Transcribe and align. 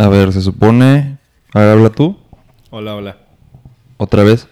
A 0.00 0.08
ver, 0.08 0.32
se 0.32 0.40
supone. 0.40 1.18
A 1.52 1.60
ver, 1.60 1.68
habla 1.70 1.90
tú. 1.90 2.16
Hola, 2.70 2.94
hola. 2.94 3.16
Otra 3.98 4.22
vez. 4.22 4.48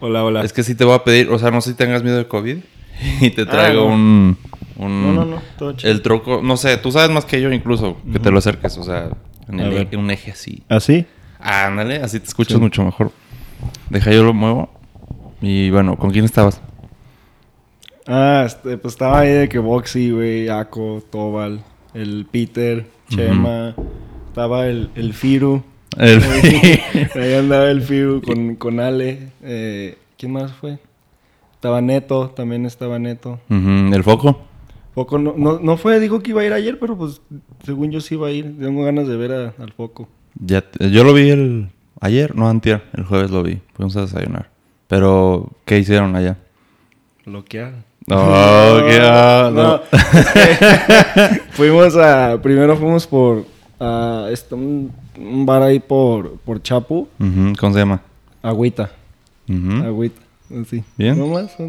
Hola, 0.00 0.24
hola. 0.24 0.42
Es 0.44 0.52
que 0.52 0.62
sí 0.62 0.74
te 0.74 0.84
voy 0.84 0.94
a 0.94 1.04
pedir, 1.04 1.30
o 1.30 1.38
sea, 1.38 1.50
no 1.50 1.62
sé 1.62 1.70
si 1.70 1.76
tengas 1.76 2.02
miedo 2.02 2.18
de 2.18 2.28
COVID. 2.28 2.58
Y 3.22 3.30
te 3.30 3.46
traigo 3.46 3.84
Ah, 3.84 3.88
no. 3.88 3.94
un, 3.94 4.36
un- 4.76 5.02
No, 5.06 5.12
no, 5.12 5.24
no, 5.36 5.42
todo 5.58 5.72
chido. 5.72 5.90
El 5.90 6.02
troco, 6.02 6.42
no 6.42 6.58
sé, 6.58 6.76
tú 6.76 6.92
sabes 6.92 7.08
más 7.10 7.24
que 7.24 7.40
yo 7.40 7.50
incluso, 7.50 7.96
que 8.12 8.18
te 8.18 8.30
lo 8.30 8.38
acerques, 8.38 8.76
o 8.76 8.82
sea, 8.82 9.08
en 9.48 9.58
A 9.60 9.64
el 9.68 9.88
eje- 9.88 9.96
un 9.96 10.10
eje 10.10 10.32
así. 10.32 10.62
¿Así? 10.68 11.06
Ándale, 11.38 11.96
así 12.02 12.20
te 12.20 12.26
escuchas 12.26 12.56
Sí. 12.56 12.60
mucho 12.60 12.84
mejor. 12.84 13.10
Deja 13.88 14.10
yo 14.12 14.22
lo 14.22 14.34
muevo. 14.34 14.68
Y 15.40 15.70
bueno, 15.70 15.96
¿con 15.96 16.10
quién 16.10 16.26
estabas? 16.26 16.60
Ah, 18.06 18.42
este, 18.44 18.76
pues 18.76 18.92
estaba 18.92 19.20
ahí 19.20 19.30
de 19.32 19.48
que 19.48 19.58
Boxy, 19.58 20.10
güey, 20.10 20.48
Ako, 20.50 21.02
Tobal, 21.10 21.62
el 21.94 22.26
Peter, 22.30 22.86
Chema, 23.08 23.74
estaba 24.40 24.66
el, 24.68 24.88
el 24.94 25.12
Firu. 25.12 25.62
El- 25.98 26.22
ahí 27.14 27.34
andaba 27.34 27.70
el 27.70 27.82
Firu 27.82 28.22
con, 28.22 28.56
con 28.56 28.80
Ale. 28.80 29.28
Eh, 29.42 29.98
¿Quién 30.16 30.32
más 30.32 30.50
fue? 30.52 30.78
Estaba 31.52 31.82
Neto, 31.82 32.30
también 32.30 32.64
estaba 32.64 32.98
Neto. 32.98 33.38
¿El 33.50 34.02
foco? 34.02 34.40
Foco 34.94 35.18
no, 35.18 35.34
no, 35.36 35.58
no 35.60 35.76
fue, 35.76 36.00
dijo 36.00 36.22
que 36.22 36.30
iba 36.30 36.40
a 36.40 36.46
ir 36.46 36.54
ayer, 36.54 36.78
pero 36.78 36.96
pues 36.96 37.20
según 37.64 37.90
yo 37.90 38.00
sí 38.00 38.14
iba 38.14 38.28
a 38.28 38.30
ir. 38.30 38.58
Tengo 38.58 38.82
ganas 38.82 39.06
de 39.08 39.16
ver 39.16 39.32
a- 39.32 39.54
al 39.62 39.72
Foco. 39.72 40.08
Ya 40.42 40.64
yo 40.78 41.04
lo 41.04 41.12
vi 41.12 41.28
el 41.28 41.68
ayer, 42.00 42.34
no 42.34 42.48
antier, 42.48 42.82
el 42.94 43.04
jueves 43.04 43.30
lo 43.30 43.42
vi. 43.42 43.60
Fuimos 43.74 43.94
a 43.98 44.02
desayunar. 44.02 44.48
Pero, 44.88 45.50
¿qué 45.66 45.78
hicieron 45.78 46.16
allá? 46.16 46.38
Bloquear. 47.26 47.74
Oh, 48.10 48.80
no. 49.00 49.50
no. 49.50 49.80
fuimos 51.50 51.94
a. 51.96 52.40
Primero 52.42 52.74
fuimos 52.78 53.06
por. 53.06 53.44
A 53.80 54.28
este, 54.30 54.54
un, 54.54 54.92
un 55.18 55.46
bar 55.46 55.62
ahí 55.62 55.80
por, 55.80 56.32
por 56.38 56.62
Chapu. 56.62 57.08
¿Cómo 57.58 57.72
se 57.72 57.78
llama? 57.78 58.02
Agüita. 58.42 58.90
Ujú. 59.48 59.82
Agüita. 59.84 60.20
Así. 60.60 60.82
Bien. 60.96 61.20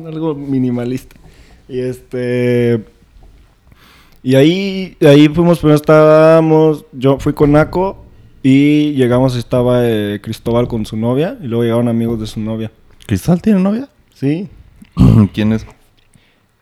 Algo 0.06 0.36
minimalista. 0.36 1.16
Y 1.70 1.80
este. 1.80 2.84
Y 4.23 4.36
ahí, 4.36 4.95
ahí 5.02 5.28
fuimos, 5.30 5.59
primero 5.59 5.76
estábamos. 5.76 6.86
Yo 6.92 7.18
fui 7.20 7.34
con 7.34 7.52
Naco. 7.53 8.06
Y 8.44 8.94
llegamos, 8.94 9.36
estaba 9.36 9.88
eh, 9.88 10.20
Cristóbal 10.22 10.68
con 10.68 10.86
su 10.86 10.98
novia. 10.98 11.38
Y 11.42 11.48
luego 11.48 11.64
llegaron 11.64 11.88
amigos 11.88 12.20
de 12.20 12.28
su 12.28 12.40
novia. 12.40 12.72
¿Cristal 13.06 13.42
tiene 13.42 13.59
novia? 13.59 13.88
Sí. 14.16 14.48
¿Quién 15.34 15.53
es? 15.53 15.66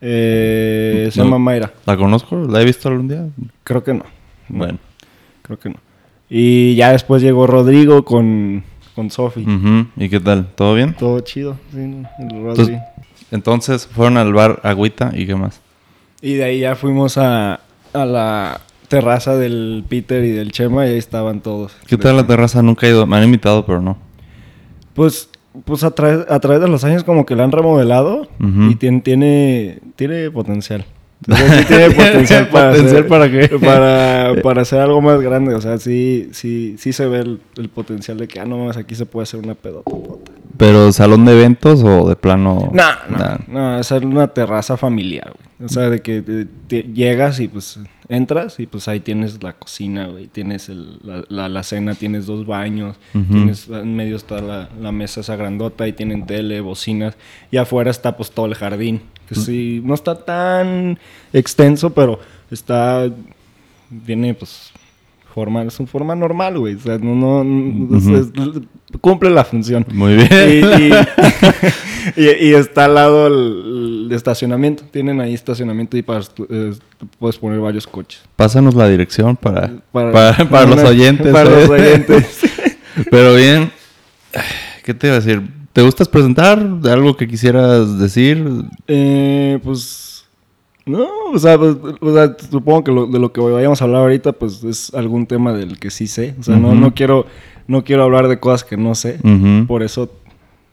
Eh, 0.02 1.10
se 1.12 1.20
No. 1.20 1.26
llama 1.26 1.40
Mayra. 1.40 1.74
¿La 1.86 1.98
conozco? 1.98 2.36
¿La 2.38 2.62
he 2.62 2.66
visto 2.66 2.88
algún 2.90 3.08
día? 3.08 3.28
Creo 3.64 3.84
que 3.84 3.94
no. 3.94 4.04
Bueno. 4.48 4.78
Creo 5.50 5.58
que 5.58 5.70
no. 5.70 5.78
Y 6.30 6.76
ya 6.76 6.92
después 6.92 7.24
llegó 7.24 7.48
Rodrigo 7.48 8.06
con, 8.06 8.64
con 8.94 9.10
Sofi. 9.10 9.48
¿Y 9.98 10.08
qué 10.08 10.20
tal? 10.20 10.46
¿Todo 10.54 10.76
bien? 10.76 10.94
Todo 10.94 11.22
chido, 11.22 11.58
sí, 11.72 11.80
el 11.80 12.44
Rodri. 12.44 12.78
Entonces, 13.32 13.88
fueron 13.88 14.18
al 14.18 14.32
bar 14.32 14.60
Agüita 14.62 15.10
y 15.16 15.26
qué 15.26 15.34
más. 15.34 15.60
Y 16.22 16.36
de 16.36 16.44
ahí 16.44 16.60
ya 16.60 16.76
fuimos 16.76 17.18
a, 17.18 17.62
a 17.94 18.06
la 18.06 18.62
terraza 18.90 19.38
del 19.38 19.84
Peter 19.90 20.24
y 20.24 20.30
del 20.30 20.52
Chema 20.52 20.86
y 20.86 20.92
ahí 20.92 20.98
estaban 21.00 21.42
todos. 21.42 21.76
¿Qué 21.88 21.98
tal 21.98 22.18
la 22.18 22.28
terraza? 22.28 22.62
Nunca 22.62 22.86
he 22.86 22.92
ido. 22.92 23.08
Me 23.08 23.18
han 23.18 23.24
invitado, 23.24 23.66
pero 23.66 23.82
no. 23.82 23.98
Pues, 24.94 25.32
pues 25.66 25.84
a, 25.84 25.90
través, 25.90 26.30
a 26.30 26.40
través 26.40 26.62
de 26.62 26.68
los 26.68 26.84
años 26.84 27.04
como 27.04 27.26
que 27.26 27.36
la 27.36 27.44
han 27.44 27.52
remodelado 27.52 28.28
y 28.40 28.76
tiene, 28.76 29.02
tiene, 29.02 29.80
tiene 29.96 30.30
potencial. 30.30 30.86
O 31.28 31.36
sea, 31.36 31.60
sí 31.60 31.66
tiene 31.66 31.90
potencial 31.96 32.48
para 32.50 32.70
¿Potencial 32.72 32.96
hacer- 32.98 33.08
para 33.08 33.30
qué? 33.32 33.50
Para, 33.60 34.42
para 34.42 34.62
hacer 34.62 34.80
algo 34.80 35.02
más 35.02 35.20
grande. 35.22 35.54
O 35.54 35.62
sea, 35.62 35.78
sí, 35.78 36.30
sí, 36.32 36.76
sí 36.78 36.94
se 36.94 37.08
ve 37.08 37.20
el, 37.20 37.42
el 37.58 37.70
potencial 37.70 38.18
de 38.18 38.28
que, 38.28 38.40
ah, 38.40 38.46
no 38.46 38.58
mames, 38.58 38.78
aquí 38.78 38.96
se 38.96 39.06
puede 39.06 39.24
hacer 39.24 39.40
una 39.42 39.56
pedota. 39.56 39.92
¿Pero 40.58 40.92
salón 40.92 41.26
de 41.26 41.34
eventos 41.34 41.84
o 41.84 42.08
de 42.10 42.16
plano? 42.16 42.70
No, 42.74 42.84
no, 43.10 43.18
Nah. 43.18 43.38
no, 43.48 43.80
es 43.80 43.92
una 43.92 44.28
terraza 44.28 44.76
familiar, 44.78 45.32
güey. 45.34 45.66
O 45.66 45.70
sea, 45.70 45.90
de 45.90 46.02
que 46.02 46.24
eh, 46.26 46.46
te- 46.68 46.84
llegas 46.84 47.40
y 47.42 47.48
pues 47.50 47.80
entras 48.08 48.60
y 48.60 48.66
pues 48.66 48.88
ahí 48.88 49.00
tienes 49.02 49.42
la 49.44 49.54
cocina, 49.54 50.08
güey. 50.08 50.28
Tienes 50.28 50.70
el, 50.70 51.00
la, 51.04 51.24
la 51.30 51.46
alacena, 51.46 51.96
tienes 51.96 52.26
dos 52.26 52.46
baños, 52.46 52.96
Ujú. 53.14 53.26
tienes 53.34 53.68
en 53.70 53.96
medio 53.96 54.16
está 54.16 54.42
la, 54.42 54.70
la 54.82 54.92
mesa 54.94 55.20
esa 55.22 55.36
grandota 55.36 55.88
y 55.88 55.94
tienen 55.94 56.26
tele, 56.26 56.62
bocinas. 56.62 57.16
Y 57.52 57.58
afuera 57.58 57.92
está 57.92 58.16
pues 58.18 58.32
todo 58.32 58.46
el 58.46 58.56
jardín. 58.56 59.02
Que 59.30 59.36
sí, 59.36 59.82
no 59.86 59.94
está 59.94 60.16
tan 60.26 60.98
extenso, 61.32 61.92
pero 61.92 62.20
está, 62.52 63.08
tiene 64.06 64.34
pues 64.34 64.72
forma, 65.34 65.62
es 65.64 65.80
una 65.80 65.88
forma 65.88 66.16
normal, 66.16 66.58
güey. 66.58 66.74
O 66.76 66.80
sea, 66.80 66.98
no, 66.98 67.44
no, 67.44 67.98
es- 68.18 68.32
cumple 69.00 69.30
la 69.30 69.46
función. 69.46 69.86
Muy 69.94 70.16
bien. 70.16 70.28
Y, 70.32 70.84
y- 70.88 70.94
y- 72.26 72.48
y 72.50 72.54
está 72.56 72.86
al 72.86 72.96
lado 72.96 73.28
el, 73.28 74.06
el 74.08 74.12
estacionamiento. 74.16 74.84
Tienen 74.92 75.22
ahí 75.22 75.36
estacionamiento 75.36 75.96
y 75.96 76.02
para, 76.02 76.22
eh, 76.50 76.74
puedes 77.20 77.38
poner 77.38 77.60
varios 77.60 77.86
coches. 77.86 78.22
Pásanos 78.36 78.74
la 78.74 78.90
dirección 78.90 79.36
para, 79.38 79.72
Para- 79.92 80.12
para, 80.12 80.34
para 80.38 80.50
para 80.50 80.66
los 80.66 80.84
oyentes. 80.84 81.32
para 81.32 81.50
¿eh? 81.52 81.62
los 81.62 81.70
oyentes. 81.70 82.40
Pero 83.12 83.36
bien. 83.36 83.72
¿Qué 84.84 84.94
te 84.96 85.08
iba 85.08 85.16
a 85.18 85.20
decir? 85.20 85.44
¿Te 85.74 85.82
gustas 85.82 86.08
presentar? 86.08 86.64
¿De 86.82 86.92
algo 86.92 87.16
que 87.16 87.28
quisieras 87.28 88.00
decir? 88.00 88.44
Eh, 88.88 89.60
pues. 89.64 90.26
No, 90.86 91.06
o 91.34 91.38
sea, 91.38 91.58
pues, 91.60 91.76
o 92.02 92.14
sea, 92.14 92.36
supongo 92.50 92.84
que 92.84 92.92
lo- 92.92 93.06
de 93.06 93.20
lo 93.20 93.32
que 93.32 93.40
vayamos 93.42 93.80
a 93.80 93.86
hablar 93.86 94.02
ahorita, 94.02 94.32
pues 94.32 94.64
es 94.64 94.92
algún 94.96 95.28
tema 95.28 95.54
del 95.54 95.78
que 95.80 95.92
sí 95.92 96.08
sé. 96.08 96.34
O 96.40 96.44
sea, 96.44 96.56
no, 96.56 96.74
no 96.74 96.96
quiero, 96.96 97.28
no 97.68 97.84
quiero 97.84 98.04
hablar 98.04 98.28
de 98.28 98.40
cosas 98.40 98.64
que 98.64 98.76
no 98.76 98.96
sé. 98.96 99.20
Por 99.68 99.84
eso 99.84 100.10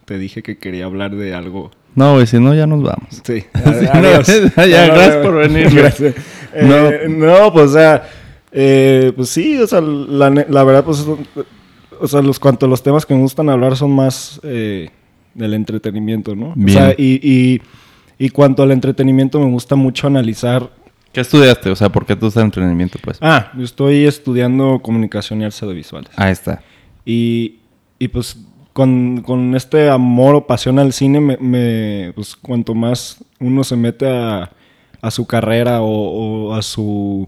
te 0.07 0.17
dije 0.19 0.43
que 0.43 0.57
quería 0.57 0.87
hablar 0.87 1.15
de 1.17 1.35
algo. 1.35 1.71
No, 1.95 2.15
güey, 2.15 2.27
si 2.27 2.39
no, 2.41 2.55
ya 2.55 2.67
nos 2.67 2.83
vamos. 2.83 3.21
Sí. 3.25 3.45
Adiós. 3.93 4.29
no, 4.57 4.67
ya, 4.67 4.87
No, 4.87 4.89
no, 4.89 4.95
gracias 4.95 5.17
no. 5.17 5.23
por 5.23 5.35
venir. 5.37 5.71
Gracias. 5.75 6.15
Eh, 6.59 7.07
no. 7.11 7.53
pues 7.53 7.67
o 7.67 7.73
sea, 7.75 8.09
eh, 8.51 9.13
pues 9.15 9.29
sí, 9.29 9.59
o 9.59 9.67
sea, 9.67 9.83
la 9.83 10.65
verdad, 10.65 10.83
pues, 10.85 11.05
o 12.01 12.09
sea, 12.09 12.23
los 12.23 12.39
cuanto 12.39 12.67
a 12.67 12.69
los 12.69 12.83
temas 12.83 13.05
que 13.07 13.15
me 13.15 13.21
gustan 13.21 13.49
hablar 13.49 13.77
son 13.77 13.93
más 13.93 14.41
eh, 14.43 14.91
del 15.35 15.55
entretenimiento, 15.55 16.35
¿no? 16.35 16.53
Bien. 16.57 16.77
O 16.79 16.81
sea, 16.81 16.95
y, 16.97 17.21
y, 17.23 17.61
y 18.19 18.29
cuanto 18.31 18.63
al 18.63 18.71
entretenimiento 18.73 19.39
me 19.41 19.51
gusta 19.51 19.75
mucho 19.77 20.07
analizar. 20.07 20.71
¿Qué 21.13 21.21
estudiaste? 21.21 21.71
O 21.71 21.77
sea, 21.77 21.89
¿por 21.91 22.05
qué 22.05 22.15
tú 22.17 22.27
estás 22.27 22.43
en 22.43 22.47
entrenamiento, 22.47 22.99
pues? 23.03 23.19
Ah, 23.21 23.51
yo 23.57 23.65
estoy 23.65 24.05
estudiando 24.07 24.81
comunicación 24.83 25.41
y 25.41 25.45
artes 25.45 25.63
audiovisuales. 25.63 26.11
Ahí 26.17 26.33
está. 26.33 26.63
Y, 27.05 27.57
y 27.99 28.09
pues 28.09 28.37
con, 28.73 29.23
con 29.23 29.55
este 29.57 29.89
amor 29.89 30.35
o 30.35 30.47
pasión 30.47 30.79
al 30.79 30.93
cine, 30.93 31.21
me, 31.21 31.37
me- 31.39 32.13
pues 32.15 32.37
cuanto 32.37 32.75
más 32.75 33.25
uno 33.41 33.65
se 33.65 33.77
mete 33.77 34.07
a, 34.09 34.51
a 35.01 35.11
su 35.11 35.27
carrera 35.27 35.81
o, 35.81 36.49
o 36.49 36.55
a 36.55 36.61
su... 36.63 37.27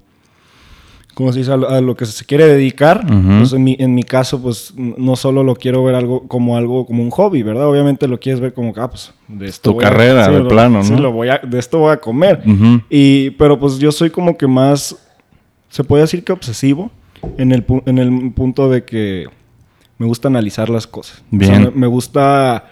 ¿Cómo 1.18 1.32
se 1.32 1.40
dice? 1.40 1.50
A 1.52 1.56
lo, 1.56 1.68
a 1.68 1.80
lo 1.80 1.96
que 1.96 2.06
se 2.06 2.24
quiere 2.24 2.46
dedicar. 2.46 3.04
Ujú. 3.04 3.38
Pues 3.40 3.52
en 3.52 3.64
mi, 3.64 3.74
en 3.80 3.92
mi 3.92 4.04
caso, 4.04 4.40
pues 4.40 4.72
no 4.76 5.16
solo 5.16 5.42
lo 5.42 5.56
quiero 5.56 5.82
ver 5.82 5.96
algo 5.96 6.28
como 6.28 6.56
algo, 6.56 6.86
como 6.86 7.02
un 7.02 7.10
hobby, 7.10 7.42
¿verdad? 7.42 7.66
Obviamente 7.66 8.06
lo 8.06 8.20
quieres 8.20 8.40
ver 8.40 8.54
como 8.54 8.72
que, 8.72 8.78
ah, 8.80 8.88
pues 8.88 9.12
de 9.26 9.46
esto 9.48 9.72
Tu 9.72 9.80
a- 9.80 9.82
carrera, 9.82 10.26
sí, 10.26 10.30
de 10.32 10.38
lo- 10.38 10.48
plano, 10.48 10.84
sí, 10.84 10.92
¿no? 10.92 11.00
lo 11.00 11.10
voy 11.10 11.28
a, 11.30 11.38
de 11.38 11.58
esto 11.58 11.78
voy 11.80 11.90
a 11.90 11.96
comer. 11.96 12.40
Y, 12.88 13.30
pero 13.30 13.58
pues 13.58 13.78
yo 13.80 13.90
soy 13.90 14.10
como 14.10 14.36
que 14.38 14.46
más, 14.46 14.96
se 15.68 15.82
puede 15.82 16.02
decir 16.02 16.22
que 16.22 16.30
obsesivo 16.32 16.92
en 17.36 17.50
el, 17.50 17.64
en 17.86 17.98
el 17.98 18.32
punto 18.32 18.70
de 18.70 18.84
que 18.84 19.26
me 19.98 20.06
gusta 20.06 20.28
analizar 20.28 20.70
las 20.70 20.86
cosas. 20.86 21.24
O 21.32 21.38
sea, 21.40 21.48
Bien. 21.58 21.62
me, 21.64 21.70
me 21.72 21.86
gusta, 21.88 22.64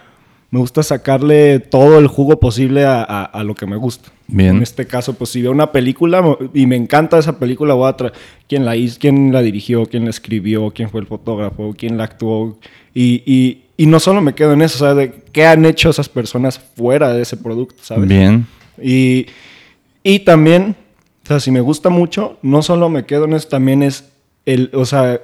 me 0.56 0.60
gusta 0.60 0.82
sacarle 0.82 1.58
todo 1.60 1.98
el 1.98 2.06
jugo 2.06 2.40
posible 2.40 2.86
a, 2.86 3.02
a- 3.02 3.24
a 3.24 3.44
lo 3.44 3.54
que 3.54 3.66
me 3.66 3.76
gusta. 3.76 4.10
Bien. 4.26 4.56
En 4.56 4.62
este 4.62 4.86
caso, 4.86 5.12
pues 5.12 5.28
si 5.28 5.42
veo 5.42 5.50
una 5.52 5.70
película 5.70 6.24
y 6.54 6.66
me 6.66 6.76
encanta 6.76 7.18
esa 7.18 7.38
película, 7.38 7.74
voy 7.74 7.90
a 7.90 7.96
quién 8.48 8.64
la 8.64 8.74
hizo, 8.74 8.96
quién 8.98 9.32
la 9.34 9.42
dirigió, 9.42 9.84
quién 9.84 10.04
la 10.04 10.10
escribió, 10.10 10.70
quién 10.70 10.88
fue 10.88 11.02
el 11.02 11.06
fotógrafo, 11.06 11.74
quién 11.76 11.98
la 11.98 12.04
actuó. 12.04 12.56
Y, 12.94 13.22
y, 13.26 13.64
y 13.76 13.84
no 13.86 14.00
solo 14.00 14.22
me 14.22 14.34
quedo 14.34 14.54
en 14.54 14.62
eso, 14.62 14.76
o 14.82 14.86
sea, 14.86 14.94
de 14.94 15.12
qué 15.30 15.44
han 15.44 15.66
hecho 15.66 15.90
esas 15.90 16.08
personas 16.08 16.58
fuera 16.58 17.12
de 17.12 17.20
ese 17.20 17.36
producto, 17.36 17.82
¿sabes? 17.82 18.08
Bien. 18.08 18.46
Y, 18.82 19.26
y 20.02 20.20
también, 20.20 20.74
o 21.24 21.26
sea, 21.28 21.38
si 21.38 21.50
me 21.50 21.60
gusta 21.60 21.90
mucho, 21.90 22.38
no 22.40 22.62
solo 22.62 22.88
me 22.88 23.04
quedo 23.04 23.26
en 23.26 23.34
eso, 23.34 23.48
también 23.48 23.82
es 23.82 24.08
el, 24.46 24.70
o 24.72 24.86
sea, 24.86 25.20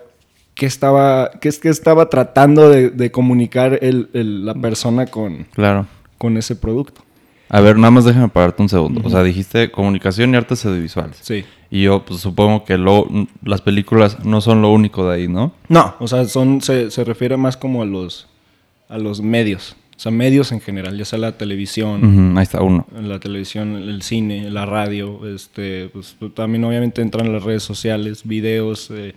que 0.54 0.66
estaba, 0.66 1.30
que 1.40 1.48
es 1.48 1.58
que 1.58 1.68
estaba 1.68 2.08
tratando 2.10 2.68
de, 2.68 2.90
de 2.90 3.10
comunicar 3.10 3.78
el, 3.82 4.08
el- 4.12 4.44
la 4.44 4.54
persona 4.54 5.06
con, 5.06 5.46
Claro. 5.54 5.86
con 6.18 6.36
ese 6.36 6.56
producto. 6.56 7.02
A 7.48 7.60
ver, 7.60 7.76
nada 7.76 7.90
más 7.90 8.04
déjame 8.06 8.28
pararte 8.28 8.62
un 8.62 8.68
segundo. 8.70 9.02
O 9.04 9.10
sea, 9.10 9.22
dijiste 9.22 9.70
comunicación 9.70 10.32
y 10.32 10.36
artes 10.36 10.64
audiovisuales. 10.64 11.18
Sí. 11.20 11.44
Y 11.70 11.82
yo 11.82 12.02
pues, 12.04 12.20
supongo 12.20 12.64
que 12.64 12.78
lo, 12.78 13.06
las 13.44 13.60
películas 13.60 14.24
no 14.24 14.40
son 14.40 14.62
lo 14.62 14.70
único 14.70 15.06
de 15.08 15.16
ahí, 15.16 15.28
¿no? 15.28 15.52
No, 15.68 15.94
o 16.00 16.08
sea, 16.08 16.24
son, 16.26 16.60
se, 16.62 16.90
se 16.90 17.04
refiere 17.04 17.36
más 17.36 17.56
como 17.58 17.82
a 17.82 17.84
los, 17.84 18.26
a 18.88 18.96
los 18.98 19.20
medios. 19.20 19.76
O 19.96 20.00
sea, 20.02 20.10
medios 20.12 20.50
en 20.52 20.60
general, 20.60 20.96
ya 20.98 21.04
sea 21.04 21.18
la 21.18 21.32
televisión, 21.38 22.36
Ahí 22.36 22.42
está 22.42 22.62
uno. 22.62 22.86
la 22.98 23.20
televisión, 23.20 23.76
el 23.76 24.02
cine, 24.02 24.50
la 24.50 24.64
radio, 24.66 25.20
este, 25.34 25.90
pues 25.92 26.16
también 26.34 26.64
obviamente 26.64 27.02
entran 27.02 27.32
las 27.32 27.42
redes 27.42 27.62
sociales, 27.62 28.22
videos, 28.24 28.90
eh, 28.90 29.14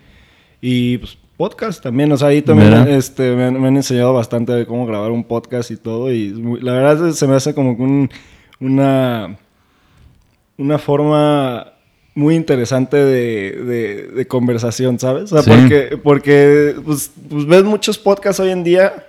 y 0.60 0.98
pues 0.98 1.18
podcast 1.36 1.82
también. 1.82 2.10
O 2.12 2.16
sea, 2.16 2.28
ahí 2.28 2.42
también 2.42 2.72
este, 2.88 3.34
me, 3.36 3.44
han- 3.44 3.60
me 3.60 3.68
han 3.68 3.76
enseñado 3.76 4.12
bastante 4.14 4.52
de 4.52 4.66
cómo 4.66 4.86
grabar 4.86 5.10
un 5.10 5.24
podcast 5.24 5.70
y 5.70 5.76
todo. 5.76 6.12
Y 6.12 6.30
la 6.60 6.72
verdad 6.72 7.10
se 7.12 7.26
me 7.26 7.34
hace 7.36 7.54
como 7.54 7.72
un- 7.72 8.10
una, 8.60 9.36
una 10.56 10.78
forma 10.78 11.68
muy 12.14 12.34
interesante 12.34 12.96
de, 12.96 13.52
de- 13.52 14.02
de 14.08 14.26
conversación, 14.26 14.98
¿sabes? 14.98 15.30
O 15.32 15.40
sea, 15.40 15.42
Sí. 15.42 15.50
porque, 15.50 15.96
porque 16.02 16.74
pues, 16.84 17.10
pues 17.28 17.46
ves 17.46 17.64
muchos 17.64 17.98
podcasts 17.98 18.40
hoy 18.40 18.50
en 18.50 18.64
día 18.64 19.04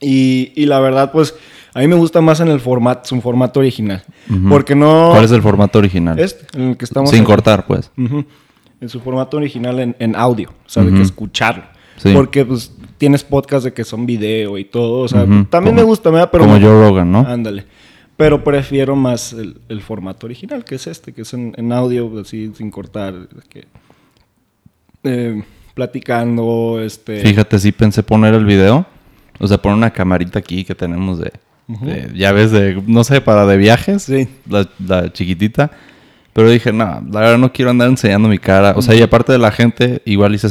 y, 0.00 0.52
y 0.56 0.64
la 0.66 0.80
verdad, 0.80 1.12
pues 1.12 1.34
a 1.74 1.80
mí 1.80 1.86
me 1.88 1.94
gusta 1.96 2.20
más 2.22 2.40
en 2.40 2.48
el 2.48 2.58
formato, 2.60 3.06
su 3.08 3.20
formato 3.20 3.60
original. 3.60 4.02
Porque 4.48 4.74
no... 4.74 5.10
¿Cuál 5.12 5.24
es 5.24 5.30
el 5.32 5.42
formato 5.42 5.78
original? 5.78 6.18
Este, 6.18 6.46
en 6.58 6.70
el 6.70 6.76
que 6.76 6.84
estamos... 6.86 7.10
Sin 7.10 7.20
aquí. 7.20 7.26
cortar, 7.26 7.66
pues. 7.66 7.90
Ujú. 7.98 8.24
En 8.80 8.88
su 8.88 9.00
formato 9.00 9.36
original 9.36 9.78
en, 9.80 9.96
en 9.98 10.16
audio, 10.16 10.50
o 10.50 10.68
sea, 10.68 10.82
de 10.84 10.92
que 10.92 11.02
escucharlo. 11.02 11.64
Sí. 11.98 12.12
Porque 12.14 12.44
pues 12.46 12.72
tienes 12.96 13.22
podcasts 13.22 13.64
de 13.64 13.72
que 13.74 13.84
son 13.84 14.06
video 14.06 14.56
y 14.56 14.64
todo, 14.64 15.00
o 15.02 15.08
sea, 15.08 15.20
también 15.20 15.48
Como- 15.50 15.72
me 15.74 15.82
gusta, 15.82 16.08
¿verdad? 16.10 16.30
Pero 16.32 16.44
Como 16.44 16.58
no- 16.58 16.66
Joe 16.66 16.88
Rogan, 16.88 17.12
¿no? 17.12 17.18
Ándale. 17.20 17.66
Pero 18.16 18.42
prefiero 18.44 18.96
más 18.96 19.32
el, 19.34 19.58
el 19.68 19.80
formato 19.82 20.26
original, 20.26 20.64
que 20.64 20.74
es 20.76 20.86
este, 20.86 21.12
que 21.12 21.22
es 21.22 21.32
en, 21.34 21.52
en 21.56 21.72
audio, 21.72 22.20
así 22.20 22.50
sin 22.56 22.70
cortar, 22.70 23.14
de 23.14 23.42
que, 23.48 23.66
eh, 25.04 25.42
platicando, 25.74 26.80
este... 26.82 27.20
Fíjate, 27.20 27.58
sí 27.58 27.72
pensé 27.72 28.02
poner 28.02 28.34
el 28.34 28.44
video. 28.44 28.86
O 29.38 29.46
sea, 29.48 29.56
poner 29.58 29.78
una 29.78 29.90
camarita 29.90 30.38
aquí 30.38 30.64
que 30.64 30.74
tenemos 30.74 31.18
de, 31.18 31.32
de 31.66 32.10
llaves 32.14 32.50
de, 32.50 32.82
no 32.86 33.04
sé, 33.04 33.20
para 33.22 33.46
de 33.46 33.56
viajes. 33.56 34.02
Sí. 34.02 34.28
La, 34.48 34.68
la 34.86 35.10
chiquitita. 35.12 35.70
Pero 36.40 36.52
dije, 36.52 36.72
no, 36.72 37.02
la 37.12 37.20
verdad 37.20 37.36
no 37.36 37.52
quiero 37.52 37.70
andar 37.70 37.88
enseñando 37.90 38.26
mi 38.26 38.38
cara. 38.38 38.72
O 38.74 38.80
sea, 38.80 38.94
y 38.94 39.02
aparte 39.02 39.30
de 39.30 39.36
la 39.36 39.52
gente, 39.52 40.00
igual 40.06 40.34
hice, 40.34 40.48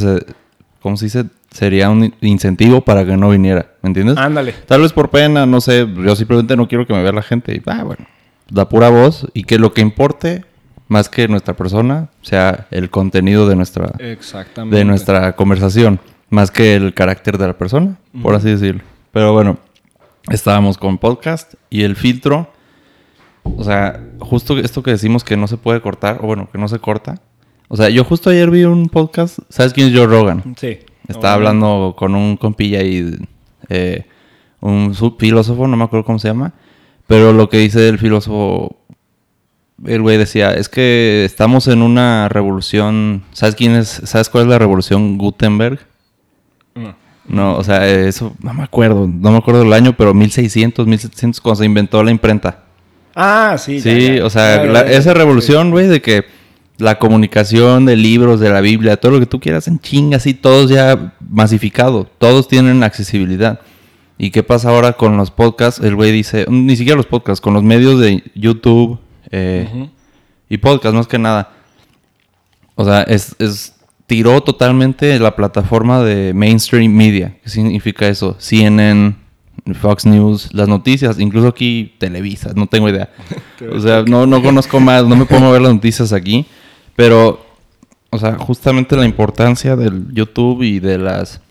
¿cómo 0.83 0.97
se 0.97 1.05
dice? 1.05 1.25
Sería 1.49 1.89
un 1.89 2.13
incentivo 2.21 2.81
para 2.81 3.03
que 3.03 3.17
no 3.17 3.31
viniera. 3.31 3.71
¿Me 3.81 3.87
entiendes? 3.87 4.15
Ándale. 4.17 4.53
Tal 4.67 4.81
vez 4.81 4.93
por 4.93 5.09
pena, 5.09 5.47
no 5.47 5.59
sé. 5.61 5.87
Yo 5.91 6.15
simplemente 6.15 6.55
no 6.55 6.67
quiero 6.67 6.85
que 6.85 6.93
me 6.93 7.01
vea 7.01 7.11
la 7.11 7.23
gente. 7.23 7.55
Y, 7.55 7.63
ah, 7.65 7.83
bueno, 7.83 8.05
la 8.49 8.69
pura 8.69 8.89
voz. 8.89 9.25
Y 9.33 9.45
que 9.45 9.57
lo 9.57 9.73
que 9.73 9.81
importe, 9.81 10.45
más 10.89 11.09
que 11.09 11.27
nuestra 11.27 11.55
persona, 11.55 12.09
sea 12.21 12.67
el 12.69 12.91
contenido 12.91 13.49
de 13.49 13.55
nuestra, 13.55 13.91
Exactamente. 13.97 14.77
de 14.77 14.85
nuestra 14.85 15.35
conversación, 15.35 15.99
más 16.29 16.51
que 16.51 16.75
el 16.75 16.93
carácter 16.93 17.39
de 17.39 17.47
la 17.47 17.57
persona, 17.57 17.95
por 18.21 18.35
así 18.35 18.51
decirlo. 18.51 18.83
Pero 19.11 19.33
bueno, 19.33 19.57
estábamos 20.29 20.77
con 20.77 20.99
podcast 20.99 21.55
y 21.71 21.81
el 21.81 21.95
filtro, 21.95 22.53
o 23.43 23.63
sea, 23.63 24.01
justo 24.19 24.57
esto 24.57 24.83
que 24.83 24.91
decimos 24.91 25.23
que 25.23 25.37
no 25.37 25.47
se 25.47 25.57
puede 25.57 25.81
cortar, 25.81 26.19
o 26.21 26.27
bueno, 26.27 26.49
que 26.51 26.57
no 26.57 26.67
se 26.67 26.79
corta. 26.79 27.21
O 27.67 27.77
sea, 27.77 27.89
yo 27.89 28.03
justo 28.03 28.29
ayer 28.29 28.49
vi 28.49 28.63
un 28.63 28.89
podcast, 28.89 29.39
¿sabes 29.49 29.73
quién 29.73 29.87
es 29.87 29.95
Joe 29.95 30.07
Rogan? 30.07 30.55
Sí. 30.57 30.79
Estaba 31.07 31.33
hablando 31.33 31.95
con 31.97 32.15
un 32.15 32.37
compilla 32.37 32.81
y 32.83 33.17
eh, 33.69 34.05
un 34.59 34.95
filósofo, 35.17 35.67
no 35.67 35.77
me 35.77 35.83
acuerdo 35.83 36.05
cómo 36.05 36.19
se 36.19 36.27
llama, 36.27 36.53
pero 37.07 37.33
lo 37.33 37.49
que 37.49 37.57
dice 37.57 37.87
el 37.89 37.97
filósofo, 37.97 38.75
el 39.85 40.01
güey 40.01 40.17
decía, 40.17 40.53
es 40.53 40.69
que 40.69 41.23
estamos 41.25 41.67
en 41.67 41.81
una 41.81 42.29
revolución, 42.29 43.23
¿sabes 43.31 43.55
quién 43.55 43.73
es? 43.73 43.87
¿Sabes 43.87 44.29
cuál 44.29 44.43
es 44.43 44.49
la 44.49 44.59
revolución 44.59 45.17
Gutenberg? 45.17 45.79
Mm. 46.75 47.35
No, 47.35 47.55
o 47.55 47.63
sea, 47.63 47.87
eso 47.87 48.35
no 48.41 48.53
me 48.53 48.63
acuerdo, 48.63 49.07
no 49.07 49.31
me 49.31 49.37
acuerdo 49.37 49.61
del 49.61 49.73
año, 49.73 49.95
pero 49.95 50.13
1600, 50.13 50.87
1700 50.87 51.41
cuando 51.41 51.57
se 51.57 51.65
inventó 51.65 52.03
la 52.03 52.11
imprenta. 52.11 52.63
Ah, 53.21 53.57
sí. 53.57 53.81
Sí, 53.81 54.07
ya, 54.07 54.13
ya. 54.15 54.25
o 54.25 54.29
sea, 54.29 54.63
la- 54.65 54.81
esa 54.81 55.13
revolución, 55.13 55.71
güey, 55.71 55.87
de 55.87 56.01
que 56.01 56.23
la 56.77 56.97
comunicación 56.99 57.85
de 57.85 57.97
libros, 57.97 58.39
de 58.39 58.49
la 58.49 58.61
Biblia, 58.61 58.95
todo 58.97 59.11
lo 59.13 59.19
que 59.19 59.25
tú 59.25 59.39
quieras 59.41 59.67
en 59.67 59.79
chinga, 59.79 60.17
así, 60.17 60.33
todos 60.33 60.69
ya 60.69 61.13
masificado, 61.29 62.07
todos 62.17 62.47
tienen 62.47 62.81
accesibilidad. 62.83 63.59
¿Y 64.17 64.31
qué 64.31 64.43
pasa 64.43 64.69
ahora 64.69 64.93
con 64.93 65.17
los 65.17 65.31
podcasts? 65.31 65.81
El 65.83 65.95
güey 65.95 66.11
dice, 66.13 66.45
ni 66.49 66.75
siquiera 66.77 66.95
los 66.95 67.05
podcasts, 67.07 67.41
con 67.41 67.53
los 67.53 67.63
medios 67.63 67.99
de 67.99 68.23
YouTube 68.35 68.99
eh, 69.31 69.89
y 70.49 70.57
podcast, 70.57 70.95
más 70.95 71.07
que 71.07 71.19
nada. 71.19 71.51
O 72.75 72.85
sea, 72.85 73.01
es, 73.03 73.35
es- 73.39 73.75
tiró 74.07 74.41
totalmente 74.41 75.19
la 75.19 75.35
plataforma 75.35 76.01
de 76.03 76.33
mainstream 76.33 76.91
media. 76.91 77.35
¿Qué 77.43 77.49
significa 77.49 78.07
eso? 78.07 78.35
CNN, 78.39 79.15
Fox 79.75 80.05
News, 80.05 80.53
las 80.53 80.67
noticias, 80.67 81.19
incluso 81.19 81.47
aquí 81.47 81.93
Televisa, 81.97 82.51
no 82.55 82.67
tengo 82.67 82.89
idea. 82.89 83.09
O 83.73 83.79
sea, 83.81 84.03
no, 84.03 84.25
no 84.25 84.41
conozco 84.41 84.79
más, 84.79 85.05
no 85.05 85.17
me 85.17 85.25
pongo 85.25 85.47
a 85.47 85.51
ver 85.51 85.61
las 85.61 85.73
noticias 85.73 86.13
aquí. 86.13 86.45
Pero, 86.95 87.45
o 88.09 88.17
sea, 88.17 88.37
justamente 88.37 88.95
la 88.95 89.03
importancia 89.03 89.75
del 89.75 90.13
YouTube 90.13 90.63
y 90.63 90.79
de 90.79 90.97
las 90.97 91.41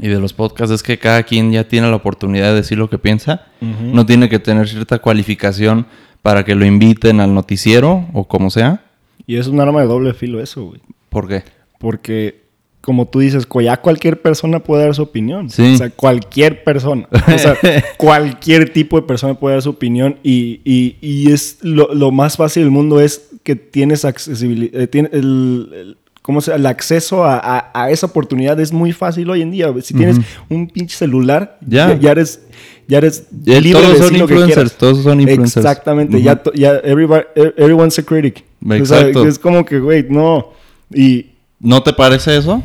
y 0.00 0.08
de 0.08 0.18
los 0.18 0.32
podcasts 0.32 0.72
es 0.72 0.82
que 0.82 0.98
cada 0.98 1.22
quien 1.22 1.52
ya 1.52 1.64
tiene 1.68 1.90
la 1.90 1.96
oportunidad 1.96 2.48
de 2.50 2.54
decir 2.54 2.78
lo 2.78 2.88
que 2.88 2.98
piensa. 2.98 3.46
No 3.60 4.06
tiene 4.06 4.28
que 4.28 4.38
tener 4.38 4.68
cierta 4.68 5.00
cualificación 5.00 5.86
para 6.22 6.44
que 6.44 6.54
lo 6.54 6.64
inviten 6.64 7.20
al 7.20 7.34
noticiero 7.34 8.06
o 8.12 8.26
como 8.26 8.50
sea. 8.50 8.82
Y 9.26 9.36
es 9.36 9.48
un 9.48 9.60
arma 9.60 9.80
de 9.80 9.86
doble 9.86 10.14
filo 10.14 10.40
eso, 10.40 10.64
güey. 10.64 10.80
¿Por 11.08 11.28
qué? 11.28 11.44
Porque, 11.78 12.41
como 12.82 13.06
tú 13.08 13.20
dices, 13.20 13.46
ya 13.62 13.76
cualquier 13.78 14.20
persona 14.20 14.58
puede 14.58 14.84
dar 14.84 14.94
su 14.94 15.02
opinión. 15.02 15.48
Sí. 15.48 15.74
O 15.74 15.76
sea, 15.78 15.88
cualquier 15.90 16.62
persona. 16.64 17.08
O 17.32 17.38
sea, 17.38 17.56
cualquier 17.96 18.72
tipo 18.72 19.00
de 19.00 19.06
persona 19.06 19.34
puede 19.34 19.54
dar 19.54 19.62
su 19.62 19.70
opinión. 19.70 20.16
Y, 20.22 20.60
y- 20.64 20.96
y 21.00 21.30
es 21.32 21.58
lo, 21.62 21.94
lo 21.94 22.10
más 22.10 22.36
fácil 22.36 22.64
del 22.64 22.72
mundo 22.72 23.00
es 23.00 23.30
que 23.44 23.56
tienes 23.56 24.04
accesibilidad. 24.04 24.74
el, 24.94 25.08
el- 25.12 25.96
¿Cómo 26.22 26.40
se 26.40 26.54
El 26.54 26.66
acceso 26.66 27.24
a, 27.24 27.36
a- 27.38 27.70
a 27.74 27.90
esa 27.90 28.06
oportunidad 28.06 28.58
es 28.60 28.72
muy 28.72 28.92
fácil 28.92 29.28
hoy 29.30 29.42
en 29.42 29.50
día. 29.52 29.72
Si 29.82 29.92
tienes 29.94 30.18
un 30.48 30.68
pinche 30.68 30.96
celular, 30.96 31.58
Ya. 31.66 31.88
ya, 31.94 31.98
ya 32.00 32.10
eres. 32.12 32.42
Ya 32.88 32.98
eres 32.98 33.26
Ya 33.44 33.60
libre 33.60 33.80
todos 33.80 33.92
de 33.94 34.04
son 34.08 34.12
lo 34.18 34.24
influencers, 34.24 34.72
todos 34.76 35.02
son 35.04 35.20
influencers. 35.20 35.64
Exactamente, 35.64 36.16
Ujú. 36.16 36.24
ya, 36.24 36.36
to- 36.42 36.52
ya 36.52 36.80
everybody- 36.82 37.26
e- 37.36 37.54
everyone's 37.56 37.98
a 37.98 38.02
critic. 38.02 38.44
O 38.64 38.68
sea, 38.68 38.76
Exacto. 38.76 39.26
es 39.26 39.38
como 39.38 39.64
que, 39.64 39.78
güey, 39.78 40.04
no. 40.08 40.50
Y, 40.92 41.26
¿No 41.60 41.80
te 41.82 41.92
parece 41.92 42.36
eso? 42.36 42.60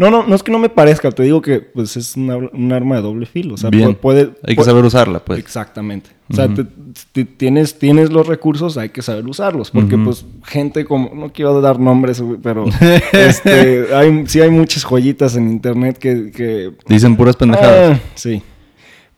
No, 0.00 0.10
no, 0.10 0.26
no 0.26 0.34
es 0.34 0.42
que 0.42 0.50
no 0.50 0.58
me 0.58 0.70
parezca, 0.70 1.10
te 1.12 1.22
digo 1.22 1.42
que 1.42 1.60
pues 1.60 1.94
es 1.96 2.16
una- 2.16 2.36
un 2.38 2.72
arma 2.72 2.96
de 2.96 3.02
doble 3.02 3.26
filo. 3.26 3.52
O 3.54 3.56
sea, 3.58 3.68
Bien. 3.68 3.94
puede. 3.94 4.30
Hay 4.46 4.56
que 4.56 4.64
saber 4.64 4.82
usarla, 4.82 5.22
pues. 5.22 5.38
Exactamente. 5.38 6.08
O 6.30 6.34
sea, 6.34 6.48
te- 6.48 6.64
te- 7.12 7.24
tienes, 7.26 7.78
tienes 7.78 8.10
los 8.10 8.26
recursos, 8.26 8.78
hay 8.78 8.88
que 8.88 9.02
saber 9.02 9.26
usarlos. 9.26 9.70
Porque, 9.70 9.98
pues, 9.98 10.24
gente 10.44 10.86
como. 10.86 11.14
No 11.14 11.30
quiero 11.32 11.60
dar 11.60 11.78
nombres, 11.78 12.22
pero. 12.42 12.64
este, 13.12 13.94
hay, 13.94 14.24
sí 14.26 14.40
hay 14.40 14.50
muchas 14.50 14.84
joyitas 14.84 15.36
en 15.36 15.50
internet 15.50 15.98
que. 15.98 16.30
que 16.30 16.72
Dicen 16.88 17.14
puras 17.16 17.36
pendejadas. 17.36 17.98
Ah, 17.98 18.00
sí. 18.14 18.42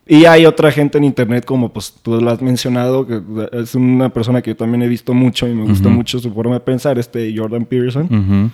Y 0.05 0.25
hay 0.25 0.47
otra 0.47 0.73
gente 0.73 0.99
en 0.99 1.05
internet, 1.05 1.45
como 1.45 1.73
pues 1.73 1.95
tú 2.03 2.21
lo 2.21 2.29
has 2.29 2.43
mencionado, 2.43 3.07
que 3.07 3.23
es 3.53 3.77
una 3.77 4.09
persona 4.13 4.43
que 4.43 4.51
yo 4.51 4.57
también 4.57 4.83
he 4.83 4.89
visto 4.89 5.15
mucho 5.15 5.47
y 5.47 5.55
me 5.55 5.65
gusta 5.65 5.89
mucho 5.91 6.19
su 6.19 6.33
forma 6.33 6.55
de 6.55 6.61
pensar, 6.61 6.99
este 6.99 7.33
Jordan 7.37 7.65
Peterson. 7.67 8.51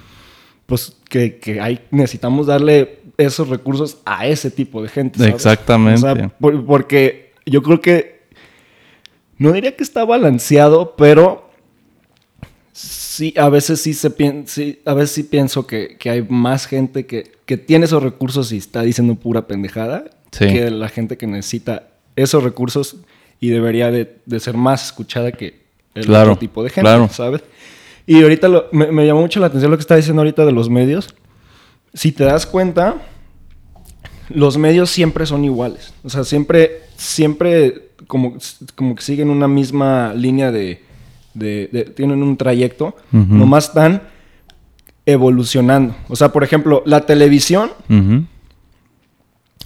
Pues 0.69 0.95
que, 1.09 1.39
que 1.39 1.63
hay, 1.63 1.81
necesitamos 1.91 2.47
darle 2.47 2.99
esos 3.17 3.49
recursos 3.49 3.97
a 4.05 4.27
ese 4.27 4.51
tipo 4.51 4.83
de 4.83 4.89
gente. 4.91 5.19
¿sabes? 5.19 5.35
Exactamente. 5.35 6.07
O 6.07 6.15
sea, 6.15 6.29
por- 6.29 6.63
porque 6.67 7.33
yo 7.47 7.63
creo 7.63 7.81
que 7.81 8.21
no 9.39 9.51
diría 9.53 9.75
que 9.75 9.83
está 9.83 10.05
balanceado, 10.05 10.95
pero 10.95 11.49
sí, 12.73 13.33
a 13.39 13.49
veces 13.49 13.81
sí 13.81 13.95
se 13.95 14.13
sí, 14.47 14.81
a 14.85 14.93
veces 14.95 15.11
sí 15.13 15.23
pienso 15.23 15.67
que, 15.67 15.97
que 15.99 16.11
hay 16.11 16.23
más 16.29 16.67
gente 16.67 17.07
que, 17.07 17.33
que 17.47 17.57
tiene 17.57 17.87
esos 17.87 18.03
recursos 18.03 18.53
y 18.53 18.59
está 18.59 18.83
diciendo 18.83 19.15
pura 19.15 19.47
pendejada 19.47 20.05
Sí. 20.31 20.45
que 20.47 20.71
la 20.71 20.91
gente 20.91 21.17
que 21.17 21.27
necesita 21.27 21.89
esos 22.15 22.45
recursos 22.45 22.97
y 23.41 23.49
debería 23.49 23.91
de, 23.91 24.19
de 24.27 24.41
ser 24.41 24.59
más 24.59 24.85
escuchada 24.85 25.33
que 25.33 25.63
el 25.95 26.05
Claro, 26.05 26.33
otro 26.33 26.41
tipo 26.41 26.63
de 26.63 26.69
gente, 26.69 26.83
claro. 26.83 27.09
¿sabes? 27.11 27.41
Y 28.09 28.23
ahorita 28.23 28.49
lo- 28.49 28.67
me, 28.73 28.91
me 28.91 29.07
llamó 29.07 29.21
mucho 29.21 29.39
la 29.39 29.47
atención 29.49 29.71
lo 29.71 29.77
que 29.77 29.83
está 29.83 29.95
diciendo 29.97 30.23
ahorita 30.23 30.45
de 30.47 30.53
los 30.53 30.71
medios. 30.71 31.15
Si 31.93 32.11
te 32.11 32.25
das 32.25 32.47
cuenta, 32.47 32.97
los 34.31 34.57
medios 34.57 34.89
siempre 34.91 35.27
son 35.27 35.45
iguales. 35.45 35.93
O 36.03 36.09
sea, 36.09 36.25
siempre, 36.25 36.83
siempre 36.97 37.91
como, 38.07 38.37
como 38.75 38.95
que 38.95 39.03
siguen 39.03 39.29
una 39.29 39.47
misma 39.47 40.15
línea 40.15 40.51
de, 40.51 40.83
de- 41.35 41.69
de- 41.71 41.85
tienen 41.85 42.23
un 42.23 42.37
trayecto, 42.39 42.97
Ujú. 43.13 43.35
nomás 43.35 43.69
están 43.69 44.03
evolucionando. 45.05 45.95
O 46.09 46.17
sea, 46.17 46.31
por 46.33 46.45
ejemplo, 46.45 46.83
la 46.87 47.05
televisión, 47.05 47.71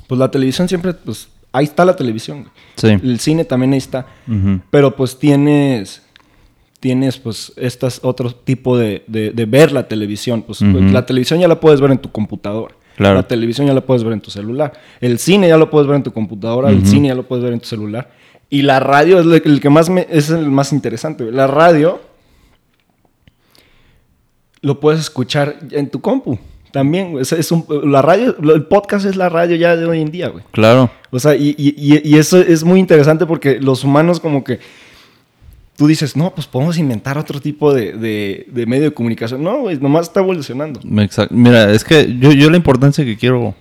pues 0.08 0.18
la 0.18 0.30
televisión 0.30 0.68
siempre, 0.68 0.94
pues 0.94 1.28
ahí 1.52 1.64
está 1.64 1.84
la 1.84 1.96
televisión. 1.96 2.48
Sí. 2.76 2.88
El 2.88 3.20
cine 3.20 3.44
también 3.44 3.72
ahí 3.72 3.78
está. 3.78 4.06
Pero 4.70 4.94
pues 4.96 5.18
tienes, 5.18 6.02
tienes 6.82 7.16
pues 7.16 7.52
estas 7.56 8.00
otro 8.02 8.34
tipo 8.34 8.76
de, 8.76 9.04
de- 9.06 9.30
de 9.30 9.44
ver 9.46 9.70
la 9.70 9.86
televisión. 9.86 10.42
Pues 10.42 10.60
Ujú. 10.62 10.80
la 10.80 11.06
televisión 11.06 11.38
ya 11.38 11.46
la 11.46 11.60
puedes 11.60 11.80
ver 11.80 11.92
en 11.92 11.98
tu 11.98 12.10
computadora. 12.10 12.74
Claro. 12.96 13.14
La 13.14 13.22
televisión 13.28 13.68
ya 13.68 13.72
la 13.72 13.82
puedes 13.82 14.02
ver 14.02 14.12
en 14.12 14.20
tu 14.20 14.32
celular. 14.32 14.72
El 15.00 15.20
cine 15.20 15.46
ya 15.46 15.56
lo 15.56 15.70
puedes 15.70 15.86
ver 15.86 15.94
en 15.96 16.02
tu 16.02 16.12
computadora. 16.12 16.70
El 16.70 16.84
cine 16.84 17.06
ya 17.08 17.14
lo 17.14 17.22
puedes 17.22 17.44
ver 17.44 17.52
en 17.52 17.60
tu 17.60 17.66
celular. 17.68 18.10
Y 18.50 18.62
la 18.62 18.80
radio 18.80 19.20
es 19.20 19.42
el, 19.46 19.60
que 19.60 19.70
más 19.70 19.88
me, 19.88 20.08
es 20.10 20.28
el 20.30 20.50
más 20.50 20.72
interesante. 20.72 21.30
La 21.30 21.46
radio 21.46 22.00
lo 24.60 24.80
puedes 24.80 25.00
escuchar 25.00 25.56
en 25.70 25.88
tu 25.88 26.00
compu. 26.00 26.36
También. 26.72 27.16
Es, 27.20 27.32
es 27.32 27.52
un, 27.52 27.64
la 27.84 28.02
radio, 28.02 28.34
el 28.54 28.64
podcast 28.64 29.06
es 29.06 29.14
la 29.16 29.28
radio 29.28 29.54
ya 29.56 29.76
de 29.76 29.84
hoy 29.86 30.00
en 30.00 30.10
día, 30.10 30.28
güey. 30.28 30.42
Claro. 30.50 30.90
O 31.12 31.18
sea, 31.20 31.36
y- 31.36 31.54
y 31.56 32.16
eso 32.18 32.40
es 32.40 32.64
muy 32.64 32.80
interesante 32.80 33.24
porque 33.24 33.60
los 33.60 33.84
humanos 33.84 34.18
como 34.20 34.42
que... 34.42 34.58
Tú 35.82 35.88
dices, 35.88 36.14
no, 36.16 36.32
pues 36.32 36.46
podemos 36.46 36.78
inventar 36.78 37.18
otro 37.18 37.40
tipo 37.40 37.74
de, 37.74 37.94
de- 37.94 38.46
de 38.52 38.66
medio 38.66 38.84
de 38.84 38.94
comunicación. 38.94 39.42
No, 39.42 39.62
güey, 39.62 39.78
nomás 39.78 40.06
está 40.06 40.20
evolucionando. 40.20 40.78
Mira, 41.32 41.72
es 41.72 41.82
que 41.82 42.16
yo, 42.20 42.30
yo 42.30 42.50
la 42.50 42.56
importancia 42.56 43.04
que 43.04 43.16
quiero 43.16 43.56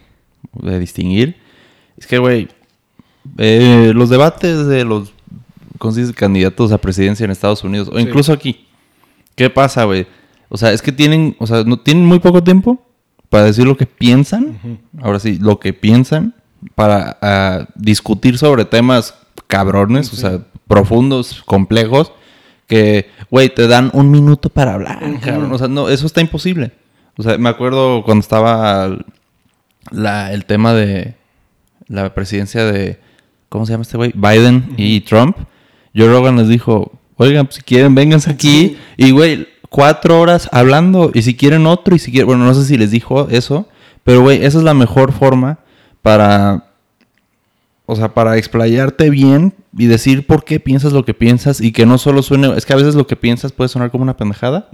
eh, 0.63 0.77
distinguir 0.77 1.35
es 1.97 2.05
que, 2.05 2.19
güey, 2.19 2.47
eh, 3.39 3.91
los 3.95 4.11
debates 4.11 4.67
de 4.67 4.85
los 4.85 5.11
candidatos 6.15 6.71
a 6.71 6.77
presidencia 6.77 7.23
en 7.23 7.31
Estados 7.31 7.63
Unidos 7.63 7.89
o 7.91 7.95
Sí. 7.97 8.03
incluso 8.03 8.31
aquí, 8.33 8.67
¿qué 9.33 9.49
pasa, 9.49 9.85
güey? 9.85 10.05
O 10.49 10.57
sea, 10.57 10.71
es 10.73 10.83
que 10.83 10.91
tienen, 10.91 11.35
o 11.39 11.47
sea, 11.47 11.63
no 11.63 11.79
tienen 11.79 12.05
muy 12.05 12.19
poco 12.19 12.43
tiempo 12.43 12.79
para 13.29 13.45
decir 13.45 13.65
lo 13.65 13.77
que 13.77 13.87
piensan, 13.87 14.59
ahora 15.01 15.17
sí, 15.19 15.39
lo 15.41 15.59
que 15.59 15.73
piensan, 15.73 16.35
para 16.75 17.17
ah, 17.23 17.67
discutir 17.73 18.37
sobre 18.37 18.63
temas 18.65 19.15
cabrones, 19.47 20.13
o 20.13 20.15
sea, 20.15 20.41
profundos, 20.71 21.43
complejos, 21.45 22.13
que, 22.65 23.09
güey, 23.29 23.53
te 23.53 23.67
dan 23.67 23.91
un 23.93 24.09
minuto 24.09 24.47
para 24.47 24.75
hablar, 24.75 25.01
cabrón. 25.19 25.51
O 25.51 25.57
sea, 25.57 25.67
no, 25.67 25.89
eso 25.89 26.05
está 26.05 26.21
imposible. 26.21 26.71
O 27.17 27.23
sea, 27.23 27.37
me 27.37 27.49
acuerdo 27.49 28.03
cuando 28.05 28.21
estaba 28.21 28.97
la, 29.91 30.31
el 30.31 30.45
tema 30.45 30.73
de 30.73 31.15
la 31.89 32.13
presidencia 32.13 32.63
de, 32.63 33.01
¿cómo 33.49 33.65
se 33.65 33.73
llama 33.73 33.81
este 33.81 33.97
güey? 33.97 34.13
Biden 34.15 34.73
y 34.77 35.01
Trump. 35.01 35.35
Joe 35.93 36.07
Rogan 36.07 36.37
les 36.37 36.47
dijo, 36.47 36.93
oigan, 37.17 37.47
pues, 37.47 37.55
si 37.55 37.63
quieren, 37.63 37.93
vénganse 37.93 38.31
aquí. 38.31 38.77
Y, 38.95 39.11
güey, 39.11 39.49
cuatro 39.67 40.21
horas 40.21 40.47
hablando. 40.53 41.11
Y 41.13 41.23
si 41.23 41.35
quieren 41.35 41.67
otro, 41.67 41.97
y 41.97 41.99
si 41.99 42.11
quieren, 42.11 42.27
bueno, 42.27 42.45
no 42.45 42.53
sé 42.53 42.63
si 42.63 42.77
les 42.77 42.91
dijo 42.91 43.27
eso. 43.29 43.67
Pero, 44.05 44.21
güey, 44.21 44.45
esa 44.45 44.59
es 44.59 44.63
la 44.63 44.73
mejor 44.73 45.11
forma 45.11 45.59
para, 46.01 46.63
o 47.85 47.97
sea, 47.97 48.13
para 48.13 48.37
explayarte 48.37 49.09
bien 49.09 49.53
y 49.77 49.85
decir 49.87 50.25
por 50.27 50.43
qué 50.43 50.59
piensas 50.59 50.93
lo 50.93 51.05
que 51.05 51.13
piensas 51.13 51.61
y 51.61 51.71
que 51.71 51.85
no 51.85 51.97
solo 51.97 52.23
suene, 52.23 52.53
es 52.55 52.65
que 52.65 52.73
a 52.73 52.77
veces 52.77 52.95
lo 52.95 53.07
que 53.07 53.15
piensas 53.15 53.51
puede 53.51 53.69
sonar 53.69 53.91
como 53.91 54.03
una 54.03 54.17
pendejada, 54.17 54.69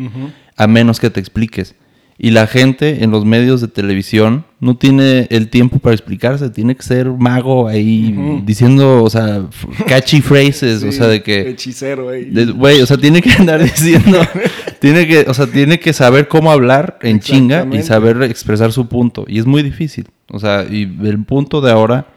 a 0.56 0.68
menos 0.68 1.00
que 1.00 1.10
te 1.10 1.20
expliques. 1.20 1.76
Y 2.20 2.32
la 2.32 2.48
gente 2.48 3.04
en 3.04 3.12
los 3.12 3.26
medios 3.26 3.62
de 3.62 3.68
televisión 3.68 4.46
no 4.60 4.76
tiene 4.76 5.28
el 5.30 5.50
tiempo 5.50 5.78
para 5.78 5.94
explicarse, 5.94 6.50
tiene 6.50 6.76
que 6.76 6.82
ser 6.82 7.12
mago 7.12 7.68
ahí 7.68 8.42
diciendo, 8.44 9.04
o 9.04 9.10
sea, 9.10 9.46
catchy 9.86 10.22
phrases, 10.22 10.84
o 10.84 10.92
sea, 10.92 11.06
de 11.08 11.22
que... 11.22 11.52
Hechicero, 11.52 12.06
güey. 12.06 12.82
o 12.82 12.86
sea, 12.88 12.98
tiene 12.98 13.22
que 13.22 13.30
andar 13.34 13.62
diciendo, 13.62 14.20
tiene 14.80 15.08
que, 15.08 15.26
o 15.28 15.34
sea, 15.36 15.46
tiene 15.46 15.80
que 15.80 15.94
saber 15.94 16.28
cómo 16.28 16.52
hablar 16.52 16.98
en 17.04 17.20
chinga 17.20 17.68
y 17.72 17.84
saber 17.84 18.24
expresar 18.24 18.72
su 18.72 18.88
punto. 18.88 19.26
Y 19.28 19.38
es 19.38 19.46
muy 19.46 19.62
difícil. 19.62 20.08
O 20.30 20.40
sea, 20.40 20.66
y 20.68 20.92
el 21.04 21.24
punto 21.24 21.62
de 21.62 21.72
ahora 21.72 22.08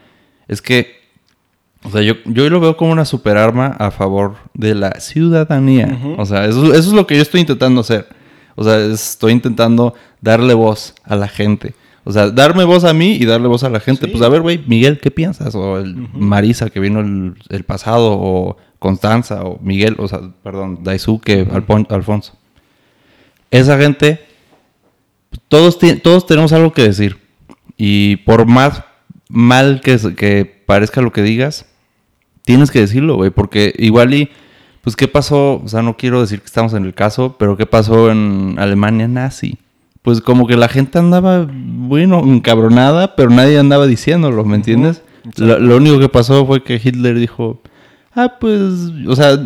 es 0.47 0.63
que, 0.63 1.00
o 1.83 1.89
sea, 1.89 2.01
yo, 2.01 2.13
yo 2.25 2.49
lo 2.49 2.59
veo 2.59 2.77
como 2.77 2.91
una 2.91 3.05
superarma 3.05 3.67
a 3.79 3.91
favor 3.91 4.35
de 4.53 4.75
la 4.75 4.99
ciudadanía. 4.99 5.97
O 6.17 6.25
sea, 6.25 6.45
eso, 6.45 6.65
eso 6.73 6.89
es 6.89 6.93
lo 6.93 7.07
que 7.07 7.15
yo 7.15 7.21
estoy 7.21 7.41
intentando 7.41 7.81
hacer. 7.81 8.07
O 8.55 8.63
sea, 8.63 8.77
estoy 8.79 9.31
intentando 9.33 9.93
darle 10.21 10.53
voz 10.53 10.93
a 11.03 11.15
la 11.15 11.27
gente. 11.27 11.73
O 12.03 12.11
sea, 12.11 12.29
darme 12.29 12.63
voz 12.63 12.83
a 12.83 12.93
mí 12.93 13.13
y 13.19 13.25
darle 13.25 13.47
voz 13.47 13.63
a 13.63 13.69
la 13.69 13.79
gente. 13.79 14.05
Sí. 14.05 14.11
Pues 14.11 14.23
a 14.23 14.29
ver, 14.29 14.41
güey, 14.41 14.63
Miguel, 14.67 14.99
¿qué 14.99 15.11
piensas? 15.11 15.53
O 15.55 15.77
el 15.77 15.95
Marisa 16.13 16.69
que 16.69 16.79
vino 16.79 16.99
el, 16.99 17.35
el 17.49 17.63
pasado, 17.63 18.11
o 18.19 18.57
Constanza, 18.79 19.43
o 19.43 19.59
Miguel, 19.61 19.95
o 19.99 20.07
sea, 20.07 20.19
perdón, 20.43 20.79
Daisuke, 20.83 21.47
Alpon- 21.51 21.87
Alfonso. 21.89 22.33
Esa 23.51 23.77
gente, 23.77 24.21
todos, 25.47 25.77
todos 26.03 26.25
tenemos 26.25 26.53
algo 26.53 26.73
que 26.73 26.83
decir. 26.83 27.17
Y 27.77 28.17
por 28.17 28.45
más 28.45 28.83
mal 29.29 29.81
que, 29.81 29.97
que 30.15 30.45
parezca 30.65 31.01
lo 31.01 31.11
que 31.11 31.21
digas, 31.21 31.65
tienes 32.43 32.71
que 32.71 32.79
decirlo, 32.79 33.15
güey. 33.15 33.29
Porque 33.31 33.73
igual 33.77 34.13
y, 34.13 34.29
pues, 34.81 34.95
¿qué 34.95 35.07
pasó? 35.07 35.61
O 35.63 35.67
sea, 35.67 35.81
no 35.81 35.97
quiero 35.97 36.21
decir 36.21 36.39
que 36.39 36.45
estamos 36.47 36.73
en 36.73 36.85
el 36.85 36.93
caso, 36.93 37.35
pero 37.37 37.57
¿qué 37.57 37.65
pasó 37.65 38.11
en 38.11 38.55
Alemania 38.57 39.07
nazi? 39.07 39.57
Pues 40.01 40.19
como 40.21 40.47
que 40.47 40.57
la 40.57 40.67
gente 40.67 40.97
andaba, 40.97 41.47
bueno, 41.51 42.21
encabronada, 42.25 43.15
pero 43.15 43.29
nadie 43.29 43.59
andaba 43.59 43.85
diciéndolo, 43.85 44.43
¿me 44.45 44.55
entiendes? 44.55 45.03
Lo, 45.37 45.59
lo 45.59 45.77
único 45.77 45.99
que 45.99 46.09
pasó 46.09 46.45
fue 46.47 46.63
que 46.63 46.81
Hitler 46.83 47.19
dijo, 47.19 47.61
ah, 48.15 48.37
pues, 48.39 48.59
o 49.07 49.15
sea, 49.15 49.39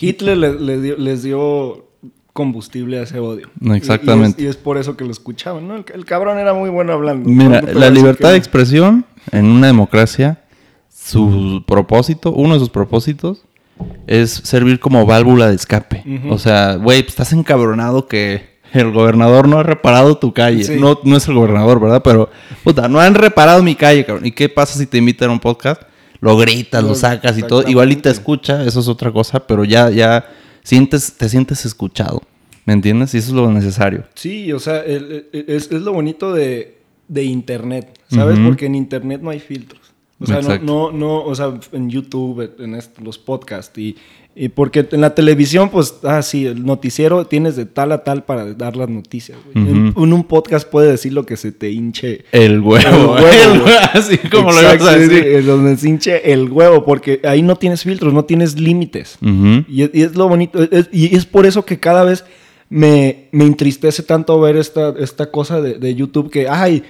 Hitler 0.00 0.38
le- 0.38 0.58
le 0.58 0.80
dio- 0.80 0.96
les 0.96 1.22
dio 1.22 1.84
combustible 2.32 2.98
a 2.98 3.02
ese 3.02 3.18
odio. 3.18 3.50
Y- 3.60 3.72
exactamente. 3.72 4.40
Y, 4.40 4.46
es, 4.46 4.48
y 4.48 4.50
es 4.52 4.56
por 4.56 4.78
eso 4.78 4.96
que 4.96 5.04
lo 5.04 5.10
escuchaban, 5.10 5.68
¿no? 5.68 5.76
El, 5.76 5.84
el 5.92 6.04
cabrón 6.06 6.38
era 6.38 6.54
muy 6.54 6.70
bueno 6.70 6.92
hablando. 6.94 7.28
Mira, 7.28 7.60
la 7.60 7.90
libertad 7.90 8.28
que 8.28 8.32
de 8.32 8.38
expresión 8.38 9.04
en 9.32 9.44
una 9.44 9.66
democracia, 9.66 10.40
su 11.08 11.62
propósito, 11.66 12.32
uno 12.32 12.54
de 12.54 12.60
sus 12.60 12.70
propósitos, 12.70 13.42
es 14.06 14.30
servir 14.30 14.80
como 14.80 15.06
válvula 15.06 15.48
de 15.48 15.54
escape. 15.54 16.04
O 16.30 16.38
sea, 16.38 16.74
güey, 16.76 17.02
pues, 17.02 17.10
estás 17.10 17.32
encabronado 17.32 18.06
que 18.08 18.58
el 18.72 18.90
gobernador 18.92 19.48
no 19.48 19.58
ha 19.58 19.62
reparado 19.62 20.18
tu 20.18 20.32
calle. 20.34 20.64
Sí. 20.64 20.76
No, 20.78 20.98
no 21.04 21.16
es 21.16 21.26
el 21.28 21.34
gobernador, 21.34 21.80
¿verdad? 21.80 22.02
Pero, 22.02 22.28
puta, 22.64 22.88
no 22.88 23.00
han 23.00 23.14
reparado 23.14 23.62
mi 23.62 23.74
calle, 23.74 24.04
cabrón. 24.04 24.26
¿Y 24.26 24.32
qué 24.32 24.48
pasa 24.48 24.78
si 24.78 24.86
te 24.86 24.98
invitan 24.98 25.30
a 25.30 25.32
un 25.32 25.40
podcast? 25.40 25.82
Lo 26.20 26.36
gritas, 26.36 26.82
lo, 26.82 26.90
Lo- 26.90 26.94
sacas 26.96 27.38
y 27.38 27.42
todo. 27.42 27.66
Igual 27.68 27.92
y 27.92 27.96
te 27.96 28.10
escucha, 28.10 28.64
eso 28.64 28.80
es 28.80 28.88
otra 28.88 29.12
cosa, 29.12 29.46
pero 29.46 29.64
ya, 29.64 29.88
ya 29.90 30.26
sientes, 30.64 31.14
te 31.16 31.28
sientes 31.28 31.64
escuchado. 31.64 32.22
¿Me 32.66 32.74
entiendes? 32.74 33.14
Y 33.14 33.18
eso 33.18 33.28
es 33.28 33.34
lo 33.34 33.50
necesario. 33.50 34.04
Sí, 34.14 34.52
o 34.52 34.58
sea, 34.58 34.80
el- 34.80 35.26
el- 35.32 35.44
es, 35.48 35.70
es 35.70 35.80
lo 35.80 35.92
bonito 35.94 36.34
de, 36.34 36.76
de 37.06 37.24
Internet, 37.24 37.98
¿sabes? 38.10 38.38
Porque 38.40 38.66
en 38.66 38.74
Internet 38.74 39.20
no 39.22 39.30
hay 39.30 39.38
filtros. 39.40 39.80
O 40.20 40.26
sea, 40.26 40.36
no, 40.36 40.40
Exacto. 40.40 40.66
no, 40.66 40.90
no, 40.90 41.22
o 41.24 41.34
sea, 41.34 41.54
en 41.72 41.90
YouTube, 41.90 42.50
en 42.58 42.76
los 43.04 43.18
podcasts 43.18 43.78
y, 43.78 43.96
y 44.34 44.48
porque 44.48 44.86
en 44.90 45.00
la 45.00 45.14
televisión, 45.14 45.68
pues, 45.68 45.94
ah, 46.02 46.22
sí, 46.22 46.46
el 46.46 46.64
noticiero 46.64 47.24
tienes 47.24 47.54
de 47.54 47.66
tal 47.66 47.90
a 47.92 48.04
tal 48.04 48.24
para 48.24 48.52
dar 48.54 48.76
las 48.76 48.88
noticias. 48.88 49.38
güey. 49.52 49.68
en, 49.68 49.94
un 49.96 50.24
podcast 50.24 50.68
puede 50.68 50.90
decir 50.90 51.12
lo 51.12 51.24
que 51.24 51.36
se 51.36 51.52
te 51.52 51.70
hinche. 51.70 52.24
El 52.32 52.60
huevo. 52.60 53.16
El 53.16 53.24
huevo, 53.24 53.32
El 53.54 53.60
güey. 53.60 53.74
Así 53.92 54.18
como 54.18 54.50
lo 54.50 54.60
ibas 54.60 54.82
a 54.82 54.96
decir. 54.96 55.44
donde 55.44 55.76
se 55.76 55.88
hinche 55.88 56.32
el 56.32 56.50
huevo, 56.50 56.84
porque 56.84 57.20
ahí 57.24 57.42
no 57.42 57.56
tienes 57.56 57.84
filtros, 57.84 58.12
no 58.12 58.24
tienes 58.24 58.58
límites. 58.58 59.18
Y 59.20 59.82
es, 59.82 59.90
y 59.92 60.02
es 60.02 60.16
lo 60.16 60.28
bonito, 60.28 60.58
y 60.92 61.16
es 61.16 61.26
por 61.26 61.46
eso 61.46 61.64
que 61.64 61.78
cada 61.78 62.02
vez 62.02 62.24
me, 62.68 63.28
me 63.30 63.44
entristece 63.44 64.02
tanto 64.02 64.40
ver 64.40 64.56
esta, 64.56 64.94
esta 64.98 65.30
cosa 65.30 65.60
de, 65.60 65.74
de 65.74 65.94
YouTube 65.94 66.30
que, 66.30 66.48
ay... 66.48 66.82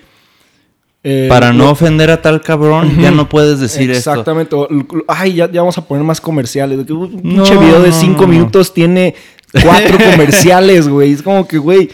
eh, 1.11 1.27
Para 1.29 1.53
no 1.53 1.65
lo- 1.65 1.71
ofender 1.71 2.11
a 2.11 2.21
tal 2.21 2.41
cabrón, 2.43 2.99
ya 3.00 3.11
no 3.11 3.29
puedes 3.29 3.61
decir 3.61 3.91
esto. 3.91 4.11
Exactamente. 4.11 4.55
l- 4.57 4.85
Ay, 5.07 5.35
ya, 5.35 5.50
ya 5.50 5.61
vamos 5.62 5.79
a 5.79 5.85
poner 5.87 6.05
más 6.05 6.21
comerciales. 6.21 6.79
Un 6.91 7.11
No, 7.23 7.43
pinche 7.45 7.57
video 7.57 7.81
de 7.81 7.93
cinco 7.93 8.23
no. 8.23 8.29
minutos 8.29 8.75
tiene 8.75 9.15
cuatro 9.62 9.97
comerciales, 10.12 10.88
güey. 10.88 11.12
Es 11.12 11.23
como 11.23 11.47
que, 11.49 11.59
güey, 11.59 11.88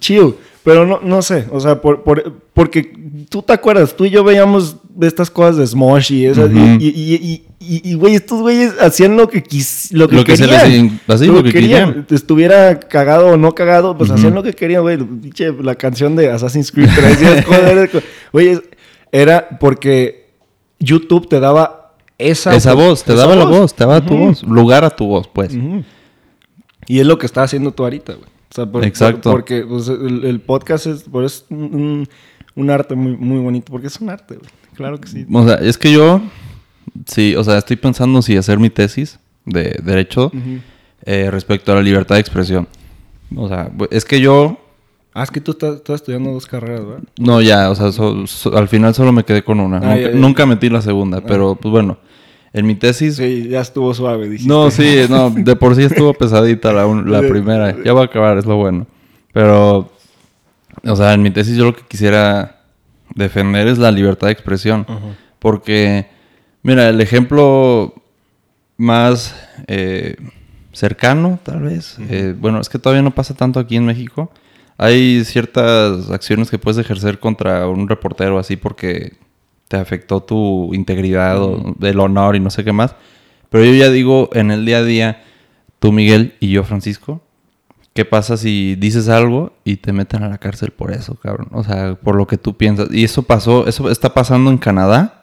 chill. 0.00 0.34
Pero 0.64 0.86
no, 0.86 1.00
no 1.02 1.22
sé, 1.22 1.46
o 1.50 1.58
sea, 1.58 1.80
por, 1.80 2.04
por- 2.04 2.32
porque 2.54 2.92
tú 3.28 3.42
te 3.42 3.52
acuerdas, 3.52 3.96
tú 3.96 4.04
y 4.04 4.10
yo 4.10 4.22
veíamos 4.22 4.76
estas 5.00 5.28
cosas 5.28 5.56
de 5.56 5.66
Smosh 5.66 6.12
y 6.12 6.26
esas, 6.26 6.48
y- 6.52 7.42
y, 7.84 7.94
güey, 7.94 8.14
estos 8.14 8.40
güeyes 8.40 8.74
hacían 8.80 9.16
lo 9.16 9.28
que, 9.28 9.42
quis, 9.42 9.90
lo 9.92 10.08
que 10.08 10.16
Lo 10.16 10.24
que 10.24 10.36
se 10.36 10.44
querían. 10.46 11.00
les 11.06 11.10
así, 11.16 11.26
lo 11.26 11.42
que 11.42 11.52
querían. 11.52 12.06
Estuviera 12.10 12.78
cagado 12.80 13.28
o 13.28 13.36
no 13.36 13.54
cagado, 13.54 13.96
pues 13.96 14.10
hacían 14.10 14.34
lo 14.34 14.42
que 14.42 14.52
querían, 14.52 14.82
güey. 14.82 14.98
La 15.62 15.74
canción 15.74 16.16
de 16.16 16.30
Assassin's 16.30 16.70
Creed 16.72 16.88
3, 16.94 17.20
decías, 17.20 17.44
joder, 17.46 17.90
güey, 18.32 18.60
era 19.10 19.48
porque 19.60 20.30
YouTube 20.78 21.28
te 21.28 21.38
daba 21.40 21.94
esa, 22.18 22.54
Esa 22.54 22.74
voz, 22.74 23.02
te 23.04 23.12
esa 23.12 23.22
daba 23.22 23.36
la 23.36 23.44
voz, 23.44 23.74
te 23.74 23.84
daba 23.84 24.04
tu 24.04 24.16
voz, 24.16 24.42
lugar 24.44 24.84
a 24.84 24.90
tu 24.90 25.06
voz, 25.06 25.28
pues. 25.32 25.52
Y 26.86 26.98
es 27.00 27.06
lo 27.06 27.18
que 27.18 27.26
estás 27.26 27.44
haciendo 27.44 27.72
tú 27.72 27.84
ahorita, 27.84 28.14
güey. 28.14 28.26
O 28.26 28.54
sea, 28.54 28.66
por- 28.66 28.84
Exacto. 28.84 29.30
por- 29.30 29.40
porque 29.40 29.62
pues, 29.66 29.88
el, 29.88 30.24
el 30.24 30.40
podcast 30.40 30.86
es, 30.86 31.02
por 31.04 31.24
eso 31.24 31.44
es 31.44 31.50
un, 31.50 31.62
un- 31.74 32.08
un 32.54 32.70
arte 32.70 32.94
muy, 32.94 33.16
muy 33.16 33.38
bonito, 33.38 33.70
porque 33.72 33.86
es 33.86 33.98
un 34.00 34.10
arte, 34.10 34.34
güey. 34.36 34.50
Claro 34.74 35.00
que 35.00 35.08
sí. 35.08 35.26
O 35.32 35.44
sea, 35.46 35.54
es 35.56 35.76
que 35.78 35.90
yo, 35.92 36.20
sí, 37.06 37.34
o 37.36 37.44
sea, 37.44 37.58
estoy 37.58 37.76
pensando 37.76 38.22
si 38.22 38.36
hacer 38.36 38.58
mi 38.58 38.70
tesis 38.70 39.18
de 39.44 39.78
derecho 39.82 40.30
eh, 41.04 41.30
respecto 41.30 41.72
a 41.72 41.76
la 41.76 41.82
libertad 41.82 42.16
de 42.16 42.20
expresión. 42.20 42.68
O 43.34 43.48
sea, 43.48 43.70
es 43.90 44.04
que 44.04 44.20
yo, 44.20 44.58
Ah, 45.14 45.24
es 45.24 45.30
que 45.30 45.40
tú 45.42 45.50
estás, 45.52 45.74
estás 45.76 45.96
estudiando 45.96 46.30
dos 46.32 46.46
carreras, 46.46 46.86
¿verdad? 46.86 47.02
no, 47.18 47.42
ya, 47.42 47.70
o 47.70 47.74
sea, 47.74 47.92
so- 47.92 48.26
so- 48.26 48.56
al 48.56 48.66
final 48.68 48.94
solo 48.94 49.12
me 49.12 49.24
quedé 49.24 49.42
con 49.44 49.60
una. 49.60 49.76
Ah, 49.76 49.80
nunca, 49.80 49.96
ya, 50.00 50.10
ya. 50.10 50.14
nunca 50.16 50.46
metí 50.46 50.70
la 50.70 50.80
segunda, 50.80 51.20
pero 51.20 51.54
pues 51.54 51.70
bueno, 51.70 51.98
en 52.54 52.66
mi 52.66 52.74
tesis... 52.76 53.16
Sí, 53.16 53.46
ya 53.48 53.60
estuvo 53.60 53.92
suave, 53.92 54.26
dijiste. 54.28 54.48
No, 54.48 54.70
sí, 54.70 55.00
no, 55.10 55.28
de 55.28 55.54
por 55.56 55.74
sí 55.76 55.82
estuvo 55.82 56.14
pesadita 56.14 56.72
la, 56.72 56.86
un- 56.86 57.10
la 57.10 57.20
Sí. 57.22 57.26
primera. 57.28 57.76
Ya 57.84 57.92
va 57.92 58.02
a 58.02 58.04
acabar, 58.06 58.38
es 58.38 58.46
lo 58.46 58.56
bueno. 58.56 58.86
Pero, 59.34 59.92
o 60.82 60.96
sea, 60.96 61.12
en 61.12 61.20
mi 61.22 61.30
tesis 61.30 61.56
yo 61.58 61.64
lo 61.66 61.74
que 61.76 61.82
quisiera 61.86 62.62
defender 63.14 63.68
es 63.68 63.76
la 63.76 63.90
libertad 63.90 64.28
de 64.28 64.32
expresión. 64.32 64.86
Porque, 65.38 66.06
mira, 66.62 66.88
el 66.88 67.00
ejemplo 67.00 67.94
más 68.76 69.34
eh, 69.66 70.16
cercano, 70.72 71.38
tal 71.42 71.62
vez, 71.62 71.96
eh, 72.10 72.34
bueno, 72.38 72.60
es 72.60 72.68
que 72.68 72.78
todavía 72.78 73.02
no 73.02 73.14
pasa 73.14 73.34
tanto 73.34 73.60
aquí 73.60 73.76
en 73.76 73.86
México. 73.86 74.30
hay 74.78 75.24
ciertas 75.24 76.10
acciones 76.10 76.50
que 76.50 76.58
puedes 76.58 76.78
ejercer 76.78 77.18
contra 77.20 77.68
un 77.68 77.88
reportero 77.88 78.38
así 78.38 78.56
porque 78.56 79.12
te 79.68 79.76
afectó 79.76 80.22
tu 80.22 80.74
integridad 80.74 81.42
o 81.42 81.74
el 81.80 82.00
honor 82.00 82.36
y 82.36 82.40
no 82.40 82.50
sé 82.50 82.64
qué 82.64 82.72
más. 82.72 82.94
Pero 83.48 83.64
yo 83.64 83.72
ya 83.72 83.90
digo 83.90 84.30
en 84.32 84.50
el 84.50 84.66
día 84.66 84.78
a 84.78 84.84
día, 84.84 85.22
tú 85.78 85.92
Miguel 85.92 86.34
y 86.40 86.50
yo 86.50 86.64
Francisco, 86.64 87.22
¿qué 87.94 88.04
pasa 88.04 88.36
si 88.36 88.74
dices 88.76 89.08
algo 89.08 89.52
y 89.64 89.76
te 89.76 89.92
meten 89.92 90.22
a 90.24 90.28
la 90.28 90.38
cárcel 90.38 90.72
por 90.72 90.92
eso, 90.92 91.14
cabrón? 91.14 91.48
O 91.52 91.62
sea, 91.64 91.94
por 91.94 92.16
lo 92.16 92.26
que 92.26 92.38
tú 92.38 92.56
piensas. 92.56 92.88
Y 92.90 93.04
eso 93.04 93.22
pasó, 93.22 93.66
eso 93.66 93.90
está 93.90 94.14
pasando 94.14 94.50
en 94.50 94.58
Canadá. 94.58 95.21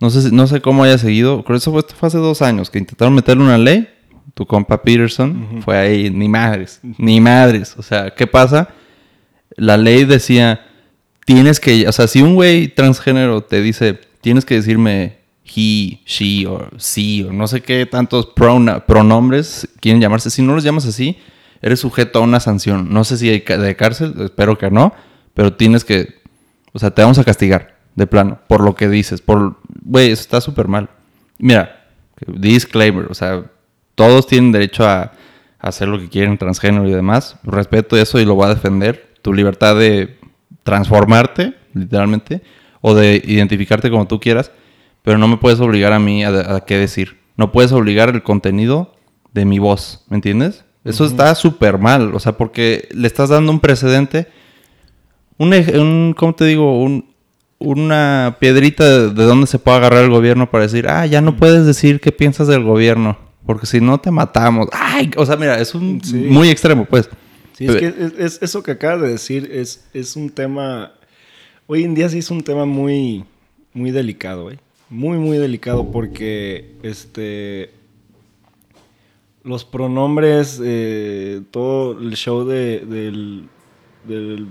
No 0.00 0.10
sé, 0.10 0.22
si- 0.22 0.34
no 0.34 0.46
sé 0.46 0.60
cómo 0.60 0.82
haya 0.84 0.98
seguido. 0.98 1.44
Creo 1.44 1.54
que 1.56 1.58
eso 1.58 1.70
fue, 1.70 1.80
esto 1.80 1.94
fue 1.94 2.08
hace 2.08 2.18
dos 2.18 2.42
años 2.42 2.70
que 2.70 2.78
intentaron 2.78 3.14
meterle 3.14 3.44
una 3.44 3.58
ley. 3.58 3.88
Tu 4.34 4.44
compa 4.46 4.82
Peterson 4.82 5.62
fue 5.64 5.76
ahí, 5.78 6.10
ni 6.10 6.28
madres, 6.28 6.80
ni 6.98 7.20
madres. 7.20 7.74
O 7.78 7.82
sea, 7.82 8.10
¿qué 8.10 8.26
pasa? 8.26 8.68
La 9.56 9.76
ley 9.76 10.04
decía, 10.04 10.66
tienes 11.24 11.60
que, 11.60 11.86
o 11.86 11.92
sea, 11.92 12.08
si 12.08 12.20
un 12.22 12.34
güey 12.34 12.68
transgénero 12.68 13.42
te 13.42 13.62
dice, 13.62 14.00
tienes 14.20 14.44
que 14.44 14.56
decirme 14.56 15.18
he, 15.46 16.00
she 16.04 16.46
o 16.48 16.68
she 16.78 17.24
o 17.24 17.32
no 17.32 17.46
sé 17.46 17.60
qué 17.60 17.86
tantos 17.86 18.26
pronombres 18.86 19.68
quieren 19.80 20.00
llamarse, 20.00 20.30
si 20.30 20.42
no 20.42 20.54
los 20.54 20.64
llamas 20.64 20.86
así, 20.86 21.16
eres 21.62 21.80
sujeto 21.80 22.18
a 22.18 22.22
una 22.22 22.40
sanción. 22.40 22.92
No 22.92 23.04
sé 23.04 23.16
si 23.18 23.28
de 23.28 23.76
cárcel, 23.76 24.14
espero 24.20 24.58
que 24.58 24.70
no, 24.70 24.92
pero 25.34 25.52
tienes 25.52 25.84
que, 25.84 26.22
o 26.72 26.78
sea, 26.78 26.90
te 26.90 27.02
vamos 27.02 27.18
a 27.18 27.24
castigar 27.24 27.73
de 27.94 28.06
plano 28.06 28.38
por 28.48 28.60
lo 28.60 28.74
que 28.74 28.88
dices, 28.88 29.20
por, 29.20 29.56
güey, 29.84 30.10
eso 30.10 30.22
está 30.22 30.40
súper 30.40 30.68
mal. 30.68 30.88
Mira, 31.38 31.86
disclaimer, 32.26 33.06
o 33.10 33.14
sea, 33.14 33.44
todos 33.94 34.26
tienen 34.26 34.52
derecho 34.52 34.86
a, 34.86 35.02
a 35.02 35.12
hacer 35.58 35.88
lo 35.88 35.98
que 35.98 36.08
quieren, 36.08 36.38
transgénero 36.38 36.88
y 36.88 36.92
demás. 36.92 37.36
Respeto 37.44 37.96
eso 37.96 38.18
y 38.18 38.24
lo 38.24 38.34
voy 38.34 38.46
a 38.46 38.54
defender. 38.54 39.14
Tu 39.22 39.32
libertad 39.32 39.76
de 39.76 40.18
transformarte, 40.62 41.54
literalmente, 41.72 42.42
o 42.80 42.94
de 42.94 43.22
identificarte 43.24 43.90
como 43.90 44.06
tú 44.06 44.20
quieras, 44.20 44.50
pero 45.02 45.18
no 45.18 45.28
me 45.28 45.36
puedes 45.36 45.60
obligar 45.60 45.92
a 45.92 45.98
mí 45.98 46.24
a, 46.24 46.56
a 46.56 46.60
qué 46.64 46.78
decir. 46.78 47.18
No 47.36 47.52
puedes 47.52 47.72
obligar 47.72 48.10
el 48.10 48.22
contenido 48.22 48.94
de 49.32 49.44
mi 49.44 49.58
voz, 49.58 50.04
¿me 50.08 50.16
entiendes? 50.16 50.64
Eso 50.84 51.06
está 51.06 51.34
súper 51.34 51.78
mal, 51.78 52.14
o 52.14 52.20
sea, 52.20 52.32
porque 52.36 52.88
le 52.92 53.06
estás 53.06 53.30
dando 53.30 53.50
un 53.50 53.60
precedente, 53.60 54.28
un, 55.38 55.52
un 55.52 56.14
¿cómo 56.16 56.34
te 56.34 56.44
digo? 56.44 56.78
Un, 56.78 57.13
una 57.64 58.36
piedrita 58.40 58.84
de, 58.88 59.10
de 59.14 59.24
donde 59.24 59.46
se 59.46 59.58
puede 59.58 59.78
agarrar 59.78 60.04
el 60.04 60.10
gobierno 60.10 60.50
para 60.50 60.64
decir, 60.64 60.86
ah, 60.88 61.06
ya 61.06 61.20
no 61.20 61.36
puedes 61.36 61.66
decir 61.66 62.00
qué 62.00 62.12
piensas 62.12 62.46
del 62.48 62.62
gobierno, 62.62 63.18
porque 63.46 63.66
si 63.66 63.80
no 63.80 63.98
te 63.98 64.10
matamos. 64.10 64.68
Ay, 64.72 65.10
o 65.16 65.24
sea, 65.26 65.36
mira, 65.36 65.58
es 65.60 65.74
un 65.74 66.00
Sí. 66.02 66.14
muy 66.16 66.50
extremo, 66.50 66.84
pues. 66.84 67.08
Sí, 67.56 67.66
es 67.66 67.76
que 67.76 67.86
es, 67.86 68.12
es- 68.18 68.42
eso 68.42 68.62
que 68.62 68.72
acabas 68.72 69.00
de 69.02 69.08
decir 69.08 69.48
es, 69.52 69.84
es 69.94 70.16
un 70.16 70.30
tema. 70.30 70.92
Hoy 71.66 71.84
en 71.84 71.94
día 71.94 72.08
sí 72.08 72.18
es 72.18 72.30
un 72.30 72.42
tema 72.42 72.64
muy, 72.66 73.24
muy 73.72 73.90
delicado, 73.90 74.44
güey. 74.44 74.58
Muy, 74.90 75.18
muy 75.18 75.38
delicado 75.38 75.90
porque 75.90 76.72
este. 76.82 77.70
Los 79.42 79.64
pronombres, 79.64 80.58
eh, 80.64 81.42
todo 81.50 81.98
el 82.00 82.14
show 82.16 82.44
de, 82.46 82.80
del, 82.80 83.44
del. 84.08 84.46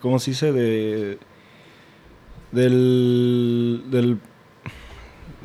¿Cómo 0.00 0.18
se 0.18 0.30
dice? 0.30 0.50
De. 0.52 1.18
Del. 2.52 3.82
del 3.90 4.18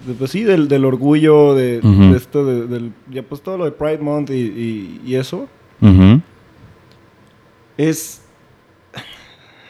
de- 0.07 0.13
pues 0.15 0.31
sí, 0.31 0.43
del, 0.43 0.67
del 0.67 0.83
orgullo, 0.85 1.55
de, 1.55 1.79
Ujú. 1.79 2.11
de 2.11 2.17
esto, 2.17 2.45
de- 2.45 2.67
del, 2.67 2.91
ya 3.09 3.23
pues 3.23 3.41
todo 3.41 3.57
lo 3.57 3.65
de 3.65 3.71
Pride 3.71 3.99
Month 3.99 4.31
y, 4.31 4.33
y- 4.33 5.01
y 5.05 5.15
eso, 5.15 5.47
Ujú. 5.81 6.19
es. 7.77 8.21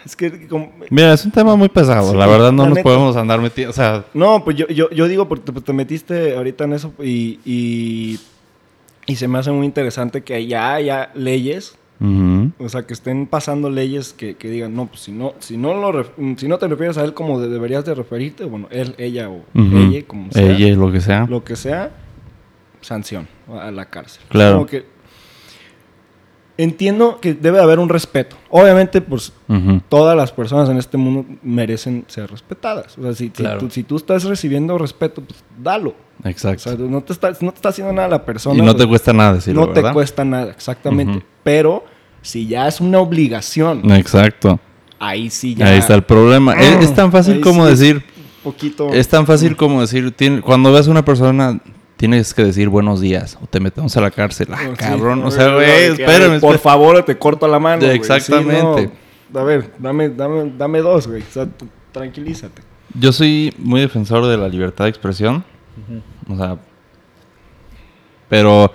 Es 0.05 0.15
que. 0.15 0.47
como- 0.47 0.71
Mira, 0.89 1.13
es 1.13 1.23
un 1.23 1.31
tema 1.31 1.55
muy 1.55 1.69
pesado, 1.69 2.11
Sí, 2.11 2.17
la 2.17 2.27
verdad 2.27 2.51
no 2.51 2.63
la 2.63 2.69
nos 2.69 2.77
neta. 2.77 2.83
podemos 2.83 3.15
andar 3.15 3.39
metiendo, 3.41 3.69
o 3.71 3.73
sea, 3.73 4.03
no, 4.13 4.43
pues 4.43 4.57
yo, 4.57 4.67
yo, 4.67 4.89
yo 4.89 5.07
digo, 5.07 5.27
porque 5.29 5.51
te, 5.51 5.61
te 5.61 5.73
metiste 5.73 6.35
ahorita 6.35 6.65
en 6.65 6.73
eso 6.73 6.93
y, 6.99 7.39
y. 7.45 8.19
y 9.05 9.15
se 9.15 9.27
me 9.27 9.37
hace 9.39 9.51
muy 9.51 9.65
interesante 9.65 10.21
que 10.23 10.45
ya 10.47 10.73
haya 10.73 11.11
leyes. 11.15 11.77
O 12.59 12.67
sea, 12.67 12.85
que 12.85 12.93
estén 12.93 13.27
pasando 13.27 13.69
leyes 13.69 14.11
que, 14.11 14.35
que 14.35 14.49
digan, 14.49 14.75
no, 14.75 14.87
pues 14.87 14.99
si 15.01 15.11
no, 15.13 15.33
si 15.39 15.55
no 15.55 15.73
lo 15.73 15.91
ref- 15.93 16.37
si 16.37 16.47
no 16.49 16.57
te 16.57 16.67
refieres 16.67 16.97
a 16.97 17.03
él 17.05 17.13
como 17.13 17.39
de- 17.39 17.47
deberías 17.47 17.85
de 17.85 17.95
referirte, 17.95 18.43
bueno, 18.43 18.67
él, 18.71 18.93
ella 18.97 19.29
o 19.29 19.41
ella, 19.55 20.05
como 20.05 20.29
sea, 20.31 20.43
Ella, 20.51 20.75
lo 20.75 20.91
que 20.91 20.99
sea. 20.99 21.25
lo 21.29 21.43
que 21.45 21.55
sea, 21.55 21.91
sanción 22.81 23.27
a 23.57 23.71
la 23.71 23.85
cárcel. 23.85 24.21
Claro. 24.27 24.55
Como 24.55 24.65
que 24.65 24.85
entiendo 26.57 27.19
que 27.19 27.33
debe 27.33 27.59
haber 27.59 27.79
un 27.79 27.89
respeto. 27.89 28.35
Obviamente, 28.49 29.01
pues 29.01 29.33
todas 29.89 30.15
las 30.15 30.31
personas 30.31 30.69
en 30.69 30.77
este 30.77 30.97
mundo 30.97 31.25
merecen 31.41 32.05
ser 32.07 32.29
respetadas. 32.29 32.97
O 32.97 33.01
sea, 33.01 33.13
si, 33.13 33.25
si 33.25 33.29
Claro. 33.31 33.59
tú, 33.59 33.69
si 33.69 33.83
tú 33.83 33.95
estás 33.95 34.23
recibiendo 34.25 34.77
respeto, 34.77 35.21
pues 35.23 35.43
dalo. 35.57 35.95
O 36.23 36.27
Exacto. 36.27 36.59
sea, 36.59 36.75
no 36.75 37.01
te 37.01 37.13
está, 37.13 37.29
no 37.41 37.51
te 37.51 37.55
está 37.55 37.69
haciendo 37.69 37.93
nada 37.93 38.07
la 38.07 38.25
persona. 38.25 38.61
y 38.61 38.65
no 38.65 38.75
te 38.75 38.85
cuesta 38.87 39.13
nada 39.13 39.33
decirlo, 39.35 39.67
no 39.67 39.73
te 39.73 39.81
cuesta 39.93 40.23
nada, 40.23 40.51
exactamente. 40.51 41.25
Pero 41.43 41.83
si 42.21 42.47
ya 42.47 42.67
es 42.67 42.79
una 42.81 42.99
obligación, 42.99 43.91
Exacto. 43.91 44.59
ahí 44.99 45.29
sí 45.29 45.55
ya. 45.55 45.67
Ahí 45.67 45.79
está 45.79 45.93
el 45.95 46.03
problema. 46.03 46.53
es, 46.53 46.85
es 46.85 46.93
tan 46.95 47.11
fácil 47.11 47.35
Ahí 47.35 47.41
como 47.41 47.65
sí 47.65 47.71
decir, 47.71 48.03
poquito. 48.43 48.93
es 48.93 49.07
tan 49.07 49.25
fácil 49.25 49.55
como 49.55 49.81
decir, 49.81 50.11
tiene- 50.11 50.41
cuando 50.41 50.71
ves 50.71 50.87
a 50.87 50.91
una 50.91 51.03
persona, 51.05 51.59
tienes 51.97 52.33
que 52.33 52.43
decir 52.43 52.69
buenos 52.69 52.99
días 53.01 53.37
o 53.41 53.47
te 53.47 53.59
metemos 53.59 53.95
a 53.97 54.01
la 54.01 54.11
cárcel. 54.11 54.47
Ah, 54.51 54.57
Sí, 54.69 54.75
cabrón, 54.77 55.23
o 55.23 55.31
sea, 55.31 55.53
güey, 55.53 55.69
espérame. 55.91 56.33
ay, 56.33 56.39
Por 56.39 56.57
favor, 56.59 57.03
te 57.03 57.17
corto 57.17 57.47
la 57.47 57.59
mano. 57.59 57.85
Exactamente. 57.85 58.83
Sí, 58.83 58.89
no. 59.33 59.39
A 59.39 59.43
ver, 59.43 59.71
dame, 59.79 60.09
dame, 60.09 60.51
dame 60.57 60.79
dos, 60.79 61.07
güey. 61.07 61.21
O 61.21 61.31
sea, 61.31 61.47
tranquilízate. 61.91 62.61
Yo 62.93 63.11
soy 63.11 63.53
muy 63.57 63.81
defensor 63.81 64.25
de 64.27 64.37
la 64.37 64.47
libertad 64.47 64.85
de 64.85 64.89
expresión. 64.91 65.43
O 66.29 66.37
sea, 66.37 66.57
pero 68.29 68.71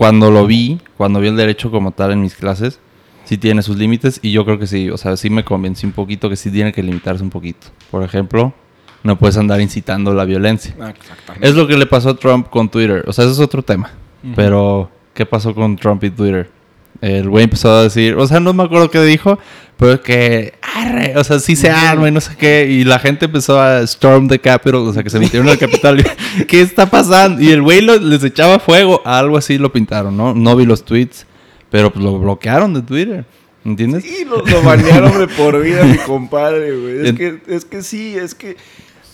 cuando 0.00 0.30
lo 0.30 0.46
vi, 0.46 0.80
cuando 0.96 1.20
vi 1.20 1.28
el 1.28 1.36
derecho 1.36 1.70
como 1.70 1.90
tal 1.90 2.12
en 2.12 2.22
mis 2.22 2.34
clases, 2.34 2.80
sí 3.24 3.36
tiene 3.36 3.60
sus 3.60 3.76
límites 3.76 4.18
y 4.22 4.32
yo 4.32 4.46
creo 4.46 4.58
que 4.58 4.66
sí, 4.66 4.88
o 4.88 4.96
sea, 4.96 5.14
sí 5.18 5.28
me 5.28 5.44
convencí 5.44 5.84
un 5.84 5.92
poquito 5.92 6.30
que 6.30 6.36
sí 6.36 6.50
tiene 6.50 6.72
que 6.72 6.82
limitarse 6.82 7.22
un 7.22 7.28
poquito. 7.28 7.66
Por 7.90 8.02
ejemplo, 8.02 8.54
no 9.02 9.18
puedes 9.18 9.36
andar 9.36 9.60
incitando 9.60 10.14
la 10.14 10.24
violencia. 10.24 10.74
Ah, 10.80 10.88
exactamente. 10.88 11.46
Es 11.46 11.54
lo 11.54 11.66
que 11.66 11.76
le 11.76 11.84
pasó 11.84 12.08
a 12.08 12.16
Trump 12.16 12.48
con 12.48 12.70
Twitter. 12.70 13.04
O 13.06 13.12
sea, 13.12 13.26
ese 13.26 13.34
es 13.34 13.40
otro 13.40 13.62
tema. 13.62 13.90
Pero, 14.34 14.90
¿qué 15.12 15.26
pasó 15.26 15.54
con 15.54 15.76
Trump 15.76 16.02
y 16.02 16.08
Twitter? 16.08 16.50
El 17.00 17.28
güey 17.30 17.44
empezó 17.44 17.72
a 17.72 17.82
decir, 17.84 18.14
o 18.16 18.26
sea, 18.26 18.40
no 18.40 18.52
me 18.52 18.62
acuerdo 18.62 18.90
qué 18.90 19.00
dijo, 19.02 19.38
pero 19.78 20.02
que, 20.02 20.52
arre, 20.76 21.16
o 21.16 21.24
sea, 21.24 21.38
sí 21.38 21.56
se 21.56 21.70
arma 21.70 22.08
y 22.08 22.12
no 22.12 22.20
sé 22.20 22.36
qué. 22.36 22.66
Y 22.70 22.84
la 22.84 22.98
gente 22.98 23.24
empezó 23.24 23.58
a 23.58 23.80
storm 23.82 24.28
the 24.28 24.38
Capitol, 24.38 24.86
o 24.86 24.92
sea, 24.92 25.02
que 25.02 25.08
se 25.08 25.18
metieron 25.18 25.48
al 25.48 25.56
Capitolio. 25.58 26.04
¿Qué 26.48 26.60
está 26.60 26.84
pasando? 26.90 27.40
Y 27.40 27.50
el 27.52 27.62
güey 27.62 27.80
les 27.80 28.22
echaba 28.22 28.58
fuego. 28.58 29.00
Algo 29.06 29.38
así 29.38 29.56
lo 29.56 29.72
pintaron, 29.72 30.14
¿no? 30.16 30.34
No 30.34 30.56
vi 30.56 30.66
los 30.66 30.84
tweets, 30.84 31.26
pero 31.70 31.90
pues, 31.90 32.04
lo 32.04 32.18
bloquearon 32.18 32.74
de 32.74 32.82
Twitter. 32.82 33.24
¿Entiendes? 33.64 34.04
Sí, 34.04 34.24
lo, 34.26 34.44
lo 34.44 34.62
banearon 34.62 35.18
de 35.18 35.28
por 35.28 35.62
vida, 35.62 35.84
mi 35.84 35.96
compadre, 35.98 36.76
güey. 36.78 37.06
Es 37.08 37.12
que, 37.14 37.40
es 37.46 37.64
que 37.64 37.82
sí, 37.82 38.14
es 38.16 38.34
que. 38.34 38.56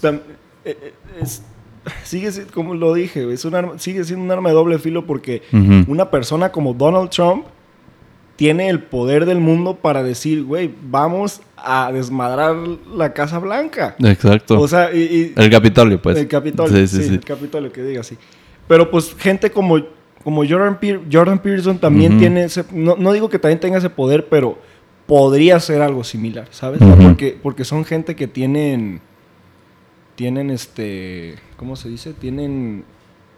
tam- 0.02 0.20
eh, 0.64 0.76
eh, 0.82 0.94
es- 1.22 1.42
sigue 2.04 2.32
siendo, 2.32 2.52
como 2.52 2.74
lo 2.74 2.94
dije, 2.94 3.32
es 3.32 3.44
un 3.44 3.54
arma- 3.54 3.78
sigue 3.78 4.02
siendo 4.04 4.24
un 4.24 4.30
arma 4.32 4.48
de 4.48 4.54
doble 4.56 4.78
filo 4.80 5.06
porque 5.06 5.42
Ujú. 5.52 5.84
una 5.92 6.10
persona 6.10 6.50
como 6.50 6.74
Donald 6.74 7.10
Trump 7.10 7.44
tiene 8.36 8.68
el 8.68 8.82
poder 8.82 9.24
del 9.26 9.40
mundo 9.40 9.76
para 9.76 10.02
decir, 10.02 10.44
güey, 10.44 10.70
vamos 10.82 11.40
a 11.56 11.90
desmadrar 11.90 12.54
la 12.94 13.12
Casa 13.14 13.38
Blanca. 13.38 13.96
Exacto. 13.98 14.60
O 14.60 14.68
sea, 14.68 14.94
y, 14.94 14.98
y- 14.98 15.32
el 15.36 15.50
Capitolio, 15.50 16.00
pues. 16.00 16.18
el 16.18 16.28
Capitolio, 16.28 16.76
Sí, 16.76 16.86
sí, 16.86 17.02
sí, 17.02 17.08
sí. 17.08 17.14
el 17.14 17.20
Capitolio, 17.24 17.72
que 17.72 17.82
diga 17.82 18.00
así. 18.02 18.16
Pero 18.68 18.90
pues 18.90 19.14
gente 19.18 19.50
como, 19.50 19.78
como 20.22 20.44
Jordan, 20.46 20.78
Peer- 20.78 21.00
Jordan 21.10 21.38
Peterson 21.38 21.78
también 21.78 22.18
tiene 22.18 22.44
ese... 22.44 22.64
No, 22.72 22.96
no 22.98 23.12
digo 23.12 23.28
que 23.30 23.38
también 23.38 23.58
tenga 23.60 23.78
ese 23.78 23.88
poder, 23.90 24.28
pero 24.28 24.58
podría 25.06 25.58
ser 25.60 25.80
algo 25.82 26.04
similar, 26.04 26.48
¿sabes? 26.50 26.80
Porque, 27.02 27.38
porque 27.42 27.64
son 27.64 27.84
gente 27.84 28.14
que 28.16 28.26
tienen... 28.28 29.00
Tienen 30.14 30.50
este... 30.50 31.36
¿Cómo 31.56 31.76
se 31.76 31.88
dice? 31.88 32.12
Tienen... 32.12 32.84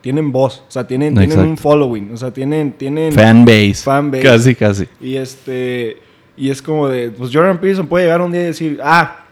Tienen 0.00 0.30
voz, 0.32 0.62
o 0.68 0.70
sea, 0.70 0.86
tienen, 0.86 1.14
tienen 1.16 1.38
un 1.40 1.56
following, 1.58 2.12
o 2.12 2.16
sea, 2.16 2.30
tienen... 2.32 2.72
tienen 2.72 3.12
Fanbase. 3.12 3.74
Fanbase. 3.82 4.22
Casi, 4.22 4.54
casi. 4.54 4.88
y 5.00 5.16
este. 5.16 5.98
Y 6.36 6.50
es 6.50 6.62
como 6.62 6.86
de. 6.88 7.10
Pues 7.10 7.30
Jordan 7.32 7.58
Peterson 7.58 7.88
puede 7.88 8.04
llegar 8.04 8.20
un 8.22 8.30
día 8.30 8.42
y 8.42 8.44
decir. 8.44 8.78
Ah, 8.82 9.24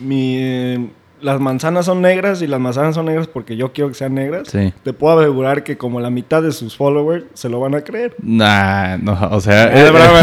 mi. 0.00 0.36
eh, 0.38 0.88
las 1.20 1.40
manzanas 1.40 1.84
son 1.86 2.00
negras 2.00 2.42
y 2.42 2.46
las 2.46 2.60
manzanas 2.60 2.94
son 2.94 3.06
negras 3.06 3.26
porque 3.26 3.56
yo 3.56 3.72
quiero 3.72 3.88
que 3.88 3.94
sean 3.94 4.14
negras. 4.14 4.48
Sí. 4.48 4.72
Te 4.84 4.92
puedo 4.92 5.18
asegurar 5.18 5.64
que 5.64 5.76
como 5.76 6.00
la 6.00 6.10
mitad 6.10 6.42
de 6.42 6.52
sus 6.52 6.76
followers 6.76 7.24
se 7.34 7.48
lo 7.48 7.58
van 7.60 7.74
a 7.74 7.80
creer. 7.82 8.14
Nah, 8.22 8.96
no, 8.98 9.18
o 9.32 9.40
sea, 9.40 9.64
Eh, 9.76 9.90
broma, 9.90 10.20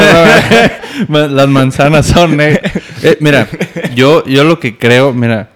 Ma- 1.10 1.28
las 1.34 1.48
manzanas 1.50 2.06
son 2.08 2.38
neg- 2.38 2.62
Eh, 3.04 3.18
mira, 3.20 3.46
yo, 3.94 4.24
yo 4.26 4.44
lo 4.46 4.58
que 4.60 4.78
creo, 4.78 5.12
mira, 5.14 5.50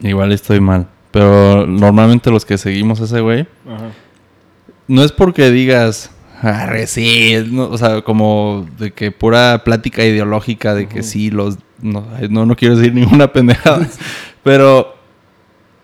igual 0.00 0.30
estoy 0.32 0.60
mal, 0.60 0.86
pero 1.10 1.66
normalmente 1.66 2.30
los 2.30 2.44
que 2.44 2.58
seguimos 2.58 3.00
a 3.00 3.04
ese 3.04 3.20
güey, 3.20 3.46
Ajá. 3.66 3.90
no 4.88 5.02
es 5.02 5.12
porque 5.12 5.50
digas, 5.50 6.10
Arre, 6.42 6.86
sí, 6.86 7.34
no, 7.50 7.64
o 7.64 7.76
sea, 7.76 8.02
como 8.02 8.66
de 8.78 8.92
que 8.92 9.12
pura 9.12 9.62
plática 9.64 10.04
ideológica 10.04 10.74
de 10.74 10.88
que 10.88 11.02
sí, 11.02 11.30
los... 11.30 11.58
No, 11.82 12.06
no, 12.28 12.46
no 12.46 12.56
quiero 12.56 12.76
decir 12.76 12.94
ninguna 12.94 13.32
pendejada, 13.32 13.88
pero 14.42 14.94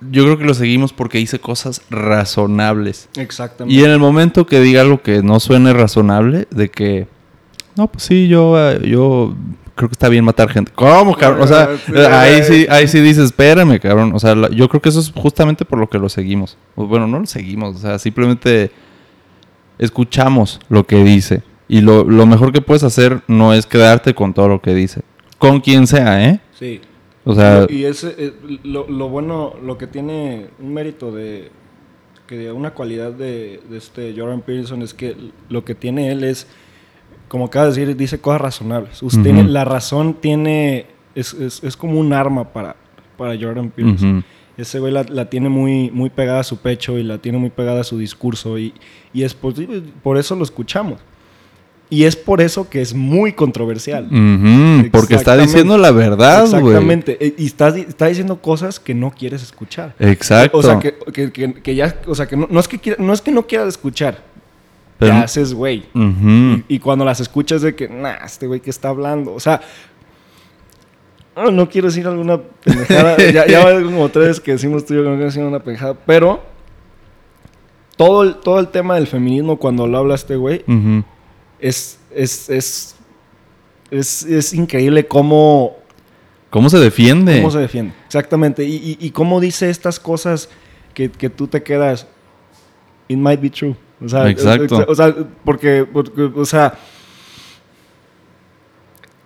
yo 0.00 0.24
creo 0.24 0.38
que 0.38 0.44
lo 0.44 0.54
seguimos 0.54 0.92
porque 0.92 1.18
dice 1.18 1.38
cosas 1.38 1.82
razonables. 1.90 3.08
Exactamente. 3.16 3.74
Y 3.74 3.84
en 3.84 3.90
el 3.90 3.98
momento 3.98 4.46
que 4.46 4.60
diga 4.60 4.82
algo 4.82 5.02
que 5.02 5.22
no 5.22 5.40
suene 5.40 5.72
razonable, 5.72 6.46
de 6.50 6.70
que, 6.70 7.06
no, 7.76 7.88
pues 7.88 8.04
sí, 8.04 8.28
yo, 8.28 8.56
eh, 8.58 8.80
yo 8.88 9.34
creo 9.76 9.88
que 9.88 9.92
está 9.92 10.08
bien 10.08 10.24
matar 10.24 10.48
gente. 10.50 10.72
¿Cómo, 10.74 11.16
cabrón? 11.16 11.42
O 11.42 11.46
sea, 11.46 11.76
Sí, 11.86 11.92
ahí 11.96 12.42
sí, 12.42 12.66
ahí 12.68 12.88
sí 12.88 12.98
dices, 13.00 13.26
espérame, 13.26 13.78
cabrón. 13.78 14.10
O 14.14 14.18
sea, 14.18 14.34
la- 14.34 14.50
yo 14.50 14.68
creo 14.68 14.82
que 14.82 14.88
eso 14.88 14.98
es 14.98 15.12
justamente 15.14 15.64
por 15.64 15.78
lo 15.78 15.88
que 15.88 15.98
lo 15.98 16.08
seguimos. 16.08 16.58
Bueno, 16.74 17.06
no 17.06 17.20
lo 17.20 17.26
seguimos, 17.26 17.76
o 17.76 17.78
sea, 17.78 17.98
simplemente 18.00 18.72
escuchamos 19.78 20.60
lo 20.68 20.84
que 20.86 21.02
dice. 21.04 21.42
Y 21.68 21.80
lo, 21.80 22.04
lo 22.04 22.26
mejor 22.26 22.52
que 22.52 22.60
puedes 22.60 22.84
hacer 22.84 23.22
no 23.26 23.52
es 23.52 23.66
quedarte 23.66 24.14
con 24.14 24.34
todo 24.34 24.48
lo 24.48 24.60
que 24.62 24.74
dice. 24.74 25.02
Con 25.38 25.60
quien 25.60 25.86
sea, 25.86 26.28
¿eh? 26.28 26.40
Sí. 26.58 26.80
O 27.24 27.34
sea, 27.34 27.66
y 27.68 27.84
ese, 27.84 28.14
eh, 28.18 28.32
lo, 28.62 28.88
lo 28.88 29.08
bueno, 29.08 29.54
lo 29.62 29.76
que 29.76 29.88
tiene 29.88 30.46
un 30.60 30.72
mérito 30.72 31.10
de, 31.10 31.50
que 32.28 32.52
una 32.52 32.70
cualidad 32.70 33.10
de, 33.12 33.60
de 33.68 33.76
este 33.78 34.14
Jordan 34.16 34.42
Peterson 34.42 34.80
es 34.82 34.94
que 34.94 35.16
lo 35.48 35.64
que 35.64 35.74
tiene 35.74 36.12
él 36.12 36.22
es, 36.22 36.46
como 37.28 37.46
acaba 37.46 37.66
de 37.66 37.72
decir, 37.72 37.96
dice 37.96 38.18
cosas 38.20 38.40
razonables. 38.40 39.02
Usted 39.02 39.18
Ujú. 39.20 39.24
tiene- 39.24 39.44
la 39.44 39.64
razón 39.64 40.14
tiene, 40.14 40.86
es, 41.14 41.34
es, 41.34 41.62
es 41.64 41.76
como 41.76 41.98
un 41.98 42.12
arma 42.12 42.52
para, 42.52 42.76
para 43.16 43.34
Jordan 43.40 43.70
Peterson. 43.70 44.18
ujú. 44.18 44.24
Ese 44.56 44.78
güey 44.78 44.90
la, 44.92 45.02
la 45.02 45.28
tiene 45.28 45.48
muy, 45.50 45.90
muy 45.90 46.08
pegada 46.08 46.40
a 46.40 46.44
su 46.44 46.56
pecho 46.58 46.96
y 46.98 47.02
la 47.02 47.18
tiene 47.18 47.36
muy 47.36 47.50
pegada 47.50 47.82
a 47.82 47.84
su 47.84 47.98
discurso 47.98 48.58
y, 48.58 48.72
y 49.12 49.22
es 49.24 49.34
por, 49.34 49.52
por 50.02 50.16
eso 50.16 50.34
lo 50.34 50.44
escuchamos. 50.44 50.98
Y 51.88 52.02
es 52.02 52.16
por 52.16 52.40
eso 52.40 52.68
que 52.68 52.80
es 52.80 52.94
muy 52.94 53.32
controversial. 53.32 54.06
Ujú, 54.06 54.90
porque 54.90 55.14
está 55.14 55.36
diciendo 55.36 55.78
la 55.78 55.92
verdad, 55.92 56.40
güey. 56.48 56.56
Exactamente. 56.62 57.16
E- 57.24 57.34
Y 57.38 57.46
está, 57.46 57.68
está 57.76 58.06
diciendo 58.06 58.40
cosas 58.42 58.80
que 58.80 58.92
no 58.94 59.10
quieres 59.12 59.42
escuchar. 59.42 59.94
Exacto. 60.00 60.58
O 60.58 60.62
sea, 60.62 60.80
que, 60.80 60.94
que- 61.12 61.30
que- 61.30 61.52
que 61.54 61.74
ya, 61.76 61.94
o 62.08 62.14
sea, 62.16 62.26
que 62.26 62.36
no, 62.36 62.48
no 62.50 62.58
es 62.58 62.66
que 62.66 62.78
quiera- 62.78 63.00
no 63.00 63.12
es 63.12 63.20
que 63.20 63.30
no 63.30 63.46
quieras 63.46 63.68
escuchar. 63.68 64.24
Pero- 64.98 65.12
te 65.12 65.18
haces 65.18 65.52
güey. 65.54 65.84
Y, 65.94 66.64
y 66.68 66.78
cuando 66.78 67.04
las 67.04 67.20
escuchas 67.20 67.62
de 67.62 67.74
que, 67.74 67.88
nah, 67.88 68.24
este 68.24 68.46
güey 68.46 68.60
que 68.60 68.70
está 68.70 68.88
hablando. 68.88 69.34
O 69.34 69.40
sea, 69.40 69.60
no, 71.36 71.50
no 71.50 71.68
quiero 71.68 71.88
decir 71.88 72.06
alguna 72.06 72.40
pendejada. 72.64 73.16
ya, 73.32 73.46
ya 73.46 73.64
va 73.64 73.82
como 73.82 74.08
tres 74.08 74.40
que 74.40 74.52
decimos 74.52 74.86
tú 74.86 74.94
y 74.94 74.96
yo 74.96 75.02
que 75.02 75.08
no 75.10 75.14
quiero 75.16 75.26
decir 75.26 75.42
una 75.42 75.60
pendejada. 75.60 75.94
Pero 76.06 76.42
todo 77.96 78.22
el, 78.22 78.36
todo 78.36 78.58
el 78.58 78.68
tema 78.68 78.94
del 78.94 79.06
feminismo, 79.06 79.58
cuando 79.58 79.86
lo 79.86 79.98
habla 79.98 80.14
este 80.14 80.36
güey, 80.36 80.64
es, 81.60 81.98
es, 82.14 82.48
es, 82.48 82.96
es, 83.90 84.22
es 84.24 84.52
increíble 84.54 85.06
cómo, 85.06 85.76
¿Cómo 86.50 86.70
se 86.70 86.78
defiende? 86.78 87.36
cómo 87.36 87.50
se 87.50 87.58
defiende. 87.58 87.92
Exactamente. 88.06 88.64
Y, 88.64 88.76
y, 88.76 88.96
y 89.06 89.10
cómo 89.10 89.40
dice 89.40 89.68
estas 89.68 90.00
cosas 90.00 90.48
que, 90.94 91.10
que 91.10 91.28
tú 91.28 91.46
te 91.48 91.62
quedas. 91.62 92.06
It 93.08 93.18
might 93.18 93.40
be 93.40 93.50
true. 93.50 93.76
O 94.04 94.08
sea, 94.08 94.28
Exacto. 94.28 94.80
exa- 94.80 94.84
O 94.88 94.94
sea, 94.94 95.14
porque, 95.44 95.86
porque, 95.90 96.22
o 96.34 96.44
sea. 96.44 96.74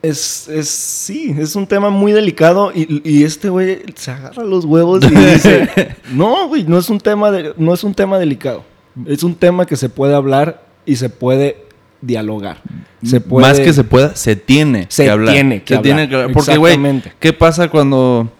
Es, 0.03 0.49
es, 0.49 0.69
sí, 0.71 1.35
es 1.39 1.55
un 1.57 1.67
tema 1.67 1.91
muy 1.91 2.13
delicado 2.13 2.73
y, 2.75 3.03
y 3.05 3.23
este 3.25 3.51
güey 3.51 3.83
se 3.97 4.11
agarra 4.11 4.45
los 4.45 4.65
huevos 4.65 5.05
y 5.05 5.15
dice, 5.15 5.69
no, 6.15 6.49
güey, 6.49 6.65
no 6.65 6.79
es 6.79 6.89
un 6.89 6.99
tema 6.99 7.31
de, 7.31 7.53
no 7.59 7.75
es 7.75 7.85
un 7.85 7.93
tema 7.95 8.19
delicado. 8.19 8.65
Es 9.07 9.23
un 9.23 9.35
tema 9.35 9.67
que 9.67 9.77
se 9.77 9.91
puede 9.91 10.15
hablar 10.15 10.65
y 10.87 10.97
se 10.97 11.11
puede 11.11 11.67
dialogar. 12.01 12.63
Se 13.05 13.21
puede, 13.21 13.47
Más 13.47 13.61
que 13.61 13.75
se 13.75 13.85
pueda, 13.85 14.17
se 14.17 14.37
tiene 14.37 14.87
Se 14.89 15.05
que 15.05 15.11
hablar. 15.11 15.35
tiene 15.35 15.63
que 15.65 15.75
Se 15.75 15.75
hablar. 15.79 15.83
tiene 15.97 16.09
que 16.09 16.15
hablar. 16.15 16.33
Porque, 16.33 16.57
güey, 16.57 16.73
Exactamente. 16.75 17.13
¿qué 17.21 17.33
pasa 17.35 17.69
cuando... 17.69 18.33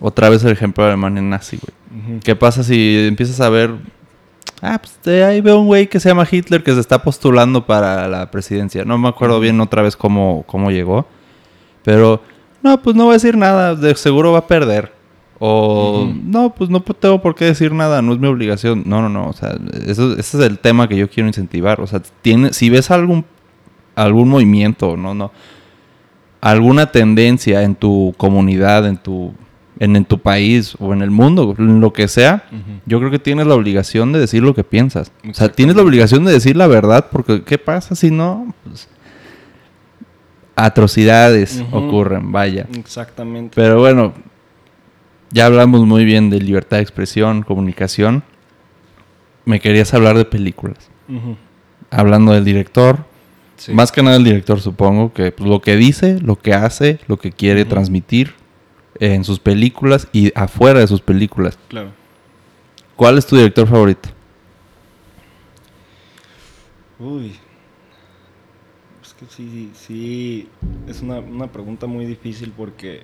Otra 0.00 0.28
vez 0.30 0.42
el 0.44 0.50
ejemplo 0.52 0.82
de 0.84 0.90
Alemania 0.92 1.20
nazi, 1.22 1.58
güey. 1.58 2.20
¿Qué 2.20 2.34
pasa 2.34 2.62
si 2.64 3.04
empiezas 3.06 3.38
a 3.42 3.50
ver... 3.50 3.70
Ah, 4.62 4.78
pues 4.78 4.98
de 5.04 5.24
ahí 5.24 5.40
veo 5.40 5.58
un 5.58 5.66
güey 5.66 5.88
que 5.88 6.00
se 6.00 6.08
llama 6.08 6.26
Hitler 6.30 6.62
que 6.62 6.72
se 6.72 6.80
está 6.80 7.02
postulando 7.02 7.66
para 7.66 8.08
la 8.08 8.30
presidencia. 8.30 8.84
No 8.84 8.96
me 8.98 9.08
acuerdo 9.08 9.40
bien 9.40 9.60
otra 9.60 9.82
vez 9.82 9.96
cómo, 9.96 10.44
cómo 10.46 10.70
llegó. 10.70 11.06
Pero, 11.82 12.22
no, 12.62 12.80
pues 12.80 12.96
no 12.96 13.04
voy 13.04 13.12
a 13.12 13.14
decir 13.14 13.36
nada. 13.36 13.74
De 13.74 13.94
seguro 13.94 14.32
va 14.32 14.38
a 14.38 14.46
perder. 14.46 14.92
O, 15.38 16.10
no, 16.24 16.54
pues 16.54 16.70
no 16.70 16.80
tengo 16.80 17.20
por 17.20 17.34
qué 17.34 17.44
decir 17.46 17.72
nada. 17.72 18.00
No 18.00 18.14
es 18.14 18.18
mi 18.18 18.26
obligación. 18.28 18.84
No, 18.86 19.02
no, 19.02 19.08
no. 19.08 19.28
O 19.28 19.32
sea, 19.34 19.56
eso, 19.86 20.12
ese 20.12 20.38
es 20.38 20.44
el 20.44 20.58
tema 20.58 20.88
que 20.88 20.96
yo 20.96 21.10
quiero 21.10 21.28
incentivar. 21.28 21.80
O 21.80 21.86
sea, 21.86 22.00
tiene, 22.22 22.52
si 22.52 22.70
ves 22.70 22.90
algún, 22.90 23.26
algún 23.94 24.28
movimiento, 24.28 24.96
no, 24.96 25.14
no. 25.14 25.30
Alguna 26.40 26.90
tendencia 26.92 27.62
en 27.62 27.74
tu 27.74 28.14
comunidad, 28.16 28.86
en 28.86 28.96
tu, 28.96 29.34
en, 29.80 29.96
en 29.96 30.04
tu 30.04 30.18
país 30.20 30.76
o 30.78 30.92
en 30.92 31.02
el 31.02 31.10
mundo, 31.10 31.54
en 31.58 31.80
lo 31.80 31.92
que 31.92 32.06
sea, 32.08 32.44
yo 32.86 32.98
creo 32.98 33.10
que 33.10 33.18
tienes 33.18 33.46
la 33.46 33.54
obligación 33.54 34.12
de 34.12 34.20
decir 34.20 34.42
lo 34.42 34.54
que 34.54 34.64
piensas. 34.64 35.10
O 35.28 35.34
sea, 35.34 35.48
tienes 35.50 35.76
la 35.76 35.82
obligación 35.82 36.24
de 36.24 36.32
decir 36.32 36.56
la 36.56 36.66
verdad, 36.66 37.06
porque 37.10 37.42
¿qué 37.42 37.58
pasa 37.58 37.94
si 37.94 38.10
no? 38.10 38.54
Pues, 38.64 38.88
atrocidades 40.56 41.62
ocurren, 41.72 42.30
vaya. 42.32 42.66
Exactamente. 42.78 43.52
Pero 43.56 43.80
bueno, 43.80 44.12
ya 45.30 45.46
hablamos 45.46 45.84
muy 45.86 46.04
bien 46.04 46.30
de 46.30 46.40
libertad 46.40 46.76
de 46.78 46.82
expresión, 46.82 47.42
comunicación. 47.42 48.22
Me 49.44 49.60
querías 49.60 49.92
hablar 49.94 50.16
de 50.16 50.24
películas. 50.24 50.88
Hablando 51.90 52.32
del 52.32 52.44
director, 52.44 53.04
Sí. 53.56 53.72
más 53.72 53.92
que 53.92 54.02
nada 54.02 54.16
el 54.16 54.24
director 54.24 54.60
supongo, 54.60 55.12
que 55.12 55.30
pues, 55.30 55.48
lo 55.48 55.60
que 55.60 55.76
dice, 55.76 56.18
lo 56.20 56.34
que 56.36 56.54
hace, 56.54 56.98
lo 57.06 57.18
que 57.18 57.30
quiere 57.30 57.64
transmitir 57.64 58.34
en 59.00 59.24
sus 59.24 59.38
películas 59.40 60.08
y 60.12 60.32
afuera 60.36 60.80
de 60.80 60.86
sus 60.86 61.00
películas. 61.00 61.58
Claro. 61.68 61.90
¿Cuál 62.96 63.18
es 63.18 63.26
tu 63.26 63.36
director 63.36 63.66
favorito? 63.68 64.08
Uy. 66.98 67.34
Es 69.02 69.14
que 69.14 69.26
sí, 69.28 69.70
sí, 69.74 70.48
es 70.88 71.02
una, 71.02 71.18
una 71.18 71.46
pregunta 71.48 71.86
muy 71.86 72.04
difícil 72.06 72.52
porque 72.56 73.02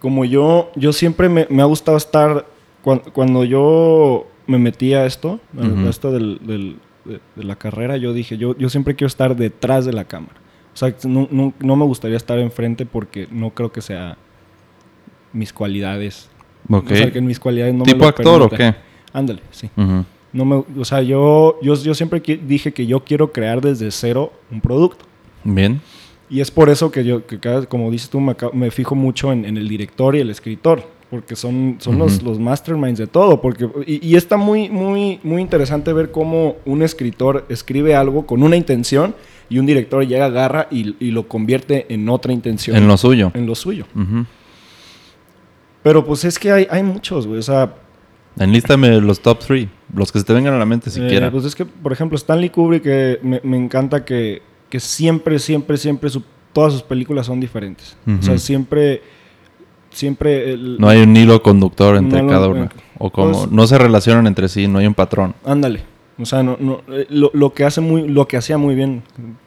como 0.00 0.24
yo, 0.24 0.70
yo 0.76 0.92
siempre 0.92 1.28
me, 1.28 1.46
me 1.50 1.62
ha 1.62 1.64
gustado 1.64 1.96
estar, 1.96 2.46
cuan- 2.82 3.02
cuando, 3.12 3.44
yo 3.44 4.26
me 4.46 4.58
metí 4.58 4.94
a 4.94 5.06
esto, 5.06 5.40
a- 5.58 5.66
Ujú. 5.66 5.86
a 5.86 5.90
esto 5.90 6.12
del, 6.12 6.38
del- 6.42 6.76
de, 7.04 7.20
de 7.36 7.44
la 7.44 7.56
carrera, 7.56 7.96
yo 7.96 8.12
dije, 8.12 8.36
yo, 8.36 8.56
yo 8.58 8.68
siempre 8.68 8.94
quiero 8.94 9.08
estar 9.08 9.34
detrás 9.34 9.86
de 9.86 9.92
la 9.94 10.04
cámara. 10.04 10.34
O 10.74 10.76
sea, 10.76 10.94
no, 11.04 11.26
no- 11.30 11.54
no 11.58 11.76
me 11.76 11.84
gustaría 11.86 12.16
estar 12.16 12.38
enfrente 12.38 12.84
porque 12.86 13.26
no 13.30 13.50
creo 13.50 13.72
que 13.72 13.80
sea 13.80 14.16
mis 15.32 15.52
cualidades. 15.52 16.28
Ok. 16.68 16.90
O 16.90 16.96
sea, 16.96 17.12
que 17.12 17.20
mis 17.20 17.38
cualidades 17.38 17.74
no 17.74 17.84
me 17.84 17.92
¿Tipo 17.92 18.06
actor 18.06 18.42
o 18.42 18.50
qué? 18.50 18.74
Ándale, 19.12 19.40
sí. 19.50 19.70
No 20.32 20.44
me, 20.44 20.56
o 20.78 20.84
sea, 20.84 21.00
yo, 21.00 21.58
yo, 21.62 21.74
yo 21.74 21.94
siempre 21.94 22.20
dije 22.20 22.72
que 22.72 22.86
yo 22.86 23.00
quiero 23.00 23.32
crear 23.32 23.60
desde 23.60 23.90
cero 23.90 24.32
un 24.50 24.60
producto. 24.60 25.04
Bien. 25.42 25.80
Y 26.28 26.40
es 26.40 26.50
por 26.50 26.68
eso 26.68 26.90
que 26.90 27.04
yo, 27.04 27.26
que 27.26 27.40
cada, 27.40 27.64
como 27.64 27.90
dices 27.90 28.10
tú, 28.10 28.20
me, 28.20 28.70
fijo 28.70 28.94
mucho 28.94 29.32
en, 29.32 29.46
en 29.46 29.56
el 29.56 29.68
director 29.68 30.14
y 30.14 30.20
el 30.20 30.30
escritor. 30.30 30.82
Porque 31.10 31.36
son, 31.36 31.76
son 31.78 31.98
los, 31.98 32.22
los 32.22 32.38
masterminds 32.38 32.98
de 32.98 33.06
todo. 33.06 33.40
Porque, 33.40 33.66
y, 33.86 34.06
y 34.06 34.16
está 34.16 34.36
muy, 34.36 34.68
muy, 34.68 35.20
muy 35.22 35.40
interesante 35.40 35.90
ver 35.94 36.10
cómo 36.10 36.56
un 36.66 36.82
escritor 36.82 37.46
escribe 37.48 37.94
algo 37.94 38.26
con 38.26 38.42
una 38.42 38.56
intención 38.56 39.14
y 39.48 39.58
un 39.58 39.64
director 39.64 40.06
llega, 40.06 40.26
agarra 40.26 40.68
y, 40.70 40.94
y 41.02 41.10
lo 41.10 41.26
convierte 41.26 41.86
en 41.88 42.06
otra 42.10 42.34
intención. 42.34 42.76
En 42.76 42.86
lo 42.86 42.98
suyo. 42.98 43.30
en 43.32 43.46
lo 43.46 43.54
suyo. 43.54 43.86
Ujú. 43.94 44.26
Pero 45.88 46.04
pues 46.04 46.22
es 46.26 46.38
que 46.38 46.52
hay, 46.52 46.66
hay 46.70 46.82
muchos, 46.82 47.26
güey. 47.26 47.38
O 47.38 47.42
sea, 47.42 47.72
Enlístame 48.38 49.00
los 49.00 49.20
top 49.20 49.38
3, 49.46 49.68
los 49.94 50.12
que 50.12 50.18
se 50.18 50.24
te 50.26 50.34
vengan 50.34 50.52
a 50.52 50.58
la 50.58 50.66
mente 50.66 50.90
siquiera. 50.90 51.28
Eh, 51.28 51.30
pues 51.30 51.44
es 51.46 51.54
que, 51.56 51.64
por 51.64 51.92
ejemplo, 51.92 52.14
Stanley 52.16 52.50
Kubrick, 52.50 52.82
que 52.82 53.18
me, 53.22 53.40
me 53.42 53.56
encanta 53.56 54.04
que, 54.04 54.42
que 54.68 54.80
siempre, 54.80 55.38
siempre, 55.38 55.78
siempre 55.78 56.10
su- 56.10 56.22
todas 56.52 56.74
sus 56.74 56.82
películas 56.82 57.24
son 57.26 57.40
diferentes. 57.40 57.96
O 58.06 58.22
sea, 58.22 58.36
siempre, 58.36 59.02
siempre... 59.90 60.52
el- 60.52 60.76
no 60.78 60.88
hay 60.88 61.00
un 61.02 61.16
hilo 61.16 61.42
conductor 61.42 61.96
entre 61.96 62.22
No, 62.22 62.28
cada 62.28 62.46
no. 62.48 62.52
una. 62.52 62.68
O 62.98 63.10
como 63.10 63.32
Pues- 63.32 63.50
no 63.50 63.66
se 63.66 63.78
relacionan 63.78 64.26
entre 64.26 64.48
sí, 64.48 64.68
no 64.68 64.78
hay 64.78 64.86
un 64.86 64.94
patrón. 64.94 65.34
Ándale. 65.44 65.80
O 66.20 66.26
sea, 66.26 66.42
no, 66.42 66.56
no, 66.60 66.82
eh, 66.88 67.06
lo, 67.10 67.30
lo 67.32 67.54
que 67.54 67.64
hace 67.64 67.80
muy, 67.80 68.06
lo 68.08 68.26
que 68.28 68.36
hacía 68.36 68.58
muy 68.58 68.74
bien, 68.74 69.02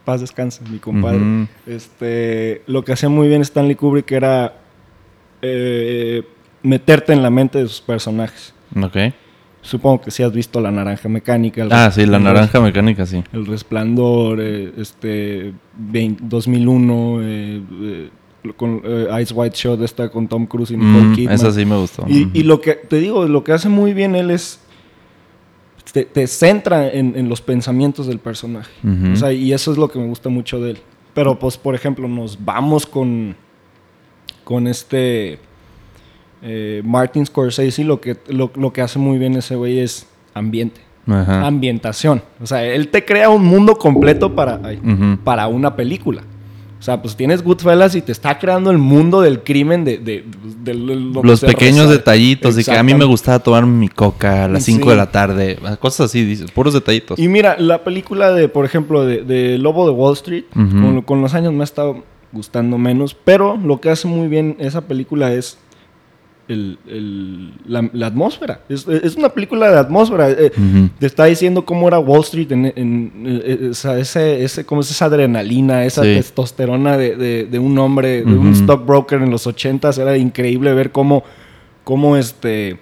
paz 0.06 0.22
descanse, 0.22 0.62
mi 0.72 0.80
compadre. 0.80 1.48
Este, 1.68 2.62
lo 2.66 2.84
que 2.84 2.94
hacía 2.94 3.10
muy 3.10 3.28
bien 3.28 3.42
Stanley 3.42 3.76
Kubrick 3.76 4.10
era 4.12 4.56
eh, 5.42 6.24
meterte 6.64 7.14
en 7.14 7.22
la 7.24 7.30
mente 7.30 7.60
de 7.60 7.68
sus 7.68 7.82
personajes. 7.82 8.54
Ok. 8.82 8.98
Supongo 9.64 10.02
que 10.02 10.12
sí 10.12 10.24
has 10.24 10.34
visto 10.34 10.60
La 10.60 10.72
Naranja 10.72 11.08
Mecánica. 11.08 11.62
el- 11.64 11.72
Ah, 11.72 11.92
sí, 11.92 12.06
la 12.08 12.18
naranja 12.20 12.60
mecánica, 12.60 13.06
sí. 13.06 13.24
El 13.32 13.46
Resplandor, 13.46 14.40
eh, 14.42 14.72
este, 14.78 15.54
20 15.78 16.24
2001, 16.26 17.20
eh, 17.22 18.10
con 18.58 18.82
Ice 19.22 19.34
White 19.36 19.56
Shot, 19.56 19.82
esta 19.84 20.10
con 20.10 20.28
Tom 20.28 20.48
Cruise 20.48 20.72
y 20.72 20.78
Nicole 20.78 21.06
Mm, 21.10 21.14
Kidman. 21.16 21.36
esa 21.36 21.52
sí 21.52 21.64
me 21.64 21.78
gustó. 21.78 22.06
Y, 22.08 22.42
lo 22.42 22.60
que 22.60 22.74
te 22.74 22.96
digo, 22.98 23.26
lo 23.28 23.44
que 23.44 23.52
hace 23.52 23.70
muy 23.70 23.94
bien 23.94 24.16
él 24.16 24.32
es 24.32 24.60
te, 25.94 26.06
te 26.06 26.26
centra 26.26 26.90
en, 26.90 27.14
en 27.16 27.30
los 27.30 27.42
pensamientos 27.42 28.08
del 28.08 28.18
personaje. 28.20 28.72
O 29.14 29.16
sea, 29.16 29.32
y 29.32 29.52
eso 29.54 29.72
es 29.72 29.78
lo 29.78 29.90
que 29.90 30.00
me 30.00 30.08
gusta 30.08 30.30
mucho 30.30 30.60
de 30.60 30.72
él. 30.72 30.78
Pero, 31.14 31.38
pues, 31.38 31.58
por 31.58 31.76
ejemplo, 31.76 32.08
nos 32.08 32.44
vamos 32.44 32.86
con, 32.88 33.36
con 34.44 34.68
este 34.68 35.40
eh, 36.42 36.82
Martin 36.86 37.26
Scorsese. 37.26 37.84
Lo 37.84 38.02
que, 38.02 38.18
lo, 38.28 38.52
lo 38.56 38.74
que 38.74 38.82
hace 38.82 39.00
muy 39.00 39.18
bien 39.18 39.36
ese 39.36 39.56
güey 39.56 39.80
es 39.80 40.08
ambiente, 40.34 40.82
Ajá. 41.08 41.46
ambientación. 41.46 42.22
O 42.42 42.46
sea, 42.48 42.64
él 42.66 42.88
te 42.90 43.06
crea 43.06 43.30
un 43.30 43.46
mundo 43.46 43.76
completo 43.78 44.34
para, 44.36 44.60
ay, 44.64 44.80
para 45.24 45.48
una 45.48 45.76
película. 45.76 46.24
O 46.80 46.84
sea, 46.84 47.00
pues 47.00 47.16
tienes 47.16 47.44
Goodfellas 47.44 47.94
y 47.94 48.02
te 48.02 48.12
está 48.12 48.40
creando 48.40 48.72
el 48.72 48.80
mundo 48.80 49.22
del 49.22 49.44
crimen 49.44 49.86
de, 49.86 50.00
de- 50.00 50.26
de 50.64 50.74
lo 50.74 51.22
que 51.22 51.28
Los 51.28 51.42
pequeños 51.42 51.88
detallitos 51.92 52.56
de 52.56 52.64
que 52.64 52.72
a 52.72 52.82
mí 52.82 52.96
me 52.96 53.06
gustaba 53.06 53.38
tomar 53.38 53.68
mi 53.68 53.88
coca 53.88 54.46
a 54.46 54.48
las 54.48 54.64
Sí. 54.64 54.72
5 54.74 54.90
de 54.90 54.96
la 54.96 55.12
tarde. 55.12 55.60
Cosas 55.80 56.08
así, 56.08 56.26
dices, 56.26 56.50
puros 56.50 56.74
detallitos. 56.74 57.20
Y 57.20 57.28
mira, 57.28 57.56
la 57.60 57.84
película 57.84 58.32
de, 58.32 58.50
por 58.50 58.66
ejemplo, 58.66 59.06
de, 59.06 59.60
Lobo 59.60 59.86
de 59.86 59.92
Wall 59.92 60.14
Street, 60.14 60.46
con 61.06 61.22
los 61.22 61.36
años 61.36 61.54
me 61.54 61.62
ha 61.62 61.66
estado 61.66 62.04
gustando 62.32 62.78
menos, 62.78 63.14
pero 63.14 63.58
lo 63.58 63.80
que 63.82 63.90
hace 63.90 64.08
muy 64.08 64.28
bien 64.28 64.56
esa 64.60 64.82
película 64.82 65.34
es 65.34 65.58
el- 66.48 66.78
el- 66.88 67.54
la, 67.66 67.90
la 67.94 68.08
atmósfera. 68.08 68.62
Es, 68.68 68.86
es 68.88 69.16
una 69.16 69.30
película 69.30 69.72
de 69.72 69.78
atmósfera. 69.78 70.30
eh. 70.32 70.52
Te 71.00 71.06
está 71.06 71.26
diciendo 71.26 71.64
cómo 71.66 71.88
era 71.88 72.00
Wall 72.00 72.22
Street, 72.22 72.52
en, 72.52 72.66
en- 72.76 73.12
eh, 73.46 73.70
sea, 73.74 73.98
ese, 73.98 74.44
ese, 74.44 74.66
cómo 74.66 74.82
es 74.82 74.92
esa 74.92 75.06
adrenalina, 75.06 75.86
esa 75.86 76.04
Sí. 76.04 76.14
testosterona 76.16 76.98
de, 76.98 77.16
de- 77.16 77.44
de 77.46 77.60
un 77.60 77.78
hombre, 77.78 78.24
de 78.24 78.34
un 78.34 78.50
Ujú. 78.50 78.64
stockbroker 78.64 79.22
en 79.22 79.30
los 79.30 79.48
ochentas. 79.48 79.98
Era 79.98 80.18
increíble 80.18 80.74
ver 80.74 80.92
cómo, 80.92 81.24
cómo 81.86 82.18
este, 82.18 82.80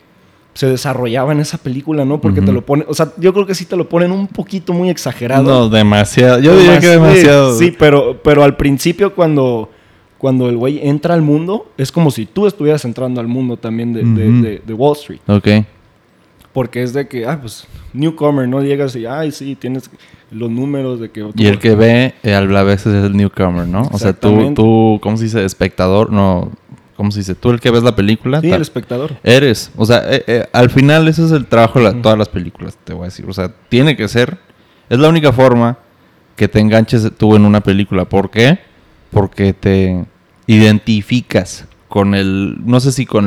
se 0.60 0.68
desarrollaba 0.68 1.32
en 1.32 1.40
esa 1.40 1.58
película, 1.58 2.04
¿no? 2.04 2.20
Porque 2.20 2.42
te 2.42 2.52
lo 2.52 2.66
ponen, 2.66 2.86
o 2.90 2.94
sea, 2.94 3.14
yo 3.18 3.32
creo 3.34 3.46
que 3.46 3.56
sí 3.56 3.64
te 3.64 3.78
lo 3.78 3.88
ponen 3.88 4.12
un 4.12 4.28
poquito 4.28 4.74
muy 4.74 4.90
exagerado. 4.90 5.44
No, 5.44 5.70
demasiado. 5.70 6.38
Yo 6.42 6.54
diría 6.58 6.82
que 6.82 6.88
Demas- 6.88 7.14
demasiado. 7.14 7.58
Sí, 7.58 7.74
pero, 7.80 8.20
pero 8.22 8.44
al 8.44 8.58
principio 8.58 9.16
cuando, 9.16 9.70
cuando 10.18 10.50
el 10.50 10.58
güey 10.58 10.86
entra 10.86 11.14
al 11.14 11.22
mundo, 11.22 11.72
es 11.78 11.94
como 11.94 12.12
si 12.12 12.26
tú 12.26 12.46
estuvieras 12.46 12.84
entrando 12.84 13.22
al 13.22 13.28
mundo 13.28 13.56
también 13.56 13.94
de, 13.94 14.04
de- 14.04 14.32
de- 14.42 14.62
de 14.66 14.74
Wall 14.74 14.98
Street. 14.98 15.22
Ok. 15.28 15.48
Porque 16.52 16.84
es 16.84 16.92
de 16.92 17.08
que, 17.08 17.26
ah, 17.26 17.38
pues, 17.40 17.66
newcomer, 17.94 18.46
¿no? 18.50 18.62
Llegas 18.62 18.94
y, 18.98 19.06
ay, 19.06 19.32
sí, 19.32 19.56
tienes 19.56 19.90
los 20.30 20.50
números 20.50 21.00
de 21.00 21.10
que... 21.10 21.26
Y 21.36 21.46
el 21.46 21.58
que 21.58 21.74
ve 21.76 22.16
eh, 22.22 22.34
a 22.34 22.42
veces 22.64 22.88
es 22.94 23.06
el 23.06 23.16
newcomer, 23.16 23.66
¿no? 23.66 23.84
O 23.94 23.98
sea, 23.98 24.12
tú, 24.12 24.54
tú, 24.56 25.00
¿cómo 25.02 25.16
se 25.16 25.24
dice? 25.24 25.46
Espectador, 25.46 26.12
no. 26.12 26.52
¿Cómo 27.00 27.12
se 27.12 27.20
dice? 27.20 27.34
Tú 27.34 27.52
el 27.52 27.62
que 27.62 27.72
ves 27.72 27.82
la 27.82 27.96
película. 27.96 28.42
Sí, 28.42 28.48
tal- 28.50 28.58
el 28.58 28.62
espectador. 28.62 29.16
Eres. 29.24 29.72
O 29.78 29.86
sea, 29.86 30.04
eh, 30.14 30.22
eh, 30.28 30.46
al 30.52 30.70
final 30.70 31.08
ese 31.08 31.24
es 31.24 31.32
el 31.32 31.46
trabajo 31.46 31.80
de 31.80 31.86
la- 31.86 32.02
todas 32.02 32.18
las 32.18 32.28
películas, 32.28 32.78
te 32.84 32.92
voy 32.92 33.04
a 33.04 33.06
decir. 33.06 33.26
O 33.30 33.32
sea, 33.32 33.50
tiene 33.70 33.96
que 33.96 34.06
ser. 34.10 34.38
Es 34.90 35.00
la 35.00 35.08
única 35.08 35.32
forma 35.32 35.78
que 36.36 36.50
te 36.50 36.60
enganches 36.60 37.10
tú 37.18 37.38
en 37.38 37.46
una 37.46 37.62
película. 37.62 38.04
¿Por 38.04 38.30
qué? 38.30 38.60
Porque 39.12 39.54
te 39.54 40.04
identificas 40.46 41.66
con 41.88 42.16
el. 42.16 42.58
No 42.66 42.82
sé 42.82 42.92
si 42.92 43.06
con 43.06 43.26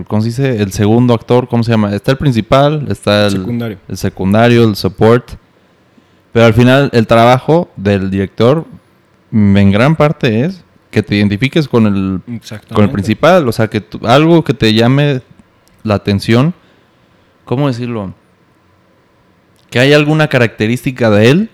el. 0.00 0.04
¿Cómo 0.08 0.20
se 0.22 0.28
dice? 0.30 0.60
El 0.60 0.72
segundo 0.72 1.14
actor, 1.14 1.46
¿cómo 1.48 1.62
se 1.62 1.70
llama? 1.70 1.94
Está 1.94 2.10
el 2.10 2.18
principal, 2.18 2.86
está 2.90 3.26
el 3.26 3.30
Secundario. 3.32 3.78
el 3.86 3.96
secundario, 3.96 4.64
el 4.64 4.74
support. 4.74 5.30
Pero 6.32 6.46
al 6.46 6.54
final 6.54 6.90
el 6.92 7.06
trabajo 7.06 7.70
del 7.76 8.10
director 8.10 8.64
en 9.32 9.70
gran 9.70 9.94
parte 9.94 10.40
es 10.44 10.63
que 10.94 11.02
te 11.02 11.16
identifiques 11.16 11.66
con 11.66 11.86
el 11.88 12.20
con 12.72 12.84
el 12.84 12.90
principal, 12.90 13.48
o 13.48 13.50
sea, 13.50 13.68
que 13.68 13.82
algo 14.04 14.44
que 14.44 14.54
te 14.54 14.72
llame 14.72 15.22
la 15.82 15.94
atención, 15.96 16.54
¿cómo 17.44 17.66
decirlo? 17.66 18.14
Que 19.70 19.80
hay 19.80 19.92
alguna 19.92 20.28
característica 20.28 21.10
de 21.10 21.30
él 21.30 21.50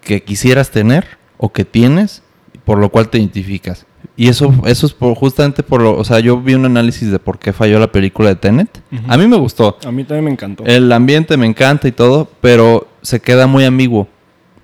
que 0.00 0.22
quisieras 0.22 0.70
tener 0.70 1.18
o 1.38 1.52
que 1.52 1.64
tienes, 1.64 2.22
por 2.64 2.78
lo 2.78 2.88
cual 2.90 3.08
te 3.08 3.18
identificas. 3.18 3.84
Y 4.16 4.28
eso, 4.28 4.54
eso 4.64 4.86
es 4.86 4.92
por, 4.92 5.16
justamente 5.16 5.64
por 5.64 5.82
lo, 5.82 5.96
o 5.96 6.04
sea, 6.04 6.20
yo 6.20 6.40
vi 6.40 6.54
un 6.54 6.64
análisis 6.64 7.10
de 7.10 7.18
por 7.18 7.40
qué 7.40 7.52
falló 7.52 7.80
la 7.80 7.90
película 7.90 8.28
de 8.28 8.36
Tenet. 8.36 8.80
A 9.08 9.18
mí 9.18 9.26
me 9.26 9.36
gustó. 9.36 9.76
A 9.84 9.90
mí 9.90 10.04
también 10.04 10.24
me 10.26 10.30
encantó. 10.30 10.64
El 10.64 10.92
ambiente 10.92 11.36
me 11.36 11.46
encanta 11.46 11.88
y 11.88 11.92
todo, 11.92 12.30
pero 12.40 12.86
se 13.02 13.18
queda 13.18 13.48
muy 13.48 13.64
ambiguo. 13.64 14.06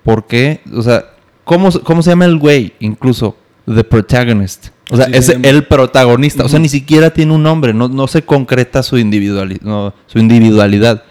¿Por 0.03 0.25
qué? 0.25 0.61
O 0.73 0.81
sea, 0.81 1.03
¿cómo, 1.43 1.69
cómo 1.83 2.01
se 2.01 2.11
llama 2.11 2.25
el 2.25 2.37
güey? 2.37 2.73
Incluso, 2.79 3.35
the 3.65 3.83
protagonist. 3.83 4.67
O 4.91 4.97
sea, 4.97 5.05
es 5.07 5.25
se 5.25 5.39
el 5.41 5.65
protagonista. 5.65 6.45
O 6.45 6.49
sea, 6.49 6.59
ni 6.59 6.69
siquiera 6.69 7.09
tiene 7.09 7.33
un 7.33 7.41
nombre, 7.43 7.73
no, 7.73 7.87
no 7.87 8.07
se 8.07 8.23
concreta 8.23 8.83
su, 8.83 8.97
individuali- 8.97 9.59
no, 9.61 9.93
su 10.05 10.19
individualidad. 10.19 11.03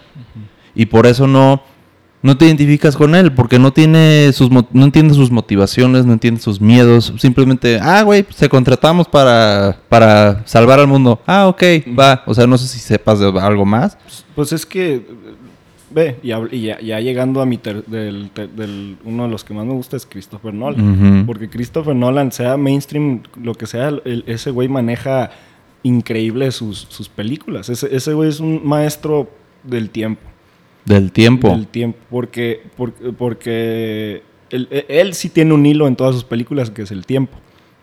Y 0.73 0.85
por 0.85 1.05
eso 1.07 1.27
no, 1.27 1.61
no 2.21 2.37
te 2.37 2.45
identificas 2.45 2.95
con 2.95 3.15
él, 3.15 3.33
porque 3.33 3.59
no 3.59 3.71
tiene 3.73 4.31
sus 4.33 4.49
no 4.49 4.65
entiende 4.83 5.13
sus 5.13 5.29
motivaciones, 5.31 6.05
no 6.05 6.13
entiende 6.13 6.39
sus 6.41 6.59
miedos. 6.61 7.13
Simplemente, 7.17 7.79
ah, 7.81 8.01
güey, 8.03 8.23
pues, 8.23 8.37
te 8.37 8.47
contratamos 8.49 9.07
para, 9.07 9.77
para 9.89 10.41
salvar 10.45 10.79
al 10.79 10.87
mundo. 10.87 11.21
Ah, 11.27 11.47
ok, 11.47 11.63
va. 11.97 12.23
O 12.25 12.33
sea, 12.33 12.47
no 12.47 12.57
sé 12.57 12.67
si 12.67 12.79
sepas 12.79 13.19
de 13.19 13.27
algo 13.39 13.65
más. 13.65 13.97
Pues 14.35 14.53
es 14.53 14.65
que, 14.65 15.05
ve, 15.95 16.17
y, 16.21 16.61
ya, 16.61 16.79
ya 16.81 16.99
llegando 16.99 17.41
a 17.41 17.45
mi 17.47 17.57
ter- 17.57 17.85
del, 17.85 18.29
ter- 18.31 18.49
del- 18.49 18.97
uno 19.05 19.23
de 19.23 19.29
los 19.29 19.43
que 19.43 19.53
más 19.53 19.65
me 19.65 19.73
gusta 19.73 19.95
es 19.97 20.05
Christopher 20.05 20.53
Nolan. 20.53 21.25
Porque 21.25 21.49
Christopher 21.49 21.95
Nolan, 21.95 22.31
sea 22.31 22.57
mainstream, 22.57 23.23
lo 23.41 23.55
que 23.55 23.65
sea, 23.65 23.87
el- 23.87 24.23
ese 24.27 24.51
güey 24.51 24.67
maneja 24.67 25.31
increíble 25.83 26.51
sus, 26.51 26.79
sus 26.89 27.07
películas. 27.09 27.69
Ese, 27.69 27.95
ese 27.95 28.13
güey 28.13 28.29
es 28.29 28.39
un 28.39 28.61
maestro 28.67 29.29
del 29.63 29.89
tiempo. 29.89 30.21
Del 30.83 31.11
tiempo. 31.11 31.49
Del 31.49 31.65
tiempo. 31.67 31.97
Porque, 32.09 32.61
porque, 32.75 33.11
porque 33.13 34.21
él, 34.49 34.67
él 34.89 35.13
sí 35.13 35.29
tiene 35.29 35.53
un 35.53 35.65
hilo 35.65 35.87
en 35.87 35.95
todas 35.95 36.13
sus 36.13 36.23
películas 36.25 36.69
que 36.69 36.81
es 36.83 36.91
el 36.91 37.05
tiempo. 37.05 37.37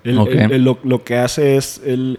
Él- 0.05 0.19
Ok. 0.19 0.29
él- 0.33 0.53
él 0.53 0.63
lo, 0.65 0.79
lo 0.85 1.03
que 1.03 1.17
hace 1.17 1.57
es... 1.57 1.81
Él, 1.85 2.19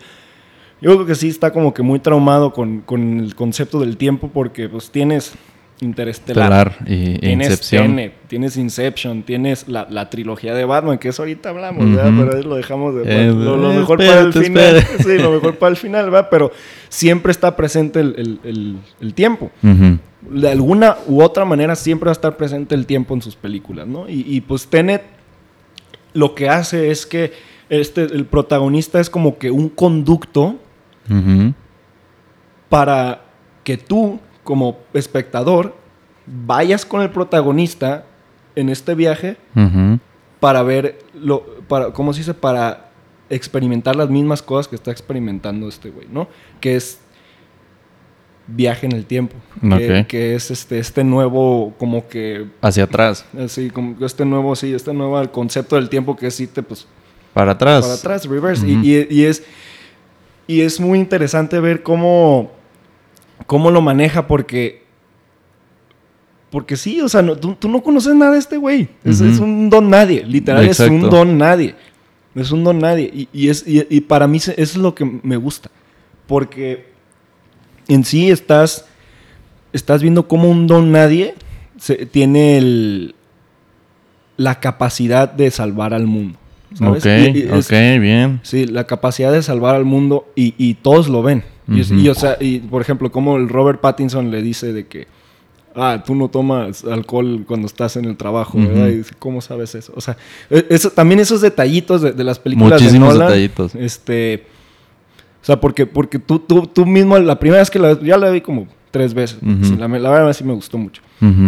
yo 0.82 0.94
creo 0.96 1.06
que 1.06 1.16
sí 1.16 1.30
está 1.30 1.54
como 1.54 1.74
que 1.74 1.82
muy 1.82 2.00
traumado 2.00 2.52
con, 2.52 2.82
con 2.82 3.20
el 3.22 3.36
concepto 3.36 3.80
del 3.80 3.96
tiempo 3.96 4.30
porque 4.34 4.68
pues 4.68 4.92
tienes 4.92 5.34
Interestelar. 5.84 6.70
Estelar 6.70 6.90
y, 6.90 7.20
Tienes 7.20 7.48
Incepción. 7.50 7.88
Tenet, 7.88 8.14
tienes 8.28 8.58
Inception, 8.58 9.24
tienes 9.24 9.68
la, 9.68 9.86
la 9.90 10.10
trilogía 10.10 10.54
de 10.56 10.66
Batman, 10.66 10.98
que 10.98 11.10
eso 11.10 11.22
ahorita 11.24 11.50
hablamos, 11.50 11.86
Ujú. 11.86 11.96
¿verdad? 11.96 12.12
Pero 12.18 12.38
ahí 12.38 12.44
lo 12.44 12.56
dejamos 12.56 12.96
de 12.96 13.02
Eh, 13.06 13.28
lo, 13.28 13.58
lo 13.58 13.72
eh, 13.74 13.78
mejor 13.78 13.98
para 13.98 14.20
el 14.22 14.34
final. 14.34 14.76
espérate. 14.78 15.04
Sí, 15.04 15.18
lo 15.22 15.32
mejor 15.32 15.56
para 15.58 15.70
el 15.72 15.78
final, 15.78 16.06
¿verdad? 16.06 16.28
Pero 16.32 16.52
siempre 16.90 17.32
está 17.32 17.56
presente 17.56 18.00
el, 18.00 18.16
el- 18.18 18.40
el- 18.44 18.78
el 19.02 19.14
tiempo. 19.14 19.52
De 20.22 20.50
alguna 20.50 20.96
u 21.08 21.22
otra 21.22 21.44
manera 21.46 21.76
siempre 21.76 22.06
va 22.08 22.12
a 22.12 22.14
estar 22.14 22.38
presente 22.38 22.74
el 22.76 22.86
tiempo 22.86 23.14
en 23.14 23.22
sus 23.22 23.36
películas, 23.36 23.86
¿no? 23.88 24.08
Y, 24.10 24.24
y, 24.28 24.40
pues 24.42 24.68
Tenet 24.68 25.04
lo 26.14 26.34
que 26.36 26.48
hace 26.48 26.92
es 26.92 27.06
que 27.06 27.34
este, 27.70 28.04
el 28.04 28.26
protagonista 28.26 29.00
es 29.02 29.10
como 29.10 29.38
que 29.38 29.52
un 29.52 29.68
conducto 29.68 30.56
para 32.70 33.22
que 33.64 33.78
tú, 33.78 34.20
como 34.44 34.78
espectador, 34.94 35.76
vayas 36.26 36.86
con 36.86 37.02
el 37.02 37.10
protagonista 37.10 38.06
en 38.56 38.70
este 38.70 38.96
viaje 38.96 39.38
para 40.40 40.62
ver, 40.64 41.00
lo, 41.14 41.46
para, 41.68 41.92
¿cómo 41.92 42.14
se 42.14 42.20
dice? 42.20 42.34
Para 42.34 42.92
experimentar 43.30 43.96
las 43.96 44.10
mismas 44.10 44.42
cosas 44.42 44.68
que 44.68 44.76
está 44.76 44.92
experimentando 44.92 45.68
este 45.68 45.90
güey, 45.90 46.08
¿no? 46.12 46.28
Que 46.60 46.76
es 46.76 47.00
viaje 48.48 48.86
en 48.86 48.92
el 48.92 49.06
tiempo. 49.06 49.36
Que, 49.62 50.02
Ok. 50.02 50.08
que 50.08 50.36
es 50.36 50.52
este, 50.52 50.78
este 50.80 51.04
nuevo, 51.04 51.74
como 51.78 52.08
que, 52.08 52.48
Hacia 52.62 52.84
atrás. 52.84 53.26
así, 53.42 53.70
como 53.70 54.06
este 54.06 54.26
nuevo, 54.26 54.56
sí, 54.56 54.74
este 54.74 54.94
nuevo 54.94 55.32
concepto 55.32 55.78
del 55.78 55.90
tiempo 55.90 56.16
que 56.16 56.28
es 56.28 56.40
irte, 56.40 56.62
pues, 56.62 56.86
Para 57.34 57.54
atrás. 57.54 57.84
para 57.84 57.94
atrás, 57.96 58.26
reverse. 58.26 58.68
Y- 58.68 58.74
Ujú. 58.76 58.86
y, 58.86 59.08
y 59.10 59.26
es, 59.26 59.44
y 60.46 60.62
es 60.62 60.80
muy 60.80 61.00
interesante 61.00 61.60
ver 61.62 61.82
cómo, 61.84 62.52
cómo 63.46 63.72
lo 63.72 63.82
maneja 63.82 64.28
porque... 64.28 64.84
Porque 66.50 66.78
sí, 66.78 67.02
o 67.02 67.10
sea, 67.10 67.22
no- 67.24 67.36
tú, 67.36 67.56
tú 67.56 67.68
no 67.68 67.82
conoces 67.82 68.14
nada 68.14 68.34
de 68.34 68.40
este 68.40 68.58
güey. 68.58 68.88
Es, 69.04 69.20
un 69.40 69.70
don 69.72 69.90
nadie. 69.90 70.24
Literal, 70.24 70.64
es 70.70 70.78
un 70.92 71.02
don 71.10 71.38
nadie. 71.38 71.76
Es 72.36 72.52
un 72.52 72.64
don 72.64 72.78
nadie. 72.80 73.10
Y, 73.14 73.28
y 73.34 73.50
es, 73.50 73.68
y, 73.68 73.86
y 73.90 74.02
para 74.02 74.28
mí 74.28 74.38
eso 74.38 74.54
es 74.56 74.76
lo 74.76 74.94
que 74.94 75.04
me 75.24 75.36
gusta. 75.38 75.72
Porque 76.28 76.92
en 77.88 78.04
sí 78.06 78.30
estás, 78.30 78.86
estás 79.72 80.02
viendo 80.04 80.28
cómo 80.28 80.48
un 80.50 80.68
don 80.68 80.92
nadie 80.92 81.34
se- 81.78 82.06
tiene 82.06 82.58
el, 82.58 83.16
la 84.38 84.60
capacidad 84.60 85.28
de 85.32 85.50
salvar 85.50 85.96
al 85.96 86.06
mundo. 86.06 86.38
¿Sabes? 86.76 87.06
Ok, 87.06 87.36
Y- 87.36 87.40
y 87.40 87.42
es- 87.52 87.66
ok, 87.66 88.02
bien. 88.02 88.40
Sí, 88.44 88.66
la 88.66 88.86
capacidad 88.86 89.32
de 89.32 89.42
salvar 89.44 89.76
al 89.76 89.86
mundo 89.86 90.28
y, 90.36 90.54
y 90.58 90.76
todos 90.76 91.08
lo 91.10 91.22
ven. 91.24 91.44
Y, 91.68 92.10
o 92.10 92.14
sea, 92.16 92.36
y 92.42 92.60
por 92.60 92.82
ejemplo, 92.82 93.12
como 93.12 93.38
el 93.38 93.48
Robert 93.48 93.80
Pattinson 93.80 94.32
le 94.32 94.42
dice 94.42 94.74
de 94.74 94.86
que, 94.86 95.08
ah, 95.76 96.04
tú 96.06 96.14
no 96.14 96.28
tomas 96.28 96.84
alcohol 96.84 97.46
cuando 97.48 97.68
estás 97.68 97.96
en 97.96 98.04
el 98.06 98.18
trabajo, 98.18 98.58
¿verdad? 98.60 98.88
Y 98.90 98.98
dice, 98.98 99.14
¿cómo 99.18 99.40
sabes 99.40 99.74
eso? 99.74 99.94
O 99.96 100.02
sea, 100.02 100.18
e- 100.50 100.66
eso, 100.70 100.90
también 100.90 101.20
esos 101.22 101.40
detallitos 101.42 102.02
de, 102.02 102.12
de 102.12 102.24
las 102.26 102.38
películas 102.38 102.82
Muchísimos 102.82 103.14
de 103.14 103.20
Nolan. 103.20 103.28
detallitos. 103.30 103.76
Este, 103.76 104.44
o 105.42 105.46
sea, 105.46 105.60
porque, 105.62 105.86
porque 105.86 106.20
tú, 106.20 106.40
tú, 106.40 106.68
tú 106.68 106.86
mismo, 106.86 107.18
la 107.18 107.40
primera 107.40 107.60
vez 107.62 107.70
que 107.72 107.80
la, 107.80 107.98
ya 108.02 108.18
la 108.18 108.30
vi 108.30 108.42
como 108.42 108.68
tres 108.94 109.14
veces. 109.14 109.40
Ujú. 109.42 109.66
Sí, 109.66 109.76
la, 109.76 109.88
la 109.88 110.10
verdad 110.12 110.32
sí 110.34 110.44
me 110.44 110.54
gustó 110.54 110.78
mucho. 110.78 111.02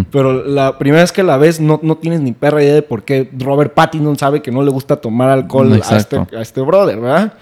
Pero 0.09 0.45
la 0.45 0.77
primera 0.77 1.03
vez 1.03 1.11
que 1.11 1.21
la 1.21 1.35
ves, 1.37 1.59
no, 1.59 1.79
no 1.83 1.95
tienes 1.97 2.21
ni 2.21 2.31
perra 2.31 2.63
idea 2.63 2.73
de 2.73 2.81
por 2.81 3.03
qué 3.03 3.29
Robert 3.37 3.73
Pattinson 3.73 4.17
sabe 4.17 4.41
que 4.41 4.49
no 4.49 4.63
le 4.63 4.71
gusta 4.71 4.95
tomar 4.95 5.29
alcohol 5.29 5.71
a 5.73 5.97
este, 5.97 6.17
a 6.17 6.41
este 6.41 6.61
brother, 6.61 6.99
¿verdad? 6.99 7.33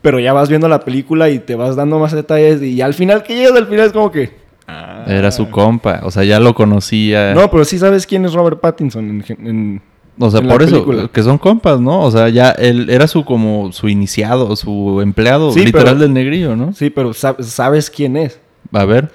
Pero 0.00 0.20
ya 0.20 0.32
vas 0.32 0.48
viendo 0.48 0.68
la 0.68 0.80
película 0.80 1.28
y 1.30 1.40
te 1.40 1.56
vas 1.56 1.74
dando 1.76 1.98
más 1.98 2.12
detalles 2.12 2.62
y 2.62 2.80
al 2.80 2.94
final 2.94 3.22
que 3.24 3.34
llegas 3.36 3.56
al 3.56 3.66
final 3.66 3.86
es 3.86 3.92
como 3.92 4.10
que... 4.12 4.30
ah. 4.68 5.04
Era 5.08 5.30
su 5.32 5.50
compa. 5.50 6.00
O 6.04 6.10
sea, 6.12 6.22
ya 6.24 6.38
lo 6.38 6.54
conocía. 6.54 7.34
No, 7.34 7.50
pero 7.50 7.64
sí 7.64 7.76
sabes 7.78 8.06
quién 8.06 8.24
es 8.24 8.32
Robert 8.32 8.60
Pattinson 8.60 9.22
en... 9.28 9.82
o 10.18 10.30
sea, 10.30 10.40
por 10.42 10.62
eso, 10.62 10.84
película. 10.84 11.08
que 11.12 11.22
son 11.24 11.38
compas, 11.38 11.80
¿no? 11.80 12.02
O 12.02 12.10
sea, 12.12 12.28
ya 12.28 12.50
él 12.52 12.88
era 12.88 13.08
su 13.08 13.24
como 13.24 13.72
su 13.72 13.88
iniciado, 13.88 14.54
su 14.54 15.00
empleado, 15.02 15.50
Sí, 15.52 15.64
literal 15.64 15.86
pero- 15.86 15.98
del 15.98 16.12
negrillo, 16.14 16.54
¿no? 16.54 16.72
Sí, 16.72 16.88
pero 16.90 17.10
sab- 17.10 17.42
sabes 17.42 17.90
quién 17.90 18.16
es. 18.16 18.40
A 18.72 18.84
ver. 18.84 19.10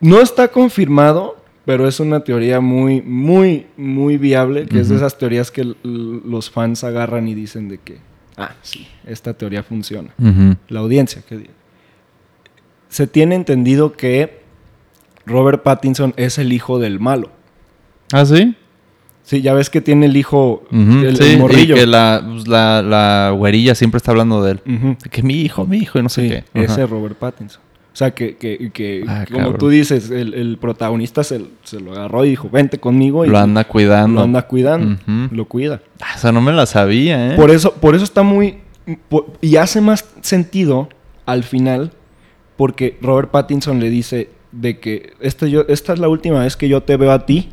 No 0.00 0.20
está 0.20 0.48
confirmado, 0.48 1.36
pero 1.64 1.88
es 1.88 2.00
una 2.00 2.20
teoría 2.20 2.60
muy, 2.60 3.00
muy, 3.02 3.66
muy 3.76 4.18
viable, 4.18 4.66
que 4.66 4.80
es 4.80 4.88
de 4.88 4.96
esas 4.96 5.16
teorías 5.18 5.50
que 5.50 5.74
los 5.82 6.50
fans 6.50 6.84
agarran 6.84 7.26
y 7.28 7.34
dicen 7.34 7.68
de 7.68 7.78
que, 7.78 7.98
ah, 8.36 8.54
sí, 8.62 8.86
esta 9.06 9.34
teoría 9.34 9.62
funciona. 9.62 10.10
La 10.68 10.80
audiencia, 10.80 11.22
que. 11.26 11.50
Se 12.88 13.06
tiene 13.06 13.34
entendido 13.34 13.92
que 13.92 14.42
Robert 15.26 15.62
Pattinson 15.62 16.14
es 16.16 16.38
el 16.38 16.52
hijo 16.52 16.78
del 16.78 17.00
malo. 17.00 17.30
¿Ah, 18.12 18.24
sí? 18.24 18.54
Sí, 19.24 19.42
ya 19.42 19.54
ves 19.54 19.70
que 19.70 19.80
tiene 19.80 20.06
el 20.06 20.16
hijo, 20.16 20.62
el, 20.70 21.16
sí, 21.16 21.32
el 21.32 21.38
morrillo. 21.40 21.74
Y 21.74 21.80
que 21.80 21.86
la, 21.86 22.22
pues, 22.24 22.46
la, 22.46 22.80
la 22.80 23.32
güerilla 23.36 23.74
siempre 23.74 23.96
está 23.96 24.12
hablando 24.12 24.40
de 24.44 24.52
él. 24.52 24.96
Que 25.10 25.22
mi 25.24 25.40
hijo, 25.40 25.66
mi 25.66 25.78
hijo, 25.78 25.98
y 25.98 26.02
no 26.02 26.08
sé 26.08 26.22
Sí, 26.22 26.28
qué. 26.28 26.62
ese 26.62 26.84
es 26.84 26.88
Robert 26.90 27.16
Pattinson. 27.18 27.60
O 27.96 27.98
sea, 27.98 28.10
que, 28.10 28.36
que, 28.36 28.70
que 28.74 29.04
Ah, 29.08 29.24
como 29.26 29.38
cabrón. 29.38 29.58
tú 29.58 29.70
dices, 29.70 30.10
el, 30.10 30.34
el 30.34 30.58
protagonista 30.58 31.24
se, 31.24 31.40
se 31.62 31.80
lo 31.80 31.92
agarró 31.92 32.26
y 32.26 32.28
dijo, 32.28 32.50
vente 32.50 32.78
conmigo. 32.78 33.24
Y 33.24 33.28
Lo 33.30 33.38
anda 33.38 33.64
cuidando. 33.64 34.16
lo 34.20 34.24
anda 34.24 34.42
cuidando, 34.42 34.98
lo 35.30 35.44
cuida. 35.46 35.80
Ah, 36.02 36.12
O 36.14 36.18
sea, 36.18 36.30
no 36.30 36.42
me 36.42 36.52
la 36.52 36.66
sabía, 36.66 37.32
¿eh? 37.32 37.36
Por 37.36 37.50
eso, 37.50 37.72
por 37.72 37.94
eso 37.94 38.04
está 38.04 38.22
muy... 38.22 38.58
por- 39.08 39.32
y 39.40 39.56
hace 39.56 39.80
más 39.80 40.04
sentido 40.20 40.90
al 41.24 41.42
final 41.42 41.92
porque 42.58 42.98
Robert 43.00 43.30
Pattinson 43.30 43.80
le 43.80 43.88
dice 43.88 44.28
de 44.52 44.78
que 44.78 45.14
esta, 45.20 45.46
yo, 45.46 45.64
esta 45.66 45.94
es 45.94 45.98
la 45.98 46.08
última 46.10 46.40
vez 46.40 46.54
que 46.58 46.68
yo 46.68 46.82
te 46.82 46.98
veo 46.98 47.12
a 47.12 47.24
ti, 47.24 47.48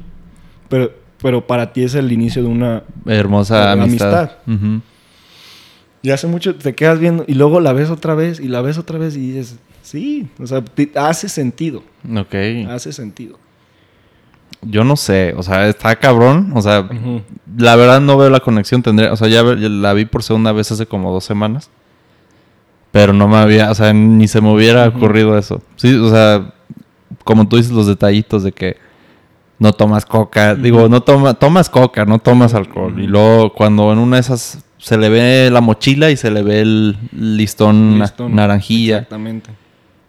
pero, 0.67 0.91
pero 1.21 1.47
para 1.47 1.71
ti 1.71 1.83
es 1.83 1.95
el 1.95 2.11
inicio 2.11 2.43
de 2.43 2.49
una... 2.49 2.83
Hermosa 3.05 3.75
de 3.75 3.81
amistad. 3.81 4.31
Y 6.01 6.09
hace 6.09 6.27
mucho 6.27 6.55
te 6.55 6.75
quedas 6.75 6.99
viendo 6.99 7.23
y 7.27 7.33
luego 7.35 7.61
la 7.61 7.71
ves 7.71 7.89
otra 7.89 8.13
vez 8.13 8.41
y 8.41 8.49
la 8.49 8.59
ves 8.61 8.77
otra 8.77 8.99
vez 8.99 9.15
y 9.15 9.31
dices, 9.31 9.57
sí, 9.83 10.27
o 10.41 10.47
sea, 10.47 10.63
hace 10.95 11.29
sentido, 11.29 11.83
Ok. 12.15 12.33
hace 12.69 12.91
sentido. 12.91 13.37
Yo 14.65 14.83
no 14.85 14.95
sé, 14.95 15.33
o 15.37 15.43
sea, 15.43 15.67
está 15.67 15.95
cabrón. 15.97 16.53
O 16.55 16.61
sea, 16.61 16.87
la 17.57 17.75
verdad 17.75 17.99
no 17.99 18.17
veo 18.17 18.29
la 18.29 18.39
conexión. 18.39 18.81
Tendría, 18.81 19.11
o 19.11 19.17
sea, 19.17 19.27
ya 19.27 19.43
la 19.43 19.91
vi 19.93 20.05
por 20.05 20.23
segunda 20.23 20.53
vez 20.53 20.71
hace 20.71 20.85
como 20.85 21.11
dos 21.11 21.25
semanas. 21.25 21.69
Pero 22.91 23.11
no 23.11 23.27
me 23.27 23.35
había, 23.37 23.71
o 23.71 23.75
sea, 23.75 23.91
ni 23.91 24.27
se 24.27 24.39
me 24.39 24.53
hubiera 24.53 24.87
ocurrido 24.87 25.37
eso. 25.37 25.61
Sí, 25.75 25.93
o 25.95 26.09
sea, 26.09 26.53
como 27.25 27.47
tú 27.49 27.57
dices, 27.57 27.73
los 27.73 27.87
detallitos 27.87 28.43
de 28.43 28.53
que 28.53 28.77
no 29.59 29.73
tomas 29.73 30.05
coca. 30.05 30.55
Digo, 30.55 30.87
no 30.87 31.01
toma, 31.01 31.33
tomas 31.33 31.69
coca, 31.69 32.05
no 32.05 32.19
tomas 32.19 32.53
alcohol. 32.53 33.01
Y 33.01 33.07
luego 33.07 33.51
cuando 33.53 33.91
en 33.91 33.99
una 33.99 34.15
de 34.17 34.21
esas 34.21 34.63
se 34.77 34.97
le 34.97 35.09
ve 35.09 35.49
la 35.51 35.59
mochila 35.59 36.09
y 36.09 36.15
se 36.15 36.31
le 36.31 36.41
ve 36.41 36.61
el 36.61 36.97
listón, 37.11 37.99
Listón. 37.99 38.33
naranjilla. 38.35 38.97
Exactamente. 38.99 39.49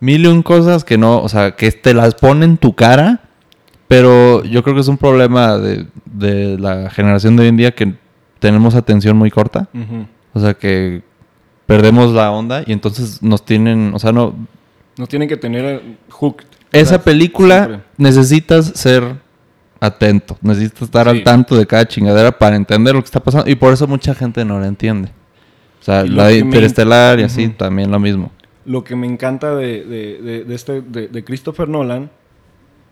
Mil 0.05 0.25
y 0.25 0.29
un 0.29 0.43
cosas 0.43 0.85
que 0.85 0.99
no, 0.99 1.19
o 1.21 1.29
sea, 1.29 1.53
que 1.53 1.71
te 1.73 1.95
las 1.95 2.15
pone 2.15 2.45
en 2.45 2.57
tu 2.59 2.75
cara, 2.75 3.21
pero 3.89 4.45
yo 4.45 4.63
creo 4.63 4.75
que 4.75 4.81
es 4.83 4.89
un 4.89 4.99
problema 4.99 5.57
de, 5.59 5.87
de 6.05 6.59
la 6.59 6.91
generación 6.91 7.37
de 7.37 7.43
hoy 7.45 7.49
en 7.49 7.57
día 7.57 7.75
que 7.75 7.95
tenemos 8.39 8.75
atención 8.75 9.17
muy 9.17 9.31
corta. 9.31 9.69
O 10.35 10.41
sea, 10.41 10.55
que 10.55 11.03
perdemos 11.67 12.13
la 12.13 12.31
onda 12.31 12.63
y 12.67 12.73
entonces 12.73 13.23
nos 13.23 13.45
tienen, 13.45 13.93
o 13.95 13.99
sea, 13.99 14.13
no... 14.13 14.35
No 14.99 15.07
tienen 15.07 15.29
que 15.29 15.37
tener 15.37 15.65
eh, 15.65 15.97
hooked. 16.11 16.45
Esa 16.71 17.03
película 17.03 17.65
siempre. 17.65 17.81
necesitas 17.97 18.67
ser 18.75 19.17
atento, 19.81 20.37
necesitas 20.43 20.83
estar 20.83 21.05
Sí. 21.05 21.11
al 21.19 21.23
tanto 21.25 21.57
de 21.57 21.67
cada 21.67 21.87
chingadera 21.87 22.33
para 22.39 22.57
entender 22.57 22.95
lo 22.95 23.01
que 23.01 23.07
está 23.07 23.21
pasando 23.21 23.51
y 23.51 23.55
por 23.55 23.73
eso 23.73 23.87
mucha 23.87 24.15
gente 24.15 24.45
no 24.45 24.59
la 24.61 24.67
entiende. 24.67 25.09
O 25.81 25.85
sea, 25.85 26.05
Y 26.05 26.09
la 26.09 26.27
de 26.29 26.39
que 26.39 26.45
me- 26.45 26.47
Interestelar 26.51 27.21
y 27.21 27.23
así, 27.25 27.49
también 27.49 27.91
lo 27.91 27.99
mismo. 28.01 28.31
Lo 28.67 28.83
que 28.85 28.97
me 28.97 29.07
encanta 29.07 29.55
de, 29.55 29.85
de- 29.85 30.23
de- 30.23 30.45
de 30.45 30.55
este, 30.55 30.81
de, 30.81 31.09
de 31.09 31.25
Christopher 31.25 31.69
Nolan, 31.69 32.11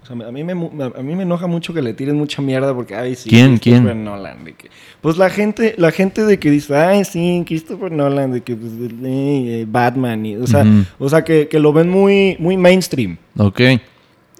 o 0.02 0.06
sea, 0.06 0.16
a 0.28 0.32
mí, 0.32 0.42
me, 0.44 0.52
a 0.52 1.02
mí 1.02 1.14
me 1.14 1.22
enoja 1.22 1.46
mucho 1.46 1.72
que 1.72 1.80
le 1.80 1.94
tiren 1.94 2.16
mucha 2.16 2.42
mierda 2.42 2.74
porque, 2.74 2.94
ay, 2.96 3.14
sí, 3.14 3.30
¿Quién? 3.30 3.56
Christopher 3.58 3.92
¿Quién? 3.92 4.04
Nolan. 4.04 4.44
de 4.44 4.52
que- 4.54 4.68
pues 5.00 5.16
la 5.16 5.30
gente, 5.30 5.74
la 5.78 5.92
gente 5.92 6.24
de 6.24 6.38
que 6.38 6.50
dice, 6.50 6.74
ay, 6.76 7.04
sí, 7.04 7.44
Christopher 7.46 7.90
Nolan, 7.92 8.32
de 8.32 8.40
que 8.42 8.56
pues, 8.56 8.72
eh, 9.04 9.64
Batman, 9.68 10.26
y, 10.26 10.36
o 10.36 10.46
sea, 10.46 10.64
o 10.98 11.08
sea 11.08 11.22
que, 11.24 11.48
que 11.48 11.58
lo 11.60 11.72
ven 11.72 11.88
muy, 11.88 12.36
muy 12.38 12.56
mainstream, 12.56 13.16
Ok. 13.38 13.60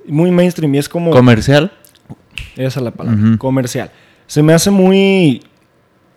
muy 0.08 0.30
mainstream 0.32 0.74
y 0.74 0.78
es 0.78 0.88
como... 0.88 1.10
¿Comercial? 1.12 1.72
Esa 2.56 2.80
es 2.80 2.84
la 2.84 2.90
palabra. 2.90 3.20
Comercial. 3.38 3.90
Se 4.26 4.42
me 4.42 4.52
hace 4.52 4.70
muy. 4.70 5.42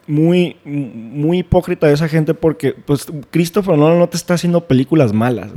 Muy, 0.07 0.57
muy 0.65 1.39
hipócrita 1.39 1.89
esa 1.89 2.07
gente 2.07 2.35
porque, 2.35 2.73
pues, 2.73 3.07
Christopher 3.31 3.75
Nolan 3.75 3.97
no 3.97 4.07
te 4.07 4.17
está 4.17 4.35
haciendo 4.35 4.61
películas 4.67 5.13
malas. 5.13 5.51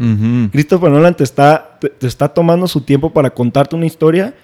Christopher 0.50 0.90
Nolan 0.90 1.14
te 1.14 1.24
está, 1.24 1.76
te, 1.80 1.90
te 1.90 2.06
está 2.06 2.28
tomando 2.28 2.66
su 2.66 2.80
tiempo 2.80 3.12
para 3.12 3.30
contarte 3.30 3.76
una 3.76 3.84
historia 3.84 4.34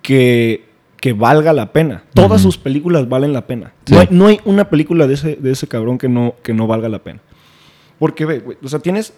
que, 0.00 0.64
que 0.98 1.12
valga 1.12 1.52
la 1.52 1.72
pena. 1.72 2.04
Todas 2.14 2.40
sus 2.40 2.56
películas 2.56 3.08
valen 3.08 3.32
la 3.34 3.46
pena. 3.46 3.72
Sí. 3.84 3.92
No, 3.92 4.00
hay, 4.00 4.08
no 4.10 4.26
hay 4.28 4.40
una 4.46 4.70
película 4.70 5.06
de 5.06 5.14
ese, 5.14 5.36
de 5.36 5.50
ese 5.50 5.66
cabrón 5.66 5.98
que 5.98 6.08
no, 6.08 6.34
que 6.42 6.54
no 6.54 6.66
valga 6.66 6.88
la 6.88 7.00
pena. 7.00 7.20
Porque, 7.98 8.24
ve, 8.24 8.38
güey, 8.40 8.56
o 8.62 8.68
sea, 8.68 8.78
tienes. 8.78 9.12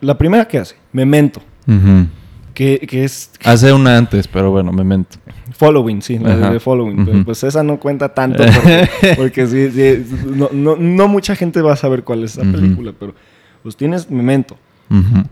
La 0.00 0.16
primera 0.16 0.46
que 0.48 0.56
hace, 0.56 0.76
Memento, 0.92 1.42
Ujú. 1.66 2.06
que, 2.54 2.78
que 2.78 3.04
es 3.04 3.32
Hace 3.44 3.70
una 3.70 3.98
antes, 3.98 4.26
pero 4.28 4.50
bueno, 4.50 4.72
me 4.72 4.82
mento. 4.82 5.18
Following, 5.52 6.02
sí, 6.02 6.18
la 6.18 6.50
de- 6.52 6.60
Following. 6.60 7.00
Ujú. 7.08 7.24
pues 7.24 7.42
esa 7.44 7.62
no 7.62 7.78
cuenta 7.80 8.08
tanto 8.14 8.44
porque, 8.44 8.88
porque 9.16 9.46
sí, 9.46 9.70
sí, 9.70 10.04
no, 10.26 10.48
no, 10.52 10.76
no 10.76 11.08
mucha 11.08 11.34
gente 11.34 11.60
va 11.60 11.72
a 11.72 11.76
saber 11.76 12.02
cuál 12.04 12.24
es 12.24 12.38
esa 12.38 12.42
película, 12.50 12.92
pero 12.98 13.14
pues 13.62 13.76
tienes 13.76 14.10
Memento, 14.10 14.56
Ujú. 14.90 15.24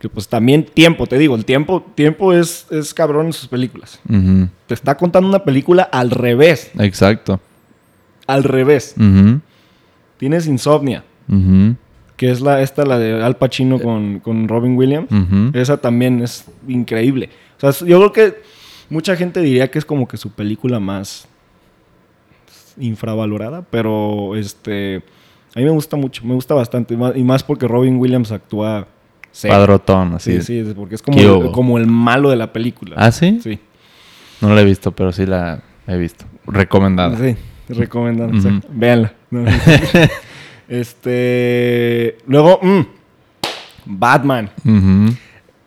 que 0.00 0.08
pues 0.08 0.28
también 0.28 0.64
tiempo, 0.64 1.06
te 1.06 1.18
digo, 1.18 1.34
el 1.36 1.44
tiempo, 1.44 1.84
tiempo 1.94 2.32
es, 2.32 2.66
es 2.70 2.92
cabrón 2.94 3.26
en 3.26 3.32
sus 3.32 3.48
películas. 3.48 4.00
Te 4.66 4.74
está 4.74 4.96
contando 4.96 5.28
una 5.28 5.44
película 5.44 5.82
al 5.84 6.10
revés, 6.10 6.70
Exacto. 6.78 7.40
al 8.26 8.44
revés. 8.44 8.94
Tienes 10.18 10.46
Insomnia, 10.46 11.04
que 12.16 12.30
es 12.30 12.40
la, 12.40 12.60
esta, 12.60 12.84
la 12.84 12.98
de 12.98 13.22
Al 13.22 13.36
Pacino 13.36 13.78
con, 13.80 14.20
con 14.20 14.48
Robin 14.48 14.76
Williams. 14.76 15.08
Esa 15.54 15.76
también 15.78 16.22
es 16.22 16.44
increíble. 16.68 17.30
O 17.62 17.72
sea, 17.72 17.86
yo 17.86 17.98
creo 17.98 18.12
que 18.12 18.42
mucha 18.90 19.16
gente 19.16 19.40
diría 19.40 19.70
que 19.70 19.78
es 19.78 19.84
como 19.84 20.06
que 20.06 20.16
su 20.16 20.30
película 20.30 20.80
más 20.80 21.26
infravalorada, 22.78 23.62
pero 23.62 24.36
este 24.36 25.02
a 25.54 25.58
mí 25.58 25.64
me 25.64 25.70
gusta 25.70 25.96
mucho, 25.96 26.24
me 26.24 26.34
gusta 26.34 26.54
bastante 26.54 26.94
y 26.94 27.24
más, 27.24 27.42
porque 27.42 27.66
Robin 27.66 27.96
Williams 27.96 28.30
actúa 28.30 28.86
serio. 29.32 29.56
Padrotón, 29.56 30.14
así. 30.14 30.40
Sí, 30.42 30.64
sí, 30.64 30.72
porque 30.76 30.94
es 30.94 31.02
como 31.02 31.16
¿Qué 31.16 31.24
el, 31.24 31.50
como 31.52 31.78
el 31.78 31.86
malo 31.86 32.30
de 32.30 32.36
la 32.36 32.52
película. 32.52 32.96
¿Ah, 32.98 33.10
sí? 33.10 33.40
Sí. 33.42 33.58
No 34.40 34.54
la 34.54 34.60
he 34.60 34.64
visto, 34.64 34.92
pero 34.92 35.12
sí 35.12 35.26
la 35.26 35.62
he 35.86 35.96
visto. 35.96 36.24
Recomendada. 36.46 37.16
Sí, 37.16 37.36
exacto. 37.68 38.64
Véanla. 38.70 39.12
No, 39.30 39.44
este, 40.68 42.18
luego 42.26 42.60
mm, 42.62 42.80
Batman. 43.86 44.50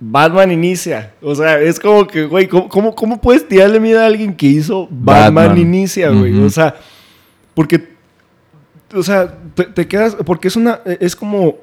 Batman 0.05 0.51
inicia. 0.51 1.13
O 1.21 1.33
sea, 1.33 1.59
es 1.61 1.79
como 1.79 2.05
que, 2.05 2.25
güey, 2.25 2.47
¿cómo, 2.47 2.67
cómo, 2.67 2.93
cómo 2.95 3.21
puedes 3.21 3.47
tirarle 3.47 3.79
miedo 3.79 4.01
a 4.01 4.05
alguien 4.05 4.35
que 4.35 4.47
hizo 4.47 4.87
Batman, 4.91 5.35
Batman. 5.35 5.57
inicia, 5.59 6.09
güey? 6.09 6.37
O 6.43 6.49
sea, 6.49 6.75
porque, 7.53 7.87
o 8.93 9.01
sea, 9.03 9.37
te, 9.55 9.63
te 9.65 9.87
quedas, 9.87 10.15
porque 10.25 10.47
es 10.49 10.55
una, 10.55 10.81
es 10.99 11.15
como, 11.15 11.55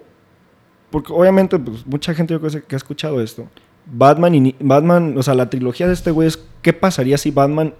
porque 0.90 1.12
obviamente, 1.12 1.58
pues, 1.58 1.86
mucha 1.86 2.14
gente 2.14 2.32
yo 2.34 2.40
creo 2.40 2.62
que 2.66 2.74
ha 2.74 2.78
escuchado 2.78 3.20
esto. 3.20 3.46
Batman, 3.86 4.32
ini- 4.34 4.56
Batman, 4.60 5.14
o 5.18 5.22
sea, 5.22 5.34
la 5.34 5.50
trilogía 5.50 5.86
de 5.86 5.92
este 5.94 6.10
güey 6.10 6.28
es, 6.28 6.38
¿qué 6.62 6.72
pasaría 6.72 7.18
si 7.18 7.30
Batman 7.30 7.74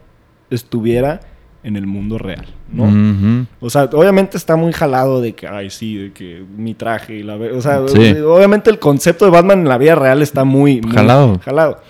estuviera 0.50 1.20
en 1.62 1.76
el 1.76 1.86
mundo 1.86 2.16
real? 2.18 2.46
¿no? 2.72 3.46
O 3.60 3.68
sea, 3.68 3.84
obviamente 3.92 4.36
está 4.36 4.56
muy 4.56 4.72
jalado 4.72 5.20
de 5.20 5.34
que, 5.34 5.46
ay, 5.46 5.68
sí, 5.70 5.96
de 5.96 6.12
que 6.12 6.42
mi 6.56 6.74
traje 6.74 7.16
y 7.16 7.22
la... 7.22 7.34
O 7.36 7.60
sea, 7.60 7.86
Sí. 7.88 8.12
obviamente 8.24 8.70
el 8.70 8.78
concepto 8.78 9.24
de 9.26 9.30
Batman 9.30 9.60
en 9.60 9.68
la 9.68 9.76
vida 9.78 9.94
real 9.94 10.22
está 10.22 10.44
muy... 10.44 10.80
muy 10.80 10.92
Jalado. 10.92 11.38
Jalado. 11.44 11.80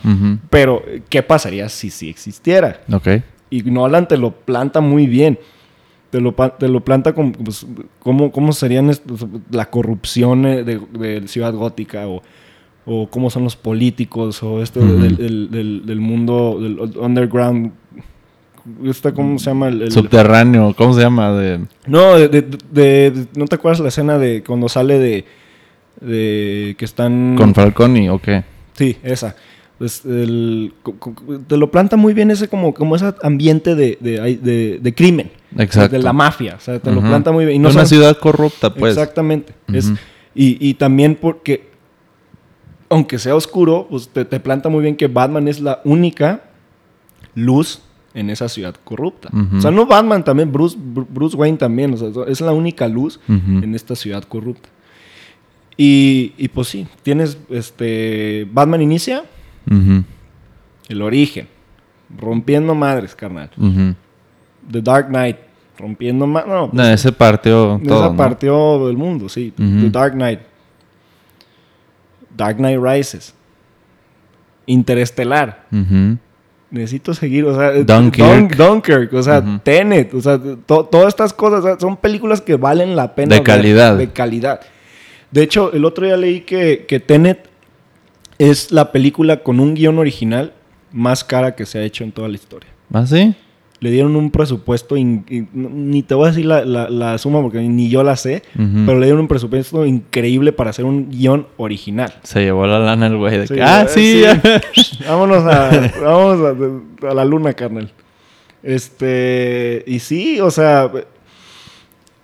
Pero, 0.50 0.82
¿qué 1.08 1.22
pasaría 1.22 1.68
si 1.68 1.90
sí 1.90 2.08
existiera? 2.08 2.80
Ok. 2.92 3.08
Y 3.50 3.62
Nolan 3.62 4.08
te 4.08 4.16
lo 4.16 4.32
planta 4.32 4.80
muy 4.80 5.06
bien. 5.06 5.38
Te 6.10 6.20
lo, 6.20 6.32
te 6.32 6.68
lo 6.68 6.80
planta 6.84 7.12
como... 7.12 7.32
Pues, 7.32 7.64
cómo, 8.00 8.32
cómo 8.32 8.52
serían 8.52 8.90
est- 8.90 9.04
la 9.52 9.70
corrupción 9.70 10.46
eh, 10.46 10.64
de, 10.64 10.80
de 10.98 11.28
Ciudad 11.28 11.52
Gótica 11.54 12.08
o... 12.08 12.22
o 12.86 13.08
cómo 13.08 13.30
son 13.30 13.44
los 13.44 13.54
políticos, 13.54 14.42
o 14.42 14.60
esto 14.62 14.80
del, 14.80 15.16
del, 15.16 15.50
del, 15.50 15.82
del 15.86 16.00
mundo, 16.00 16.58
del 16.60 16.80
underground. 16.98 17.72
Esta, 18.84 19.12
¿Cómo 19.12 19.38
se 19.38 19.46
llama? 19.46 19.68
El, 19.68 19.82
el- 19.82 19.92
Subterráneo, 19.92 20.74
¿cómo 20.76 20.94
se 20.94 21.00
llama? 21.00 21.32
De... 21.32 21.60
no, 21.86 22.16
de, 22.18 22.28
de- 22.28 22.42
de- 22.42 23.10
de- 23.10 23.26
¿no 23.36 23.46
te 23.46 23.54
acuerdas 23.56 23.80
la 23.80 23.88
escena 23.88 24.18
de 24.18 24.42
cuando 24.42 24.68
sale 24.68 24.98
de, 24.98 25.24
de 26.00 26.74
que 26.78 26.84
están... 26.84 27.36
¿Con 27.36 27.54
Falcone 27.54 28.10
o 28.10 28.18
qué? 28.18 28.44
Sí, 28.74 28.96
esa. 29.02 29.36
Pues 29.78 30.04
el- 30.04 30.74
te 31.46 31.56
lo 31.56 31.70
planta 31.70 31.96
muy 31.96 32.12
bien 32.12 32.30
ese 32.30 32.48
como, 32.48 32.74
como 32.74 32.96
ese 32.96 33.14
ambiente 33.22 33.74
de, 33.74 33.96
de, 34.00 34.36
de- 34.36 34.78
de 34.80 34.94
crimen. 34.94 35.30
Exacto. 35.56 35.96
De 35.96 36.02
la 36.02 36.12
mafia. 36.12 36.56
O 36.56 36.60
sea, 36.60 36.78
te 36.78 36.92
lo 36.92 37.00
planta 37.00 37.32
muy 37.32 37.44
bien. 37.46 37.56
Y 37.56 37.58
no 37.60 37.68
De 37.68 37.74
una 37.74 37.84
sabes- 37.84 37.88
ciudad 37.88 38.18
corrupta, 38.18 38.74
pues. 38.74 38.92
Exactamente. 38.96 39.54
Es, 39.72 39.90
y, 40.34 40.58
y 40.68 40.74
también 40.74 41.16
porque, 41.20 41.70
aunque 42.88 43.18
sea 43.18 43.34
oscuro, 43.34 43.86
pues 43.90 44.08
te, 44.08 44.24
te 44.24 44.38
planta 44.38 44.68
muy 44.68 44.82
bien 44.82 44.96
que 44.96 45.08
Batman 45.08 45.48
es 45.48 45.60
la 45.60 45.80
única 45.84 46.42
luz 47.34 47.80
en 48.14 48.28
esa 48.30 48.48
ciudad 48.48 48.74
corrupta. 48.84 49.28
O 49.56 49.60
sea, 49.60 49.70
no 49.70 49.86
Batman 49.86 50.24
también, 50.24 50.50
Bruce, 50.52 50.76
Bru- 50.76 51.06
Bruce 51.08 51.36
Wayne 51.36 51.58
también. 51.58 51.94
O 51.94 51.96
sea, 51.96 52.08
es 52.26 52.40
la 52.40 52.52
única 52.52 52.88
luz 52.88 53.20
en 53.28 53.74
esta 53.74 53.94
ciudad 53.94 54.22
corrupta. 54.24 54.68
Y, 55.76 56.34
y 56.36 56.48
pues 56.48 56.68
sí, 56.68 56.86
tienes 57.02 57.38
este. 57.48 58.46
Batman 58.52 58.82
inicia 58.82 59.24
el 60.88 61.02
origen, 61.02 61.46
rompiendo 62.18 62.74
madres, 62.74 63.14
carnal. 63.14 63.50
The 64.70 64.82
Dark 64.82 65.08
Knight, 65.08 65.36
rompiendo 65.78 66.26
madres. 66.26 66.50
No, 66.52 66.70
No, 66.72 66.84
ese 66.84 67.12
partió 67.12 67.80
todo, 67.86 67.98
esa 68.00 68.10
¿no? 68.10 68.16
partió 68.16 68.86
del 68.88 68.96
mundo, 68.96 69.28
sí. 69.28 69.52
The 69.56 69.88
Dark 69.90 70.12
Knight. 70.14 70.40
Dark 72.36 72.56
Knight 72.56 72.78
Rises. 72.82 73.34
Interestelar. 74.66 75.66
Necesito 76.70 77.14
seguir, 77.14 77.44
o 77.46 77.54
sea, 77.56 77.72
Dunkirk. 77.72 78.26
Dun- 78.26 78.56
Dunkirk, 78.56 79.12
o 79.14 79.22
sea. 79.22 79.42
Tenet, 79.64 80.14
o 80.14 80.20
sea, 80.20 80.38
to- 80.66 80.84
todas 80.84 81.08
estas 81.08 81.32
cosas 81.32 81.60
o 81.60 81.62
sea, 81.64 81.80
son 81.80 81.96
películas 81.96 82.40
que 82.40 82.54
valen 82.56 82.94
la 82.94 83.14
pena. 83.14 83.34
De 83.36 83.42
calidad. 83.42 83.96
de 83.96 84.08
calidad. 84.10 84.60
De 85.32 85.42
hecho, 85.42 85.72
el 85.72 85.84
otro 85.84 86.06
día 86.06 86.16
leí 86.16 86.42
que, 86.42 86.84
que 86.86 87.00
Tenet 87.00 87.48
es 88.38 88.70
la 88.72 88.92
película 88.92 89.42
con 89.42 89.60
un 89.60 89.74
guion 89.74 89.98
original 89.98 90.52
más 90.92 91.24
cara 91.24 91.54
que 91.54 91.66
se 91.66 91.78
ha 91.78 91.82
hecho 91.82 92.04
en 92.04 92.12
toda 92.12 92.28
la 92.28 92.34
historia. 92.34 92.70
¿Ah, 92.92 93.06
sí? 93.06 93.34
Le 93.80 93.90
dieron 93.90 94.14
un 94.14 94.30
presupuesto, 94.30 94.94
in- 94.98 95.24
in- 95.30 95.48
ni 95.54 96.02
te 96.02 96.14
voy 96.14 96.26
a 96.26 96.30
decir 96.32 96.44
la, 96.44 96.64
la- 96.66 96.90
la 96.90 97.16
suma 97.16 97.40
porque 97.40 97.60
ni 97.62 97.88
yo 97.88 98.02
la 98.02 98.14
sé, 98.16 98.42
pero 98.54 98.98
le 98.98 99.06
dieron 99.06 99.20
un 99.22 99.28
presupuesto 99.28 99.86
increíble 99.86 100.52
para 100.52 100.68
hacer 100.68 100.84
un 100.84 101.08
guion 101.10 101.46
original. 101.56 102.12
Se 102.22 102.40
llevó 102.42 102.66
la 102.66 102.78
lana 102.78 103.06
el 103.06 103.16
güey 103.16 103.38
de 103.38 103.46
Sí, 103.46 103.54
que, 103.54 103.62
ah, 103.62 103.82
eh, 103.82 103.88
sí. 103.88 104.24
sí. 104.82 104.98
vámonos 105.08 105.44
a, 105.44 105.90
vámonos 106.02 106.82
a, 107.02 107.08
a 107.10 107.14
la 107.14 107.24
luna, 107.24 107.54
carnal. 107.54 107.90
Este, 108.62 109.82
y 109.86 109.98
sí, 110.00 110.40
o 110.40 110.50
sea, 110.50 110.90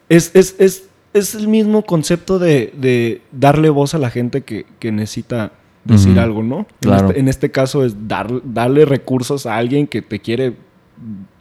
es, 0.08 0.30
es, 0.34 0.56
es, 0.58 0.88
es 1.14 1.34
el 1.34 1.48
mismo 1.48 1.82
concepto 1.82 2.38
de, 2.38 2.72
de 2.76 3.22
darle 3.32 3.70
voz 3.70 3.94
a 3.94 3.98
la 3.98 4.10
gente 4.10 4.42
que, 4.42 4.66
que 4.78 4.92
necesita 4.92 5.52
decir 5.84 6.18
algo, 6.18 6.42
¿no? 6.42 6.58
En 6.58 6.66
Claro. 6.80 7.06
este- 7.08 7.20
En, 7.20 7.28
este, 7.28 7.50
caso 7.50 7.84
es 7.84 8.08
dar, 8.08 8.28
darle 8.44 8.84
recursos 8.84 9.46
a 9.46 9.56
alguien 9.56 9.86
que 9.86 10.02
te 10.02 10.18
quiere 10.20 10.52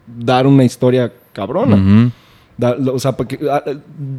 dar 0.07 0.47
una 0.47 0.63
historia 0.63 1.11
cabrona. 1.33 2.11
Da- 2.57 2.77
o 2.93 2.99
sea, 2.99 3.11
porque- 3.17 3.39
a- 3.51 3.63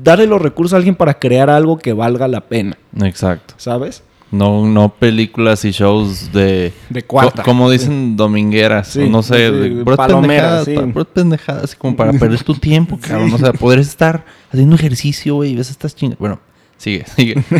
darle 0.02 0.26
los 0.26 0.40
recursos 0.42 0.74
a 0.74 0.76
alguien 0.76 0.94
para 0.94 1.18
crear 1.18 1.48
algo 1.48 1.78
que 1.78 1.92
valga 1.92 2.28
la 2.28 2.42
pena, 2.42 2.76
Exacto. 3.02 3.54
¿sabes? 3.56 4.02
No, 4.30 4.66
no 4.66 4.88
películas 4.92 5.64
y 5.64 5.70
shows 5.70 6.32
de... 6.32 6.72
De 6.90 7.02
cuarta. 7.04 7.42
co- 7.42 7.50
como 7.50 7.70
dicen, 7.70 8.16
domingueras. 8.16 8.88
Sí, 8.88 9.08
no 9.08 9.22
sé, 9.22 9.48
sí, 9.50 9.82
palomeras, 9.96 10.64
sí. 10.64 10.74
pendejadas, 11.14 11.64
así 11.64 11.76
como 11.76 11.96
para 11.96 12.12
perder 12.18 12.42
tu 12.42 12.54
tiempo, 12.54 12.98
cabrón. 13.00 13.32
O 13.32 13.38
sea, 13.38 13.52
poder 13.52 13.78
estar 13.78 14.24
haciendo 14.50 14.74
ejercicio, 14.74 15.36
güey, 15.36 15.52
y 15.52 15.56
ves 15.56 15.70
estas 15.70 15.94
chingas. 15.94 16.18
Bueno, 16.18 16.40
sigue, 16.76 17.04
sigue. 17.16 17.42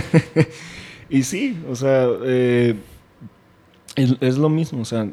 Y 1.08 1.22
sí, 1.22 1.56
o 1.70 1.76
sea, 1.76 2.08
eh, 2.24 2.74
es, 3.94 4.16
es 4.20 4.36
lo 4.38 4.48
mismo, 4.48 4.80
o 4.82 4.84
sea, 4.84 5.06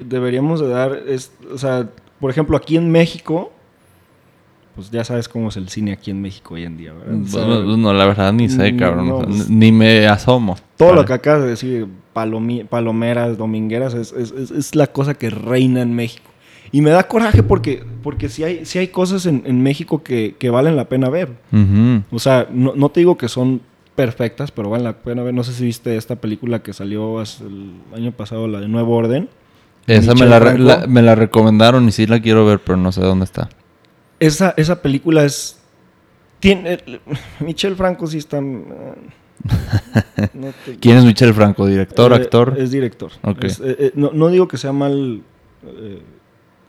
deberíamos 0.00 0.60
de 0.60 0.68
dar, 0.68 0.98
es, 1.06 1.30
o 1.52 1.58
sea, 1.58 1.90
por 2.20 2.30
ejemplo, 2.30 2.56
aquí 2.56 2.76
en 2.76 2.90
México, 2.90 3.52
pues 4.74 4.90
ya 4.90 5.02
sabes 5.04 5.28
cómo 5.28 5.48
es 5.48 5.56
el 5.56 5.68
cine 5.68 5.92
aquí 5.92 6.10
en 6.10 6.20
México 6.22 6.54
hoy 6.54 6.64
en 6.64 6.76
día, 6.76 6.92
¿verdad? 6.92 7.14
Bueno, 7.32 7.76
no, 7.76 7.92
la 7.92 8.06
verdad 8.06 8.32
ni 8.32 8.48
sé, 8.48 8.76
cabrón. 8.76 9.08
no, 9.08 9.18
pues- 9.22 9.48
ni 9.50 9.72
me 9.72 10.06
asomo. 10.06 10.56
todo 10.76 10.94
lo 10.94 11.04
que 11.04 11.12
acabas 11.12 11.42
de 11.42 11.48
decir, 11.48 11.86
palomeras, 12.68 13.36
domingueras, 13.36 13.94
es, 13.94 14.12
es- 14.12 14.32
es- 14.32 14.50
es 14.50 14.74
la 14.74 14.86
cosa 14.86 15.14
que 15.14 15.30
reina 15.30 15.82
en 15.82 15.94
México. 15.94 16.24
Y 16.72 16.82
me 16.82 16.90
da 16.90 17.02
coraje 17.08 17.42
porque, 17.42 17.82
porque 18.02 18.28
sí 18.28 18.44
hay, 18.44 18.64
sí 18.64 18.78
hay 18.78 18.88
cosas 18.88 19.26
en, 19.26 19.42
en 19.44 19.60
México 19.62 20.04
que, 20.04 20.36
que 20.38 20.50
valen 20.50 20.76
la 20.76 20.88
pena 20.88 21.08
ver. 21.10 21.30
O 22.12 22.18
sea, 22.20 22.46
no, 22.52 22.74
no 22.76 22.90
te 22.90 23.00
digo 23.00 23.18
que 23.18 23.28
son 23.28 23.60
perfectas, 23.96 24.52
pero 24.52 24.70
valen 24.70 24.84
la 24.84 24.98
pena 24.98 25.22
ver. 25.24 25.34
No 25.34 25.42
sé 25.42 25.52
si 25.52 25.64
viste 25.64 25.96
esta 25.96 26.16
película 26.16 26.62
que 26.62 26.72
salió 26.72 27.20
el 27.20 27.72
año 27.92 28.12
pasado, 28.12 28.46
la 28.46 28.60
de 28.60 28.68
Nuevo 28.68 28.94
Orden. 28.94 29.28
Esa 29.86 30.14
me 30.14 30.26
la, 30.26 30.86
me 30.86 31.02
la 31.02 31.14
recomendaron 31.14 31.88
y 31.88 31.92
sí 31.92 32.06
la 32.06 32.20
quiero 32.20 32.44
ver, 32.46 32.60
pero 32.60 32.76
no 32.76 32.92
sé 32.92 33.00
dónde 33.00 33.24
está. 33.24 33.48
Esa, 34.18 34.54
esa 34.56 34.82
película 34.82 35.24
es... 35.24 35.58
Tiene, 36.38 36.78
Michel 37.40 37.76
Franco 37.76 38.06
sí 38.06 38.18
está... 38.18 38.38
eh, 38.38 38.40
no 40.34 40.48
te- 40.64 40.76
¿Quién 40.76 40.98
es 40.98 41.04
Michel 41.04 41.32
Franco? 41.34 41.66
¿Director, 41.66 42.12
Eh, 42.12 42.16
actor? 42.16 42.54
Es 42.58 42.70
director. 42.70 43.10
Ok. 43.22 43.44
Es, 43.44 43.60
eh, 43.60 43.76
eh, 43.78 43.92
no, 43.94 44.10
no 44.12 44.28
digo 44.28 44.46
que 44.48 44.58
sea 44.58 44.72
mal 44.72 45.22
eh, 45.66 46.02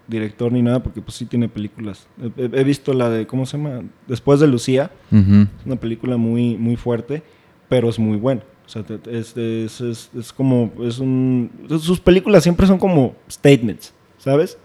director 0.07 0.51
ni 0.51 0.61
nada, 0.61 0.81
porque 0.81 1.01
pues 1.01 1.15
sí 1.15 1.25
tiene 1.25 1.49
películas. 1.49 2.07
He, 2.37 2.63
visto 2.63 2.93
la 2.93 3.09
de, 3.09 3.27
¿cómo 3.27 3.45
se 3.45 3.57
llama? 3.57 3.81
Después 4.07 4.39
de 4.39 4.47
Lucía. 4.47 4.91
Es 5.11 5.65
una 5.65 5.75
película 5.75 6.17
muy, 6.17 6.57
muy 6.57 6.75
fuerte, 6.77 7.23
pero 7.69 7.89
es 7.89 7.99
muy 7.99 8.17
buena. 8.17 8.41
O 8.73 8.83
sea, 8.83 8.83
es, 9.11 9.35
es, 9.35 9.81
es- 9.81 10.09
es 10.17 10.31
como, 10.31 10.71
es 10.83 10.99
un... 10.99 11.51
Sus 11.81 11.99
películas 11.99 12.43
siempre 12.43 12.65
son 12.67 12.77
como 12.79 13.15
statements, 13.29 13.93
¿sabes? 14.17 14.57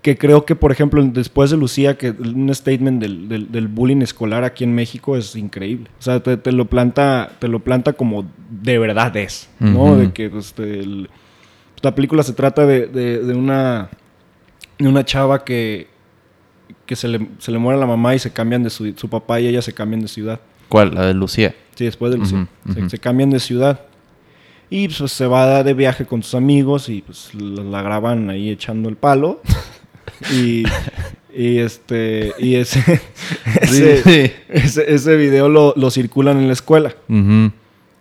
Que 0.00 0.16
creo 0.16 0.46
que, 0.46 0.54
por 0.54 0.70
ejemplo, 0.72 1.02
después 1.04 1.50
de 1.50 1.56
Lucía, 1.56 1.98
que 1.98 2.10
un 2.12 2.54
statement 2.54 3.02
del, 3.02 3.28
del- 3.28 3.50
del 3.52 3.68
bullying 3.68 4.00
escolar 4.00 4.44
aquí 4.44 4.64
en 4.64 4.74
México 4.74 5.16
es 5.16 5.34
increíble. 5.36 5.90
O 5.98 6.02
sea, 6.02 6.22
te, 6.22 6.36
te 6.36 6.52
lo 6.52 6.64
planta, 6.66 7.32
te 7.40 7.48
lo 7.48 7.58
planta 7.58 7.92
como 7.92 8.24
de 8.48 8.78
verdad 8.78 9.14
es, 9.16 9.50
¿no? 9.74 9.96
De 9.96 10.12
que 10.12 10.30
pues, 10.30 10.54
el- 10.58 11.10
la 11.82 11.94
película 11.94 12.22
se 12.22 12.32
trata 12.32 12.64
de, 12.64 12.86
de- 12.86 13.18
de 13.24 13.34
una, 13.34 13.90
de 14.78 14.88
una 14.88 15.04
chava 15.04 15.44
que, 15.44 15.88
que 16.86 16.96
se, 16.96 17.08
le, 17.08 17.28
se 17.38 17.50
le 17.50 17.58
muere 17.58 17.78
la 17.78 17.86
mamá 17.86 18.14
y 18.14 18.18
se 18.20 18.32
cambian 18.32 18.62
de 18.62 18.70
su, 18.70 18.90
su 18.96 19.08
papá 19.10 19.40
y 19.40 19.48
ella 19.48 19.60
se 19.60 19.74
cambian 19.74 20.00
de 20.00 20.08
ciudad. 20.08 20.40
¿Cuál? 20.68 20.94
La 20.94 21.06
de 21.06 21.14
Lucía. 21.14 21.54
Sí, 21.74 21.84
después 21.84 22.12
de 22.12 22.18
Lucía. 22.18 22.46
Se- 22.88 22.98
cambian 22.98 23.30
de 23.30 23.40
ciudad. 23.40 23.80
Y 24.70 24.88
pues 24.88 25.12
se 25.12 25.26
va 25.26 25.62
de 25.62 25.72
viaje 25.74 26.04
con 26.04 26.22
sus 26.22 26.34
amigos 26.34 26.88
y 26.88 27.00
pues 27.02 27.30
la, 27.34 27.62
la 27.64 27.82
graban 27.82 28.28
ahí 28.30 28.50
echando 28.50 28.88
el 28.88 28.96
palo. 28.96 29.40
y, 30.32 30.64
y 31.34 31.58
este 31.58 32.32
y 32.38 32.56
ese, 32.56 32.82
ese, 33.62 34.02
sí. 34.02 34.32
ese, 34.48 34.92
ese 34.94 35.16
video 35.16 35.48
lo, 35.48 35.72
lo 35.76 35.90
circulan 35.90 36.38
en 36.38 36.48
la 36.48 36.52
escuela. 36.52 36.94
Ujú. 37.08 37.52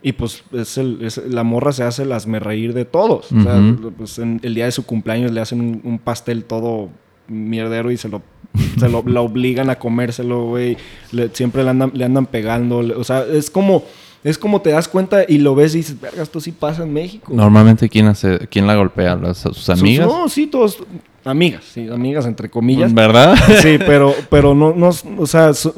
Y 0.02 0.12
pues 0.14 0.44
es 0.52 0.78
el, 0.78 1.00
es- 1.02 1.22
la 1.28 1.44
morra 1.44 1.72
se 1.72 1.84
hace 1.84 2.06
las 2.06 2.28
me 2.28 2.40
reír 2.40 2.74
de 2.74 2.86
todos. 2.86 3.32
O 3.32 3.42
sea, 3.42 3.62
pues 3.98 4.20
en 4.20 4.40
el 4.44 4.54
día 4.54 4.66
de 4.66 4.72
su 4.72 4.86
cumpleaños 4.86 5.32
le 5.32 5.40
hacen 5.42 5.62
un, 5.62 5.82
un 5.84 6.00
pastel 6.00 6.44
todo 6.44 6.90
mierdero 7.28 7.92
y 7.92 7.98
se 7.98 8.10
lo, 8.10 8.22
se 8.80 8.90
lo 8.90 9.04
la 9.06 9.22
obligan 9.22 9.70
a 9.70 9.78
comérselo, 9.80 10.46
güey. 10.48 10.78
Le- 11.12 11.30
siempre 11.34 11.64
le 11.64 11.70
andan, 11.70 11.92
le 11.94 12.06
andan 12.06 12.26
pegando. 12.26 12.82
le- 12.82 12.96
O 12.96 13.04
sea, 13.04 13.24
es 13.26 13.50
como, 13.50 13.84
es 14.24 14.38
como 14.38 14.62
te 14.62 14.72
das 14.72 14.88
cuenta 14.88 15.24
y 15.28 15.38
lo 15.38 15.56
ves 15.56 15.74
y 15.76 15.80
dices, 15.80 16.00
verga, 16.00 16.24
esto 16.24 16.40
sí 16.40 16.52
pasa 16.52 16.84
en 16.84 16.94
México. 16.94 17.32
Normalmente, 17.34 17.88
¿quién, 17.90 18.08
hace, 18.08 18.48
¿quién 18.50 18.66
la 18.68 18.76
golpea? 18.76 19.16
¿Las- 19.16 19.38
¿Sus 19.40 19.70
amigas? 19.70 20.08
No, 20.08 20.28
sí, 20.30 20.48
todos. 20.48 20.80
Amigas, 21.26 21.66
sí, 21.74 21.90
amigas 21.90 22.26
entre 22.26 22.50
comillas. 22.50 22.94
¿Verdad? 22.94 23.36
Sí, 23.62 23.78
pero, 23.86 24.14
pero 24.30 24.56
no, 24.56 24.74
no, 24.74 24.92
o 25.18 25.28
sea, 25.28 25.50
es- 25.50 25.70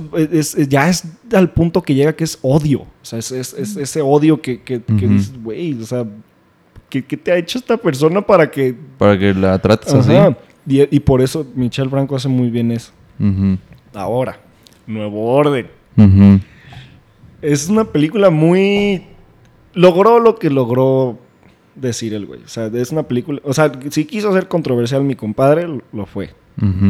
es- 0.56 0.70
ya 0.70 0.88
es 0.90 1.04
al 1.34 1.50
punto 1.52 1.82
que 1.82 1.96
llega 1.96 2.14
que 2.14 2.24
es 2.24 2.38
odio. 2.44 2.82
O 2.82 2.88
sea, 3.02 3.18
es, 3.18 3.32
es- 3.32 3.54
es 3.54 3.76
ese 3.76 4.02
odio 4.02 4.40
que, 4.42 4.62
que, 4.62 4.80
que 4.82 4.94
Ujú. 5.06 5.08
dices, 5.16 5.34
güey, 5.44 5.74
o 5.82 5.86
sea, 5.88 6.06
¿qué, 6.88 7.04
qué 7.04 7.18
te 7.18 7.32
ha 7.32 7.38
hecho 7.38 7.58
esta 7.58 7.78
persona 7.78 8.22
para 8.22 8.50
que... 8.52 8.76
Para 9.00 9.18
que 9.18 9.34
la 9.34 9.58
trates 9.60 9.92
así. 9.92 10.12
Y, 10.70 10.96
y 10.96 11.00
por 11.02 11.22
eso 11.22 11.46
Michelle 11.56 11.90
Franco 11.90 12.16
hace 12.16 12.28
muy 12.30 12.50
bien 12.50 12.72
eso. 12.72 12.92
Ahora, 13.94 14.40
Nuevo 14.88 15.26
Orden. 15.34 15.68
Es 17.42 17.68
una 17.70 17.86
película 17.86 18.30
muy... 18.30 19.04
Logró 19.74 20.20
lo 20.20 20.36
que 20.38 20.50
logró 20.50 21.18
decir 21.76 22.14
el 22.14 22.26
güey. 22.26 22.42
O 22.44 22.48
sea, 22.48 22.68
es 22.68 22.92
una 22.92 23.04
película... 23.04 23.40
O 23.44 23.54
sea, 23.54 23.72
si 23.90 24.06
quiso 24.06 24.32
ser 24.34 24.48
controversial 24.48 25.04
mi 25.04 25.16
compadre, 25.16 25.68
lo- 25.94 26.06
fue. 26.06 26.30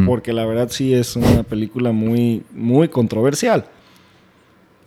Porque 0.06 0.32
la 0.32 0.44
verdad 0.46 0.68
sí 0.70 0.92
es 0.92 1.14
una 1.16 1.42
película 1.44 1.92
muy, 1.92 2.42
muy 2.52 2.88
controversial. 2.88 3.66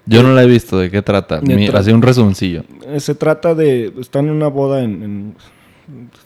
Yo 0.06 0.22
no 0.24 0.34
la 0.34 0.44
he 0.44 0.48
visto. 0.48 0.78
¿De 0.78 0.92
qué 0.92 1.02
trata? 1.02 1.40
Así 1.80 1.92
un 1.92 2.02
resumencillo. 2.02 2.64
Eh, 2.88 3.00
Se 3.00 3.16
trata 3.16 3.56
de... 3.56 3.94
Están 4.00 4.26
en 4.28 4.32
una 4.34 4.48
boda 4.50 4.84
en... 4.84 5.04
en- 5.04 5.36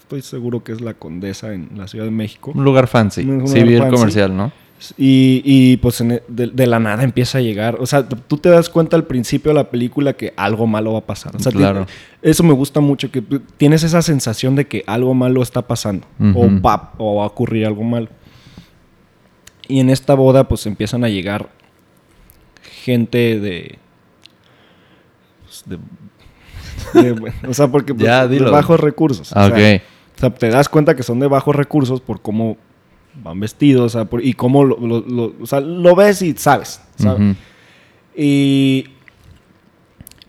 estoy 0.01 0.21
seguro 0.21 0.63
que 0.63 0.71
es 0.71 0.81
la 0.81 0.93
Condesa 0.93 1.53
en 1.53 1.69
la 1.75 1.87
Ciudad 1.87 2.05
de 2.05 2.11
México. 2.11 2.51
Un 2.53 2.63
lugar 2.63 2.87
fancy. 2.87 3.21
Un 3.21 3.39
lugar 3.39 3.47
Civil 3.57 3.77
fancy. 3.79 3.95
comercial, 3.95 4.37
¿no? 4.37 4.51
Y, 4.95 5.41
y, 5.43 5.77
pues 5.77 5.99
en- 6.01 6.21
de, 6.27 6.47
de 6.47 6.67
la 6.67 6.77
nada 6.79 7.03
empieza 7.03 7.39
a 7.39 7.41
llegar. 7.41 7.77
O 7.79 7.87
sea, 7.87 8.07
tú 8.07 8.37
te 8.37 8.49
das 8.49 8.69
cuenta 8.69 8.95
al 8.95 9.05
principio 9.05 9.49
de 9.49 9.55
la 9.55 9.71
película 9.71 10.13
que 10.13 10.33
algo 10.37 10.67
malo 10.67 10.93
va 10.93 10.99
a 10.99 11.05
pasar. 11.05 11.35
O 11.35 11.39
sea, 11.39 11.51
Claro. 11.51 11.87
eso 12.21 12.43
me 12.43 12.53
gusta 12.53 12.79
mucho, 12.79 13.09
que 13.09 13.23
tienes 13.57 13.81
esa 13.83 14.03
sensación 14.03 14.55
de 14.55 14.67
que 14.67 14.83
algo 14.85 15.15
malo 15.15 15.41
está 15.41 15.63
pasando. 15.63 16.05
O, 16.35 16.47
va, 16.61 16.93
o 16.99 17.15
va 17.15 17.23
a 17.23 17.27
ocurrir 17.27 17.65
algo 17.65 17.83
malo. 17.83 18.09
Y 19.67 19.79
en 19.79 19.89
esta 19.89 20.13
boda 20.13 20.47
pues 20.47 20.65
empiezan 20.67 21.03
a 21.03 21.09
llegar 21.09 21.49
gente 22.83 23.39
de... 23.39 23.79
pues, 25.43 25.63
de- 25.65 25.79
de- 26.93 27.11
bueno, 27.19 27.35
o 27.47 27.53
sea, 27.53 27.67
porque 27.67 27.93
pues, 27.93 28.05
Ya, 28.05 28.27
de 28.27 28.39
bajos 28.39 28.79
recursos. 28.79 29.31
Ah, 29.35 29.45
o, 29.51 29.55
sea, 29.55 29.75
ok. 29.75 29.81
o 30.15 30.19
sea, 30.19 30.29
te 30.31 30.49
das 30.49 30.69
cuenta 30.69 30.95
que 30.95 31.03
son 31.03 31.19
de 31.19 31.27
bajos 31.27 31.55
recursos 31.55 32.01
por 32.01 32.21
cómo 32.21 32.57
van 33.23 33.39
vestidos, 33.39 33.95
o 33.95 33.97
sea, 33.99 34.05
por- 34.05 34.23
y 34.23 34.33
cómo 34.33 34.63
lo, 34.63 34.77
lo- 34.79 34.99
lo- 35.01 35.33
o 35.41 35.45
sea, 35.45 35.59
lo 35.59 35.95
ves 35.95 36.21
y 36.21 36.33
sabes. 36.33 36.81
Y 38.15 38.85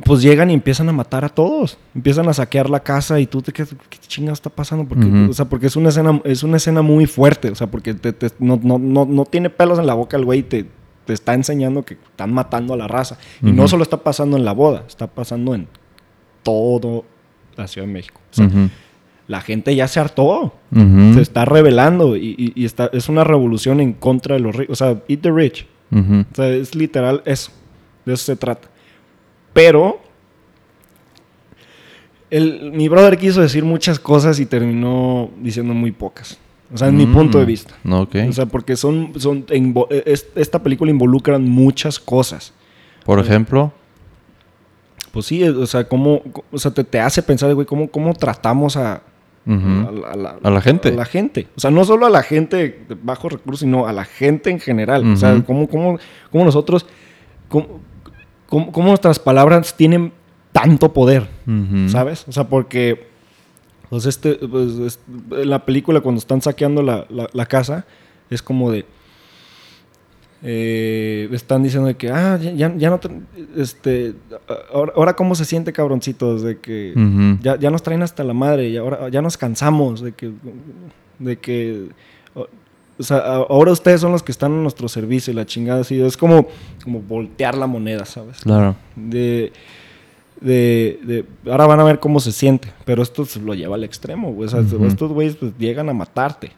pues 0.04 0.22
llegan 0.22 0.50
y 0.50 0.54
empiezan 0.54 0.88
a 0.88 0.92
matar 0.92 1.24
a 1.24 1.28
todos. 1.28 1.76
Empiezan 1.94 2.28
a 2.28 2.34
saquear 2.34 2.70
la 2.70 2.80
casa 2.80 3.18
y 3.18 3.26
tú 3.26 3.42
te 3.42 3.52
quedas, 3.52 3.74
¿qué 3.88 3.98
chingada 4.06 4.34
está 4.34 4.50
pasando? 4.50 4.84
Porque. 4.86 5.06
O 5.28 5.32
sea, 5.32 5.46
porque 5.46 5.66
es 5.66 5.76
una 5.76 5.88
escena, 5.88 6.20
es 6.24 6.42
una 6.42 6.56
escena 6.58 6.82
muy 6.82 7.06
fuerte. 7.06 7.50
O 7.50 7.54
sea, 7.54 7.66
porque 7.66 7.94
te- 7.94 8.12
te- 8.12 8.30
no, 8.38 8.60
no, 8.62 8.78
no, 8.78 9.06
no 9.06 9.24
tiene 9.24 9.50
pelos 9.50 9.78
en 9.78 9.86
la 9.86 9.94
boca 9.94 10.16
el 10.16 10.24
güey 10.24 10.40
y 10.40 10.42
te, 10.44 10.66
te 11.04 11.12
está 11.12 11.34
enseñando 11.34 11.82
que 11.84 11.94
están 11.94 12.32
matando 12.32 12.74
a 12.74 12.76
la 12.76 12.86
raza. 12.86 13.18
Y 13.42 13.50
no 13.50 13.66
solo 13.68 13.82
está 13.82 13.96
pasando 13.98 14.36
en 14.36 14.44
la 14.44 14.52
boda, 14.52 14.84
está 14.86 15.06
pasando 15.08 15.54
en 15.54 15.66
todo 16.52 17.04
la 17.56 17.66
Ciudad 17.68 17.86
de 17.86 17.92
México. 17.92 18.20
O 18.30 18.34
sea, 18.34 18.46
Ujú. 18.46 18.70
la 19.26 19.40
gente 19.42 19.74
ya 19.74 19.86
se 19.88 20.00
hartó. 20.00 20.54
Ujú. 20.70 21.14
Se 21.14 21.20
está 21.20 21.44
rebelando 21.44 22.16
y, 22.16 22.34
y- 22.38 22.52
y 22.54 22.64
está, 22.64 22.88
es 22.92 23.08
una 23.08 23.24
revolución 23.24 23.80
en 23.80 23.92
contra 23.92 24.36
de 24.36 24.40
los 24.40 24.54
ricos. 24.56 24.80
O 24.80 24.84
sea, 24.84 25.02
eat 25.08 25.20
the 25.20 25.30
rich. 25.30 25.66
Ujú. 25.90 26.24
O 26.32 26.34
sea, 26.34 26.48
es 26.48 26.74
literal 26.74 27.22
eso. 27.26 27.50
De 28.06 28.14
eso 28.14 28.24
se 28.24 28.36
trata. 28.36 28.68
Pero. 29.52 30.00
el- 32.30 32.72
mi 32.72 32.88
brother 32.88 33.16
quiso 33.18 33.40
decir 33.40 33.64
muchas 33.64 33.98
cosas 33.98 34.38
y 34.38 34.44
terminó 34.46 35.30
diciendo 35.40 35.72
muy 35.74 35.92
pocas. 35.92 36.38
O 36.72 36.76
sea, 36.76 36.88
en 36.88 36.96
mi 36.98 37.06
Mm, 37.06 37.14
punto 37.14 37.38
de 37.38 37.46
vista. 37.46 37.74
Ok. 37.90 38.16
O 38.28 38.32
sea, 38.32 38.44
porque 38.44 38.76
son. 38.76 39.12
son 39.18 39.46
es- 40.04 40.26
esta 40.34 40.62
película 40.62 40.90
involucra 40.90 41.38
muchas 41.38 41.98
cosas. 41.98 42.52
Por 43.06 43.18
ejemplo. 43.18 43.72
Pues 45.12 45.26
sí, 45.26 45.42
o 45.42 45.66
sea, 45.66 45.84
cómo, 45.88 46.22
o 46.52 46.58
sea, 46.58 46.70
te, 46.72 46.84
te 46.84 47.00
hace 47.00 47.22
pensar, 47.22 47.52
güey, 47.54 47.66
cómo, 47.66 47.88
cómo 47.88 48.14
tratamos 48.14 48.76
a, 48.76 49.02
a, 49.46 50.16
la, 50.16 50.36
A 50.42 50.50
la 50.50 50.60
gente. 50.60 50.88
A 50.90 50.92
la 50.92 51.04
gente. 51.06 51.46
O 51.56 51.60
sea, 51.60 51.70
no 51.70 51.84
solo 51.84 52.04
a 52.06 52.10
la 52.10 52.22
gente 52.22 52.84
de 52.88 52.96
bajos 53.02 53.32
recursos, 53.32 53.60
sino 53.60 53.86
a 53.86 53.92
la 53.92 54.04
gente 54.04 54.50
en 54.50 54.60
general. 54.60 55.10
O 55.12 55.16
sea, 55.16 55.42
cómo, 55.46 55.68
cómo, 55.68 55.98
cómo 56.30 56.44
nosotros, 56.44 56.84
cómo, 57.48 57.80
cómo- 58.48 58.88
nuestras 58.88 59.18
palabras 59.18 59.74
tienen 59.74 60.12
tanto 60.52 60.92
poder. 60.92 61.26
¿sabes? 61.88 62.24
O 62.28 62.32
sea, 62.32 62.44
porque 62.48 63.08
pues 63.88 64.04
este, 64.04 64.34
pues, 64.34 64.72
es- 64.78 65.00
en 65.30 65.48
la 65.48 65.64
película 65.64 66.00
cuando 66.02 66.18
están 66.18 66.42
saqueando 66.42 66.82
la, 66.82 67.06
la- 67.08 67.30
la 67.32 67.46
casa, 67.46 67.86
es 68.28 68.42
como 68.42 68.70
de... 68.70 68.84
eh, 70.42 71.28
están 71.32 71.62
diciendo 71.62 71.88
de 71.88 71.96
que, 71.96 72.10
ah, 72.10 72.38
ya, 72.40 72.72
ya- 72.76 72.90
no... 72.90 72.98
te- 73.00 73.10
este, 73.56 74.14
ahora, 74.72 74.92
ahora 74.94 75.16
cómo 75.16 75.34
se 75.34 75.44
siente, 75.44 75.72
cabroncitos, 75.72 76.42
de 76.42 76.58
que... 76.58 76.94
Ya, 77.42 77.56
ya 77.58 77.70
nos 77.70 77.82
traen 77.82 78.02
hasta 78.02 78.22
la 78.24 78.34
madre 78.34 78.68
y 78.68 78.76
ahora 78.76 79.08
ya 79.08 79.20
nos 79.22 79.36
cansamos 79.36 80.00
de 80.00 80.12
que, 80.12 80.30
de 81.18 81.36
que, 81.38 81.88
o, 82.34 83.02
sea, 83.02 83.18
ahora 83.18 83.72
ustedes 83.72 84.00
son 84.00 84.12
los 84.12 84.22
que 84.22 84.32
están 84.32 84.52
en 84.52 84.62
nuestro 84.62 84.88
servicio 84.88 85.32
y 85.32 85.36
la 85.36 85.46
chingada 85.46 85.80
así. 85.80 86.00
Es 86.00 86.16
como, 86.16 86.46
como 86.84 87.00
voltear 87.00 87.56
la 87.56 87.66
moneda, 87.66 88.04
¿sabes? 88.04 88.38
Claro. 88.40 88.74
De, 88.96 89.52
de, 90.40 91.00
de, 91.02 91.24
ahora 91.50 91.66
van 91.66 91.80
a 91.80 91.84
ver 91.84 91.98
cómo 92.00 92.20
se 92.20 92.30
siente, 92.32 92.72
pero 92.84 93.02
esto 93.02 93.24
se 93.24 93.40
lo 93.40 93.54
lleva 93.54 93.74
al 93.76 93.84
extremo, 93.84 94.32
güey. 94.32 94.46
O 94.46 94.50
sea, 94.50 94.60
Ujú. 94.60 94.84
estos 94.86 95.12
güeyes 95.12 95.36
pues 95.36 95.52
llegan 95.58 95.88
a 95.88 95.92
matarte. 95.92 96.52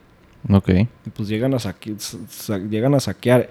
Ok. 0.49 0.69
Y 1.05 1.09
pues 1.13 1.27
llegan 1.29 1.53
a, 1.53 1.57
saque- 1.59 1.95
sa- 1.99 2.57
llegan 2.57 2.93
a 2.95 2.99
saquear. 2.99 3.49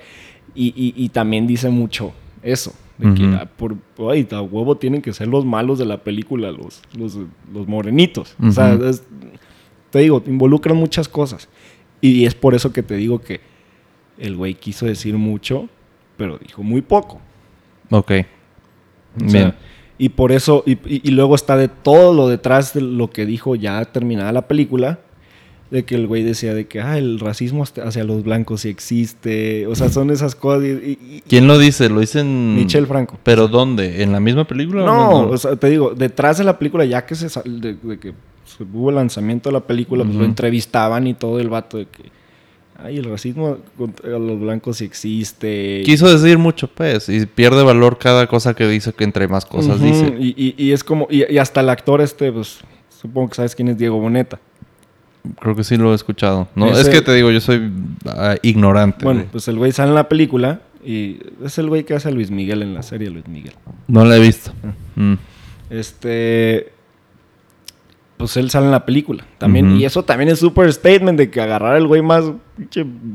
Y, 0.55 0.69
y- 0.77 0.95
y 1.05 1.09
también 1.11 1.47
dice 1.47 1.69
mucho 1.71 2.13
eso. 2.43 2.75
De 2.99 3.15
que 3.15 3.25
ah, 3.25 3.49
por, 3.57 3.77
ay, 4.11 4.29
a 4.31 4.43
huevo 4.43 4.77
tienen 4.77 5.01
que 5.01 5.13
ser 5.15 5.27
los 5.29 5.45
malos 5.47 5.79
de 5.79 5.87
la 5.87 5.99
película, 6.05 6.51
los, 6.51 6.83
los, 6.99 7.17
los 7.53 7.67
morenitos. 7.67 8.35
O 8.43 8.51
sea, 8.51 8.75
es- 8.75 9.03
te 9.91 10.01
digo, 10.01 10.23
involucran 10.27 10.77
muchas 10.77 11.09
cosas. 11.09 11.49
Y 12.03 12.25
es 12.27 12.35
por 12.35 12.55
eso 12.55 12.73
que 12.73 12.83
te 12.83 12.97
digo 12.97 13.21
que 13.21 13.41
el 14.19 14.37
güey 14.37 14.55
quiso 14.55 14.85
decir 14.87 15.17
mucho, 15.17 15.69
pero 16.17 16.37
dijo 16.39 16.63
muy 16.63 16.83
poco. 16.83 17.21
Ok. 17.91 18.13
O 19.25 19.29
sea, 19.31 19.41
Bien. 19.45 19.55
y 19.99 20.11
por 20.11 20.31
eso, 20.33 20.63
y, 20.67 20.73
y- 20.73 21.01
y 21.09 21.11
luego 21.13 21.35
está 21.35 21.57
de 21.57 21.69
todo 21.69 22.13
lo 22.15 22.29
detrás 22.29 22.75
de 22.75 22.83
lo 22.83 23.09
que 23.11 23.25
dijo 23.27 23.55
ya 23.57 23.83
terminada 23.87 24.31
la 24.33 24.47
película, 24.47 24.99
de 25.71 25.85
que 25.85 25.95
el 25.95 26.07
güey 26.09 26.23
decía 26.25 26.53
de 26.53 26.67
que, 26.67 26.81
ah, 26.81 26.99
el 26.99 27.21
racismo 27.21 27.63
hacia 27.63 28.03
los 28.05 28.25
blancos 28.25 28.63
sí 28.63 28.69
existe. 28.69 29.67
O 29.69 29.75
sea, 29.77 29.89
son 29.89 30.11
esas 30.11 30.35
cosas. 30.35 30.65
y- 30.65 30.69
y- 30.69 31.17
y- 31.17 31.23
¿Quién 31.29 31.47
lo 31.47 31.59
dice? 31.59 31.89
¿Lo 31.89 32.01
dicen...? 32.01 32.57
Michelle 32.57 32.87
Franco. 32.87 33.19
¿Pero 33.23 33.47
dónde? 33.47 34.03
¿En 34.03 34.11
la 34.13 34.19
misma 34.21 34.45
película? 34.47 34.83
o 34.83 34.87
No, 34.87 35.21
o 35.31 35.37
sea, 35.39 35.55
te 35.57 35.69
digo, 35.71 35.91
detrás 35.95 36.39
de 36.39 36.45
la 36.45 36.59
película, 36.59 36.85
ya 36.85 37.07
que 37.07 37.15
se 37.15 37.29
de, 37.49 37.75
de 37.81 37.99
que 38.01 38.13
hubo 38.73 38.91
el 38.91 38.97
lanzamiento 38.97 39.49
de 39.49 39.53
la 39.53 39.61
película, 39.61 40.03
pues 40.05 40.17
lo 40.17 40.25
entrevistaban 40.25 41.07
y 41.07 41.15
todo 41.15 41.39
el 41.39 41.49
vato 41.49 41.79
de 41.79 41.87
que, 41.87 42.03
ay, 42.83 42.97
el 42.99 43.05
racismo 43.05 43.59
contra 43.79 44.11
los 44.19 44.41
blancos 44.41 44.79
sí 44.79 44.85
existe. 44.87 45.83
Quiso 45.85 46.13
decir 46.13 46.37
mucho, 46.39 46.67
pues, 46.67 47.09
y 47.09 47.27
pierde 47.27 47.63
valor 47.63 47.97
cada 47.99 48.27
cosa 48.27 48.55
que 48.55 48.67
dice 48.67 48.93
que 48.93 49.05
entre 49.05 49.29
más 49.29 49.47
cosas 49.47 49.81
dice. 49.81 50.17
Y, 50.19 50.35
y- 50.37 50.55
y 50.59 50.73
es 50.73 50.83
como, 50.83 51.07
y, 51.09 51.33
y 51.33 51.39
hasta 51.39 51.61
el 51.61 51.69
actor 51.69 52.01
este, 52.01 52.33
pues, 52.33 52.59
supongo 52.89 53.29
que 53.29 53.37
sabes 53.37 53.55
quién 53.55 53.69
es 53.69 53.79
Diego 53.79 54.01
Boneta. 54.01 54.41
Creo 55.41 55.55
que 55.55 55.65
sí 55.65 55.77
lo 55.77 55.93
he 55.93 55.95
escuchado. 55.95 56.49
No, 56.55 56.71
Ese- 56.71 56.83
es 56.83 56.89
que 56.89 57.03
te 57.03 57.13
digo, 57.15 57.31
yo 57.31 57.41
soy 57.41 57.71
ah, 58.07 58.37
ignorante. 58.43 59.05
Bueno, 59.05 59.21
güey. 59.21 59.31
pues 59.33 59.49
el 59.49 59.57
güey 59.59 59.73
sale 59.73 59.91
en 59.91 59.95
la 59.95 60.09
película 60.09 60.61
y 60.85 61.19
es 61.45 61.59
el 61.59 61.69
güey 61.69 61.85
que 61.85 61.95
hace 61.95 62.09
a 62.09 62.11
Luis 62.11 62.31
Miguel 62.31 62.63
en 62.63 62.73
la 62.75 62.83
serie 62.83 63.11
Luis 63.11 63.29
Miguel. 63.29 63.53
No 63.87 64.05
la 64.05 64.17
he 64.17 64.21
visto. 64.21 64.53
Ah. 64.65 64.73
Mm. 64.97 65.15
Este. 65.71 66.73
Pues 68.17 68.37
él 68.37 68.51
sale 68.51 68.67
en 68.67 68.73
la 68.73 68.85
película 68.85 69.25
también. 69.39 69.79
Y 69.79 69.85
eso 69.87 70.03
también 70.05 70.29
es 70.29 70.39
super 70.41 70.71
statement 70.71 71.17
de 71.19 71.31
que 71.31 71.41
agarrar 71.41 71.77
el 71.79 71.87
güey 71.87 72.03
más 72.03 72.25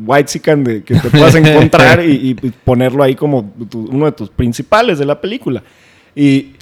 white 0.06 0.56
de 0.58 0.84
que 0.84 0.96
te 0.96 1.10
puedas 1.12 1.36
encontrar 1.36 2.04
y, 2.04 2.32
y, 2.42 2.52
ponerlo 2.64 3.04
ahí 3.04 3.14
como 3.14 3.54
tu- 3.70 3.88
uno 3.92 4.06
de 4.06 4.14
tus 4.14 4.32
principales 4.32 4.98
de 4.98 5.06
la 5.06 5.22
película. 5.22 5.62
Y, 6.16 6.54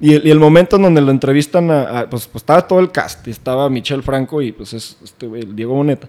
y 0.00 0.14
el, 0.14 0.26
y 0.26 0.30
el 0.30 0.38
momento 0.38 0.76
en 0.76 0.82
donde 0.82 1.00
lo 1.00 1.10
entrevistan, 1.10 1.70
a, 1.70 2.00
a- 2.00 2.10
pues, 2.10 2.26
pues 2.26 2.42
estaba 2.42 2.66
todo 2.66 2.80
el 2.80 2.90
cast. 2.92 3.26
y 3.26 3.30
Estaba 3.30 3.68
Michelle 3.68 4.02
Franco 4.02 4.40
y 4.42 4.52
pues 4.52 4.72
es 4.72 4.96
este 5.02 5.26
el 5.26 5.56
Diego 5.56 5.74
Boneta. 5.74 6.06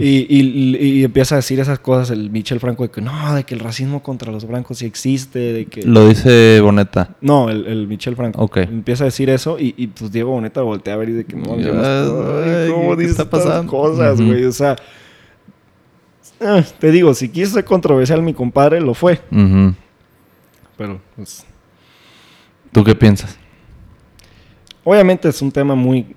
Y, 0.00 0.26
y- 0.28 0.76
y 0.76 1.04
empieza 1.04 1.34
a 1.34 1.38
decir 1.38 1.60
esas 1.60 1.78
cosas 1.78 2.10
el 2.10 2.30
Michel 2.30 2.58
Franco 2.60 2.82
de 2.82 2.90
que 2.90 3.00
no, 3.00 3.34
de 3.34 3.44
que 3.44 3.54
el 3.54 3.60
racismo 3.60 4.02
contra 4.02 4.32
los 4.32 4.46
blancos 4.46 4.78
sí 4.78 4.86
existe, 4.86 5.38
de 5.38 5.66
que... 5.66 5.82
Lo 5.82 6.08
dice 6.08 6.60
Boneta. 6.60 7.16
No, 7.20 7.48
el, 7.50 7.66
el 7.66 7.86
Michel 7.86 8.16
Franco. 8.16 8.42
Ok. 8.42 8.56
Empieza 8.58 9.04
a 9.04 9.06
decir 9.06 9.30
eso 9.30 9.58
y, 9.58 9.74
y 9.76 9.86
pues 9.88 10.10
Diego 10.10 10.30
Boneta 10.32 10.62
voltea 10.62 10.94
a 10.94 10.96
ver 10.96 11.10
y 11.10 11.12
de 11.12 11.24
que 11.24 11.36
no, 11.36 11.44
no 11.44 11.52
Ay, 11.56 12.70
¿cómo 12.70 12.96
¿qué 12.96 13.04
está 13.04 13.22
estas 13.22 13.26
pasando? 13.26 13.70
cosas, 13.70 14.20
güey? 14.20 14.44
O 14.44 14.52
sea, 14.52 14.76
eh, 16.40 16.64
te 16.78 16.90
digo, 16.90 17.14
si 17.14 17.28
quiso 17.28 17.54
ser 17.54 17.64
controversial 17.64 18.22
mi 18.22 18.32
compadre, 18.34 18.80
lo 18.80 18.94
fue. 18.94 19.20
Ujú. 19.30 19.74
Pero, 20.76 21.00
pues, 21.16 21.44
¿Tú 22.72 22.84
qué 22.84 22.94
piensas? 22.94 23.38
obviamente 24.84 25.28
es 25.28 25.42
un 25.42 25.52
tema 25.52 25.74
muy, 25.74 26.16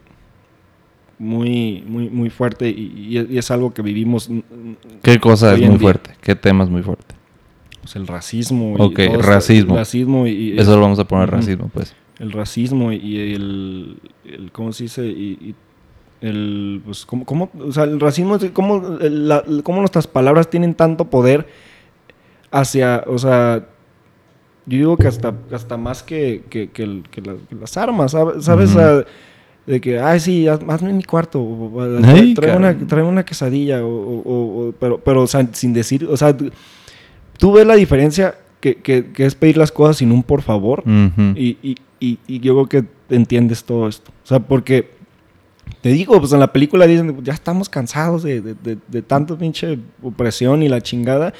muy, 1.20 1.84
muy, 1.86 2.10
muy 2.10 2.30
fuerte 2.30 2.70
y, 2.70 2.94
y 3.10 3.18
es- 3.18 3.50
y 3.50 3.54
algo 3.54 3.74
que 3.74 3.82
vivimos, 3.82 4.30
¿Qué 5.04 5.20
cosa 5.20 5.54
es 5.54 5.62
muy 5.62 5.78
fuerte? 5.78 6.12
¿Qué 6.22 6.36
tema 6.36 6.64
es 6.64 6.70
muy 6.70 6.82
fuerte? 6.84 7.16
pues, 7.82 7.96
el 7.96 8.06
racismo. 8.08 8.76
Ok, 8.76 9.00
todo 9.08 9.22
racismo. 9.24 9.74
El 9.74 9.80
racismo 9.80 10.28
y, 10.28 10.32
y- 10.32 10.60
Eso 10.60 10.76
lo 10.76 10.82
vamos 10.84 11.00
a 11.00 11.06
poner 11.06 11.30
racismo, 11.32 11.70
pues. 11.74 11.96
el 12.20 12.32
racismo 12.32 12.92
y 12.92 13.34
el, 13.34 13.98
el 14.24 14.52
¿cómo 14.52 14.72
se 14.72 14.84
dice? 14.84 15.06
Y, 15.08 15.38
y 15.42 15.56
el, 16.22 16.82
pues, 16.86 17.06
¿cómo, 17.06 17.26
cómo- 17.26 17.50
o 17.60 17.72
sea, 17.72 17.84
el 17.86 18.00
racismo, 18.00 18.36
es 18.36 18.52
cómo, 18.52 19.00
el- 19.02 19.28
la- 19.28 19.44
cómo 19.64 19.80
nuestras 19.80 20.06
palabras 20.08 20.50
tienen 20.50 20.76
tanto 20.76 21.10
poder 21.10 21.48
hacia, 22.52 23.04
o 23.08 23.18
sea, 23.18 23.68
yo 24.66 24.78
digo 24.78 24.98
que 24.98 25.08
hasta, 25.08 25.34
hasta 25.52 25.78
más 25.78 26.04
que, 26.04 26.44
que, 26.50 26.70
que 26.70 27.02
que 27.10 27.22
la- 27.22 27.36
las 27.60 27.78
armas, 27.78 28.12
¿sabes? 28.12 28.70
O 28.70 28.74
sea, 28.74 29.04
de 29.66 29.80
que, 29.82 30.00
ay, 30.00 30.20
sí, 30.20 30.48
haz- 30.48 30.62
hazme 30.68 30.90
en 30.90 30.98
mi 30.98 31.04
cuarto, 31.04 31.40
o, 31.42 31.82
Ay, 32.04 32.34
trae, 32.34 32.56
una, 32.58 32.78
trae 32.88 33.04
una 33.04 33.24
quesadilla, 33.26 33.84
o, 33.86 33.88
o- 33.90 34.68
o- 34.68 34.72
pero, 34.74 34.98
pero, 35.00 35.22
o 35.24 35.28
sea, 35.28 35.48
sin 35.54 35.74
decir, 35.74 36.06
o 36.10 36.18
sea, 36.18 36.36
tú 37.38 37.52
ves 37.54 37.66
la 37.66 37.76
diferencia 37.76 38.36
que, 38.60 38.76
que- 38.76 39.12
que 39.12 39.26
es 39.26 39.36
pedir 39.36 39.58
las 39.58 39.72
cosas 39.72 39.98
sin 39.98 40.12
un 40.12 40.24
por 40.24 40.42
favor. 40.42 40.80
Ujú. 40.82 41.22
Y, 41.36 41.58
y- 41.64 41.76
y- 42.00 42.20
y 42.28 42.40
yo 42.40 42.54
creo 42.66 42.84
que 42.84 43.16
entiendes 43.16 43.64
todo 43.64 43.88
esto. 43.88 44.12
O 44.24 44.28
sea, 44.28 44.40
porque 44.40 44.90
te 45.82 45.90
digo, 45.90 46.20
pues 46.20 46.32
en 46.34 46.40
la 46.40 46.52
película 46.54 46.86
dicen, 46.86 47.24
ya 47.24 47.34
estamos 47.34 47.70
cansados 47.70 48.22
de, 48.24 48.42
de, 48.42 48.54
de, 48.56 48.78
de 48.88 49.02
tanto 49.02 49.38
pinche 49.38 49.80
opresión 50.04 50.62
y 50.64 50.70
la 50.70 50.82
chingada. 50.82 51.34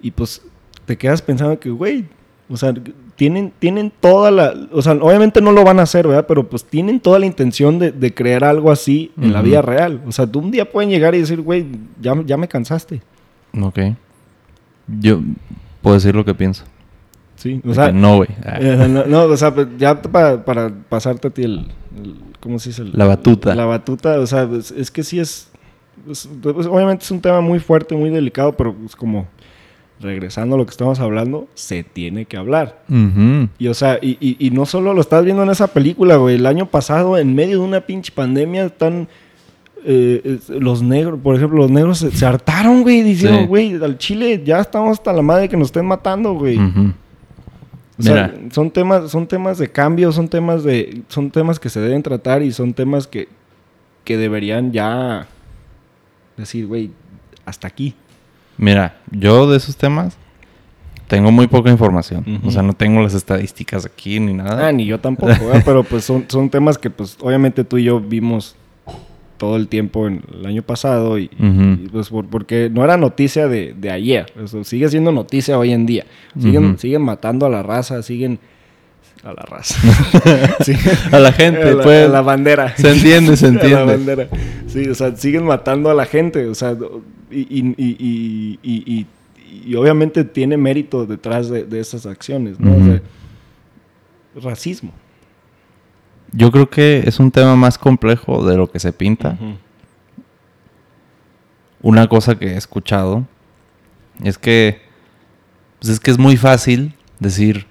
Y 0.00 0.10
pues 0.12 0.42
te 0.88 0.96
quedas 0.96 1.20
pensando 1.20 1.60
que, 1.60 1.68
güey, 1.68 2.06
o 2.48 2.56
sea, 2.56 2.72
tienen, 3.14 3.52
tienen 3.58 3.92
toda 4.00 4.30
la... 4.30 4.54
O 4.72 4.80
sea, 4.80 4.94
obviamente 4.94 5.42
no 5.42 5.52
lo 5.52 5.62
van 5.64 5.78
a 5.80 5.82
hacer, 5.82 6.08
¿verdad? 6.08 6.24
Pero 6.26 6.48
pues 6.48 6.64
tienen 6.64 6.98
toda 6.98 7.18
la 7.18 7.26
intención 7.26 7.78
de, 7.78 7.92
de 7.92 8.14
crear 8.14 8.42
algo 8.42 8.70
así 8.72 9.12
en 9.20 9.34
la 9.34 9.42
vida 9.42 9.60
real. 9.60 10.00
O 10.06 10.12
sea, 10.12 10.26
tú 10.26 10.38
un 10.38 10.50
día 10.50 10.70
pueden 10.70 10.88
llegar 10.88 11.14
y 11.14 11.18
decir, 11.20 11.42
güey, 11.42 11.66
ya, 12.00 12.14
ya 12.24 12.38
me 12.38 12.48
cansaste. 12.48 13.02
Ok. 13.60 13.78
Yo 15.00 15.20
puedo 15.82 15.94
decir 15.94 16.14
lo 16.14 16.24
que 16.24 16.34
pienso. 16.34 16.64
Sí, 17.36 17.60
o 17.64 17.68
De 17.68 17.74
sea, 17.74 17.92
no, 17.92 18.16
güey. 18.16 18.30
Eh, 18.60 18.86
no, 18.88 19.04
no, 19.04 19.22
o 19.24 19.36
sea, 19.36 19.54
pues, 19.54 19.68
ya 19.76 20.00
para, 20.00 20.42
para 20.44 20.72
pasarte 20.88 21.28
a 21.28 21.30
ti 21.30 21.42
el, 21.42 21.66
el- 22.02 22.16
¿Cómo 22.40 22.58
se 22.58 22.70
dice? 22.70 22.82
El- 22.82 22.92
La 22.94 23.04
batuta. 23.04 23.54
La 23.54 23.66
batuta, 23.66 24.18
o 24.20 24.26
sea, 24.26 24.48
es 24.76 24.90
que 24.90 25.02
sí 25.02 25.20
es, 25.20 25.50
es- 26.10 26.28
pues, 26.42 26.66
obviamente 26.66 27.04
es 27.04 27.10
un 27.10 27.20
tema 27.20 27.40
muy 27.42 27.58
fuerte, 27.58 27.94
muy 27.94 28.08
delicado, 28.10 28.52
pero 28.52 28.72
pues 28.74 28.96
como 28.96 29.26
regresando 30.00 30.54
a 30.54 30.58
lo 30.58 30.64
que 30.64 30.70
estamos 30.70 31.00
hablando, 31.00 31.48
se 31.54 31.82
tiene 31.82 32.24
que 32.24 32.36
hablar. 32.36 32.82
Y 33.58 33.66
o 33.68 33.74
sea, 33.74 33.98
y, 34.00 34.16
y- 34.20 34.36
y 34.46 34.50
no 34.50 34.64
solo 34.66 34.94
lo 34.94 35.00
estás 35.00 35.24
viendo 35.24 35.42
en 35.42 35.50
esa 35.50 35.66
película, 35.68 36.16
güey. 36.16 36.36
El 36.36 36.46
año 36.46 36.66
pasado, 36.66 37.18
en 37.18 37.34
medio 37.34 37.58
de 37.60 37.64
una 37.64 37.80
pinche 37.80 38.12
pandemia, 38.12 38.66
están... 38.66 39.08
eh, 39.84 40.20
es- 40.24 40.48
los 40.50 40.82
negros, 40.82 41.18
por 41.22 41.34
ejemplo, 41.36 41.58
los 41.58 41.70
negros 41.70 41.98
se, 41.98 42.10
se 42.10 42.26
hartaron, 42.26 42.82
güey. 42.82 43.02
Dijeron, 43.02 43.40
Sí. 43.40 43.46
güey, 43.46 43.74
al 43.82 43.98
Chile 43.98 44.42
ya 44.44 44.60
estamos 44.60 44.92
hasta 44.98 45.12
la 45.12 45.22
madre 45.22 45.48
que 45.48 45.56
nos 45.56 45.68
estén 45.68 45.86
matando, 45.86 46.32
güey. 46.34 46.58
O 46.58 48.02
sea, 48.02 48.28
Mira. 48.32 48.52
son 48.52 48.70
temas, 48.70 49.10
son 49.10 49.26
temas 49.26 49.58
de 49.58 49.68
cambio, 49.72 50.12
son 50.12 50.28
temas 50.28 50.62
de, 50.62 51.02
son 51.08 51.30
temas 51.32 51.58
que 51.58 51.68
se 51.68 51.80
deben 51.80 52.02
tratar 52.04 52.42
y 52.42 52.52
son 52.52 52.72
temas 52.72 53.08
que, 53.08 53.28
que 54.04 54.16
deberían 54.16 54.70
ya 54.72 55.26
decir, 56.36 56.66
güey, 56.68 56.92
hasta 57.44 57.66
aquí. 57.66 57.94
Mira, 58.58 58.96
yo 59.10 59.48
de 59.50 59.56
esos 59.56 59.76
temas 59.76 60.16
tengo 61.06 61.30
muy 61.32 61.46
poca 61.46 61.70
información. 61.70 62.40
O 62.44 62.50
sea, 62.50 62.62
no 62.62 62.74
tengo 62.74 63.00
las 63.00 63.14
estadísticas 63.14 63.86
aquí 63.86 64.20
ni 64.20 64.34
nada. 64.34 64.68
Ah, 64.68 64.72
ni 64.72 64.84
yo 64.84 64.98
tampoco, 65.00 65.32
pero 65.64 65.82
pues 65.84 66.04
son, 66.04 66.26
son 66.28 66.50
temas 66.50 66.76
que 66.76 66.90
pues 66.90 67.16
obviamente 67.20 67.64
tú 67.64 67.78
y 67.78 67.84
yo 67.84 68.00
vimos 68.00 68.56
todo 69.38 69.56
el 69.56 69.68
tiempo 69.68 70.08
en 70.08 70.22
el 70.36 70.44
año 70.46 70.62
pasado 70.62 71.16
y, 71.18 71.28
pues 71.92 72.08
por- 72.08 72.26
porque 72.26 72.68
no 72.72 72.82
era 72.84 72.96
noticia 72.96 73.46
de, 73.46 73.72
de 73.78 73.90
ayer, 73.92 74.32
eso 74.42 74.64
sigue 74.64 74.88
siendo 74.88 75.12
noticia 75.12 75.56
hoy 75.58 75.72
en 75.72 75.86
día. 75.86 76.04
Siguen, 76.38 76.76
siguen 76.78 77.02
matando 77.02 77.46
a 77.46 77.48
la 77.48 77.62
raza, 77.62 78.02
siguen 78.02 78.40
a 79.22 79.32
la 79.32 79.42
raza. 79.42 79.76
A 81.12 81.18
la 81.20 81.32
gente, 81.32 81.62
a 81.62 81.74
la, 81.74 81.82
pues. 81.84 82.06
a 82.06 82.12
la 82.12 82.20
bandera. 82.22 82.76
Se 82.76 82.90
entiende, 82.90 83.36
se 83.36 83.46
A 83.48 83.50
la 83.50 83.54
entiende. 83.60 83.84
bandera. 83.84 84.28
Sí, 84.66 84.88
o 84.88 84.94
sea, 84.94 85.14
siguen 85.16 85.44
matando 85.44 85.88
a 85.90 85.94
la 85.94 86.04
gente, 86.06 86.46
o 86.46 86.54
sea, 86.54 86.76
y, 87.30 87.40
y, 87.40 87.74
y, 87.76 87.96
y, 87.98 88.58
y- 88.62 88.96
y- 88.98 89.06
y 89.70 89.74
obviamente 89.76 90.24
tiene 90.24 90.56
mérito 90.58 91.06
detrás 91.06 91.48
de, 91.48 91.64
de 91.64 91.80
esas 91.80 92.04
acciones, 92.04 92.60
¿no? 92.60 92.76
O 92.76 92.84
sea, 92.84 93.00
racismo. 94.42 94.92
Yo 96.32 96.50
creo 96.52 96.68
que 96.68 97.02
es 97.06 97.18
un 97.18 97.30
tema 97.30 97.56
más 97.56 97.78
complejo 97.78 98.46
de 98.46 98.56
lo 98.58 98.70
que 98.70 98.78
se 98.78 98.92
pinta. 98.92 99.38
Una 101.80 102.08
cosa 102.08 102.38
que 102.38 102.46
he 102.48 102.56
escuchado 102.56 103.26
es 104.22 104.36
que 104.36 104.82
pues 105.78 105.90
es 105.92 106.00
que 106.00 106.10
es 106.10 106.18
muy 106.18 106.36
fácil 106.36 106.94
decir 107.20 107.66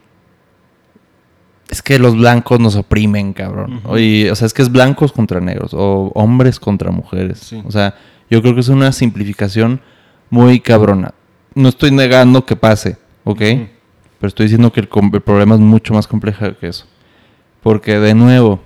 es 1.69 1.81
que 1.81 1.99
los 1.99 2.15
blancos 2.15 2.59
nos 2.61 2.75
oprimen, 2.77 3.33
cabrón. 3.33 3.81
O 3.83 3.97
sea, 3.97 4.45
es 4.47 4.53
que 4.53 4.61
es 4.61 4.71
blancos 4.71 5.11
contra 5.11 5.41
negros 5.41 5.73
o 5.73 6.11
hombres 6.15 6.59
contra 6.61 6.91
mujeres. 6.91 7.39
Sí. 7.39 7.61
O 7.65 7.71
sea, 7.71 7.95
yo 8.29 8.41
creo 8.41 8.53
que 8.53 8.61
es 8.61 8.69
una 8.69 8.91
simplificación 8.91 9.81
muy 10.29 10.59
cabrona. 10.59 11.13
No 11.55 11.69
estoy 11.69 11.91
negando 11.91 12.45
que 12.45 12.55
pase, 12.55 12.97
¿ok? 13.23 13.39
Pero 13.39 14.27
estoy 14.27 14.45
diciendo 14.45 14.71
que 14.71 14.79
el, 14.79 14.87
problema 14.87 15.55
es 15.55 15.61
mucho 15.61 15.93
más 15.93 16.07
complejo 16.07 16.45
que 16.59 16.67
eso. 16.67 16.85
Porque, 17.61 17.99
de 17.99 18.13
nuevo, 18.13 18.61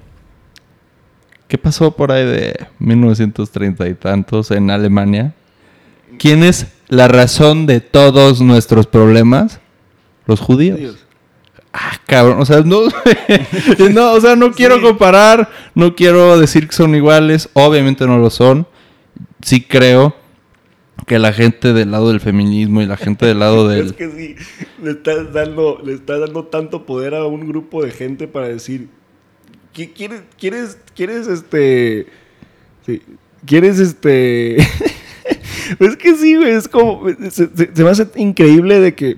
¿qué 1.48 1.58
pasó 1.58 1.92
por 1.92 2.12
ahí 2.12 2.26
de 2.26 2.68
1930 2.80 3.88
y 3.88 3.94
tantos 3.94 4.52
en 4.52 4.72
Alemania? 4.72 5.34
¿Quién 6.18 6.44
es 6.44 6.68
la 6.88 7.08
razón 7.08 7.66
de 7.66 7.82
todos 7.82 8.42
nuestros 8.42 8.88
problemas? 8.88 9.60
Los 10.26 10.40
judíos. 10.40 10.80
Dios. 10.80 11.06
Ah, 11.74 11.98
cabrón, 12.06 12.42
o 12.42 12.46
sea, 12.46 12.62
no, 12.62 12.82
no, 13.92 14.12
o 14.12 14.22
sea, 14.22 14.36
no 14.36 14.52
quiero 14.52 14.76
Sí. 14.76 14.82
comparar, 14.82 15.50
no 15.74 15.96
quiero 15.96 16.38
decir 16.38 16.68
que 16.68 16.76
son 16.76 16.94
iguales, 16.96 17.50
obviamente 17.54 18.06
no 18.06 18.18
lo 18.18 18.30
son. 18.30 18.68
Sí 19.44 19.62
creo 19.62 20.16
que 21.08 21.18
la 21.20 21.34
gente 21.34 21.74
del 21.74 21.92
lado 21.92 22.10
del 22.10 22.20
feminismo 22.20 22.82
y 22.82 22.86
la 22.86 22.98
gente 22.98 23.26
del 23.26 23.40
lado 23.40 23.72
Es 23.74 23.78
del... 23.78 23.96
que 23.96 24.10
sí, 24.12 24.36
le 24.84 24.92
estás 24.92 25.34
dando, 25.34 25.82
le 25.84 25.94
estás 25.94 26.20
dando 26.20 26.46
tanto 26.46 26.86
poder 26.86 27.16
a 27.16 27.26
un 27.26 27.48
grupo 27.48 27.84
de 27.84 27.92
gente 27.92 28.28
para 28.28 28.48
decir, 28.48 28.88
¿qué 29.74 29.92
quieres, 29.92 30.22
quieres, 30.38 30.78
quieres 30.96 31.28
este, 31.28 32.08
sí, 32.86 33.02
quieres 33.46 33.80
este, 33.80 34.58
es 35.80 35.98
que 35.98 36.16
sí, 36.16 36.36
güey, 36.36 36.52
es 36.52 36.68
como, 36.68 37.08
se, 37.30 37.48
se- 37.48 37.76
se 37.76 37.84
me 37.84 37.90
hace 37.90 38.08
increíble 38.16 38.80
de 38.80 38.94
que, 38.94 39.18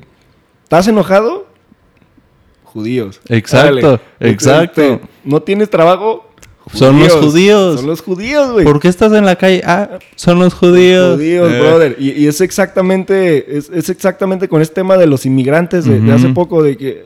¿estás 0.63 0.87
enojado? 0.87 1.47
Judíos. 2.63 3.21
Exacto, 3.29 3.99
exacto. 4.19 4.81
Este, 4.81 5.01
¿No 5.23 5.43
tienes 5.43 5.69
trabajo? 5.69 6.27
Son 6.71 6.97
los 6.99 7.11
judíos. 7.13 7.75
Son 7.79 7.87
los 7.87 8.01
judíos, 8.01 8.51
güey. 8.53 8.63
¿Por 8.65 8.79
qué 8.79 8.87
estás 8.87 9.11
en 9.13 9.25
la 9.25 9.35
calle? 9.35 9.61
Ah, 9.65 9.99
son 10.15 10.39
los 10.39 10.53
judíos. 10.53 11.15
Judíos, 11.15 11.51
Eh, 11.51 11.59
brother. 11.59 11.95
Y, 11.99 12.11
y 12.11 12.27
es 12.27 12.39
exactamente, 12.41 13.57
es, 13.57 13.69
es 13.73 13.89
exactamente 13.89 14.47
con 14.47 14.61
este 14.61 14.75
tema 14.75 14.97
de 14.97 15.07
los 15.07 15.25
inmigrantes 15.25 15.85
de, 15.85 15.99
de 15.99 16.13
hace 16.13 16.29
poco, 16.29 16.63
de 16.63 16.77
que 16.77 17.05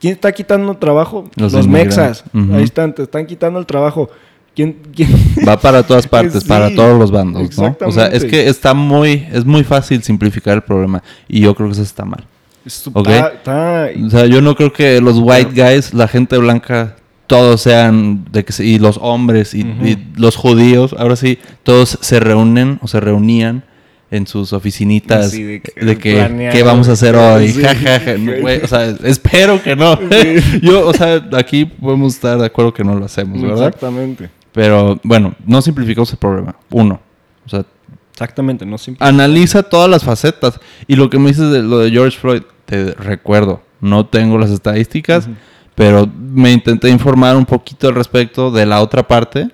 ¿quién 0.00 0.14
está 0.14 0.32
quitando 0.32 0.76
trabajo? 0.76 1.28
Los 1.36 1.52
Los, 1.52 1.66
mexas. 1.68 2.24
Ahí 2.52 2.62
están, 2.62 2.94
te 2.94 3.02
están 3.02 3.26
quitando 3.26 3.58
el 3.58 3.66
trabajo. 3.66 4.08
¿Quién, 4.54 4.76
quién? 4.94 5.08
Va 5.48 5.58
para 5.58 5.82
todas 5.82 6.06
partes, 6.08 6.42
Sí, 6.42 6.48
para 6.48 6.74
todos 6.74 6.98
los 6.98 7.10
bandos, 7.10 7.56
¿no? 7.58 7.76
O 7.86 7.90
sea, 7.90 8.06
es 8.06 8.24
que 8.24 8.48
está 8.48 8.74
muy, 8.74 9.26
es 9.32 9.44
muy 9.44 9.64
fácil 9.64 10.02
simplificar 10.02 10.54
el 10.54 10.62
problema. 10.62 11.02
Y 11.26 11.40
yo 11.40 11.54
creo 11.54 11.68
que 11.68 11.72
eso 11.72 11.82
está 11.82 12.04
mal. 12.04 12.24
Está- 12.64 12.90
Ok. 12.92 13.08
está- 13.08 13.88
O 14.06 14.10
sea, 14.10 14.26
yo 14.26 14.40
no 14.42 14.54
creo 14.54 14.72
que 14.72 15.00
los 15.00 15.18
white 15.18 15.50
guys, 15.54 15.92
la 15.94 16.06
gente 16.06 16.36
blanca, 16.38 16.96
todos 17.32 17.62
sean, 17.62 18.24
de 18.30 18.44
que 18.44 18.52
y 18.62 18.78
los 18.78 18.98
hombres 19.00 19.54
y, 19.54 19.62
Ujú. 19.62 19.86
y 19.86 19.98
los 20.16 20.36
judíos, 20.36 20.94
ahora 20.98 21.16
sí, 21.16 21.38
todos 21.62 21.98
se 22.00 22.20
reúnen 22.20 22.78
o 22.82 22.88
se 22.88 23.00
reunían 23.00 23.64
en 24.10 24.26
sus 24.26 24.52
oficinitas 24.52 25.30
Sí, 25.30 25.42
de 25.42 25.62
de 25.80 25.96
que, 25.96 26.10
que 26.10 26.14
planear, 26.16 26.52
¿qué 26.52 26.62
vamos 26.62 26.88
a 26.90 26.92
hacer 26.92 27.16
hoy? 27.16 27.48
sí. 27.48 27.62
Ja, 27.64 27.74
ja, 27.74 28.00
ja. 28.00 28.18
No, 28.18 28.32
o 28.62 28.66
sea, 28.68 28.84
espero 29.04 29.62
que 29.62 29.74
no. 29.74 29.96
Sí. 29.96 30.60
Yo, 30.62 30.86
o 30.86 30.92
sea, 30.92 31.26
aquí 31.32 31.64
podemos 31.64 32.14
estar 32.14 32.38
de 32.38 32.44
acuerdo 32.44 32.74
que 32.74 32.84
no 32.84 32.94
lo 32.94 33.06
hacemos, 33.06 33.40
¿verdad? 33.40 33.68
Exactamente. 33.68 34.28
Pero 34.52 35.00
bueno, 35.02 35.34
no 35.46 35.62
simplificamos 35.62 36.12
el 36.12 36.18
problema. 36.18 36.54
Uno. 36.70 37.00
O 37.46 37.48
sea, 37.48 37.64
Exactamente, 38.12 38.66
no 38.66 38.76
simple. 38.76 39.06
analiza 39.06 39.62
todas 39.62 39.88
las 39.88 40.04
facetas. 40.04 40.60
Y 40.86 40.96
lo 40.96 41.08
que 41.08 41.18
me 41.18 41.28
dices 41.28 41.50
de 41.50 41.62
lo 41.62 41.78
de 41.78 41.90
George 41.90 42.18
Floyd, 42.18 42.42
te 42.66 42.92
recuerdo, 42.92 43.62
no 43.80 44.04
tengo 44.04 44.36
las 44.36 44.50
estadísticas, 44.50 45.24
Ujú. 45.26 45.34
Pero 45.74 46.08
me 46.16 46.52
intenté 46.52 46.88
informar 46.88 47.36
un 47.36 47.46
poquito 47.46 47.88
al 47.88 47.94
respecto 47.94 48.50
de 48.50 48.66
la 48.66 48.80
otra 48.82 49.06
parte. 49.06 49.48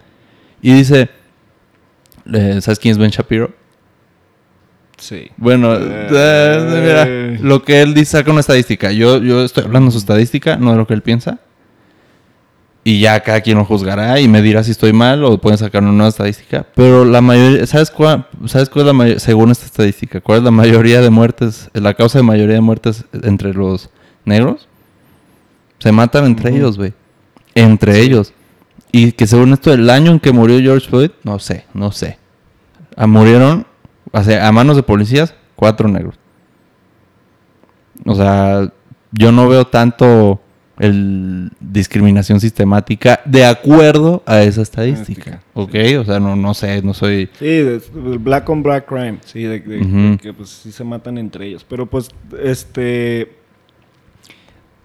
Y 0.61 0.73
dice, 0.73 1.09
eh, 2.33 2.59
¿sabes 2.61 2.79
quién 2.79 2.93
es 2.93 2.99
Ben 2.99 3.11
Shapiro? 3.11 3.53
Sí. 4.97 5.31
Bueno, 5.37 5.75
Eh. 5.77 6.09
eh, 6.11 7.37
mira, 7.37 7.41
lo 7.49 7.63
que 7.63 7.81
él 7.83 7.95
dice 7.95 8.13
saca 8.19 8.31
una 8.33 8.41
estadística. 8.41 8.91
Yo, 8.91 9.19
yo 9.19 9.45
estoy 9.45 9.65
hablando 9.65 9.87
de 9.87 9.93
su 9.93 9.99
estadística, 9.99 10.57
no 10.57 10.73
de 10.73 10.79
lo 10.79 10.87
que 10.87 10.95
él 10.95 11.03
piensa. 11.03 11.39
Y 12.85 13.01
ya 13.01 13.21
cada 13.21 13.41
quien 13.43 13.59
lo 13.59 13.65
juzgará 13.65 14.19
y 14.19 14.29
me 14.29 14.41
dirá 14.41 14.65
si 14.65 14.71
estoy 14.71 14.93
mal 14.93 15.23
o 15.23 15.39
pueden 15.39 15.59
sacar 15.59 15.83
una 15.83 15.93
nueva 15.93 16.09
estadística. 16.09 16.65
Pero 16.75 17.05
la 17.05 17.21
mayoría, 17.21 17.67
¿sabes 17.67 17.91
cuál, 17.91 18.27
¿sabes 18.47 18.71
cuál 18.71 18.83
es 18.83 18.87
la 18.87 18.93
mayoría, 18.95 19.19
según 19.21 19.51
esta 19.51 19.67
estadística, 19.67 20.21
cuál 20.21 20.39
es 20.39 20.45
la 20.45 20.51
mayoría 20.51 21.01
de 21.01 21.11
muertes, 21.11 21.69
la 21.75 21.95
causa 21.95 22.19
de 22.19 22.23
mayoría 22.25 22.55
de 22.55 22.61
muertes 22.63 23.05
entre 23.23 23.53
los 23.53 23.91
negros? 24.25 24.69
Se 25.79 25.93
matan 25.93 26.25
entre 26.27 26.51
ellos, 26.55 26.77
güey. 26.77 26.93
Entre 27.55 28.01
ellos. 28.01 28.33
Y 28.91 29.13
que 29.13 29.27
según 29.27 29.53
esto, 29.53 29.73
el 29.73 29.89
año 29.91 30.13
en 30.13 30.21
que 30.21 30.33
murió 30.33 30.59
George 30.61 30.89
Floyd, 30.89 31.11
no 31.25 31.39
sé, 31.39 31.65
no 31.75 31.93
sé. 31.93 32.19
Ah, 32.97 33.07
murieron, 33.07 33.67
o 34.13 34.23
sea, 34.23 34.49
a 34.49 34.53
manos 34.53 34.77
de 34.77 34.83
policías, 34.83 35.35
cuatro 35.57 35.89
negros. 35.89 36.15
O 38.05 38.15
sea, 38.15 38.73
yo 39.13 39.33
no 39.33 39.49
veo 39.49 39.67
tanto 39.67 40.41
el 40.79 41.51
discriminación 41.59 42.39
sistemática 42.41 43.21
de 43.25 43.45
acuerdo 43.45 44.23
a 44.27 44.43
esa 44.43 44.63
estadística. 44.63 45.43
¿Ok? 45.55 45.75
O 46.01 46.05
sea, 46.05 46.21
no, 46.21 46.37
no 46.37 46.55
sé, 46.55 46.81
no 46.83 46.95
soy... 46.95 47.29
Sí, 47.39 47.47
el 47.47 47.83
black 48.21 48.49
on 48.49 48.63
black 48.63 48.87
crime. 48.87 49.19
Sí, 49.25 49.43
de, 49.43 49.59
de- 49.61 49.81
Ujú. 49.81 49.97
de 50.13 50.19
que 50.19 50.33
pues 50.33 50.49
sí 50.51 50.71
se 50.71 50.85
matan 50.85 51.19
entre 51.19 51.47
ellos. 51.47 51.67
Pero 51.69 51.87
pues, 51.87 52.09
este... 52.43 53.38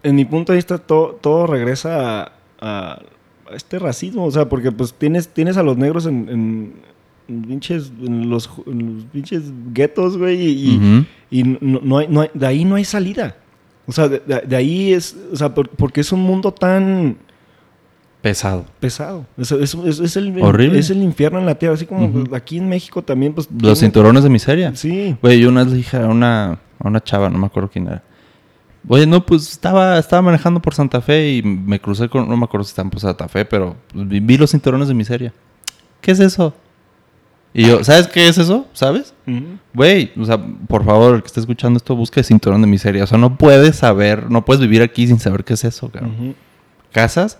En 0.04 0.16
mi 0.16 0.26
punto 0.26 0.52
de 0.52 0.58
vista, 0.58 0.78
to- 0.78 1.18
todo 1.22 1.48
regresa 1.48 2.32
a, 2.62 3.00
este 3.56 3.80
racismo. 3.80 4.26
O 4.26 4.32
sea, 4.32 4.50
porque 4.50 4.72
pues 4.72 4.94
tienes, 4.94 5.28
tienes 5.30 5.58
a 5.58 5.64
los 5.64 5.78
negros 5.78 6.06
en... 6.06 6.28
en, 6.30 6.74
en 7.30 7.42
pinches, 7.44 7.92
en 8.02 8.30
los, 8.30 8.50
en 8.68 8.96
los 8.98 9.06
pinches 9.06 9.44
guetos, 9.74 10.18
güey, 10.18 11.06
y, 11.32 11.44
no, 11.62 11.80
no 11.82 11.98
hay, 12.00 12.08
no 12.10 12.22
hay- 12.22 12.30
de 12.34 12.46
ahí 12.46 12.66
no 12.66 12.76
hay 12.76 12.84
salida. 12.86 13.38
O 13.86 13.92
sea, 13.94 14.08
de, 14.10 14.56
ahí 14.56 14.92
es, 14.94 15.16
o 15.32 15.36
sea, 15.36 15.54
por- 15.54 15.70
porque 15.70 16.02
es 16.02 16.12
un 16.12 16.22
mundo 16.22 16.52
tan 16.54 17.16
Pesado. 18.22 18.66
pesado. 18.80 19.26
Es, 19.38 19.52
es- 19.52 19.74
es- 19.74 20.00
es 20.00 20.16
el, 20.18 20.42
Horrible. 20.42 20.80
es 20.80 20.90
el 20.90 21.04
infierno 21.04 21.40
en 21.40 21.46
la 21.46 21.56
tierra. 21.56 21.76
Así 21.76 21.86
como 21.86 22.24
aquí 22.34 22.58
en 22.58 22.70
México 22.70 23.02
también, 23.02 23.34
pues. 23.34 23.50
Los 23.60 23.80
cinturones 23.80 24.24
de 24.24 24.30
miseria. 24.30 24.74
Sí. 24.76 25.16
Güey, 25.22 25.40
yo 25.42 25.50
una 25.50 25.64
vez 25.66 25.74
dije 25.74 25.98
a 25.98 26.08
una, 26.08 26.54
a 26.80 26.88
una 26.88 27.02
chava, 27.04 27.30
no 27.30 27.38
me 27.38 27.48
acuerdo 27.48 27.70
quién 27.72 27.88
era. 27.88 28.02
Oye, 28.88 29.06
no, 29.08 29.26
pues 29.26 29.50
estaba, 29.50 29.98
estaba 29.98 30.22
manejando 30.22 30.62
por 30.62 30.74
Santa 30.74 31.02
Fe 31.02 31.36
y 31.36 31.44
me 31.44 31.80
crucé 31.80 32.10
con, 32.10 32.28
no 32.28 32.36
me 32.36 32.44
acuerdo 32.44 32.66
si 32.66 32.70
estaban 32.70 32.90
por 32.90 33.00
Santa 33.00 33.28
Fe, 33.28 33.46
pero 33.46 33.78
vi, 33.94 34.38
los 34.38 34.52
cinturones 34.52 34.90
de 34.90 34.94
miseria. 34.94 35.34
¿Qué 36.02 36.12
es 36.12 36.20
eso? 36.20 36.54
Y 37.54 37.68
yo, 37.68 37.84
¿sabes 37.84 38.08
qué 38.08 38.28
es 38.28 38.38
eso? 38.38 38.68
¿Sabes? 38.74 39.14
Güey, 39.74 40.12
o 40.20 40.26
sea, 40.26 40.38
por 40.68 40.84
favor, 40.84 41.16
el 41.16 41.22
que 41.22 41.28
esté 41.28 41.40
escuchando 41.40 41.78
esto, 41.78 41.96
busque 41.96 42.24
cinturón 42.24 42.62
de 42.62 42.68
miseria. 42.68 43.04
O 43.04 43.08
sea, 43.08 43.18
no 43.18 43.38
puedes 43.38 43.78
saber, 43.78 44.30
no 44.30 44.44
puedes 44.44 44.60
vivir 44.60 44.82
aquí 44.82 45.08
sin 45.08 45.20
saber 45.20 45.44
qué 45.44 45.54
es 45.54 45.64
eso, 45.64 45.90
cabrón. 45.90 46.16
Ujú. 46.20 46.36
Casas 46.92 47.38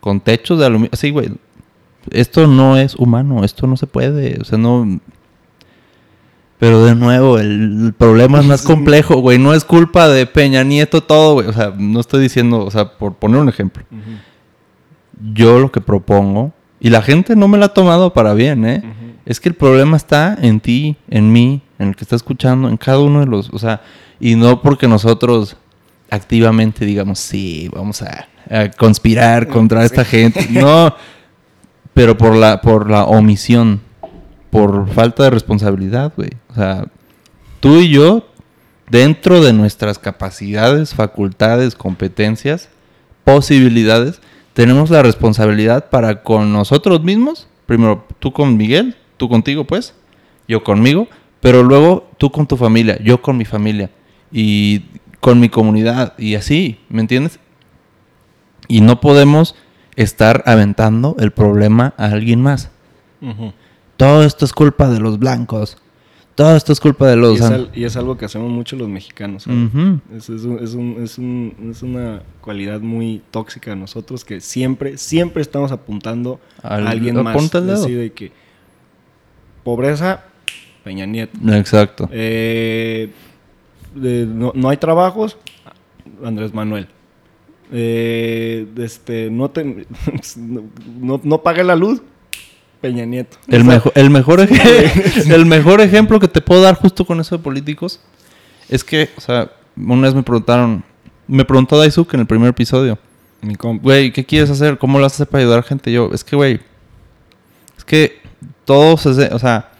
con 0.00 0.20
techos 0.20 0.60
de 0.60 0.66
aluminio. 0.66 0.92
Sí, 0.94 1.10
güey. 1.10 1.32
Esto 2.10 2.46
no 2.46 2.76
es 2.76 2.94
humano, 2.94 3.44
esto 3.44 3.66
no 3.66 3.76
se 3.76 3.88
puede. 3.88 4.40
O 4.40 4.44
sea, 4.44 4.56
no. 4.56 5.00
Pero 6.58 6.84
de 6.84 6.94
nuevo, 6.94 7.38
el, 7.38 7.94
problema 7.96 8.40
es 8.40 8.46
más 8.46 8.62
complejo, 8.62 9.16
güey. 9.16 9.38
No 9.38 9.52
es 9.52 9.64
culpa 9.64 10.08
de 10.08 10.26
Peña 10.26 10.64
Nieto 10.64 11.02
todo, 11.02 11.34
güey. 11.34 11.48
O 11.48 11.52
sea, 11.52 11.74
no 11.76 12.00
estoy 12.00 12.22
diciendo, 12.22 12.64
o 12.64 12.70
sea, 12.70 12.96
por 12.96 13.14
poner 13.14 13.40
un 13.40 13.48
ejemplo. 13.48 13.84
Yo 15.34 15.58
lo 15.58 15.70
que 15.70 15.80
propongo, 15.80 16.52
y 16.80 16.90
la 16.90 17.02
gente 17.02 17.36
no 17.36 17.48
me 17.48 17.58
la 17.58 17.66
ha 17.66 17.74
tomado 17.74 18.12
para 18.12 18.34
bien, 18.34 18.64
¿eh? 18.64 18.82
Es 19.24 19.40
que 19.40 19.48
el 19.48 19.54
problema 19.54 19.96
está 19.96 20.36
en 20.40 20.60
ti, 20.60 20.96
en 21.08 21.32
mí, 21.32 21.62
en 21.78 21.88
el 21.88 21.96
que 21.96 22.04
está 22.04 22.16
escuchando, 22.16 22.68
en 22.68 22.76
cada 22.76 23.00
uno 23.00 23.20
de 23.20 23.26
los, 23.26 23.50
o 23.50 23.58
sea, 23.58 23.82
y 24.20 24.36
no 24.36 24.62
porque 24.62 24.86
nosotros 24.86 25.56
activamente 26.10 26.84
digamos, 26.84 27.18
sí, 27.18 27.68
vamos 27.74 28.02
a, 28.02 28.28
a 28.48 28.70
conspirar 28.70 29.48
contra 29.48 29.84
esta 29.84 30.04
gente. 30.04 30.46
No, 30.50 30.94
pero 31.94 32.16
por 32.16 32.36
la, 32.36 32.60
por 32.60 32.90
la 32.90 33.04
omisión, 33.04 33.80
por 34.50 34.88
falta 34.90 35.24
de 35.24 35.30
responsabilidad, 35.30 36.12
güey. 36.16 36.30
O 36.50 36.54
sea, 36.54 36.86
tú 37.60 37.76
y 37.78 37.88
yo, 37.88 38.26
dentro 38.90 39.42
de 39.42 39.52
nuestras 39.52 39.98
capacidades, 39.98 40.94
facultades, 40.94 41.74
competencias, 41.74 42.68
posibilidades, 43.24 44.20
tenemos 44.54 44.90
la 44.90 45.02
responsabilidad 45.02 45.90
para 45.90 46.22
con 46.22 46.52
nosotros 46.52 47.02
mismos, 47.02 47.48
primero 47.66 48.06
tú 48.18 48.32
con 48.32 48.56
Miguel, 48.56 48.96
tú 49.16 49.28
contigo 49.28 49.64
pues, 49.64 49.94
yo 50.48 50.64
conmigo, 50.64 51.08
pero 51.40 51.62
luego 51.62 52.08
tú 52.18 52.30
con 52.30 52.46
tu 52.46 52.56
familia, 52.56 52.98
yo 53.02 53.20
con 53.20 53.36
mi 53.36 53.44
familia 53.44 53.90
y 54.32 54.84
con 55.20 55.40
mi 55.40 55.48
comunidad 55.48 56.14
y 56.18 56.36
así, 56.36 56.78
¿me 56.88 57.00
entiendes? 57.00 57.40
Y 58.68 58.80
no 58.80 59.00
podemos 59.00 59.54
estar 59.96 60.42
aventando 60.46 61.16
el 61.18 61.32
problema 61.32 61.94
a 61.96 62.06
alguien 62.06 62.40
más. 62.40 62.70
Todo 63.96 64.22
esto 64.24 64.44
es 64.44 64.52
culpa 64.52 64.88
de 64.88 65.00
los 65.00 65.18
blancos. 65.18 65.76
Todo 66.34 66.54
esto 66.54 66.70
es 66.72 66.80
culpa 66.80 67.06
de 67.08 67.16
Y, 67.16 67.20
los... 67.20 67.36
es 67.40 67.46
al- 67.46 67.70
y 67.74 67.84
es 67.84 67.96
algo 67.96 68.18
que 68.18 68.26
hacemos 68.26 68.50
mucho 68.50 68.76
los 68.76 68.88
mexicanos. 68.88 69.46
Es, 70.14 70.28
es 70.28 70.44
un- 70.44 70.58
es 70.62 70.74
un- 70.74 70.96
es 71.02 71.16
un- 71.18 71.70
es 71.70 71.82
una 71.82 72.22
cualidad 72.42 72.80
muy 72.80 73.22
tóxica 73.30 73.70
de 73.70 73.76
nosotros 73.76 74.22
que 74.22 74.42
siempre, 74.42 74.98
siempre 74.98 75.40
estamos 75.40 75.72
apuntando 75.72 76.38
Al- 76.62 76.86
a 76.86 76.90
alguien 76.90 77.22
más. 77.22 77.34
apunta 77.34 77.56
el 77.58 77.66
dedo. 77.68 77.84
Así 77.84 77.92
de 77.94 78.12
que 78.12 78.32
pobreza, 79.64 80.24
Peña 80.84 81.06
Nieto. 81.06 81.38
Exacto. 81.54 82.08
Eh, 82.12 83.10
de- 83.94 84.26
no, 84.26 84.52
no 84.54 84.68
hay 84.68 84.76
trabajos, 84.76 85.38
Andrés 86.22 86.52
Manuel. 86.52 86.86
Eh, 87.72 88.66
este, 88.76 89.30
no, 89.30 89.50
te, 89.50 89.64
no, 90.36 91.20
no 91.24 91.42
pague 91.42 91.64
la 91.64 91.74
luz, 91.76 92.02
Peña 92.80 93.04
Nieto. 93.06 93.36
El, 93.48 93.62
O 93.62 93.64
sea, 93.64 93.74
mejo- 93.74 93.92
el, 93.94 94.10
mejor 94.10 94.40
ej- 94.40 95.30
el 95.32 95.46
mejor 95.46 95.80
ejemplo 95.80 96.20
que 96.20 96.28
te 96.28 96.40
puedo 96.40 96.62
dar 96.62 96.74
justo 96.76 97.04
con 97.04 97.20
eso 97.20 97.36
de 97.36 97.42
políticos 97.42 98.00
es 98.68 98.84
que, 98.84 99.10
o 99.16 99.20
sea, 99.20 99.50
una 99.76 100.02
vez 100.02 100.14
me 100.14 100.22
preguntaron, 100.22 100.84
me 101.26 101.44
preguntó 101.44 101.78
Daisuke 101.78 102.14
en 102.14 102.20
el 102.20 102.26
primer 102.26 102.48
episodio, 102.50 102.98
Mi 103.42 103.54
güey, 103.54 104.12
¿qué 104.12 104.24
quieres 104.24 104.50
hacer? 104.50 104.78
¿Cómo 104.78 104.98
lo 104.98 105.06
haces 105.06 105.26
para 105.26 105.42
ayudar 105.42 105.60
a 105.60 105.62
gente? 105.62 105.90
Yo, 105.92 106.10
es 106.12 106.22
que, 106.24 106.36
güey, 106.36 106.60
es 107.78 107.84
que 107.84 108.20
todo 108.64 108.96
se 108.96 109.10
hace- 109.10 109.34
o 109.34 109.38
sea, 109.38 109.70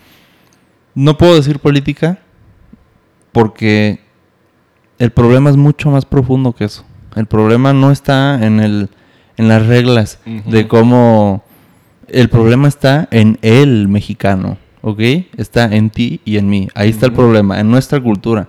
no 0.94 1.18
puedo 1.18 1.34
decir 1.36 1.59
política 1.59 2.18
porque 3.32 4.01
el 4.99 5.11
problema 5.11 5.51
es 5.51 5.57
mucho 5.57 5.90
más 5.90 6.05
profundo 6.05 6.53
que 6.55 6.64
eso. 6.64 6.84
El 7.14 7.26
problema 7.26 7.72
no 7.72 7.90
está 7.90 8.44
en 8.44 8.61
el 8.61 8.88
en 9.38 9.49
las 9.49 9.66
reglas 9.66 10.18
de 10.24 10.66
cómo 10.66 11.44
el 12.09 12.28
problema 12.28 12.68
está 12.68 13.09
en 13.11 13.38
el 13.42 13.88
mexicano, 13.88 14.59
¿ok? 14.82 15.00
Está 15.36 15.64
en 15.74 15.90
ti 15.90 16.20
y 16.24 16.36
en 16.38 16.48
mí. 16.48 16.68
Ahí 16.74 16.90
está 16.90 17.07
el 17.07 17.12
problema, 17.12 17.61
en 17.61 17.70
nuestra 17.70 18.00
cultura. 18.00 18.48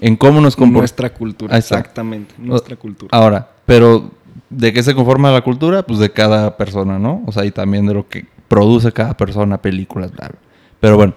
En 0.00 0.16
cómo 0.16 0.40
nos 0.40 0.56
comportamos. 0.56 0.82
Nuestra 0.82 1.10
cultura, 1.12 1.56
está. 1.56 1.76
exactamente. 1.78 2.34
Nuestra 2.38 2.76
cultura. 2.76 3.08
Ahora, 3.16 3.48
pero 3.64 4.10
¿de 4.50 4.72
qué 4.72 4.82
se 4.82 4.94
conforma 4.94 5.30
la 5.32 5.40
cultura? 5.40 5.82
Pues 5.84 5.98
de 5.98 6.10
cada 6.10 6.56
persona, 6.56 6.98
¿no? 6.98 7.22
O 7.26 7.32
sea, 7.32 7.44
y 7.44 7.50
también 7.50 7.86
de 7.86 7.94
lo 7.94 8.06
que 8.08 8.26
produce 8.48 8.92
cada 8.92 9.16
persona, 9.16 9.56
películas, 9.60 10.12
bla, 10.12 10.28
bla. 10.28 10.38
Pero 10.80 10.96
bueno, 10.96 11.14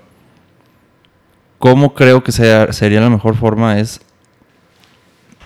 ¿cómo 1.58 1.94
creo 1.94 2.24
que 2.24 2.32
sea- 2.32 2.72
sería 2.74 3.02
la 3.02 3.10
mejor 3.10 3.36
forma? 3.36 3.80
Es... 3.80 4.02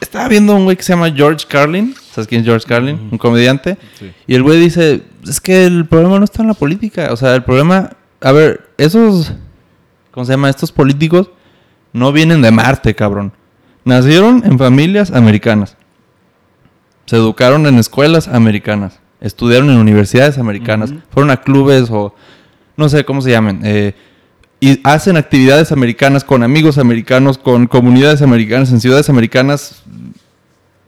Estaba 0.04 0.28
viendo 0.28 0.54
un 0.54 0.66
güey 0.66 0.76
que 0.76 0.84
se 0.84 0.92
llama 0.92 1.10
George 1.12 1.46
Carlin. 1.48 1.96
¿Sabes 2.12 2.28
quién 2.28 2.42
es 2.42 2.46
George 2.46 2.68
Carlin? 2.68 3.08
Un 3.10 3.18
comediante. 3.18 3.78
Sí. 3.98 4.12
Y 4.28 4.36
el 4.36 4.44
güey 4.44 4.60
dice, 4.60 5.02
es 5.26 5.40
que 5.40 5.66
el 5.66 5.86
problema 5.88 6.20
no 6.20 6.26
está 6.26 6.42
en 6.42 6.50
la 6.50 6.54
política. 6.54 7.08
O 7.12 7.16
sea, 7.16 7.34
el 7.34 7.44
problema... 7.44 7.92
A 8.20 8.34
ver, 8.34 8.70
esos... 8.78 9.34
¿Cómo 10.12 10.26
se 10.26 10.34
llama? 10.34 10.50
Estos 10.50 10.74
políticos 10.74 11.30
no 11.94 12.12
vienen 12.12 12.42
de 12.42 12.52
Marte, 12.52 12.94
cabrón. 12.94 13.32
Nacieron 13.86 14.44
en 14.46 14.60
familias 14.60 15.10
americanas. 15.12 15.78
Se 17.06 17.16
educaron 17.16 17.66
en 17.66 17.80
escuelas 17.80 18.28
americanas. 18.28 19.00
Estudiaron 19.22 19.70
en 19.70 19.78
universidades 19.78 20.38
americanas. 20.38 20.94
Fueron 21.12 21.32
a 21.32 21.38
clubes 21.38 21.90
o... 21.90 22.14
No 22.76 22.90
sé 22.90 23.06
cómo 23.06 23.22
se 23.22 23.32
llamen. 23.32 23.62
eh, 23.64 23.96
y 24.64 24.80
hacen 24.86 25.18
actividades 25.18 25.74
americanas 25.74 26.24
con 26.24 26.42
amigos 26.42 26.78
americanos, 26.78 27.38
con 27.38 27.68
comunidades 27.68 28.22
americanas, 28.22 28.72
en 28.72 28.80
ciudades 28.80 29.10
americanas. 29.10 29.84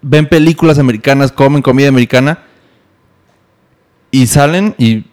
Ven 0.02 0.28
películas 0.28 0.80
americanas, 0.80 1.34
comen 1.34 1.62
comida 1.62 1.90
americana. 1.90 2.40
Y 4.12 4.28
salen 4.28 4.76
y 4.78 5.04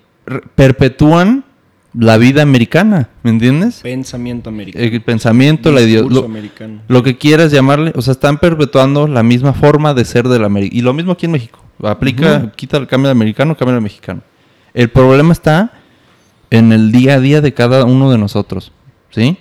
perpetúan 0.55 1.45
la 1.93 2.19
vida 2.19 2.43
americana. 2.43 3.09
¿Me 3.25 3.31
entiendes? 3.31 3.81
Pensamiento 3.83 4.51
americano. 4.51 4.85
El 4.85 5.03
pensamiento, 5.03 5.73
la 5.73 5.81
ideología. 5.81 6.25
americano. 6.25 6.83
Lo 6.87 7.03
que 7.03 7.19
quieras 7.19 7.51
llamarle, 7.51 7.93
o 7.97 8.01
sea, 8.01 8.13
están 8.13 8.39
perpetuando 8.39 9.09
la 9.09 9.25
misma 9.25 9.55
forma 9.55 9.93
de 9.93 10.05
ser 10.05 10.29
del 10.29 10.45
americano. 10.45 10.79
Y 10.79 10.83
lo 10.83 10.93
mismo 10.95 11.11
aquí 11.11 11.27
en 11.27 11.33
México. 11.33 11.59
Aplica, 11.83 12.37
Ujú. 12.37 12.51
quita 12.55 12.77
el 12.77 12.87
cambio 12.87 13.09
de 13.09 13.13
americano, 13.13 13.57
cambio 13.57 13.75
de 13.75 13.81
mexicano. 13.81 14.21
El 14.73 14.89
problema 14.89 15.33
está 15.33 15.82
en 16.53 16.73
el 16.73 16.93
día 16.93 17.15
a 17.15 17.21
día 17.21 17.41
de 17.41 17.53
cada 17.55 17.85
uno 17.85 18.11
de 18.11 18.19
nosotros. 18.19 18.73
¿Sí? 19.11 19.37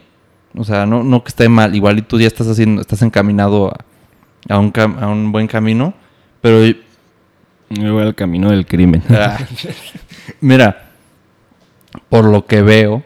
O 0.58 0.64
sea, 0.64 0.86
no, 0.86 1.04
no 1.04 1.24
que 1.24 1.30
esté 1.30 1.48
mal. 1.50 1.76
Igual 1.76 2.00
y 2.00 2.02
tú 2.02 2.20
ya 2.20 2.28
estás 2.28 2.48
haciendo, 2.48 2.82
estás 2.82 3.02
encaminado 3.04 3.68
a, 3.70 4.54
a 4.54 4.58
un, 4.60 4.74
cam- 4.74 5.02
a 5.02 5.08
un 5.08 5.32
buen 5.32 5.48
camino. 5.48 5.94
Pero 6.42 6.60
Me 7.70 7.92
voy 7.92 8.04
al 8.04 8.16
camino 8.16 8.50
del 8.50 8.66
crimen. 8.66 9.02
Ah. 9.10 9.38
Mira, 10.42 10.90
por 12.10 12.26
lo 12.26 12.46
que 12.46 12.62
veo, 12.62 13.04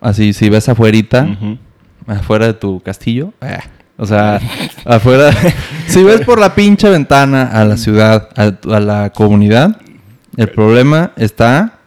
así, 0.00 0.32
si 0.32 0.48
ves 0.48 0.68
afuerita, 0.68 1.24
Ujú. 1.24 1.58
afuera 2.06 2.46
de 2.46 2.54
tu 2.54 2.80
castillo, 2.80 3.32
ah, 3.40 3.60
o 3.96 4.06
sea, 4.06 4.40
afuera, 4.84 5.30
si 5.86 6.02
ves 6.04 6.20
por 6.22 6.38
la 6.38 6.54
pinche 6.54 6.88
ventana 6.88 7.44
a 7.52 7.64
la 7.64 7.76
ciudad, 7.76 8.28
a 8.36 8.80
la 8.80 9.10
comunidad, 9.10 9.80
el 10.36 10.48
problema 10.50 11.12
está 11.16 11.77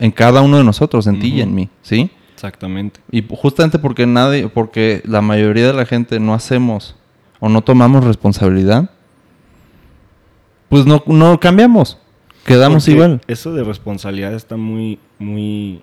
en 0.00 0.10
cada 0.10 0.40
uno 0.42 0.56
de 0.58 0.64
nosotros, 0.64 1.06
en 1.06 1.20
ti 1.20 1.28
y 1.34 1.40
en 1.40 1.54
mí, 1.54 1.68
¿sí? 1.82 2.10
Exactamente. 2.34 3.00
Y 3.12 3.24
justamente 3.28 3.78
porque 3.78 4.06
nadie, 4.06 4.48
porque 4.48 5.02
la 5.04 5.20
mayoría 5.20 5.66
de 5.68 5.74
la 5.74 5.84
gente 5.86 6.18
no 6.18 6.34
hacemos 6.34 6.96
o 7.38 7.48
no 7.48 7.60
tomamos 7.62 8.02
responsabilidad, 8.04 8.90
pues 10.68 10.86
no, 10.86 11.02
no 11.06 11.38
cambiamos. 11.38 11.98
Quedamos 12.46 12.84
Porque 12.84 12.92
igual. 12.96 13.20
Eso 13.26 13.52
de 13.52 13.62
responsabilidad 13.62 14.32
está 14.34 14.56
muy, 14.56 14.98
muy... 15.18 15.82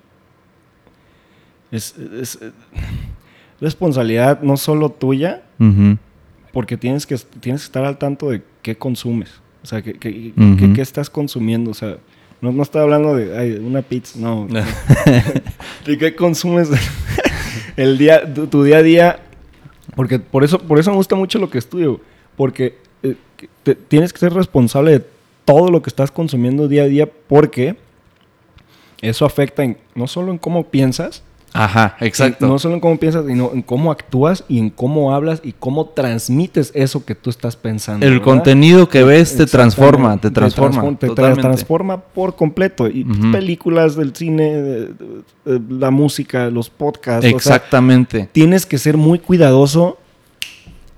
Es, 1.70 1.94
es- 2.20 2.38
es- 2.42 2.52
responsabilidad 3.60 4.40
no 4.42 4.56
solo 4.56 4.90
tuya, 4.90 5.42
porque 6.52 6.76
tienes 6.76 7.06
que, 7.06 7.16
tienes 7.40 7.62
que 7.62 7.66
estar 7.66 7.84
al 7.84 7.98
tanto 7.98 8.30
de 8.30 8.42
qué 8.62 8.76
consumes. 8.76 9.30
O 9.62 9.66
sea, 9.66 9.82
qué, 9.82 9.94
qué- 9.94 10.32
qué- 10.58 10.72
qué 10.74 10.80
estás 10.82 11.10
consumiendo. 11.10 11.70
O 11.70 11.74
sea, 11.74 11.98
no, 12.40 12.52
no 12.52 12.62
estoy 12.62 12.82
hablando 12.82 13.14
de 13.16 13.36
ay, 13.38 13.52
una 13.54 13.82
pizza, 13.82 14.18
no. 14.18 14.46
¿De 15.86 15.98
qué 15.98 16.14
consumes 16.14 16.68
el 17.76 17.98
día, 17.98 18.32
tu, 18.32 18.46
tu 18.46 18.62
día 18.62 18.78
a 18.78 18.82
día? 18.82 19.20
Porque 19.96 20.18
por 20.18 20.44
eso, 20.44 20.58
por 20.58 20.78
eso 20.78 20.90
me 20.90 20.96
gusta 20.96 21.16
mucho 21.16 21.38
lo 21.38 21.50
que 21.50 21.58
estudio. 21.58 22.00
Porque 22.36 22.78
eh, 23.02 23.16
te- 23.62 23.74
tienes 23.74 24.12
que 24.12 24.20
ser 24.20 24.32
responsable 24.32 24.92
de 24.92 25.04
todo 25.44 25.70
lo 25.70 25.82
que 25.82 25.88
estás 25.90 26.10
consumiendo 26.10 26.68
día 26.68 26.82
a 26.82 26.86
día 26.86 27.08
porque 27.26 27.76
eso 29.00 29.24
afecta 29.24 29.64
en- 29.64 29.78
no 29.94 30.06
solo 30.06 30.30
en 30.32 30.38
cómo 30.38 30.68
piensas, 30.68 31.22
Ajá, 31.54 31.96
exacto. 32.00 32.46
no 32.46 32.58
solo 32.58 32.74
en 32.74 32.80
cómo 32.80 32.98
piensas, 32.98 33.24
sino 33.26 33.50
en 33.54 33.62
cómo 33.62 33.90
actúas 33.90 34.44
y 34.48 34.58
en 34.58 34.68
cómo 34.70 35.14
hablas 35.14 35.40
y 35.42 35.52
cómo 35.52 35.86
transmites 35.86 36.70
eso 36.74 37.04
que 37.04 37.14
tú 37.14 37.30
estás 37.30 37.56
pensando. 37.56 38.04
el 38.04 38.12
¿verdad? 38.12 38.24
contenido 38.24 38.88
que 38.88 39.02
ves 39.02 39.34
te 39.36 39.46
transforma, 39.46 40.20
te 40.20 40.30
transforma. 40.30 40.82
transform- 40.82 40.98
te 40.98 41.08
transforma 41.40 42.00
por 42.00 42.36
completo. 42.36 42.86
Y 42.88 43.04
películas 43.32 43.96
del 43.96 44.14
cine, 44.14 44.88
la 45.70 45.90
música, 45.90 46.50
los 46.50 46.68
podcasts. 46.70 47.24
o 47.26 47.28
sea, 47.28 47.36
Exactamente. 47.36 48.28
tienes 48.32 48.66
que 48.66 48.76
ser 48.78 48.96
muy 48.98 49.18
cuidadoso 49.18 49.98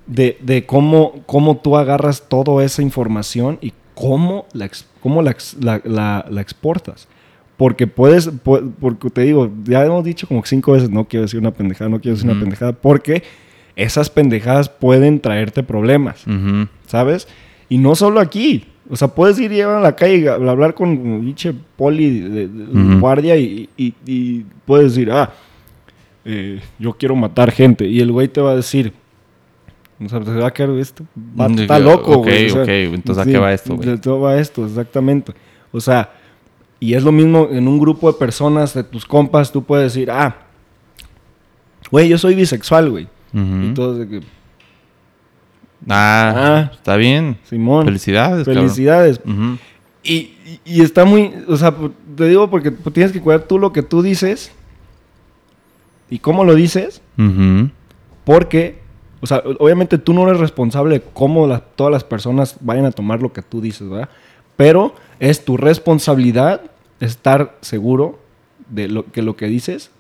de, 0.06 0.36
de 0.42 0.66
cómo, 0.66 1.20
cómo 1.26 1.58
tú 1.58 1.76
agarras 1.76 2.24
toda 2.28 2.64
esa 2.64 2.82
información 2.82 3.58
y 3.60 3.72
cómo 3.94 4.46
la, 4.52 4.64
ex- 4.64 4.86
cómo 5.00 5.22
la, 5.22 5.30
ex- 5.30 5.56
la- 5.60 5.80
la- 5.84 6.26
la 6.28 6.40
exportas. 6.40 7.06
Porque 7.60 7.86
puedes, 7.86 8.32
pu- 8.42 8.72
porque 8.80 9.10
te 9.10 9.20
digo, 9.20 9.50
ya 9.64 9.84
hemos 9.84 10.02
dicho 10.02 10.26
como 10.26 10.42
cinco 10.46 10.72
veces, 10.72 10.88
no 10.88 11.04
quiero 11.04 11.24
decir 11.26 11.38
una 11.40 11.50
pendejada, 11.50 11.90
no 11.90 12.00
quiero 12.00 12.16
decir 12.16 12.30
una 12.30 12.40
pendejada, 12.40 12.72
porque 12.72 13.22
esas 13.76 14.08
pendejadas 14.08 14.70
pueden 14.70 15.20
traerte 15.20 15.62
problemas. 15.62 16.24
¿sabes? 16.86 17.28
Y 17.68 17.76
no 17.76 17.94
solo 17.94 18.18
aquí. 18.18 18.64
O 18.88 18.96
sea, 18.96 19.08
puedes 19.08 19.38
ir 19.38 19.52
y 19.52 19.60
a 19.60 19.78
la 19.78 19.94
calle 19.94 20.16
y 20.16 20.26
a- 20.26 20.36
hablar 20.36 20.72
con 20.72 20.88
un 20.88 21.20
pinche 21.22 21.52
poli 21.76 22.20
de, 22.20 22.48
guardia 22.98 23.36
y, 23.36 23.68
y- 23.76 23.92
y 24.06 24.46
puedes 24.64 24.94
decir, 24.94 25.12
ah, 25.12 25.30
eh, 26.24 26.60
yo 26.78 26.94
quiero 26.94 27.14
matar 27.14 27.50
gente. 27.52 27.86
Y 27.86 28.00
el 28.00 28.10
güey 28.10 28.28
te 28.28 28.40
va 28.40 28.52
a 28.52 28.56
decir, 28.56 28.92
o 30.02 30.08
sea, 30.08 30.24
se 30.24 30.30
va 30.32 30.46
a 30.48 30.50
quedar, 30.52 30.70
vato 31.14 31.52
Mm, 31.52 31.58
está 31.58 31.76
ok, 31.76 31.82
loco, 31.84 32.16
güey. 32.22 32.46
O 32.46 32.52
sea, 32.54 32.62
ok, 32.62 32.68
entonces, 32.68 33.26
¿a 33.26 33.30
qué 33.30 33.38
va 33.38 33.52
esto, 33.52 33.76
güey? 33.76 33.86
de 33.90 33.98
todo 33.98 34.20
va 34.20 34.38
esto, 34.38 34.64
exactamente. 34.64 35.32
O 35.72 35.80
sea, 35.80 36.10
y 36.80 36.94
es 36.94 37.02
lo 37.04 37.12
mismo 37.12 37.48
en 37.50 37.68
un 37.68 37.78
grupo 37.78 38.10
de 38.10 38.18
personas, 38.18 38.74
de 38.74 38.82
tus 38.82 39.04
compas, 39.06 39.52
tú 39.52 39.62
puedes 39.62 39.92
decir, 39.92 40.10
ah, 40.10 40.34
güey, 41.90 42.08
yo 42.08 42.18
soy 42.18 42.34
bisexual, 42.34 42.90
güey. 42.90 43.06
Ujú. 43.34 43.62
Y 43.70 43.74
todos 43.74 43.98
de 43.98 44.08
que, 44.08 44.20
Ah, 45.88 46.34
Ah. 46.36 46.70
está 46.74 46.96
bien. 46.96 47.38
Simón, 47.44 47.86
Felicidades. 47.86 48.44
cabrón. 48.44 48.64
felicidades. 48.64 49.20
Y, 50.02 50.12
y- 50.14 50.60
y 50.64 50.82
está 50.82 51.04
muy, 51.06 51.32
o 51.48 51.56
sea, 51.56 51.74
te 52.16 52.24
digo 52.28 52.50
porque 52.50 52.70
tienes 52.70 53.12
que 53.12 53.20
cuidar 53.20 53.42
tú 53.44 53.58
lo 53.58 53.72
que 53.72 53.82
tú 53.82 54.02
dices 54.02 54.52
y 56.10 56.18
cómo 56.18 56.44
lo 56.44 56.54
dices, 56.54 57.00
porque, 58.24 58.78
o 59.20 59.26
sea, 59.26 59.42
obviamente 59.58 59.96
tú 59.98 60.12
no 60.12 60.26
eres 60.28 60.38
responsable 60.40 60.98
de 60.98 61.04
cómo 61.14 61.46
la- 61.46 61.60
todas 61.60 61.92
las 61.92 62.04
personas 62.04 62.56
vayan 62.60 62.84
a 62.84 62.92
tomar 62.92 63.22
lo 63.22 63.32
que 63.32 63.40
tú 63.42 63.60
dices, 63.62 63.88
¿verdad? 63.88 64.08
Pero 64.56 64.94
es 65.18 65.44
tu 65.44 65.56
responsabilidad 65.56 66.60
estar 67.00 67.56
seguro 67.60 68.18
de 68.68 68.88
lo 68.88 69.04
que 69.10 69.22
lo 69.22 69.36
que 69.36 69.46
dices, 69.46 69.90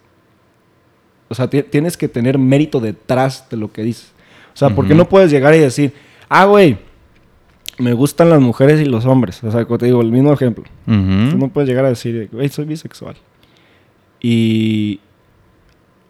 o 1.28 1.34
sea, 1.34 1.48
ti- 1.48 1.62
tienes 1.62 1.96
que 1.96 2.08
tener 2.08 2.38
mérito 2.38 2.80
detrás 2.80 3.48
de 3.50 3.56
lo 3.56 3.72
que 3.72 3.82
dices. 3.82 4.12
O 4.52 4.56
sea, 4.56 4.70
porque 4.74 4.94
no 4.94 5.08
puedes 5.08 5.30
llegar 5.30 5.54
y 5.54 5.58
decir, 5.58 5.92
ah, 6.28 6.44
güey, 6.44 6.76
me 7.78 7.92
gustan 7.94 8.28
las 8.28 8.40
mujeres 8.40 8.80
y 8.80 8.84
los 8.84 9.06
hombres. 9.06 9.42
O 9.44 9.50
sea, 9.50 9.64
como 9.64 9.78
te 9.78 9.86
digo, 9.86 10.00
el 10.02 10.10
mismo 10.12 10.32
ejemplo. 10.32 10.64
Tú 10.84 11.38
no 11.38 11.48
puedes 11.48 11.68
llegar 11.68 11.84
a 11.84 11.88
decir, 11.90 12.28
güey, 12.32 12.48
soy 12.48 12.64
bisexual. 12.66 13.14
Y, 14.20 15.00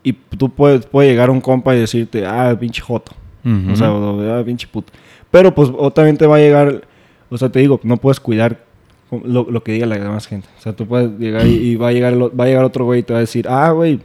y 0.03 0.13
tú 0.15 0.49
puedes 0.51 0.87
puede 0.87 1.11
llegar 1.11 1.31
un 1.31 1.41
compa 1.41 1.75
y 1.77 1.81
decirte, 1.81 2.27
ah, 2.27 2.57
pinche 2.59 2.81
joto. 2.81 3.13
Ujú. 3.45 3.73
O 3.73 3.77
sea, 3.77 3.93
o, 3.93 4.21
ah, 4.41 4.43
pinche 4.45 4.67
puto. 4.67 4.93
Pero 5.31 5.55
pues 5.55 5.71
obviamente 5.73 6.27
va 6.27 6.37
a 6.37 6.41
llegar, 6.41 6.83
o 7.29 7.39
sea, 7.39 7.51
te 7.51 7.61
digo, 7.61 7.79
no 7.85 7.99
puedes 7.99 8.19
cuidar 8.19 8.65
lo, 9.11 9.51
lo 9.51 9.63
que 9.63 9.73
diga 9.73 9.87
la 9.87 9.99
demás 9.99 10.27
gente. 10.27 10.49
O 10.59 10.63
sea, 10.63 10.75
tú 10.75 10.87
puedes 10.87 11.19
llegar 11.19 11.47
y, 11.47 11.55
y 11.55 11.77
va, 11.77 11.89
a 11.89 11.93
llegar, 11.93 12.15
va 12.19 12.45
a 12.45 12.47
llegar 12.47 12.65
otro 12.65 12.85
güey 12.85 13.01
y 13.01 13.03
te 13.03 13.13
va 13.13 13.19
a 13.19 13.21
decir, 13.21 13.49
ah, 13.49 13.71
güey, 13.71 14.01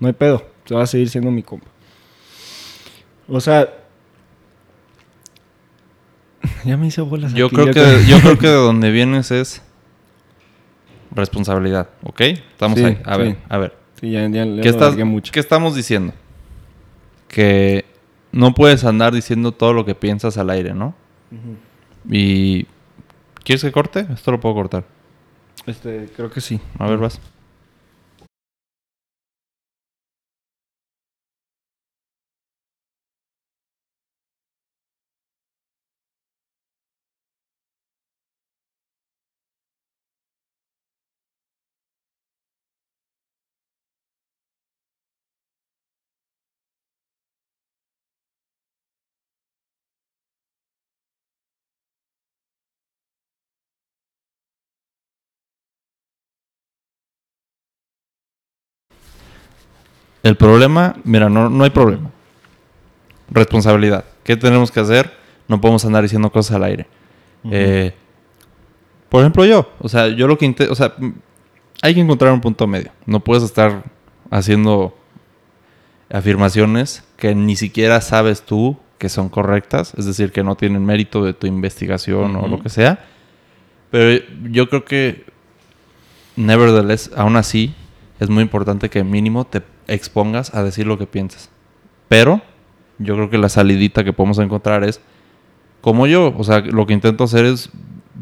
no 0.00 0.06
hay 0.08 0.12
pedo, 0.12 0.44
te 0.66 0.74
va 0.74 0.82
a 0.82 0.86
seguir 0.86 1.08
siendo 1.08 1.30
mi 1.30 1.42
compa. 1.42 1.66
O 3.28 3.40
sea, 3.40 3.68
ya 6.64 6.76
me 6.76 6.88
hice 6.88 7.00
bolas. 7.00 7.32
Yo 7.34 7.46
aquí, 7.46 7.56
creo 7.56 7.72
que 7.72 8.04
yo 8.06 8.20
creo 8.20 8.38
que 8.38 8.48
de 8.48 8.54
donde 8.54 8.90
vienes 8.90 9.30
es 9.30 9.62
responsabilidad, 11.14 11.88
¿ok? 12.02 12.20
Estamos 12.20 12.78
Sí, 12.78 12.84
ahí. 12.84 12.98
A 13.04 13.16
ver, 13.16 13.32
sí. 13.32 13.38
a 13.48 13.58
ver. 13.58 13.76
Sí, 14.00 14.10
ya, 14.10 14.28
ya, 14.28 14.44
ya 14.44 14.62
¿Qué, 14.62 14.68
estás, 14.68 14.96
mucho. 14.96 15.32
¿Qué 15.32 15.40
estamos 15.40 15.74
diciendo? 15.74 16.12
Que 17.28 17.84
no 18.32 18.52
puedes 18.54 18.84
andar 18.84 19.12
diciendo 19.14 19.52
todo 19.52 19.72
lo 19.72 19.84
que 19.84 19.94
piensas 19.94 20.36
al 20.38 20.50
aire, 20.50 20.74
¿no? 20.74 20.94
Y 22.10 22.66
¿quieres 23.44 23.62
que 23.62 23.72
corte? 23.72 24.06
Esto 24.12 24.30
lo 24.30 24.40
puedo 24.40 24.54
cortar. 24.54 24.84
Este, 25.66 26.08
creo 26.16 26.30
que 26.30 26.40
sí. 26.40 26.60
A 26.78 26.86
ver, 26.88 26.98
vas. 26.98 27.20
El 60.22 60.36
problema, 60.36 60.96
mira, 61.04 61.28
no, 61.28 61.50
no 61.50 61.64
hay 61.64 61.70
problema. 61.70 62.10
Responsabilidad. 63.30 64.04
¿Qué 64.22 64.36
tenemos 64.36 64.70
que 64.70 64.80
hacer? 64.80 65.12
No 65.48 65.60
podemos 65.60 65.84
andar 65.84 66.02
diciendo 66.02 66.30
cosas 66.30 66.56
al 66.56 66.64
aire. 66.64 66.86
Eh, 67.50 67.92
por 69.08 69.20
ejemplo, 69.20 69.44
yo. 69.44 69.70
O 69.80 69.88
sea, 69.88 70.08
yo 70.08 70.28
lo 70.28 70.38
que 70.38 70.44
intento. 70.44 70.72
O 70.72 70.76
sea, 70.76 70.94
hay 71.82 71.94
que 71.94 72.00
encontrar 72.00 72.32
un 72.32 72.40
punto 72.40 72.66
medio. 72.66 72.92
No 73.06 73.20
puedes 73.20 73.42
estar 73.42 73.82
haciendo 74.30 74.96
afirmaciones 76.10 77.04
que 77.16 77.34
ni 77.34 77.56
siquiera 77.56 78.00
sabes 78.00 78.42
tú 78.42 78.76
que 78.98 79.08
son 79.08 79.28
correctas. 79.28 79.92
Es 79.96 80.06
decir, 80.06 80.30
que 80.30 80.44
no 80.44 80.54
tienen 80.54 80.84
mérito 80.84 81.24
de 81.24 81.34
tu 81.34 81.46
investigación 81.48 82.36
o 82.36 82.46
lo 82.46 82.60
que 82.60 82.68
sea. 82.68 83.04
Pero 83.90 84.24
yo 84.44 84.68
creo 84.68 84.84
que, 84.84 85.24
nevertheless, 86.36 87.10
aún 87.16 87.36
así, 87.36 87.74
es 88.20 88.30
muy 88.30 88.42
importante 88.42 88.88
que 88.88 89.02
mínimo 89.02 89.44
te 89.44 89.60
expongas 89.88 90.54
a 90.54 90.62
decir 90.62 90.86
lo 90.86 90.98
que 90.98 91.06
piensas. 91.06 91.50
Pero 92.08 92.40
yo 92.98 93.14
creo 93.14 93.30
que 93.30 93.38
la 93.38 93.48
salidita 93.48 94.04
que 94.04 94.12
podemos 94.12 94.38
encontrar 94.38 94.84
es 94.84 95.00
como 95.80 96.06
yo. 96.06 96.34
O 96.36 96.44
sea, 96.44 96.60
lo 96.60 96.86
que 96.86 96.92
intento 96.94 97.24
hacer 97.24 97.44
es, 97.46 97.70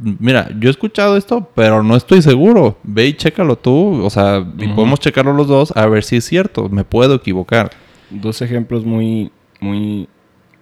mira, 0.03 0.49
yo 0.59 0.69
he 0.69 0.71
escuchado 0.71 1.17
esto, 1.17 1.49
pero 1.55 1.83
no 1.83 1.97
estoy 1.97 2.23
seguro. 2.23 2.79
Ve 2.83 3.07
y 3.07 3.15
chécalo 3.15 3.57
tú. 3.57 4.03
O 4.05 4.11
sea, 4.11 4.47
y 4.59 4.69
podemos 4.69 5.01
checarlo 5.01 5.33
los 5.33 5.49
dos 5.49 5.73
a 5.77 5.87
ver 5.87 6.05
si 6.05 6.17
es 6.17 6.25
cierto. 6.25 6.69
Me 6.69 6.85
puedo 6.85 7.15
equivocar. 7.17 7.71
Dos 8.11 8.43
ejemplos 8.43 8.85
muy, 8.85 9.31
muy, 9.61 10.09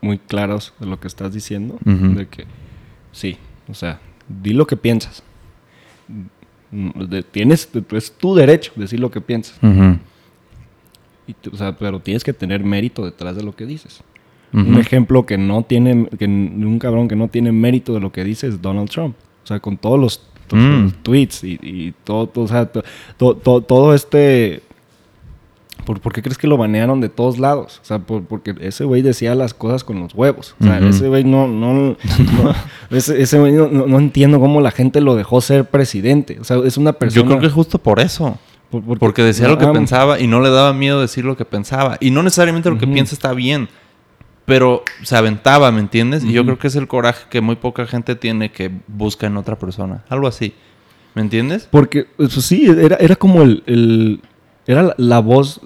muy 0.00 0.18
claros 0.18 0.72
de 0.80 0.86
lo 0.86 0.98
que 0.98 1.08
estás 1.08 1.32
diciendo. 1.32 1.78
Ujú. 1.84 2.14
De 2.14 2.26
que, 2.26 2.44
sí, 3.12 3.36
o 3.68 3.74
sea, 3.74 4.00
di 4.28 4.52
lo 4.52 4.66
que 4.66 4.76
piensas. 4.76 5.22
Mm, 6.70 7.04
de- 7.04 7.22
tienes, 7.22 7.68
es 7.92 8.12
tu 8.12 8.34
derecho 8.34 8.72
decir 8.76 9.00
lo 9.00 9.10
que 9.10 9.20
piensas. 9.20 9.56
Ujú. 9.62 9.98
Y 11.28 11.36
o 11.52 11.56
sea, 11.56 11.76
pero 11.76 12.00
tienes 12.00 12.24
que 12.24 12.32
tener 12.32 12.64
mérito 12.64 13.04
detrás 13.04 13.36
de 13.36 13.42
lo 13.44 13.54
que 13.54 13.66
dices. 13.66 14.02
Un 14.50 14.78
ejemplo 14.78 15.26
que 15.26 15.36
no 15.36 15.62
tiene, 15.62 16.08
que 16.18 16.24
un 16.24 16.78
cabrón 16.80 17.06
que 17.06 17.14
no 17.16 17.28
tiene 17.28 17.52
mérito 17.52 17.92
de 17.92 18.00
lo 18.00 18.10
que 18.10 18.24
dice 18.24 18.46
es 18.48 18.62
Donald 18.62 18.88
Trump. 18.88 19.14
O 19.44 19.46
sea, 19.46 19.60
con 19.60 19.76
todos 19.76 20.00
los, 20.00 20.22
Mm. 20.50 20.84
los 20.84 20.94
tweets 21.02 21.44
y, 21.44 21.58
y 21.62 21.94
todo, 22.04 22.26
todo, 22.26 22.46
o 22.46 22.48
sea, 22.48 22.70
todo 23.18 23.94
este, 23.94 24.62
¿Por, 25.84 26.00
por 26.00 26.12
qué 26.12 26.22
crees 26.22 26.36
que 26.38 26.46
lo 26.46 26.56
banearon 26.56 27.00
de 27.00 27.08
todos 27.08 27.38
lados? 27.38 27.80
O 27.82 27.84
sea, 27.84 27.98
por- 28.00 28.22
porque 28.24 28.54
ese 28.60 28.84
güey 28.84 29.00
decía 29.00 29.34
las 29.34 29.54
cosas 29.54 29.84
con 29.84 29.98
los 30.00 30.14
huevos. 30.14 30.54
O 30.60 30.64
sea, 30.64 30.78
ese 30.80 31.08
güey 31.08 31.24
no, 31.24 31.46
no, 31.48 31.72
no- 31.74 31.96
ese, 32.90 33.20
ese 33.22 33.38
güey 33.38 33.52
no, 33.52 33.68
no- 33.68 33.86
no 33.86 33.98
entiendo 33.98 34.40
cómo 34.40 34.60
la 34.60 34.70
gente 34.70 35.00
lo 35.00 35.14
dejó 35.16 35.40
ser 35.40 35.66
presidente. 35.66 36.38
O 36.40 36.44
sea, 36.44 36.58
es 36.64 36.76
una 36.76 36.92
persona... 36.94 37.22
Yo 37.22 37.28
creo 37.28 37.40
que 37.40 37.48
justo 37.48 37.78
por 37.78 38.00
eso. 38.00 38.38
Por- 38.70 38.82
por- 38.82 38.98
Porque 38.98 39.22
decía 39.22 39.48
lo 39.48 39.58
que 39.58 39.66
pensaba 39.68 40.20
y 40.20 40.26
no 40.26 40.40
le 40.40 40.50
daba 40.50 40.72
miedo 40.72 41.00
decir 41.00 41.24
lo 41.24 41.36
que 41.36 41.44
pensaba. 41.44 41.96
Y 42.00 42.10
no 42.10 42.22
necesariamente 42.22 42.70
lo 42.70 42.78
que 42.78 42.84
Ujú. 42.84 42.94
piensa 42.94 43.14
está 43.14 43.32
bien. 43.32 43.68
Pero 44.44 44.82
se 45.02 45.14
aventaba, 45.16 45.70
¿me 45.72 45.80
entiendes? 45.80 46.24
Y 46.24 46.32
yo 46.32 46.42
creo 46.44 46.58
que 46.58 46.68
es 46.68 46.76
el 46.76 46.88
coraje 46.88 47.26
que 47.28 47.42
muy 47.42 47.56
poca 47.56 47.86
gente 47.86 48.14
tiene 48.16 48.50
que 48.50 48.70
busca 48.86 49.26
en 49.26 49.36
otra 49.36 49.58
persona. 49.58 50.04
Algo 50.08 50.26
así. 50.26 50.54
¿Me 51.14 51.20
entiendes? 51.22 51.68
Porque, 51.70 52.06
eso 52.18 52.40
sí, 52.40 52.64
era, 52.66 52.96
era 52.96 53.14
como 53.16 53.42
el, 53.42 53.62
el- 53.66 54.20
Era 54.66 54.82
la, 54.82 54.94
la 54.96 55.18
voz 55.20 55.60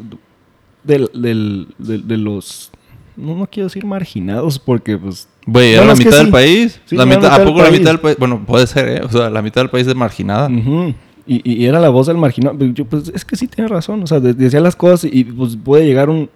del, 0.82 1.10
del- 1.14 1.68
del- 1.78 2.06
de 2.08 2.16
los... 2.16 2.70
No, 3.16 3.36
no 3.36 3.46
quiero 3.46 3.68
decir 3.68 3.84
marginados 3.84 4.58
porque, 4.58 4.96
pues... 4.98 5.28
Güey, 5.46 5.74
era 5.74 5.84
la 5.84 5.94
mitad 5.94 6.12
sí. 6.12 6.16
del 6.18 6.30
país. 6.30 6.80
Sí, 6.86 6.96
la 6.96 7.02
era 7.02 7.10
la 7.12 7.16
mitad, 7.18 7.22
mitad 7.28 7.34
¿A 7.34 7.38
del 7.38 7.48
poco 7.48 7.58
la 7.58 7.64
país. 7.68 7.78
mitad 7.80 7.90
del 7.90 8.00
país? 8.00 8.16
Bueno, 8.18 8.44
puede 8.46 8.66
ser, 8.66 8.88
¿eh? 8.88 9.00
O 9.04 9.08
sea, 9.10 9.28
la 9.30 9.42
mitad 9.42 9.60
del 9.60 9.70
país 9.70 9.86
es 9.86 9.94
marginada. 9.94 10.48
Ujú. 10.48 10.94
Y, 11.26 11.42
y 11.50 11.66
era 11.66 11.78
la 11.80 11.88
voz 11.88 12.06
del 12.06 12.16
marginado. 12.16 12.56
Pero 12.58 12.72
yo, 12.72 12.84
pues 12.84 13.08
es 13.14 13.24
que 13.24 13.36
sí 13.36 13.46
tiene 13.48 13.68
razón. 13.68 14.02
O 14.02 14.06
sea, 14.06 14.20
de- 14.20 14.34
decía 14.34 14.60
las 14.60 14.76
cosas 14.76 15.08
y 15.12 15.24
pues 15.24 15.56
puede 15.56 15.84
llegar 15.86 16.08
un. 16.10 16.28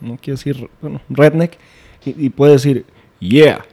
No 0.00 0.18
quiero 0.20 0.36
decir. 0.36 0.68
Bueno, 0.80 1.00
redneck. 1.08 1.52
Y, 2.04 2.26
y 2.26 2.28
puede 2.30 2.52
decir, 2.52 2.84
yeah, 3.20 3.64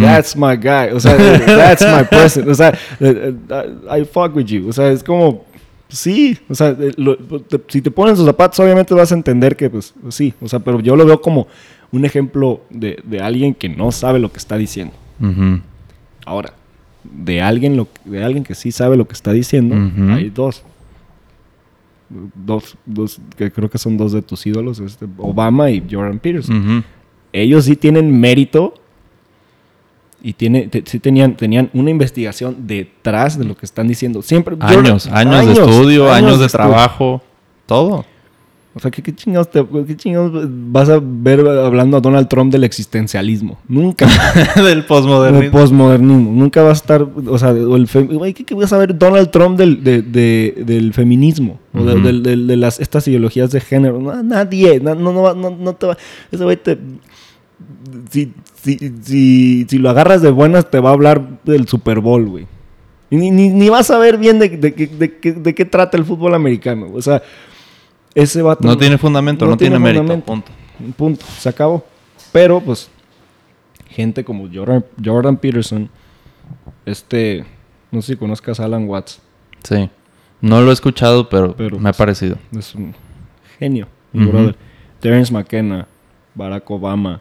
that's 0.00 0.36
my 0.36 0.56
guy. 0.56 0.94
O 0.94 1.00
sea, 1.00 1.16
that's 1.46 1.82
my 1.82 2.04
person. 2.08 2.48
O 2.48 2.54
sea, 2.54 2.70
eh, 3.00 3.34
eh, 3.50 3.74
I, 3.96 4.00
I 4.00 4.04
fuck 4.04 4.34
with 4.36 4.46
you. 4.46 4.68
O 4.68 4.72
sea, 4.72 4.90
es 4.90 5.02
como. 5.02 5.44
Sí, 5.88 6.38
o 6.48 6.54
sea, 6.54 6.76
eh, 6.78 6.92
lo- 6.96 7.16
te- 7.16 7.60
si 7.66 7.82
te 7.82 7.90
ponen 7.90 8.14
sus 8.16 8.24
zapatos, 8.24 8.60
obviamente 8.60 8.94
vas 8.94 9.10
a 9.10 9.14
entender 9.16 9.56
que, 9.56 9.68
pues, 9.68 9.92
sí, 10.10 10.32
o 10.40 10.46
sea, 10.46 10.60
pero 10.60 10.78
yo 10.78 10.94
lo 10.94 11.04
veo 11.04 11.20
como 11.20 11.48
un 11.90 12.04
ejemplo 12.04 12.60
de, 12.70 13.00
de 13.02 13.18
alguien 13.20 13.54
que 13.54 13.68
no 13.68 13.90
sabe 13.90 14.20
lo 14.20 14.30
que 14.30 14.38
está 14.38 14.56
diciendo. 14.56 14.94
Ahora, 16.24 16.52
de 17.04 17.40
alguien, 17.42 17.76
lo, 17.76 17.88
de 18.04 18.22
alguien 18.24 18.44
que 18.44 18.54
sí 18.54 18.72
sabe 18.72 18.96
lo 18.96 19.06
que 19.08 19.14
está 19.14 19.32
diciendo, 19.32 19.74
hay 20.12 20.30
dos. 20.30 20.62
Dos, 22.34 22.76
dos, 22.86 23.20
que 23.36 23.52
creo 23.52 23.70
que 23.70 23.78
son 23.78 23.96
dos 23.96 24.10
de 24.10 24.20
tus 24.20 24.44
ídolos, 24.44 24.80
este, 24.80 25.06
Obama 25.18 25.70
y 25.70 25.80
Jordan 25.88 26.18
Peterson. 26.18 26.84
Ellos 27.32 27.64
sí 27.66 27.76
tienen 27.76 28.18
mérito 28.18 28.74
y 30.20 30.32
tiene, 30.32 30.66
te- 30.66 30.82
sí 30.86 30.98
tenían, 30.98 31.36
tenían 31.36 31.70
una 31.72 31.88
investigación 31.90 32.66
detrás 32.66 33.38
de 33.38 33.44
lo 33.44 33.56
que 33.56 33.64
están 33.64 33.86
diciendo. 33.86 34.22
Siempre. 34.22 34.56
Años, 34.60 35.06
Jordan- 35.06 35.28
años, 35.28 35.46
de 35.46 35.52
estudio, 35.70 36.12
años, 36.12 36.40
de, 36.40 36.48
trabajo, 36.48 37.22
todo. 37.66 38.04
O 38.72 38.78
sea, 38.78 38.88
¿qué, 38.92 39.02
qué 39.02 39.12
chingados 39.12 39.50
te- 39.50 39.66
qué 39.84 39.96
chingados 39.96 40.46
vas 40.48 40.88
a 40.88 41.00
ver 41.02 41.40
hablando 41.40 41.96
a 41.96 42.00
Donald 42.00 42.28
Trump 42.28 42.52
del 42.52 42.62
existencialismo? 42.62 43.58
Nunca. 43.66 44.06
Del 44.54 44.64
Del 44.64 44.84
postmodernismo. 44.84 45.50
postmodernismo. 45.50 46.30
Nunca 46.32 46.62
va 46.62 46.70
a 46.70 46.74
estar, 46.74 47.02
o 47.02 47.36
sea, 47.38 47.50
el 47.50 47.88
¿qué, 48.32 48.44
qué 48.44 48.54
vas 48.54 48.72
a 48.72 48.78
ver 48.78 48.96
Donald 48.96 49.30
Trump 49.30 49.58
del, 49.58 49.82
de- 49.82 50.02
de- 50.02 50.54
del 50.64 50.94
feminismo? 50.94 51.58
O 51.74 51.82
de, 51.82 52.00
del- 52.00 52.22
del- 52.22 52.46
de 52.46 52.56
las, 52.56 52.78
estas 52.78 53.08
ideologías 53.08 53.50
de 53.50 53.60
género. 53.60 53.98
No, 54.00 54.22
nadie, 54.22 54.78
no, 54.78 54.94
no, 54.94 55.12
no, 55.12 55.34
no- 55.34 55.50
no 55.50 55.74
te 55.74 55.86
va, 55.88 55.98
ese 56.30 56.44
güey 56.44 56.56
te... 56.56 56.78
Si, 58.10 58.32
si, 58.62 58.78
si, 59.02 59.66
si 59.68 59.78
lo 59.78 59.90
agarras 59.90 60.22
de 60.22 60.30
buenas, 60.30 60.70
te 60.70 60.78
va 60.80 60.90
a 60.90 60.92
hablar 60.92 61.40
del 61.44 61.66
Super 61.66 61.98
Bowl, 62.00 62.24
güey. 62.28 62.46
Ni, 63.10 63.30
ni, 63.32 63.48
ni 63.48 63.68
vas 63.68 63.90
a 63.90 63.98
ver 63.98 64.16
bien 64.18 64.38
de, 64.38 64.48
de 64.48 65.54
qué 65.54 65.64
trata 65.64 65.96
el 65.96 66.04
fútbol 66.04 66.34
americano. 66.34 66.86
O 66.94 67.02
sea, 67.02 67.20
ese 68.14 68.42
vato... 68.42 68.66
No 68.66 68.76
tiene 68.76 68.98
fundamento, 68.98 69.46
no, 69.46 69.56
tiene, 69.56 69.78
mérito. 69.78 70.20
Punto. 70.20 70.50
Punto, 70.96 71.24
se 71.38 71.48
acabó. 71.48 71.84
Pero, 72.32 72.60
pues, 72.60 72.90
gente 73.88 74.24
como 74.24 74.48
Jordan, 74.52 74.84
Jordan 75.02 75.36
Peterson, 75.36 75.90
este, 76.86 77.44
no 77.90 78.02
sé 78.02 78.12
si 78.12 78.18
conozcas 78.18 78.60
a 78.60 78.64
Alan 78.64 78.88
Watts, 78.88 79.20
Sí. 79.62 79.90
No 80.40 80.62
lo 80.62 80.70
he 80.70 80.72
escuchado, 80.72 81.28
pero, 81.28 81.54
Pero, 81.54 81.78
me 81.78 81.90
ha 81.90 81.92
parecido. 81.92 82.38
es 82.56 82.74
un 82.74 82.94
genio, 83.58 83.88
mi 84.12 84.24
brother. 84.24 84.56
Terence 85.00 85.32
McKenna, 85.32 85.86
Barack 86.34 86.70
Obama, 86.70 87.20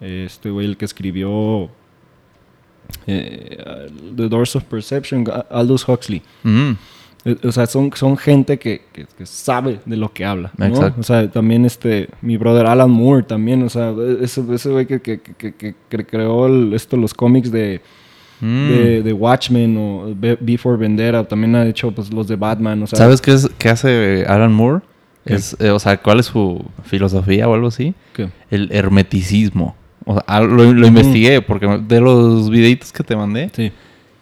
este 0.00 0.50
güey, 0.50 0.66
el 0.66 0.76
que 0.76 0.84
escribió 0.84 1.68
eh, 3.06 3.88
The 4.16 4.28
Doors 4.28 4.54
of 4.56 4.64
Perception, 4.64 5.26
Aldous 5.50 5.88
Huxley. 5.88 6.22
O 7.44 7.52
sea, 7.52 7.66
son, 7.66 7.90
son 7.94 8.16
gente 8.16 8.58
que, 8.58 8.82
que- 8.92 9.06
que 9.16 9.26
sabe 9.26 9.80
de 9.84 9.96
lo 9.96 10.10
que 10.12 10.24
habla. 10.24 10.52
¿no? 10.56 10.66
Exacto. 10.66 11.00
O 11.00 11.04
sea, 11.04 11.30
también 11.30 11.64
este, 11.66 12.08
mi 12.22 12.36
brother 12.38 12.66
Alan 12.66 12.90
Moore 12.90 13.22
también, 13.24 13.62
o 13.62 13.68
sea, 13.68 13.92
ese, 14.22 14.42
ese 14.54 14.70
güey 14.70 14.86
que, 14.86 15.00
que, 15.02 15.20
que, 15.20 15.52
que- 15.54 15.74
que 15.88 16.06
creó 16.06 16.46
el- 16.46 16.72
esto, 16.72 16.96
los 16.96 17.12
cómics 17.14 17.50
de, 17.52 17.80
Mm. 18.42 18.68
de, 18.70 19.02
de 19.02 19.12
Watchmen 19.12 19.76
o 19.76 20.14
Be- 20.16 20.38
Before 20.40 20.78
Vendetta, 20.78 21.24
también 21.28 21.54
ha 21.56 21.66
hecho 21.66 21.90
pues, 21.92 22.10
los 22.10 22.26
de 22.26 22.36
Batman, 22.36 22.82
o 22.82 22.86
sea. 22.86 22.98
¿Sabes 22.98 23.20
qué, 23.20 23.34
es, 23.34 23.50
qué 23.58 23.68
hace 23.68 24.24
Alan 24.26 24.50
Moore? 24.54 24.80
¿Qué? 25.26 25.34
Es, 25.34 25.54
eh, 25.60 25.68
o 25.68 25.78
sea, 25.78 25.98
¿cuál 25.98 26.20
es 26.20 26.26
su 26.26 26.64
filosofía 26.84 27.46
o 27.46 27.52
algo 27.52 27.66
así? 27.66 27.92
¿Qué? 28.14 28.30
El 28.50 28.72
hermeticismo. 28.72 29.76
O 30.06 30.14
sea, 30.14 30.24
ah, 30.26 30.40
lo, 30.40 30.72
lo 30.72 30.86
investigué 30.86 31.42
porque 31.42 31.66
de 31.86 32.00
los 32.00 32.48
videitos 32.48 32.90
que 32.92 33.04
te 33.04 33.14
mandé. 33.14 33.50
Sí. 33.54 33.70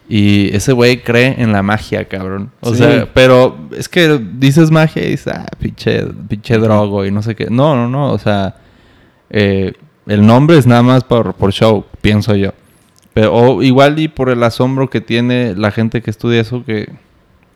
Y 0.09 0.55
ese 0.57 0.73
güey 0.73 1.03
cree 1.03 1.35
en 1.39 1.53
la 1.53 1.63
magia, 1.63 2.07
cabrón. 2.09 2.51
O 2.61 2.71
Sí. 2.73 2.79
sea, 2.79 3.09
pero 3.13 3.59
es 3.77 3.89
que 3.89 4.19
dices 4.35 4.71
magia 4.71 5.05
y 5.07 5.11
dices, 5.11 5.35
ah, 5.35 5.47
pinche, 5.59 6.03
pinche 6.29 6.57
drogo 6.59 7.05
y 7.05 7.11
no 7.11 7.21
sé 7.23 7.35
qué. 7.37 7.49
No, 7.51 7.77
no, 7.77 7.89
no. 7.89 8.13
O 8.13 8.19
sea, 8.19 8.57
eh, 9.29 9.75
el 10.07 10.25
nombre 10.27 10.57
es 10.57 10.67
nada 10.67 10.83
más 10.83 11.05
por, 11.05 11.35
por 11.35 11.53
show, 11.53 11.85
pienso 12.01 12.35
yo. 12.35 12.53
Pero 13.13 13.35
o 13.35 13.63
igual 13.63 13.99
y 13.99 14.09
por 14.09 14.31
el 14.31 14.43
asombro 14.43 14.89
que 14.89 15.01
tiene 15.03 15.55
la 15.55 15.71
gente 15.73 16.01
que 16.01 16.11
estudia 16.11 16.41
eso, 16.41 16.65
que 16.65 16.91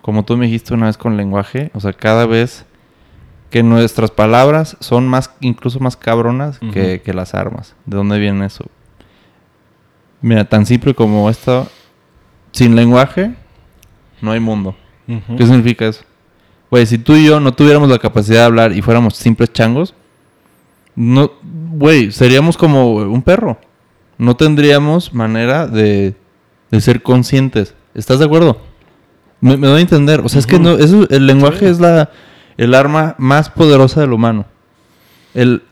como 0.02 0.24
tú 0.24 0.36
me 0.36 0.44
dijiste 0.46 0.74
una 0.74 0.86
vez 0.86 0.98
con 0.98 1.16
lenguaje, 1.16 1.70
o 1.72 1.80
sea, 1.80 1.92
cada 1.94 2.26
vez 2.26 2.66
que 3.48 3.62
nuestras 3.62 4.10
palabras 4.10 4.76
son 4.80 5.06
más, 5.08 5.30
incluso 5.40 5.78
más 5.80 5.96
cabronas 5.96 6.58
que, 6.72 7.00
que 7.02 7.14
las 7.14 7.34
armas. 7.34 7.74
¿De 7.86 7.96
dónde 7.96 8.18
viene 8.18 8.44
eso? 8.46 8.64
Mira, 10.20 10.44
tan 10.44 10.66
simple 10.66 10.94
como 10.94 11.28
esto, 11.30 11.68
sin 12.52 12.76
lenguaje, 12.76 13.34
no 14.20 14.30
hay 14.32 14.40
mundo. 14.40 14.76
¿Qué 15.36 15.44
significa 15.46 15.86
eso? 15.86 16.04
Güey, 16.70 16.86
si 16.86 16.96
tú 16.96 17.14
y 17.16 17.26
yo 17.26 17.38
no 17.40 17.52
tuviéramos 17.52 17.88
la 17.90 17.98
capacidad 17.98 18.38
de 18.40 18.44
hablar 18.44 18.72
y 18.72 18.80
fuéramos 18.80 19.16
simples 19.16 19.52
changos, 19.52 19.94
no, 20.94 21.32
güey, 21.42 22.12
seríamos 22.12 22.56
como 22.56 22.94
un 22.96 23.22
perro. 23.22 23.58
No 24.18 24.36
tendríamos 24.36 25.12
manera 25.12 25.66
de, 25.66 26.14
de 26.70 26.80
ser 26.80 27.02
conscientes. 27.02 27.74
¿Estás 27.94 28.18
de 28.20 28.24
acuerdo? 28.26 28.60
Me, 29.40 29.56
me 29.56 29.66
doy 29.66 29.78
a 29.78 29.82
entender. 29.82 30.20
O 30.20 30.28
sea, 30.28 30.38
es 30.38 30.46
que 30.46 30.58
no, 30.58 30.72
eso, 30.78 31.06
el 31.10 31.26
lenguaje 31.26 31.68
es 31.68 31.80
la, 31.80 32.10
el 32.56 32.74
arma 32.74 33.16
más 33.18 33.50
poderosa 33.50 34.00
del 34.00 34.12
humano. 34.12 34.46
El... 35.34 35.62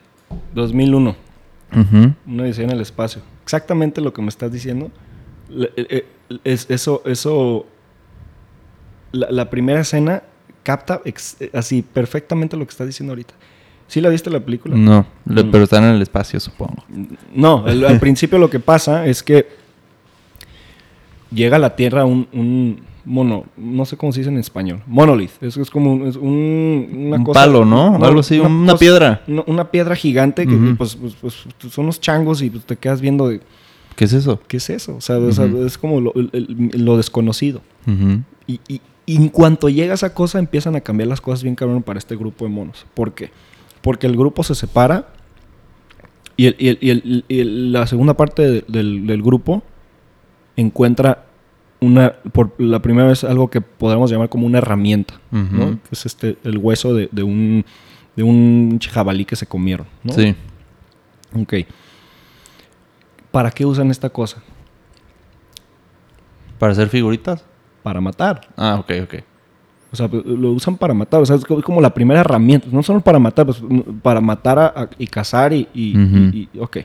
2001. 0.54 1.16
Ujú. 1.76 2.14
Una 2.26 2.42
odisea 2.42 2.64
en 2.64 2.70
el 2.70 2.80
espacio. 2.80 3.22
Exactamente 3.42 4.00
lo 4.00 4.12
que 4.12 4.22
me 4.22 4.28
estás 4.28 4.50
diciendo. 4.52 4.90
Le- 5.48 5.70
eh, 5.76 5.86
eh, 5.90 6.06
es, 6.44 6.66
eso, 6.70 7.02
eso. 7.06 7.66
La, 9.12 9.30
la 9.30 9.50
primera 9.50 9.80
escena 9.80 10.22
capta 10.62 11.00
ex- 11.04 11.36
así 11.52 11.82
perfectamente 11.82 12.56
lo 12.56 12.64
que 12.64 12.70
estás 12.70 12.86
diciendo 12.86 13.12
ahorita. 13.12 13.34
¿Sí 13.88 14.00
la 14.00 14.08
viste 14.08 14.30
la 14.30 14.38
película? 14.40 14.76
No, 14.76 15.04
Mm. 15.24 15.50
pero 15.50 15.64
están 15.64 15.82
en 15.84 15.94
el 15.94 16.02
espacio, 16.02 16.38
supongo. 16.38 16.84
No, 17.34 17.64
al, 17.66 17.84
al 17.84 17.98
principio 18.00 18.38
lo 18.38 18.48
que 18.48 18.60
pasa 18.60 19.04
es 19.06 19.22
que 19.22 19.48
llega 21.32 21.56
a 21.56 21.58
la 21.58 21.74
Tierra 21.76 22.04
un, 22.04 22.28
un 22.32 22.80
mono, 23.04 23.46
no 23.56 23.84
sé 23.84 23.96
cómo 23.96 24.12
se 24.12 24.20
dice 24.20 24.30
en 24.30 24.38
español, 24.38 24.82
monolith. 24.86 25.32
Eso 25.42 25.60
es 25.62 25.70
como 25.70 25.92
un, 25.92 26.06
es 26.06 26.16
un- 26.16 26.88
una 27.08 27.16
Un 27.16 27.24
cosa- 27.24 27.40
palo, 27.40 27.64
¿no? 27.64 27.96
Algo 28.04 28.20
así, 28.20 28.38
una 28.38 28.76
piedra. 28.76 29.22
Una, 29.26 29.42
una 29.46 29.70
piedra 29.70 29.96
gigante 29.96 30.46
que 30.46 30.54
Ujú. 30.54 30.76
pues, 30.76 30.94
pues- 30.96 31.14
pues, 31.20 31.34
son 31.72 31.84
unos 31.86 32.00
changos 32.00 32.42
y 32.42 32.50
pues, 32.50 32.64
te 32.64 32.76
quedas 32.76 33.00
viendo 33.00 33.28
de, 33.28 33.40
¿Qué 33.97 34.05
es 34.05 34.12
eso? 34.12 34.41
¿qué 34.49 34.57
es 34.59 34.70
eso? 34.70 34.97
O 34.97 35.01
sea, 35.01 35.18
o 35.18 35.32
sea, 35.32 35.45
es 35.66 35.76
como 35.78 36.01
lo, 36.01 36.12
el- 36.14 36.70
lo 36.74 36.97
desconocido. 36.97 37.61
Ujú. 37.86 38.22
Y, 38.47 38.61
y- 38.68 38.80
y 39.07 39.16
en 39.16 39.28
cuanto 39.28 39.68
llega 39.68 39.95
esa 39.95 40.14
cosa, 40.14 40.38
empiezan 40.38 40.76
a 40.76 40.80
cambiar 40.80 41.09
las 41.09 41.20
cosas 41.20 41.43
bien 41.43 41.55
cabrón 41.57 41.82
para 41.82 41.99
este 41.99 42.14
grupo 42.16 42.45
de 42.45 42.51
monos. 42.53 42.86
¿Por 42.95 43.12
qué? 43.12 43.30
Porque 43.82 44.07
el 44.07 44.16
grupo 44.16 44.43
se 44.45 44.55
separa 44.55 45.09
y, 46.36 46.47
el- 46.47 46.57
y 46.59 46.91
el- 46.91 47.24
el- 47.28 47.72
la 47.72 47.86
segunda 47.86 48.14
parte 48.14 48.43
de- 48.49 48.64
del, 48.68 49.07
del 49.07 49.22
grupo 49.22 49.62
encuentra 50.57 51.26
una, 51.80 52.12
por 52.32 52.53
la 52.59 52.80
primera 52.82 53.09
vez, 53.09 53.24
algo 53.24 53.49
que 53.49 53.61
podríamos 53.61 54.11
llamar 54.11 54.28
como 54.28 54.47
una 54.47 54.59
herramienta, 54.59 55.14
¿no? 55.30 55.41
Ujú. 55.41 55.70
Que 55.78 55.88
es 55.93 56.07
este, 56.07 56.36
el 56.45 56.59
hueso 56.59 56.95
de, 56.95 57.09
de 57.11 57.22
un, 57.22 57.64
de 58.16 58.22
un 58.22 58.78
jabalí 58.93 59.24
que 59.24 59.34
se 59.36 59.47
comieron, 59.47 59.86
¿no? 60.05 60.12
Sí. 60.12 60.34
Ok. 61.34 61.55
¿Para 63.30 63.50
qué 63.50 63.64
usan 63.64 63.90
esta 63.90 64.10
cosa? 64.10 64.42
¿Para 66.58 66.72
hacer 66.72 66.88
figuritas? 66.88 67.44
Para 67.82 68.00
matar. 68.00 68.48
Ah, 68.56 68.76
ok, 68.80 68.90
ok. 69.04 69.14
O 69.92 69.96
sea, 69.96 70.08
pues, 70.08 70.24
lo 70.24 70.52
usan 70.52 70.76
para 70.76 70.94
matar. 70.94 71.20
O 71.22 71.26
sea, 71.26 71.36
es 71.36 71.44
co- 71.44 71.62
como 71.62 71.80
la 71.80 71.92
primera 71.92 72.20
herramienta. 72.20 72.68
No 72.70 72.82
solo 72.82 73.00
para 73.00 73.18
matar, 73.18 73.46
pues, 73.46 73.62
para 74.02 74.20
matar 74.20 74.58
a- 74.58 74.66
a- 74.82 74.88
y 74.98 75.06
cazar 75.06 75.52
y, 75.52 75.68
y- 75.74 75.96
Ujú. 75.98 76.16
y- 76.32 76.48
y- 76.52 76.58
Ok. 76.60 76.78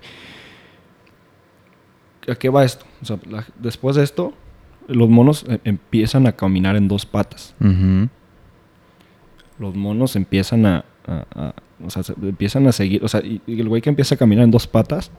¿A 2.28 2.36
qué 2.36 2.50
va 2.50 2.64
esto? 2.66 2.86
O 3.02 3.06
sea, 3.06 3.20
la- 3.30 3.46
después 3.60 3.96
de 3.96 4.04
esto, 4.04 4.34
los 4.88 5.10
monos 5.10 5.46
eh, 5.48 5.60
empiezan 5.64 6.26
a 6.26 6.32
caminar 6.32 6.76
en 6.76 6.88
dos 6.88 7.06
patas. 7.06 7.54
Los 9.60 9.76
monos 9.76 10.16
empiezan 10.16 10.66
a... 10.66 10.86
a- 11.08 11.26
a- 11.36 11.54
o 11.86 11.90
sea, 11.90 12.02
se- 12.04 12.14
empiezan 12.14 12.66
a 12.68 12.72
seguir... 12.72 13.04
O 13.04 13.08
sea, 13.08 13.22
y 13.24 13.42
el 13.48 13.68
güey 13.70 13.82
que 13.82 13.90
empieza 13.90 14.16
a 14.16 14.18
caminar 14.18 14.44
en 14.46 14.52
dos 14.52 14.66
patas, 14.66 15.12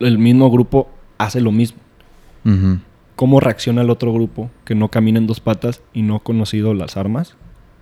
el 0.00 0.18
mismo 0.18 0.50
grupo 0.50 0.88
hace 1.18 1.40
lo 1.40 1.52
mismo. 1.52 1.78
¿Cómo 3.16 3.40
reacciona 3.40 3.82
el 3.82 3.90
otro 3.90 4.12
grupo 4.12 4.50
que 4.64 4.74
no 4.74 4.88
camina 4.88 5.18
en 5.18 5.26
dos 5.26 5.40
patas 5.40 5.82
y 5.92 6.02
no 6.02 6.16
ha 6.16 6.20
conocido 6.20 6.72
las 6.74 6.96
armas? 6.96 7.34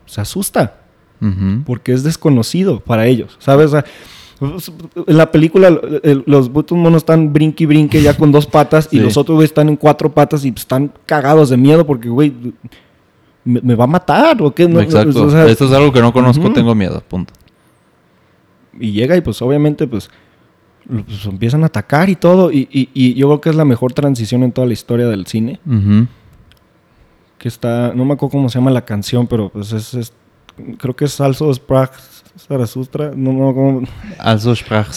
Se 0.06 0.20
asusta. 0.20 0.80
Porque 1.64 1.92
es 1.92 2.02
desconocido 2.02 2.80
para 2.80 3.06
ellos, 3.06 3.36
¿sabes? 3.38 3.66
O 3.66 3.70
sea, 3.70 3.84
en 5.06 5.16
la 5.16 5.30
película 5.32 5.68
el- 5.68 6.00
el- 6.02 6.22
los 6.26 6.48
putos 6.50 6.76
monos 6.76 6.98
están 7.02 7.32
brinque 7.32 7.64
y 7.64 7.66
brinque 7.66 8.02
ya 8.02 8.14
con 8.14 8.30
dos 8.32 8.46
patas 8.46 8.88
y 8.90 8.98
los 9.00 9.16
otros 9.16 9.36
güey 9.36 9.46
están 9.46 9.68
en 9.70 9.76
cuatro 9.76 10.12
patas 10.12 10.44
y 10.44 10.52
están 10.54 10.92
cagados 11.06 11.48
de 11.48 11.56
miedo 11.56 11.86
porque, 11.86 12.10
güey, 12.10 12.34
me, 13.44 13.60
me 13.62 13.74
va 13.74 13.84
a 13.84 13.86
matar 13.86 14.42
o 14.42 14.54
qué. 14.54 14.68
No, 14.68 14.78
Exacto. 14.80 15.24
o 15.24 15.30
sea, 15.30 15.46
Esto 15.46 15.64
es 15.64 15.72
algo 15.72 15.90
que 15.92 16.00
no 16.02 16.12
conozco, 16.12 16.52
tengo 16.52 16.74
miedo. 16.74 17.02
Punto. 17.08 17.32
y 18.78 18.92
llega 18.92 19.16
y 19.16 19.22
pues 19.22 19.40
obviamente 19.40 19.86
pues, 19.86 20.10
pues, 20.88 21.26
empiezan 21.26 21.62
a 21.62 21.66
atacar 21.66 22.08
y 22.08 22.16
todo 22.16 22.50
y, 22.52 22.68
y- 22.70 22.90
y 22.94 23.14
yo 23.14 23.26
creo 23.28 23.40
que 23.40 23.50
es 23.50 23.56
la 23.56 23.64
mejor 23.64 23.92
transición 23.92 24.42
en 24.42 24.52
toda 24.52 24.66
la 24.66 24.72
historia 24.72 25.06
del 25.08 25.26
cine. 25.26 25.58
Que 27.38 27.48
está, 27.48 27.92
no 27.94 28.04
me 28.04 28.14
acuerdo 28.14 28.32
cómo 28.32 28.48
se 28.48 28.58
llama 28.58 28.70
la 28.70 28.84
canción, 28.84 29.26
pero 29.26 29.48
pues 29.50 29.72
es, 29.72 29.94
es- 29.94 30.12
creo 30.78 30.96
que 30.96 31.04
es 31.04 31.12
Salso 31.12 31.52
Sprach 31.52 31.90
Zaratustra, 32.38 33.12
no, 33.16 33.32
no, 33.32 33.54
cómo, 33.54 33.82
sprach 34.54 34.88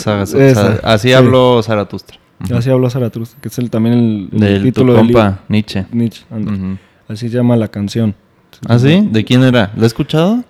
Así 0.83 1.07
sí. 1.07 1.13
habló 1.13 1.61
Zaratustra. 1.63 2.17
Así 2.53 2.69
habló 2.69 2.89
Zaratustra, 2.89 3.39
que 3.41 3.47
es 3.49 3.59
el, 3.59 3.69
también 3.69 3.95
el, 3.95 4.29
el 4.33 4.39
Del 4.39 4.57
tu 4.59 4.63
título 4.65 4.93
del 4.93 5.07
libro. 5.07 5.21
compa, 5.23 5.39
Nietzsche. 5.49 5.85
Nietzsche. 5.91 6.23
Ujú. 6.31 6.77
Así 7.07 7.27
se 7.29 7.35
llama 7.35 7.55
la 7.57 7.67
canción. 7.67 8.15
¿Ah, 8.67 8.79
sí? 8.79 9.07
¿De 9.11 9.23
quién 9.25 9.43
era? 9.43 9.71
¿Lo 9.75 9.83
he 9.83 9.87
escuchado? 9.87 10.43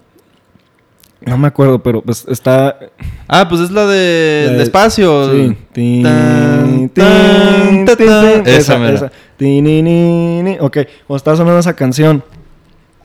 No 1.26 1.38
me 1.38 1.47
acuerdo, 1.47 1.84
pero 1.84 2.01
pues 2.01 2.26
está... 2.30 2.80
Ah, 3.28 3.47
pues 3.49 3.61
es 3.61 3.72
la 3.72 3.86
de 3.86 4.43
La 4.45 4.51
el 4.51 4.57
de- 4.57 4.63
espacio. 4.63 5.32
Sí. 5.74 6.01
Tan, 6.03 6.89
tan. 6.89 7.86
Esa 7.88 8.49
Esa, 8.57 8.78
mera. 8.80 8.93
esa. 8.95 9.11
Tin, 9.38 9.63
ni, 9.65 9.82
ni, 9.82 10.41
ni. 10.43 10.57
Ok, 10.59 10.78
cuando 11.07 11.17
está 11.17 11.36
sonando 11.36 11.59
esa 11.59 11.76
canción, 11.76 12.24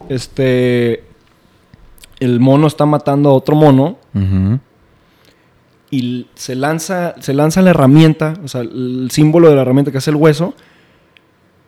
este... 0.09 1.05
El 2.21 2.39
mono 2.41 2.69
está 2.69 2.87
matando 2.87 3.31
a 3.31 3.33
otro 3.33 3.57
mono 3.57 3.99
y 5.91 6.27
se 6.35 6.55
lanza, 6.55 7.15
se 7.21 7.35
lanza 7.35 7.61
la 7.62 7.71
herramienta, 7.71 8.35
o 8.43 8.49
sea, 8.49 8.62
el 8.62 9.09
símbolo 9.11 9.49
de 9.51 9.57
la 9.57 9.62
herramienta 9.62 9.91
que 9.93 9.99
es 9.99 10.09
el 10.09 10.15
hueso. 10.17 10.55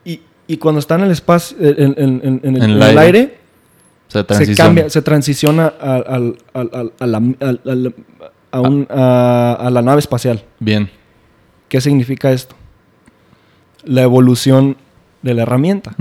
Y, 0.05 0.21
y 0.47 0.57
cuando 0.57 0.79
está 0.79 0.95
en 0.95 1.03
el 1.03 1.11
espacio, 1.11 1.57
en, 1.61 1.95
en- 1.99 2.21
en- 2.23 2.41
en 2.43 2.57
el, 2.57 2.63
En 2.63 2.63
el 2.63 2.63
en 2.63 2.71
el 2.71 2.83
aire. 2.83 3.01
aire, 3.01 3.39
Se 4.47 4.63
cambia, 4.63 4.91
se 4.91 5.03
transiciona 5.03 5.67
a, 5.81 6.21
la, 7.07 7.19
un- 8.61 8.87
a- 8.89 9.57
nave 9.83 9.99
espacial. 9.99 10.43
Bien. 10.61 10.89
¿Qué 11.69 11.81
significa 11.81 12.31
esto? 12.33 12.55
La 13.85 14.03
evolución 14.03 14.77
de 15.23 15.35
la 15.35 15.43
herramienta. 15.43 15.95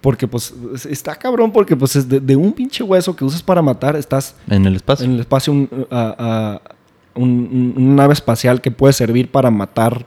Porque 0.00 0.26
pues 0.26 0.54
es- 0.74 0.86
está 0.86 1.14
cabrón 1.16 1.52
porque 1.52 1.76
pues 1.76 1.94
es 1.96 2.08
de, 2.08 2.20
de 2.20 2.34
un 2.36 2.52
pinche 2.52 2.82
hueso 2.82 3.14
que 3.14 3.24
usas 3.24 3.42
para 3.42 3.60
matar, 3.60 3.96
estás 3.96 4.34
En 4.48 4.64
el 4.64 4.76
espacio. 4.76 5.04
en 5.04 5.12
el 5.14 5.20
espacio 5.20 5.52
un- 5.52 5.68
a- 5.90 6.14
a- 6.18 7.20
un- 7.20 7.74
un- 7.76 7.84
una 7.84 7.94
nave 8.02 8.14
espacial 8.14 8.60
que 8.60 8.70
puede 8.70 8.92
servir 8.94 9.30
para 9.30 9.50
matar 9.50 10.06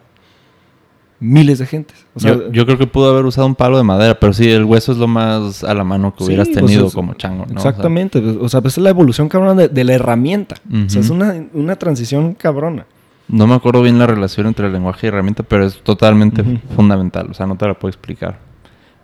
miles 1.23 1.59
de 1.59 1.65
gentes. 1.65 2.05
O 2.13 2.19
sea, 2.19 2.33
yo, 2.33 2.51
yo 2.51 2.65
creo 2.65 2.77
que 2.77 2.85
pudo 2.85 3.09
haber 3.11 3.25
usado 3.25 3.47
un 3.47 3.55
palo 3.55 3.77
de 3.77 3.83
madera, 3.83 4.19
pero 4.19 4.33
sí, 4.33 4.49
el 4.51 4.65
hueso 4.65 4.91
es 4.91 4.97
lo 4.97 5.07
más 5.07 5.63
a 5.63 5.73
la 5.73 5.83
mano 5.83 6.13
que 6.15 6.23
hubieras 6.25 6.49
pues, 6.49 6.59
tenido 6.59 6.91
como 6.91 7.13
chango, 7.13 7.45
¿no? 7.45 7.53
Exactamente. 7.53 8.21
pues, 8.21 8.37
O 8.39 8.49
sea, 8.49 8.61
pues 8.61 8.77
es 8.77 8.83
la 8.83 8.89
evolución 8.89 9.29
cabrona 9.29 9.55
de, 9.55 9.69
de 9.69 9.83
la 9.83 9.93
herramienta. 9.93 10.55
O 10.85 10.89
sea, 10.89 11.01
es 11.01 11.09
una, 11.09 11.45
una 11.53 11.75
transición 11.77 12.33
cabrona. 12.33 12.85
No 13.29 13.47
me 13.47 13.55
acuerdo 13.55 13.81
bien 13.81 13.97
la 13.97 14.05
relación 14.05 14.47
entre 14.47 14.67
el 14.67 14.73
lenguaje 14.73 15.07
y 15.07 15.09
herramienta, 15.09 15.43
pero 15.43 15.65
es 15.65 15.81
totalmente 15.81 16.43
fundamental. 16.75 17.27
O 17.31 17.33
sea, 17.33 17.47
no 17.47 17.55
te 17.55 17.65
la 17.65 17.73
puedo 17.73 17.89
explicar. 17.89 18.37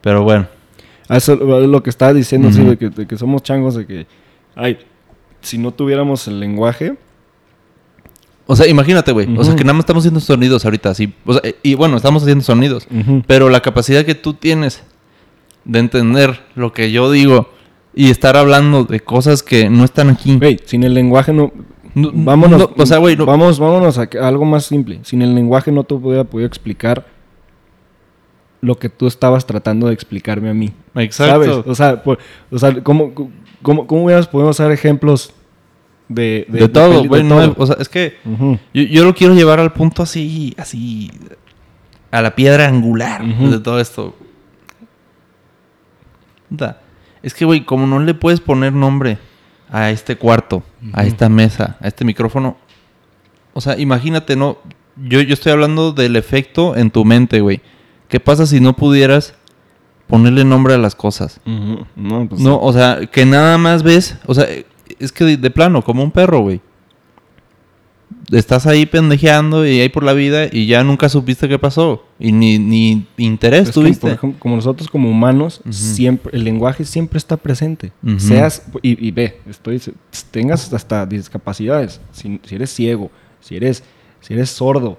Pero 0.01 0.23
bueno. 0.23 0.47
Eso 1.09 1.33
es 1.33 1.67
lo 1.67 1.81
que 1.81 1.89
estaba 1.89 2.13
diciendo, 2.13 2.51
sí, 2.51 2.63
de, 2.63 2.77
que, 2.77 2.89
de 2.89 3.07
que 3.07 3.17
somos 3.17 3.41
changos, 3.41 3.73
de 3.75 3.87
que, 3.87 4.07
ay, 4.55 4.77
si 5.41 5.57
no 5.57 5.71
tuviéramos 5.71 6.27
el 6.27 6.39
lenguaje, 6.39 6.97
O 8.51 8.55
sea, 8.55 8.67
imagínate, 8.67 9.11
güey. 9.11 9.27
O 9.37 9.43
sea, 9.43 9.55
que 9.55 9.63
nada 9.63 9.73
más 9.73 9.81
estamos 9.81 10.01
haciendo 10.01 10.19
sonidos 10.19 10.65
ahorita, 10.65 10.89
así. 10.89 11.13
O 11.23 11.33
sea, 11.33 11.41
y 11.61 11.75
bueno, 11.75 11.97
estamos 11.97 12.23
haciendo 12.23 12.43
sonidos. 12.43 12.87
Pero 13.27 13.47
la 13.49 13.59
capacidad 13.59 14.03
que 14.03 14.15
tú 14.15 14.33
tienes 14.33 14.83
de 15.65 15.77
entender 15.77 16.39
lo 16.55 16.73
que 16.73 16.91
yo 16.91 17.11
digo 17.11 17.47
y 17.93 18.09
estar 18.09 18.35
hablando 18.37 18.85
de 18.85 19.01
cosas 19.01 19.43
que 19.43 19.69
no 19.69 19.83
están 19.85 20.09
aquí. 20.09 20.37
Güey, 20.37 20.59
sin 20.65 20.83
el 20.83 20.95
lenguaje 20.95 21.31
no... 21.31 21.51
No- 21.93 22.11
vámonos, 22.13 22.59
no, 22.59 22.69
o 22.75 22.85
sea, 22.85 22.97
güey, 22.97 23.15
no- 23.15 23.25
vamos, 23.27 23.59
vámonos 23.59 23.97
a, 23.99 24.07
a 24.19 24.27
algo 24.27 24.45
más 24.45 24.65
simple. 24.65 24.99
Sin 25.03 25.21
el 25.21 25.35
lenguaje 25.35 25.71
no 25.71 25.83
te 25.83 25.93
hubiera 25.93 26.23
podido 26.23 26.47
explicar 26.47 27.05
lo 28.61 28.75
que 28.75 28.89
tú 28.89 29.07
estabas 29.07 29.45
tratando 29.45 29.87
de 29.87 29.93
explicarme 29.93 30.49
a 30.49 30.53
mí. 30.53 30.71
Exacto. 30.95 31.33
¿Sabes? 31.33 31.49
O 31.67 31.75
sea, 31.75 32.03
por- 32.03 32.19
o 32.51 32.59
sea 32.59 32.83
¿cómo, 32.83 33.13
cómo, 33.61 33.87
cómo 33.87 34.05
hubieras 34.05 34.27
podido 34.27 34.49
usar 34.49 34.71
ejemplos 34.71 35.33
de... 36.09 36.45
De, 36.49 36.67
todo, 36.67 37.05
güey. 37.05 37.23
no 37.23 37.55
o 37.57 37.65
sea, 37.65 37.77
es 37.79 37.87
que 37.87 38.17
yo, 38.73 38.81
yo 38.83 39.03
lo 39.05 39.15
quiero 39.15 39.33
llevar 39.33 39.59
al 39.59 39.71
punto 39.71 40.03
así, 40.03 40.53
así, 40.57 41.11
a 42.11 42.21
la 42.21 42.35
piedra 42.35 42.67
angular 42.67 43.23
de 43.23 43.59
todo 43.59 43.79
esto. 43.79 44.15
Puta, 46.49 46.81
Es 47.21 47.33
que, 47.33 47.45
güey, 47.45 47.63
como 47.63 47.87
no 47.87 47.99
le 47.99 48.13
puedes 48.13 48.41
poner 48.41 48.73
nombre 48.73 49.19
a 49.71 49.91
este 49.91 50.17
cuarto, 50.17 50.63
a 50.93 51.03
esta 51.03 51.29
mesa, 51.29 51.77
a 51.79 51.87
este 51.87 52.03
micrófono. 52.03 52.57
O 53.53 53.61
sea, 53.61 53.77
imagínate, 53.77 54.35
¿no? 54.35 54.57
Yo, 54.95 55.21
yo 55.21 55.33
estoy 55.33 55.51
hablando 55.51 55.91
del 55.91 56.15
efecto 56.15 56.75
en 56.75 56.89
tu 56.91 57.05
mente, 57.05 57.39
güey. 57.41 57.61
¿Qué 58.07 58.19
pasa 58.19 58.47
si 58.47 58.59
no 58.59 58.75
pudieras 58.75 59.35
ponerle 60.07 60.43
nombre 60.43 60.73
a 60.73 60.79
las 60.79 60.95
cosas? 60.95 61.39
No, 61.95 62.27
pues, 62.27 62.41
No, 62.41 62.59
o 62.59 62.73
sea, 62.73 63.05
que 63.05 63.25
nada 63.25 63.57
más 63.59 63.83
ves, 63.83 64.17
o 64.25 64.33
sea, 64.33 64.47
es 64.99 65.11
que 65.11 65.23
de, 65.25 65.37
de 65.37 65.49
plano, 65.51 65.81
como 65.83 66.03
un 66.03 66.11
perro, 66.11 66.39
güey. 66.41 66.61
Estás 68.31 68.65
ahí 68.67 68.85
pendejeando 68.87 69.67
y 69.67 69.79
ahí 69.81 69.89
por 69.89 70.03
la 70.03 70.13
vida 70.13 70.47
y 70.51 70.65
ya 70.67 70.83
nunca 70.83 71.09
supiste 71.09 71.47
qué 71.47 71.59
pasó. 71.59 72.05
Y 72.19 72.31
ni, 72.31 72.57
ni 72.57 73.05
interés 73.17 73.69
tuviste. 73.71 74.07
ejemplo, 74.13 74.39
como 74.39 74.55
nosotros 74.55 74.87
como 74.89 75.09
humanos, 75.09 75.61
siempre, 75.69 76.35
el 76.35 76.43
lenguaje 76.43 76.85
siempre 76.85 77.17
está 77.17 77.37
presente. 77.37 77.91
Seas, 78.19 78.63
y, 78.81 79.07
y 79.07 79.11
ve, 79.11 79.39
estoy, 79.49 79.81
tengas 80.31 80.71
hasta 80.73 81.05
discapacidades, 81.05 82.01
si, 82.11 82.39
si 82.43 82.55
eres 82.55 82.71
ciego, 82.71 83.11
si 83.41 83.55
eres, 83.55 83.83
si 84.21 84.33
eres 84.33 84.49
sordo, 84.49 84.97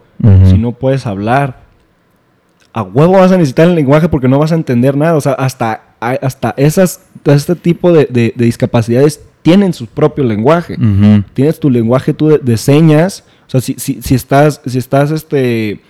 si 0.48 0.56
no 0.58 0.72
puedes 0.72 1.06
hablar, 1.06 1.62
a 2.72 2.82
huevo 2.82 3.14
vas 3.14 3.32
a 3.32 3.36
necesitar 3.36 3.68
el 3.68 3.74
lenguaje 3.74 4.08
porque 4.08 4.28
no 4.28 4.38
vas 4.38 4.52
a 4.52 4.56
entender 4.56 4.96
nada. 4.96 5.16
O 5.16 5.20
sea, 5.20 5.32
hasta, 5.32 5.94
hasta 6.00 6.54
esas, 6.56 7.02
este 7.24 7.56
tipo 7.56 7.92
de, 7.92 8.06
de- 8.10 8.32
de 8.36 8.44
discapacidades 8.44 9.20
tienen 9.42 9.72
su 9.72 9.86
propio 9.86 10.24
lenguaje. 10.24 10.76
Tienes 11.34 11.58
tu 11.60 11.70
lenguaje 11.70 12.12
tú 12.14 12.28
de, 12.28 12.38
de 12.38 12.56
señas. 12.56 13.24
O 13.46 13.50
sea, 13.50 13.60
si, 13.60 13.74
si, 13.78 14.00
si 14.02 14.14
estás, 14.14 14.60
si 14.66 14.78
estás 14.78 15.10
este. 15.10 15.80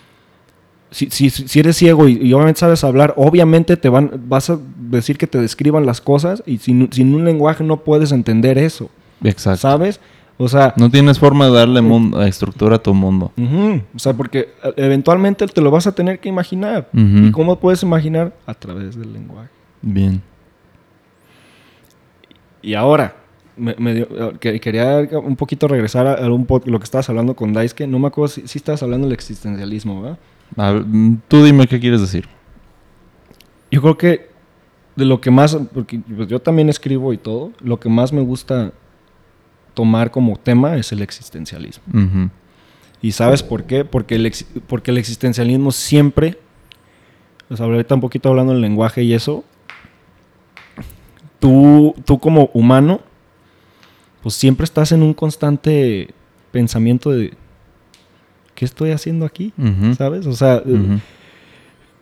Si, 0.93 1.09
si, 1.11 1.31
si 1.31 1.61
eres 1.61 1.77
ciego 1.77 2.09
y, 2.09 2.15
y 2.21 2.33
obviamente 2.33 2.59
sabes 2.59 2.83
hablar, 2.83 3.15
obviamente 3.17 3.77
te 3.77 3.89
van, 3.89 4.11
vas 4.27 4.51
a 4.51 4.59
decir 4.77 5.19
que 5.19 5.29
te 5.29 5.39
describan 5.41 5.87
las 5.87 6.01
cosas 6.01 6.43
y 6.47 6.59
sin, 6.59 6.93
sin 6.93 7.15
un 7.15 7.25
lenguaje 7.25 7.63
no 7.63 7.77
puedes 7.85 8.11
entender 8.11 8.59
eso. 8.59 8.91
Exacto. 9.23 9.59
¿Sabes? 9.61 10.01
O 10.37 10.49
sea, 10.49 10.75
No 10.77 10.91
tienes 10.91 11.19
forma 11.21 11.47
de 11.47 11.53
darle 11.53 11.81
mundo- 11.81 12.21
estructura 12.25 12.77
a 12.77 12.83
tu 12.83 12.93
mundo. 12.95 13.31
o 13.95 13.99
sea, 14.01 14.15
porque 14.15 14.49
eh, 14.65 14.73
eventualmente 14.79 15.47
te 15.47 15.61
lo 15.61 15.71
vas 15.71 15.87
a 15.87 15.93
tener 15.93 16.19
que 16.19 16.29
imaginar. 16.29 16.89
¿Y 16.93 17.31
cómo 17.31 17.61
puedes 17.61 17.83
imaginar? 17.85 18.33
A 18.47 18.55
través 18.55 18.97
del 18.99 19.13
lenguaje. 19.13 19.51
Bien. 19.83 20.21
Y 22.63 22.75
ahora, 22.75 23.15
me, 23.61 23.75
me 23.79 23.95
dio- 23.95 24.09
eh, 24.11 24.37
que- 24.41 24.59
quería 24.61 25.07
un 25.23 25.37
poquito 25.37 25.69
regresar 25.69 26.07
a, 26.07 26.15
a 26.15 26.31
un 26.33 26.47
po- 26.47 26.63
lo 26.65 26.79
que 26.79 26.85
estabas 26.85 27.09
hablando 27.09 27.35
con 27.37 27.53
Daisuke. 27.53 27.87
No 27.87 27.99
me 27.99 28.09
acuerdo 28.09 28.29
si, 28.29 28.49
si 28.49 28.59
estabas 28.59 28.83
hablando 28.83 29.07
del 29.07 29.15
existencialismo, 29.15 30.03
¿verdad? 30.03 30.19
A 30.57 30.73
ver, 30.73 30.85
mm, 30.87 31.19
tú 31.29 31.45
dime 31.45 31.67
qué 31.69 31.79
quieres 31.79 32.01
decir. 32.01 32.27
Yo 33.71 33.81
creo 33.83 33.97
que 33.97 34.29
de 34.97 35.05
lo 35.05 35.21
que 35.21 35.31
más, 35.31 35.57
porque 35.73 36.01
pues, 36.01 36.29
yo 36.29 36.41
también 36.41 36.69
escribo 36.69 37.13
y 37.13 37.19
todo, 37.19 37.53
lo 37.63 37.79
que 37.79 37.89
más 37.89 38.13
me 38.13 38.21
gusta 38.23 38.73
tomar 39.75 40.11
como 40.11 40.37
tema 40.37 40.77
es 40.77 40.91
el 40.93 41.01
existencialismo. 41.03 41.85
Ujú. 41.95 42.29
¿Y 43.03 43.13
sabes 43.13 43.43
por 43.43 43.65
qué? 43.65 43.85
Porque 43.85 44.17
el, 44.17 44.27
ex- 44.27 44.45
porque 44.67 44.91
el 44.91 44.99
existencialismo 44.99 45.71
siempre, 45.73 46.37
sea, 47.57 47.65
ahorita 47.67 47.95
un 47.95 48.01
poquito 48.01 48.29
hablando 48.29 48.53
del 48.53 48.61
lenguaje 48.61 49.03
y 49.05 49.15
eso, 49.15 49.45
tú, 51.39 51.95
tú 52.05 52.19
como 52.19 52.51
humano, 52.53 53.01
pues 54.23 54.35
siempre 54.35 54.65
estás 54.65 54.93
en 54.93 55.03
un 55.03 55.15
constante 55.15 56.11
pensamiento 56.53 57.11
de, 57.11 57.35
¿qué 58.55 58.65
estoy 58.65 58.91
haciendo 58.91 59.25
aquí? 59.25 59.53
¿Sabes? 59.97 60.27
O 60.27 60.33
sea, 60.33 60.63
Ujú. 60.65 61.01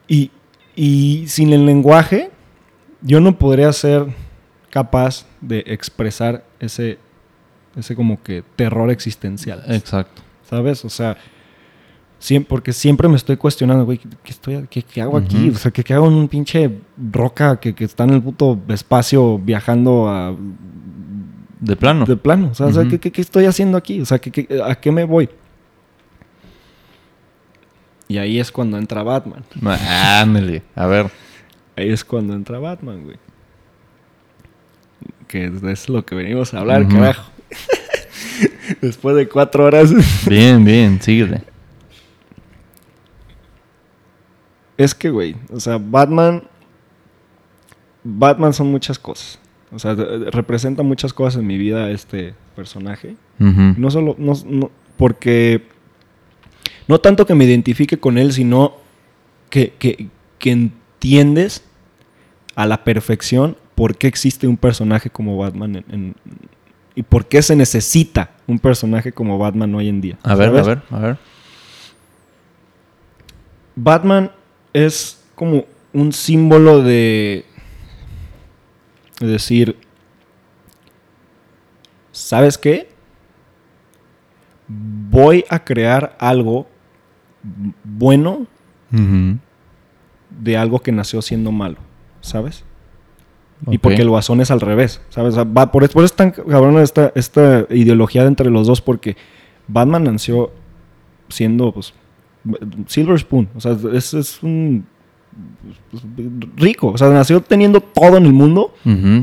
y, 0.08 0.30
y 0.74 1.24
sin 1.28 1.52
el 1.52 1.66
lenguaje, 1.66 2.30
yo 3.02 3.20
no 3.20 3.38
podría 3.38 3.72
ser 3.72 4.06
capaz 4.70 5.26
de 5.40 5.64
expresar 5.66 6.44
ese, 6.60 6.98
ese 7.76 7.94
como 7.94 8.22
que 8.22 8.42
terror 8.56 8.90
existencial. 8.90 9.62
Exacto. 9.68 10.22
¿Sabes? 10.48 10.84
O 10.84 10.88
sea, 10.88 11.16
porque 12.48 12.72
siempre 12.72 13.08
me 13.08 13.16
estoy 13.16 13.36
cuestionando, 13.36 13.84
güey, 13.84 13.98
¿qué, 13.98 14.30
estoy, 14.30 14.66
qué, 14.68 14.82
qué 14.82 15.00
hago 15.02 15.16
aquí? 15.16 15.50
O 15.50 15.54
sea, 15.54 15.70
¿qué, 15.70 15.84
qué 15.84 15.94
hago 15.94 16.08
en 16.08 16.14
un 16.14 16.28
pinche 16.28 16.70
roca 17.12 17.60
que, 17.60 17.74
que 17.74 17.84
está 17.84 18.04
en 18.04 18.10
el 18.10 18.22
puto 18.22 18.58
espacio 18.68 19.38
viajando 19.38 20.08
a, 20.08 20.34
De 21.60 21.74
plano. 21.76 22.04
de 22.04 22.16
plano? 22.16 22.50
O 22.52 22.54
sea, 22.54 22.66
Ujú. 22.68 22.88
¿qué, 22.88 22.98
qué- 23.00 23.10
qué 23.12 23.20
estoy 23.20 23.44
haciendo 23.46 23.76
aquí? 23.76 24.00
O 24.00 24.06
sea, 24.06 24.18
¿qué- 24.20 24.30
qué- 24.30 24.62
¿a 24.64 24.74
qué 24.76 24.92
me 24.92 25.04
voy? 25.04 25.28
Y 28.06 28.18
ahí 28.18 28.38
es 28.40 28.50
cuando 28.52 28.78
entra 28.78 29.02
Batman. 29.02 29.44
Ándale. 29.62 30.62
A 30.74 30.86
ver. 30.86 31.10
Ahí 31.76 31.90
es 31.90 32.04
cuando 32.04 32.34
entra 32.34 32.58
Batman, 32.58 33.04
güey. 33.04 33.16
Que 35.26 35.44
es- 35.46 35.88
lo 35.88 36.04
que 36.06 36.14
venimos 36.14 36.54
a 36.54 36.60
hablar, 36.60 36.88
carajo. 36.88 37.30
Después 38.80 39.16
de 39.16 39.28
cuatro 39.28 39.64
horas. 39.64 39.90
Bien, 40.28 40.64
bien, 40.64 41.00
síguele. 41.02 41.42
Es 44.76 44.94
que, 44.94 45.10
güey, 45.10 45.34
o 45.52 45.58
sea, 45.60 45.78
Batman. 45.78 46.44
Batman 48.04 48.52
son 48.54 48.70
muchas 48.70 48.98
cosas. 48.98 49.38
O 49.72 49.78
sea, 49.78 49.94
representa 49.94 50.82
muchas 50.82 51.12
cosas 51.12 51.40
en 51.40 51.46
mi 51.46 51.58
vida 51.58 51.90
este 51.90 52.34
personaje. 52.56 53.16
No 53.38 53.90
solo. 53.90 54.14
No, 54.18 54.32
no- 54.46 54.70
porque. 54.96 55.62
No 56.86 56.98
tanto 57.00 57.26
que 57.26 57.34
me 57.34 57.44
identifique 57.44 57.98
con 57.98 58.16
él, 58.16 58.32
sino 58.32 58.76
que, 59.50 59.74
que, 59.78 60.08
que 60.38 60.50
entiendes 60.52 61.62
a 62.54 62.66
la 62.66 62.82
perfección 62.82 63.56
por 63.74 63.96
qué 63.96 64.06
existe 64.06 64.46
un 64.48 64.56
personaje 64.56 65.10
como 65.10 65.36
Batman 65.36 65.76
en- 65.76 65.84
en- 65.90 66.14
y 66.94 67.02
por 67.02 67.26
qué 67.26 67.42
se 67.42 67.54
necesita 67.54 68.30
un 68.46 68.58
personaje 68.58 69.12
como 69.12 69.38
Batman 69.38 69.74
hoy 69.74 69.88
en 69.88 70.00
día. 70.00 70.18
A 70.22 70.34
ver, 70.34 70.48
a 70.48 70.62
ver, 70.62 70.82
a 70.90 70.98
ver. 70.98 71.18
Batman 73.76 74.30
es 74.72 75.22
como 75.34 75.64
un 75.92 76.12
símbolo 76.12 76.82
de, 76.82 77.44
de 79.20 79.26
decir, 79.26 79.76
¿sabes 82.12 82.58
qué? 82.58 82.88
Voy 84.68 85.44
a 85.48 85.64
crear 85.64 86.16
algo 86.20 86.66
bueno 87.84 88.46
de 90.30 90.56
algo 90.56 90.80
que 90.80 90.92
nació 90.92 91.22
siendo 91.22 91.52
malo, 91.52 91.76
¿sabes? 92.20 92.64
Y 93.66 93.78
porque 93.78 94.02
el 94.02 94.08
guasón 94.10 94.40
es 94.40 94.50
al 94.50 94.60
revés, 94.60 95.00
¿sabes? 95.08 95.32
O 95.34 95.36
sea, 95.36 95.44
va- 95.44 95.72
por, 95.72 95.82
eso- 95.84 95.92
por 95.94 96.04
eso 96.04 96.12
es 96.12 96.16
tan 96.16 96.30
cabrón 96.30 96.78
esta, 96.78 97.12
esta 97.14 97.66
ideología 97.70 98.24
entre 98.24 98.50
los 98.50 98.66
dos, 98.66 98.80
porque 98.80 99.16
Batman 99.66 100.04
nació 100.04 100.52
siendo, 101.28 101.72
pues, 101.72 101.92
Silver 102.86 103.18
Spoon, 103.18 103.48
o 103.56 103.60
sea, 103.60 103.76
es, 103.92 104.14
es 104.14 104.42
un 104.42 104.86
rico, 106.56 106.88
o 106.88 106.98
sea, 106.98 107.08
nació 107.10 107.40
teniendo 107.40 107.80
todo 107.80 108.16
en 108.16 108.26
el 108.26 108.32
mundo. 108.32 108.74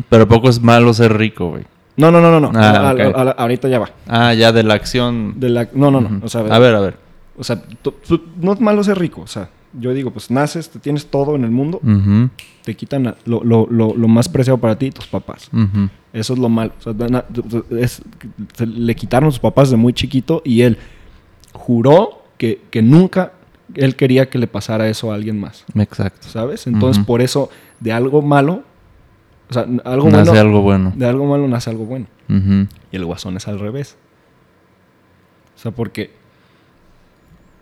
Pero 0.10 0.28
poco 0.28 0.50
es 0.50 0.62
malo 0.62 0.94
ser 0.94 1.18
rico, 1.18 1.50
güey. 1.50 1.64
No, 1.98 2.12
no, 2.12 2.20
no, 2.20 2.30
no, 2.30 2.40
no. 2.40 2.52
Ah, 2.60 2.72
A- 2.72 2.90
a- 2.90 2.94
ok. 2.94 3.00
a- 3.16 3.22
a- 3.22 3.32
ahorita 3.32 3.70
ya 3.70 3.80
va. 3.80 3.90
Ah, 4.08 4.34
ya 4.34 4.52
de 4.52 4.64
la 4.64 4.74
acción. 4.74 5.34
De 5.38 5.50
la, 5.50 5.70
no, 5.74 5.92
no, 5.92 6.02
no. 6.02 6.20
O 6.24 6.28
sea, 6.28 6.42
a 6.42 6.60
ver, 6.60 6.76
a 6.76 6.80
ver. 6.82 6.98
o 7.38 7.44
sea, 7.44 7.62
no 8.42 8.54
es 8.54 8.60
malo 8.62 8.84
ser 8.84 8.98
rico, 9.00 9.22
o 9.22 9.28
sea, 9.28 9.50
yo 9.78 9.94
digo, 9.94 10.12
pues 10.12 10.32
naces, 10.32 10.70
te 10.70 10.80
tienes 10.80 11.08
todo 11.08 11.36
en 11.36 11.44
el 11.44 11.52
mundo, 11.52 11.82
te 12.64 12.76
quitan 12.76 13.16
lo, 13.26 13.44
lo- 13.44 13.68
lo- 13.70 13.94
lo 13.96 14.08
más 14.08 14.28
preciado 14.30 14.58
para 14.58 14.78
ti, 14.78 14.90
tus 14.92 15.08
papás. 15.08 15.50
Eso 16.14 16.34
es 16.34 16.40
lo 16.40 16.48
malo. 16.50 16.72
O 16.80 16.82
sea, 16.84 16.94
na- 17.10 17.26
es- 17.72 18.02
le 18.60 18.96
quitaron 18.96 19.28
a 19.30 19.32
sus 19.32 19.40
papás 19.40 19.70
de 19.70 19.76
muy 19.78 19.92
chiquito 19.94 20.42
y 20.46 20.62
él 20.62 20.78
juró 21.54 22.24
que, 22.38 22.62
que 22.70 22.82
nunca 22.82 23.32
él 23.74 23.96
quería 23.96 24.30
que 24.30 24.38
le 24.38 24.48
pasara 24.48 24.88
eso 24.90 25.12
a 25.12 25.16
alguien 25.16 25.40
más. 25.40 25.66
Exacto. 25.76 26.28
¿Sabes? 26.30 26.68
Entonces, 26.68 27.04
por 27.04 27.22
eso, 27.22 27.50
de 27.80 27.92
algo 27.92 28.22
malo, 28.22 28.64
o 29.50 29.54
sea, 29.54 29.66
algo 29.84 30.10
Nace 30.10 30.30
bueno, 30.32 30.42
algo 30.42 30.62
bueno. 30.62 30.94
de 30.96 31.06
algo 31.08 31.26
malo 31.26 31.48
nace 31.48 31.70
algo 31.70 31.86
bueno. 31.86 32.06
Y 32.92 32.96
el 32.96 33.06
guasón 33.06 33.38
es 33.38 33.48
al 33.48 33.60
revés. 33.60 33.96
O 35.56 35.60
sea, 35.60 35.72
porque 35.72 36.12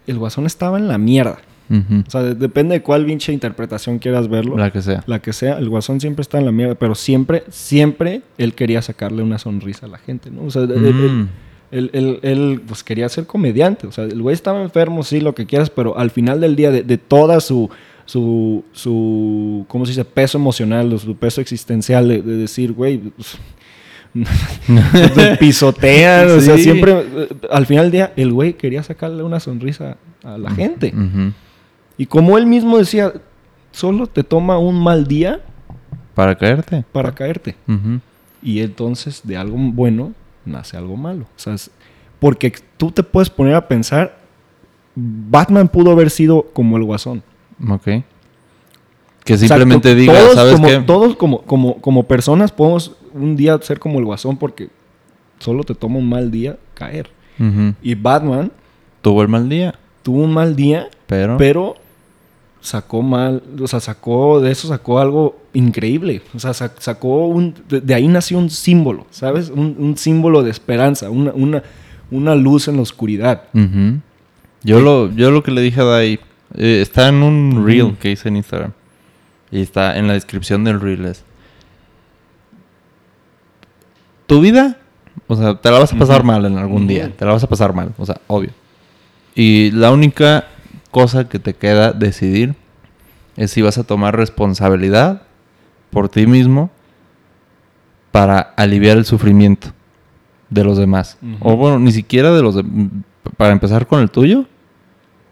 el 0.08 0.18
guasón 0.18 0.46
estaba 0.46 0.78
en 0.78 0.88
la 0.88 0.98
mierda. 0.98 1.40
O 1.70 2.10
sea, 2.12 2.22
de- 2.22 2.36
depende 2.36 2.76
de 2.76 2.82
cuál 2.84 3.06
pinche 3.06 3.34
interpretación 3.34 3.98
quieras 3.98 4.28
verlo. 4.28 4.56
La 4.58 4.70
que 4.72 4.82
sea. 4.82 5.04
La 5.08 5.20
que 5.20 5.34
sea, 5.34 5.58
el 5.58 5.70
guasón 5.70 6.00
siempre 6.00 6.22
está 6.22 6.38
en 6.38 6.46
la 6.46 6.52
mierda, 6.52 6.76
pero 6.76 6.94
siempre, 6.94 7.44
siempre 7.50 8.22
él 8.38 8.54
quería 8.54 8.82
sacarle 8.84 9.24
una 9.24 9.40
sonrisa 9.40 9.88
a 9.88 9.90
la 9.90 9.98
gente, 9.98 10.30
¿no? 10.30 10.44
O 10.44 10.52
sea, 10.52 10.64
él, 10.64 10.72
él- 10.72 10.94
Mm. 10.94 11.30
Él- 11.74 11.90
él- 11.94 12.20
él, 12.22 12.62
pues 12.68 12.84
quería 12.84 13.10
ser 13.10 13.26
comediante, 13.26 13.88
o 13.88 13.92
sea, 13.92 14.04
el 14.06 14.22
güey 14.22 14.34
estaba 14.34 14.62
enfermo, 14.62 15.04
sí, 15.04 15.20
lo 15.20 15.34
que 15.36 15.46
quieras, 15.46 15.70
pero 15.70 15.98
al 15.98 16.10
final 16.12 16.40
del 16.42 16.56
día, 16.56 16.72
de, 16.72 16.84
de 16.84 16.98
toda 16.98 17.40
su, 17.42 17.70
su, 18.06 18.64
su, 18.72 19.66
¿cómo 19.68 19.86
se 19.86 19.92
dice? 19.92 20.06
Peso 20.06 20.38
emocional, 20.38 20.98
su 21.00 21.16
peso 21.16 21.42
existencial, 21.42 22.08
de, 22.08 22.22
de 22.22 22.38
decir, 22.38 22.72
güey, 22.74 22.98
pues, 23.00 23.38
te 25.16 25.38
pisotean, 25.40 26.30
o 26.30 26.40
sea, 26.40 26.58
Sí. 26.58 26.64
siempre, 26.64 26.92
eh, 27.00 27.28
al 27.52 27.66
final 27.66 27.86
del 27.86 27.92
día, 27.92 28.14
el 28.16 28.32
güey 28.32 28.54
quería 28.54 28.84
sacarle 28.84 29.24
una 29.24 29.40
sonrisa 29.40 29.98
a 30.24 30.38
la 30.38 30.52
gente. 30.52 30.94
Y 31.98 32.06
como 32.06 32.38
él 32.38 32.46
mismo 32.46 32.78
decía, 32.78 33.14
solo 33.72 34.08
te 34.08 34.24
toma 34.24 34.58
un 34.58 34.82
mal 34.82 35.08
día 35.08 35.42
Para 36.16 36.36
caerte. 36.36 36.84
para 36.92 37.14
caerte. 37.14 37.56
Y 38.42 38.62
entonces 38.62 39.22
de 39.24 39.38
algo 39.38 39.56
bueno 39.58 40.14
nace 40.46 40.78
algo 40.78 40.96
malo. 40.98 41.26
O 41.36 41.40
sea, 41.40 41.54
es- 41.54 41.72
porque 42.20 42.54
tú 42.78 42.92
te 42.92 43.04
puedes 43.04 43.30
poner 43.30 43.56
a 43.56 43.68
pensar, 43.68 44.18
Batman 44.96 45.68
pudo 45.68 45.92
haber 45.92 46.10
sido 46.10 46.44
como 46.54 46.78
el 46.78 46.84
guasón. 46.84 47.24
Ok. 47.70 47.84
Que 49.24 49.34
O 49.34 49.38
sea, 49.38 49.48
simplemente 49.48 49.96
diga, 49.96 50.14
todos 50.14 50.36
¿sabes 50.36 50.54
como, 50.56 50.68
qué? 50.68 50.80
Todos 50.80 51.16
como, 51.16 51.42
como, 51.44 51.82
como 51.82 52.04
personas 52.04 52.52
podemos 52.52 52.96
un 53.14 53.36
día 53.36 53.58
ser 53.62 53.80
como 53.80 54.00
el 54.00 54.06
guasón 54.06 54.38
porque 54.38 54.70
solo 55.40 55.64
te 55.64 55.76
toma 55.76 55.98
un 56.00 56.10
mal 56.10 56.30
día 56.32 56.58
caer. 56.74 57.10
Y 57.82 57.96
Batman 57.96 58.52
Tuvo 59.02 59.22
el 59.22 59.28
mal 59.28 59.50
día, 59.50 59.76
tuvo 60.02 60.24
un 60.24 60.34
mal 60.34 60.56
día, 60.56 60.88
pero... 61.08 61.36
pero 61.36 61.76
sacó 62.64 63.02
mal, 63.04 63.44
o 63.62 63.68
sea, 63.68 63.80
sacó 63.80 64.40
de 64.42 64.50
eso 64.50 64.68
sacó 64.68 65.00
algo 65.00 65.38
increíble, 65.54 66.22
o 66.34 66.40
sea, 66.40 66.52
sac- 66.52 66.80
sacó 66.80 67.28
un, 67.28 67.54
de, 67.68 67.94
ahí 67.94 68.08
nació 68.08 68.40
un 68.40 68.50
símbolo, 68.50 69.06
¿sabes? 69.12 69.50
Un, 69.50 69.76
un 69.78 69.98
símbolo 69.98 70.42
de 70.42 70.50
esperanza, 70.50 71.10
una, 71.10 71.32
una, 71.34 71.62
una 72.10 72.34
luz 72.36 72.68
en 72.70 72.78
la 72.78 72.82
oscuridad. 72.82 73.44
Yo, 74.64 74.80
lo, 74.80 75.12
yo 75.12 75.30
lo 75.30 75.44
que 75.44 75.52
le 75.52 75.62
dije 75.62 75.82
a 75.82 75.84
Dai, 75.84 76.20
eh, 76.56 76.80
está 76.82 77.10
en 77.10 77.16
un 77.22 77.66
reel 77.66 77.98
que 77.98 78.12
hice 78.12 78.30
en 78.30 78.38
Instagram. 78.38 78.72
Y 79.52 79.62
está 79.62 79.98
en 79.98 80.08
la 80.08 80.14
descripción 80.14 80.64
del 80.64 80.80
reel. 80.80 81.06
Es, 81.06 81.24
tu 84.26 84.40
vida, 84.42 84.78
o 85.28 85.36
sea, 85.36 85.56
te 85.56 85.70
la 85.70 85.80
vas 85.80 85.94
a 85.94 85.98
pasar 85.98 86.24
mal 86.24 86.46
en 86.46 86.58
algún 86.58 86.88
día. 86.88 87.12
Te 87.16 87.26
la 87.26 87.34
vas 87.34 87.44
a 87.44 87.48
pasar 87.48 87.74
mal, 87.74 87.94
o 87.98 88.06
sea, 88.06 88.20
obvio. 88.28 88.52
Y 89.36 89.70
la 89.72 89.92
única 89.92 90.48
cosa 90.94 91.28
que 91.28 91.40
te 91.40 91.54
queda 91.56 91.92
decidir 91.92 92.56
es 93.36 93.52
si 93.52 93.62
vas 93.62 93.78
a 93.78 93.84
tomar 93.84 94.16
responsabilidad 94.16 95.24
por 95.90 96.08
ti 96.08 96.26
mismo 96.28 96.70
para 98.12 98.40
aliviar 98.40 98.98
el 98.98 99.06
sufrimiento 99.06 99.70
de 100.50 100.64
los 100.64 100.78
demás. 100.78 101.18
O 101.42 101.58
bueno, 101.58 101.80
ni 101.80 101.92
siquiera 101.92 102.32
de 102.32 102.42
los 102.42 102.56
de- 102.56 102.64
para 103.38 103.52
empezar 103.52 103.88
con 103.88 104.00
el 104.02 104.10
tuyo. 104.12 104.46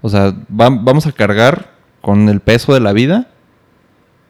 O 0.02 0.10
sea, 0.10 0.34
va- 0.50 0.70
vamos 0.72 1.06
a 1.06 1.12
cargar 1.12 1.72
con 2.02 2.28
el 2.28 2.40
peso 2.40 2.74
de 2.74 2.80
la 2.80 2.92
vida 2.92 3.28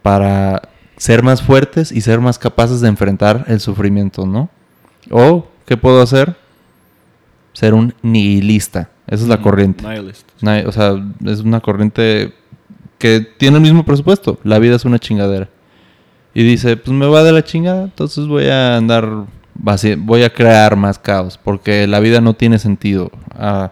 para 0.02 0.62
ser 0.98 1.24
más 1.24 1.41
fuertes 1.41 1.91
y 1.91 2.02
ser 2.02 2.20
más 2.20 2.38
capaces 2.38 2.82
de 2.82 2.90
enfrentar 2.90 3.45
el 3.48 3.60
sufrimiento, 3.60 4.26
¿no? 4.26 4.49
O, 5.10 5.48
¿qué 5.66 5.78
puedo 5.78 6.02
hacer? 6.02 6.36
Ser 7.53 7.74
un 7.74 7.94
nihilista. 8.02 8.90
Esa 9.11 9.23
es 9.23 9.29
la 9.29 9.38
Mm, 9.38 9.41
corriente. 9.43 9.83
Nihilist. 9.88 10.27
O 10.67 10.71
sea, 10.71 10.93
es 11.25 11.41
una 11.41 11.59
corriente 11.59 12.33
que 12.97 13.19
tiene 13.19 13.57
el 13.57 13.61
mismo 13.63 13.85
presupuesto. 13.85 14.39
La 14.43 14.57
vida 14.57 14.75
es 14.75 14.85
una 14.85 14.97
chingadera. 14.99 15.47
Y 16.33 16.43
dice, 16.43 16.77
pues 16.77 16.95
me 16.97 17.05
va 17.05 17.23
de 17.23 17.31
la 17.33 17.43
chingada, 17.43 17.83
entonces 17.83 18.25
voy 18.25 18.47
a 18.47 18.77
andar, 18.77 19.25
voy 19.97 20.23
a 20.23 20.29
crear 20.31 20.75
más 20.77 20.97
caos, 20.97 21.38
porque 21.38 21.85
la 21.88 21.99
vida 21.99 22.21
no 22.21 22.33
tiene 22.33 22.57
sentido. 22.57 23.11
Ah, 23.31 23.71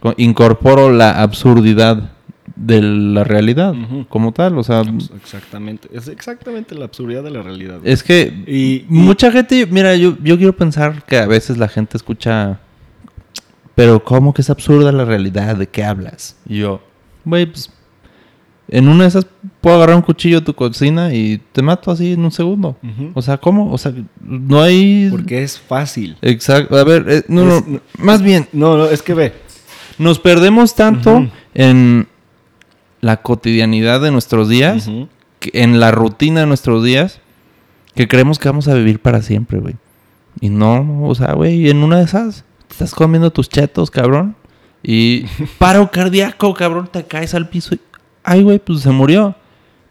co- 0.00 0.14
incorporo 0.18 0.92
la 0.92 1.22
absurdidad 1.22 2.10
de 2.56 2.82
la 2.82 3.24
realidad 3.24 3.74
como 4.10 4.32
tal. 4.32 4.58
O 4.58 4.62
sea, 4.62 4.82
Exactamente. 5.16 5.88
Es 5.92 6.08
exactamente 6.08 6.74
la 6.74 6.84
absurdidad 6.84 7.22
de 7.24 7.30
la 7.30 7.42
realidad. 7.42 7.80
es 7.84 8.02
que 8.02 8.44
Y- 8.46 8.52
y- 8.52 8.86
mucha 8.88 9.32
gente, 9.32 9.66
mira, 9.66 9.96
yo, 9.96 10.16
yo 10.22 10.36
quiero 10.36 10.54
pensar 10.54 11.02
que 11.04 11.16
a 11.16 11.26
veces 11.26 11.56
la 11.56 11.68
gente 11.68 11.96
escucha, 11.96 12.60
pero 13.74 14.02
¿cómo 14.04 14.32
que 14.34 14.42
es 14.42 14.50
absurda 14.50 14.92
la 14.92 15.04
realidad? 15.04 15.56
¿De 15.56 15.66
qué 15.68 15.84
hablas? 15.84 16.36
Y 16.46 16.58
yo, 16.58 16.80
güey, 17.24 17.46
pues 17.46 17.70
en 18.68 18.88
una 18.88 19.02
de 19.04 19.08
esas 19.08 19.26
puedo 19.60 19.76
agarrar 19.76 19.96
un 19.96 20.02
cuchillo 20.02 20.40
de 20.40 20.46
tu 20.46 20.54
cocina 20.54 21.12
y 21.12 21.38
te 21.52 21.60
mato 21.60 21.90
así 21.90 22.12
en 22.12 22.24
un 22.24 22.30
segundo. 22.32 22.76
O 23.14 23.20
sea, 23.22 23.36
¿cómo? 23.36 23.70
O 23.72 23.76
sea, 23.78 23.92
no 24.22 24.62
hay... 24.62 25.08
Porque 25.10 25.42
es 25.42 25.58
fácil. 25.58 26.16
Exacto. 26.22 26.76
A 26.76 26.84
ver, 26.84 27.04
eh, 27.08 27.22
no, 27.28 27.58
Es- 27.58 27.66
no, 27.66 27.80
más 27.98 28.22
bien, 28.22 28.48
No, 28.52 28.76
no, 28.78 28.86
es 28.86 29.02
que 29.02 29.12
ve. 29.14 29.34
nos 29.98 30.18
perdemos 30.18 30.74
tanto 30.74 31.28
en 31.52 32.08
la 33.02 33.18
cotidianidad 33.18 34.00
de 34.00 34.10
nuestros 34.10 34.48
días, 34.48 34.88
en 35.52 35.78
la 35.78 35.90
rutina 35.90 36.40
de 36.40 36.46
nuestros 36.46 36.82
días, 36.82 37.20
que 37.94 38.08
creemos 38.08 38.38
que 38.38 38.48
vamos 38.48 38.66
a 38.68 38.74
vivir 38.74 38.98
para 38.98 39.20
siempre, 39.20 39.58
güey. 39.58 39.76
Y 40.40 40.48
no, 40.48 41.02
o 41.06 41.14
sea, 41.14 41.34
güey, 41.34 41.68
en 41.68 41.82
una 41.82 41.98
de 41.98 42.04
esas, 42.04 42.44
te 42.76 42.84
estás 42.84 42.94
comiendo 42.94 43.30
tus 43.30 43.48
chetos, 43.48 43.90
cabrón, 43.90 44.36
y 44.82 45.24
paro 45.58 45.90
cardíaco, 45.90 46.54
cabrón, 46.54 46.88
te 46.90 47.04
caes 47.04 47.34
al 47.34 47.48
piso 47.48 47.74
y, 47.74 47.80
ay, 48.22 48.42
güey, 48.42 48.58
pues 48.58 48.80
se 48.80 48.90
murió. 48.90 49.34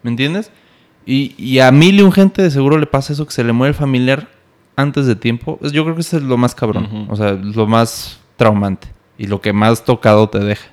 ¿Me 0.02 0.10
entiendes? 0.10 0.50
Y, 1.06 1.34
y 1.38 1.58
a 1.60 1.70
mil 1.70 1.98
y 1.98 2.02
un 2.02 2.12
gente 2.12 2.42
de 2.42 2.50
seguro 2.50 2.78
le 2.78 2.86
pasa 2.86 3.12
eso, 3.12 3.26
que 3.26 3.32
se 3.32 3.44
le 3.44 3.52
muere 3.52 3.70
el 3.70 3.74
familiar 3.74 4.28
antes 4.76 5.06
de 5.06 5.16
tiempo. 5.16 5.58
Yo 5.62 5.84
creo 5.84 5.94
que 5.94 6.02
eso 6.02 6.16
es 6.18 6.22
lo 6.22 6.36
más 6.36 6.54
cabrón, 6.54 7.06
o 7.10 7.16
sea, 7.16 7.32
lo 7.32 7.66
más 7.66 8.20
traumante 8.36 8.88
y 9.18 9.26
lo 9.26 9.40
que 9.40 9.52
más 9.52 9.84
tocado 9.84 10.28
te 10.28 10.38
deja. 10.40 10.66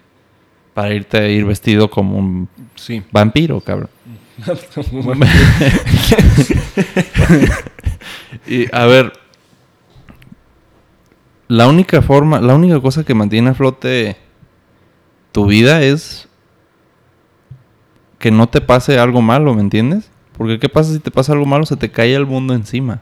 Para 0.74 0.94
irte 0.94 1.18
a 1.18 1.28
ir 1.28 1.46
vestido 1.46 1.90
como 1.90 2.18
un 2.18 2.48
Sí. 2.76 3.04
vampiro, 3.12 3.60
cabrón. 3.62 3.90
y 8.48 8.74
a 8.76 8.86
ver, 8.86 9.14
la 11.52 11.68
única 11.68 12.02
forma, 12.02 12.40
la 12.40 12.56
única 12.56 12.80
cosa 12.80 13.04
que 13.04 13.14
mantiene 13.14 13.50
a 13.50 13.54
flote 13.54 14.16
tu 15.34 15.46
vida 15.48 15.82
es 15.82 16.30
que 18.20 18.32
no 18.32 18.48
te 18.48 18.62
pase 18.62 18.98
algo 18.98 19.22
malo, 19.22 19.54
¿me 19.54 19.60
entiendes? 19.62 20.10
Porque 20.38 20.60
¿qué 20.60 20.70
pasa 20.70 20.94
si 20.94 21.00
te 21.00 21.12
pasa 21.12 21.34
algo 21.34 21.46
malo? 21.46 21.66
Se 21.66 21.76
te 21.76 21.90
cae 21.92 22.16
el 22.16 22.26
mundo 22.26 22.54
encima. 22.54 23.02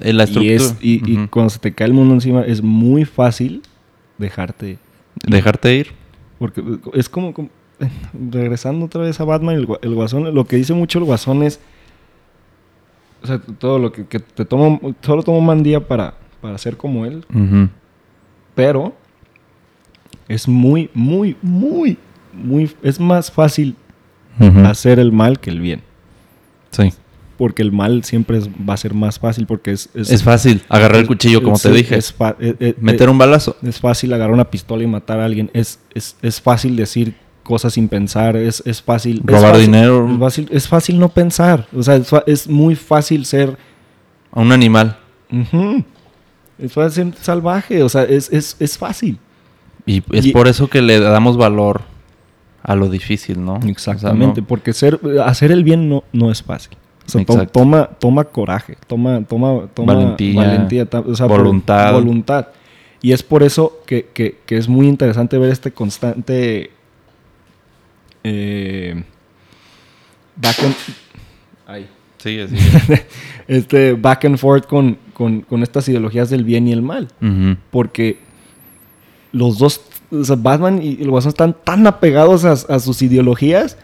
En 0.00 0.16
la 0.16 0.24
y, 0.24 0.26
estructura. 0.26 0.54
es, 0.56 0.76
y, 0.80 1.12
y 1.12 1.26
cuando 1.28 1.50
se 1.50 1.60
te 1.60 1.72
cae 1.72 1.86
el 1.86 1.92
mundo 1.92 2.14
encima 2.14 2.42
es 2.42 2.62
muy 2.62 3.04
fácil 3.04 3.62
dejarte. 4.18 4.78
Dejarte 5.24 5.76
ir. 5.76 5.92
Porque 6.40 6.64
es 6.94 7.08
como, 7.08 7.32
como- 7.32 7.50
regresando 8.30 8.86
otra 8.86 9.02
vez 9.02 9.20
a 9.20 9.24
Batman, 9.24 9.54
el, 9.54 9.68
el 9.82 9.94
guasón, 9.94 10.34
lo 10.34 10.44
que 10.46 10.56
dice 10.56 10.74
mucho 10.74 10.98
el 10.98 11.04
guasón 11.04 11.44
es, 11.44 11.60
o 13.22 13.26
sea, 13.28 13.38
todo 13.38 13.78
lo 13.78 13.92
que, 13.92 14.04
que 14.06 14.18
te 14.18 14.44
toma, 14.44 14.80
solo 15.00 15.22
toma 15.22 15.52
un 15.52 15.62
día 15.62 15.86
para, 15.86 16.14
para 16.40 16.58
ser 16.58 16.76
como 16.76 17.06
él, 17.06 17.24
Ujú. 17.32 17.68
Pero 18.54 18.94
es 20.28 20.48
muy, 20.48 20.90
muy, 20.94 21.36
muy, 21.42 21.98
muy, 22.32 22.70
es 22.82 22.98
más 23.00 23.30
fácil 23.30 23.76
hacer 24.66 24.98
el 24.98 25.12
mal 25.12 25.38
que 25.38 25.50
el 25.50 25.60
bien. 25.60 25.82
Sí. 26.70 26.92
Porque 27.36 27.62
el 27.62 27.72
mal 27.72 28.04
siempre 28.04 28.38
es- 28.38 28.48
va 28.48 28.74
a 28.74 28.76
ser 28.76 28.94
más 28.94 29.18
fácil 29.18 29.46
porque 29.46 29.72
es... 29.72 29.88
Es 29.94 30.22
fácil 30.22 30.62
agarrar 30.68 31.00
el 31.00 31.06
cuchillo, 31.06 31.42
como 31.42 31.58
te 31.58 31.70
dije. 31.70 31.96
Eh, 31.98 32.54
eh, 32.60 32.74
Meter 32.80 33.08
un 33.10 33.18
balazo. 33.18 33.56
es 33.62 33.80
fácil 33.80 34.12
agarrar 34.12 34.32
una 34.34 34.50
pistola 34.50 34.82
y 34.82 34.86
matar 34.86 35.20
a 35.20 35.24
alguien. 35.24 35.50
Es, 35.52 35.80
es, 35.94 36.16
es 36.22 36.40
fácil 36.40 36.76
decir 36.76 37.14
cosas 37.42 37.74
sin 37.74 37.88
pensar. 37.88 38.36
Es, 38.36 38.62
es 38.66 38.80
fácil. 38.82 39.20
Robar 39.24 39.54
fácil- 39.54 39.60
dinero. 39.66 40.08
Es 40.12 40.18
fácil, 40.18 40.48
es 40.52 40.68
fácil 40.68 40.98
no 40.98 41.08
pensar. 41.08 41.66
O 41.74 41.82
sea, 41.82 42.00
es, 42.26 42.48
muy 42.48 42.74
fácil 42.76 43.24
ser. 43.24 43.56
A 44.32 44.40
un 44.40 44.50
animal. 44.52 44.96
ujú, 45.30 45.84
Es 46.58 46.72
fácil 46.72 47.14
salvaje. 47.20 47.82
O 47.82 47.88
sea, 47.88 48.02
es, 48.04 48.30
es, 48.32 48.56
es 48.60 48.78
fácil. 48.78 49.18
Y 49.86 50.02
es 50.12 50.26
Y- 50.26 50.32
por 50.32 50.48
eso 50.48 50.68
que 50.68 50.80
le 50.82 51.00
damos 51.00 51.36
valor 51.36 51.82
a 52.62 52.74
lo 52.74 52.88
difícil, 52.88 53.44
¿no? 53.44 53.54
O 53.56 53.60
sea, 53.62 53.70
Exactamente. 53.70 54.40
no- 54.40 54.46
Porque 54.46 54.72
ser, 54.72 54.98
hacer 55.24 55.52
el 55.52 55.64
bien 55.64 55.88
no, 55.88 56.04
no 56.12 56.30
es 56.30 56.42
fácil. 56.42 56.76
O 57.06 57.10
sea, 57.10 57.24
to- 57.24 57.32
Exacto. 57.34 57.60
toma, 57.60 57.86
toma 57.98 58.24
coraje, 58.24 58.78
toma, 58.86 59.22
toma, 59.24 59.66
toma 59.74 59.92
Valentía, 59.94 60.36
valentía, 60.42 60.88
o 61.06 61.14
sea, 61.14 61.28
por- 61.28 61.40
voluntad. 61.42 61.92
voluntad. 61.92 62.48
Y 63.02 63.12
es 63.12 63.22
por 63.22 63.42
eso 63.42 63.80
que, 63.84 64.06
que- 64.14 64.38
que 64.46 64.56
es 64.56 64.66
muy 64.68 64.88
interesante 64.88 65.36
ver 65.36 65.50
este 65.50 65.70
constante 65.72 66.70
eh, 68.22 69.02
back 70.36 70.58
and, 70.62 70.74
ay. 71.66 71.86
Sigue, 72.18 72.48
sigue. 72.48 73.06
este 73.48 73.92
back 73.92 74.24
and 74.24 74.38
forth 74.38 74.64
con, 74.66 74.96
con- 75.14 75.40
con 75.40 75.62
estas 75.62 75.88
ideologías 75.88 76.28
del 76.28 76.44
bien 76.44 76.68
y 76.68 76.72
el 76.72 76.82
mal. 76.82 77.08
Porque 77.70 78.18
los 79.32 79.58
dos, 79.58 79.80
o 80.12 80.22
sea, 80.24 80.36
Batman 80.36 80.80
y 80.82 81.00
el 81.02 81.10
Guasón 81.10 81.30
están 81.30 81.56
tan 81.64 81.86
apegados 81.86 82.44
a, 82.44 82.52
a 82.52 82.78
sus 82.78 83.00
ideologías 83.02 83.78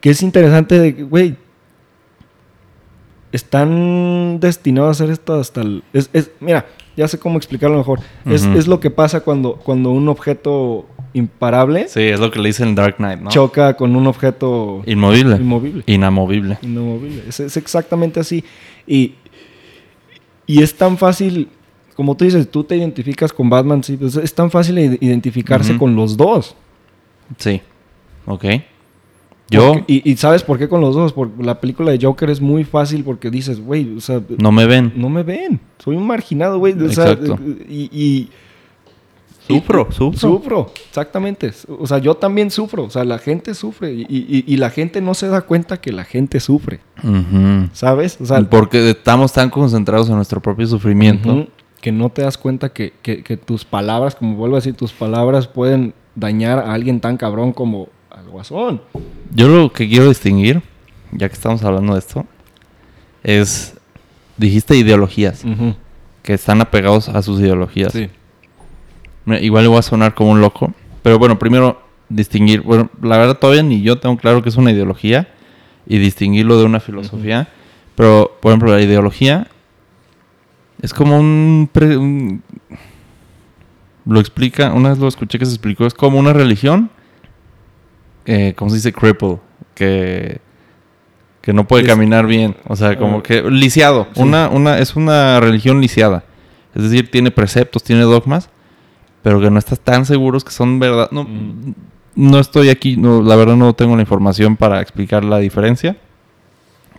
que 0.00 0.10
es 0.10 0.22
interesante 0.22 0.78
de 0.80 0.96
que, 0.96 1.02
güey, 1.02 1.36
están 3.32 4.38
destinados 4.40 4.88
a 5.00 5.04
hacer 5.04 5.12
esto 5.12 5.34
hasta 5.38 5.60
el... 5.62 5.82
Es, 5.92 6.10
es- 6.12 6.30
mira, 6.40 6.66
ya 6.96 7.06
sé 7.06 7.18
cómo 7.18 7.36
explicarlo 7.38 7.76
mejor. 7.78 8.00
es, 8.26 8.44
es 8.44 8.66
lo 8.66 8.80
que 8.80 8.90
pasa 8.90 9.20
cuando, 9.20 9.54
cuando 9.56 9.90
un 9.90 10.08
objeto 10.08 10.86
imparable 11.12 11.88
Sí, 11.88 12.02
es 12.02 12.20
lo 12.20 12.30
que 12.30 12.38
le 12.40 12.48
dicen 12.48 12.68
en 12.68 12.74
Dark 12.74 12.96
Knight, 12.96 13.20
¿no? 13.20 13.30
choca 13.30 13.76
con 13.76 13.94
un 13.96 14.06
objeto 14.06 14.82
Inmovible. 14.86 15.36
inmovible. 15.36 15.82
Inamovible. 15.86 16.58
Inamovible. 16.62 17.24
Es, 17.28 17.40
es 17.40 17.56
exactamente 17.56 18.20
así. 18.20 18.44
Y, 18.86 19.14
y 20.52 20.62
es 20.62 20.74
tan 20.76 20.96
fácil, 20.98 21.48
como 21.96 22.16
tú 22.16 22.24
dices, 22.24 22.50
tú 22.50 22.64
te 22.64 22.76
identificas 22.76 23.32
con 23.32 23.48
Batman, 23.50 23.82
sí, 23.84 23.96
pues 23.96 24.16
es 24.16 24.34
tan 24.34 24.50
fácil 24.50 24.78
ide- 24.78 24.98
identificarse 25.00 25.76
con 25.76 25.94
los 25.96 26.16
dos. 26.16 26.54
Sí. 27.38 27.60
Ok. 28.26 28.44
Yo 29.50 29.72
Porque- 29.72 29.84
y, 30.04 30.10
y 30.12 30.16
sabes 30.16 30.44
por 30.44 30.58
qué 30.58 30.68
con 30.68 30.80
los 30.80 30.94
dos? 30.94 31.12
Porque 31.12 31.42
la 31.42 31.60
película 31.60 31.90
de 31.90 31.98
Joker 32.00 32.30
es 32.30 32.40
muy 32.40 32.62
fácil 32.64 33.02
porque 33.02 33.30
dices, 33.30 33.60
güey, 33.60 33.96
o 33.96 34.00
sea, 34.00 34.22
no 34.38 34.52
me 34.52 34.64
ven. 34.66 34.92
no 34.94 35.08
me 35.08 35.24
ven. 35.24 35.58
Soy 35.82 35.96
un 35.96 36.06
marginado, 36.06 36.58
güey. 36.60 36.72
O 36.74 36.88
sea, 36.88 37.10
Exacto. 37.12 37.36
y, 37.68 37.88
y- 37.92 38.28
Sufro, 39.54 39.88
sufro. 39.90 40.18
Sufro, 40.20 40.72
exactamente. 40.88 41.50
O 41.78 41.86
sea, 41.86 41.98
yo 41.98 42.14
también 42.14 42.50
sufro. 42.50 42.84
O 42.84 42.90
sea, 42.90 43.04
la 43.04 43.18
gente 43.18 43.54
sufre. 43.54 43.92
Y, 43.92 44.02
y- 44.08 44.44
y 44.46 44.56
la 44.56 44.70
gente 44.70 45.00
no 45.00 45.14
se 45.14 45.28
da 45.28 45.42
cuenta 45.42 45.80
que 45.80 45.92
la 45.92 46.04
gente 46.04 46.40
sufre. 46.40 46.80
¿Sabes? 47.72 48.18
O 48.20 48.26
sea, 48.26 48.40
Porque 48.42 48.90
estamos 48.90 49.32
tan 49.32 49.50
concentrados 49.50 50.08
en 50.08 50.16
nuestro 50.16 50.40
propio 50.40 50.66
sufrimiento. 50.66 51.46
Que 51.80 51.92
no 51.92 52.10
te 52.10 52.22
das 52.22 52.36
cuenta 52.36 52.70
que, 52.70 52.92
que- 53.02 53.22
que 53.22 53.36
tus 53.36 53.64
palabras, 53.64 54.14
como 54.14 54.36
vuelvo 54.36 54.56
a 54.56 54.58
decir, 54.58 54.74
tus 54.74 54.92
palabras 54.92 55.46
pueden 55.46 55.94
dañar 56.14 56.58
a 56.58 56.74
alguien 56.74 57.00
tan 57.00 57.16
cabrón 57.16 57.52
como 57.52 57.88
al 58.10 58.28
guasón. 58.28 58.82
Yo 59.34 59.48
lo 59.48 59.72
que 59.72 59.88
quiero 59.88 60.08
distinguir, 60.08 60.62
ya 61.12 61.28
que 61.28 61.34
estamos 61.34 61.62
hablando 61.64 61.94
de 61.94 62.00
esto, 62.00 62.26
es. 63.22 63.74
Dijiste 64.36 64.74
ideologías, 64.76 65.42
que 66.22 66.32
están 66.32 66.62
apegados 66.62 67.10
a 67.10 67.20
sus 67.20 67.40
ideologías. 67.40 67.92
Sí. 67.92 68.08
Igual 69.38 69.64
le 69.64 69.68
voy 69.68 69.78
a 69.78 69.82
sonar 69.82 70.14
como 70.14 70.30
un 70.30 70.40
loco. 70.40 70.72
Pero 71.02 71.18
bueno, 71.18 71.38
primero 71.38 71.82
distinguir. 72.08 72.62
Bueno, 72.62 72.90
la 73.02 73.18
verdad 73.18 73.38
todavía 73.38 73.62
ni 73.62 73.82
yo 73.82 73.98
tengo 73.98 74.16
claro 74.16 74.42
que 74.42 74.48
es 74.48 74.56
una 74.56 74.72
ideología. 74.72 75.28
Y 75.86 75.98
distinguirlo 75.98 76.58
de 76.58 76.64
una 76.64 76.78
filosofía. 76.80 77.48
Pero, 77.96 78.38
por 78.40 78.50
ejemplo, 78.52 78.70
la 78.72 78.80
ideología 78.80 79.48
es 80.82 80.94
como 80.94 81.18
un, 81.18 81.68
pre- 81.72 81.96
un- 81.96 82.42
Lo 84.06 84.20
explica, 84.20 84.72
una 84.72 84.90
vez 84.90 84.98
lo 84.98 85.08
escuché 85.08 85.38
que 85.38 85.46
se 85.46 85.52
explicó, 85.52 85.86
es 85.86 85.94
como 85.94 86.18
una 86.18 86.32
religión. 86.32 86.90
Eh, 88.26 88.54
¿Cómo 88.56 88.70
se 88.70 88.76
dice? 88.76 88.92
Cripple. 88.92 89.38
Que, 89.74 90.40
que 91.40 91.52
no 91.52 91.66
puede 91.66 91.84
caminar 91.86 92.26
bien. 92.26 92.56
O 92.66 92.76
sea, 92.76 92.96
como 92.98 93.18
Ah, 93.18 93.22
que 93.22 93.42
lisiado. 93.42 94.06
sí. 94.14 94.22
Una, 94.22 94.48
una, 94.48 94.78
es 94.78 94.94
una 94.96 95.40
religión 95.40 95.80
lisiada. 95.80 96.24
Es 96.74 96.82
decir, 96.84 97.10
tiene 97.10 97.30
preceptos, 97.30 97.82
tiene 97.82 98.02
dogmas, 98.02 98.48
pero 99.22 99.40
que 99.40 99.50
no 99.50 99.58
estás 99.58 99.80
tan 99.80 100.04
seguros 100.06 100.44
que 100.44 100.50
son 100.52 100.78
verdad. 100.78 101.08
No, 101.10 101.24
Mm. 101.24 101.74
no 102.16 102.38
estoy 102.38 102.68
aquí, 102.70 102.96
no, 102.96 103.22
la 103.22 103.36
verdad 103.36 103.56
no 103.56 103.72
tengo 103.74 103.94
la 103.96 104.02
información 104.02 104.56
para 104.56 104.80
explicar 104.80 105.24
la 105.24 105.38
diferencia. 105.38 105.96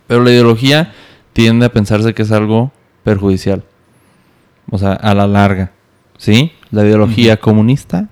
Pero 0.06 0.22
la 0.24 0.30
ideología 0.30 0.92
tiende 1.32 1.66
a 1.66 1.72
pensarse 1.72 2.12
que 2.14 2.22
es 2.22 2.32
algo 2.32 2.72
perjudicial. 3.04 3.62
O 4.70 4.78
sea, 4.78 4.92
a 4.92 5.14
la 5.14 5.26
larga. 5.26 5.72
¿Sí? 6.18 6.52
La 6.70 6.84
ideología 6.84 7.36
comunista 7.38 8.08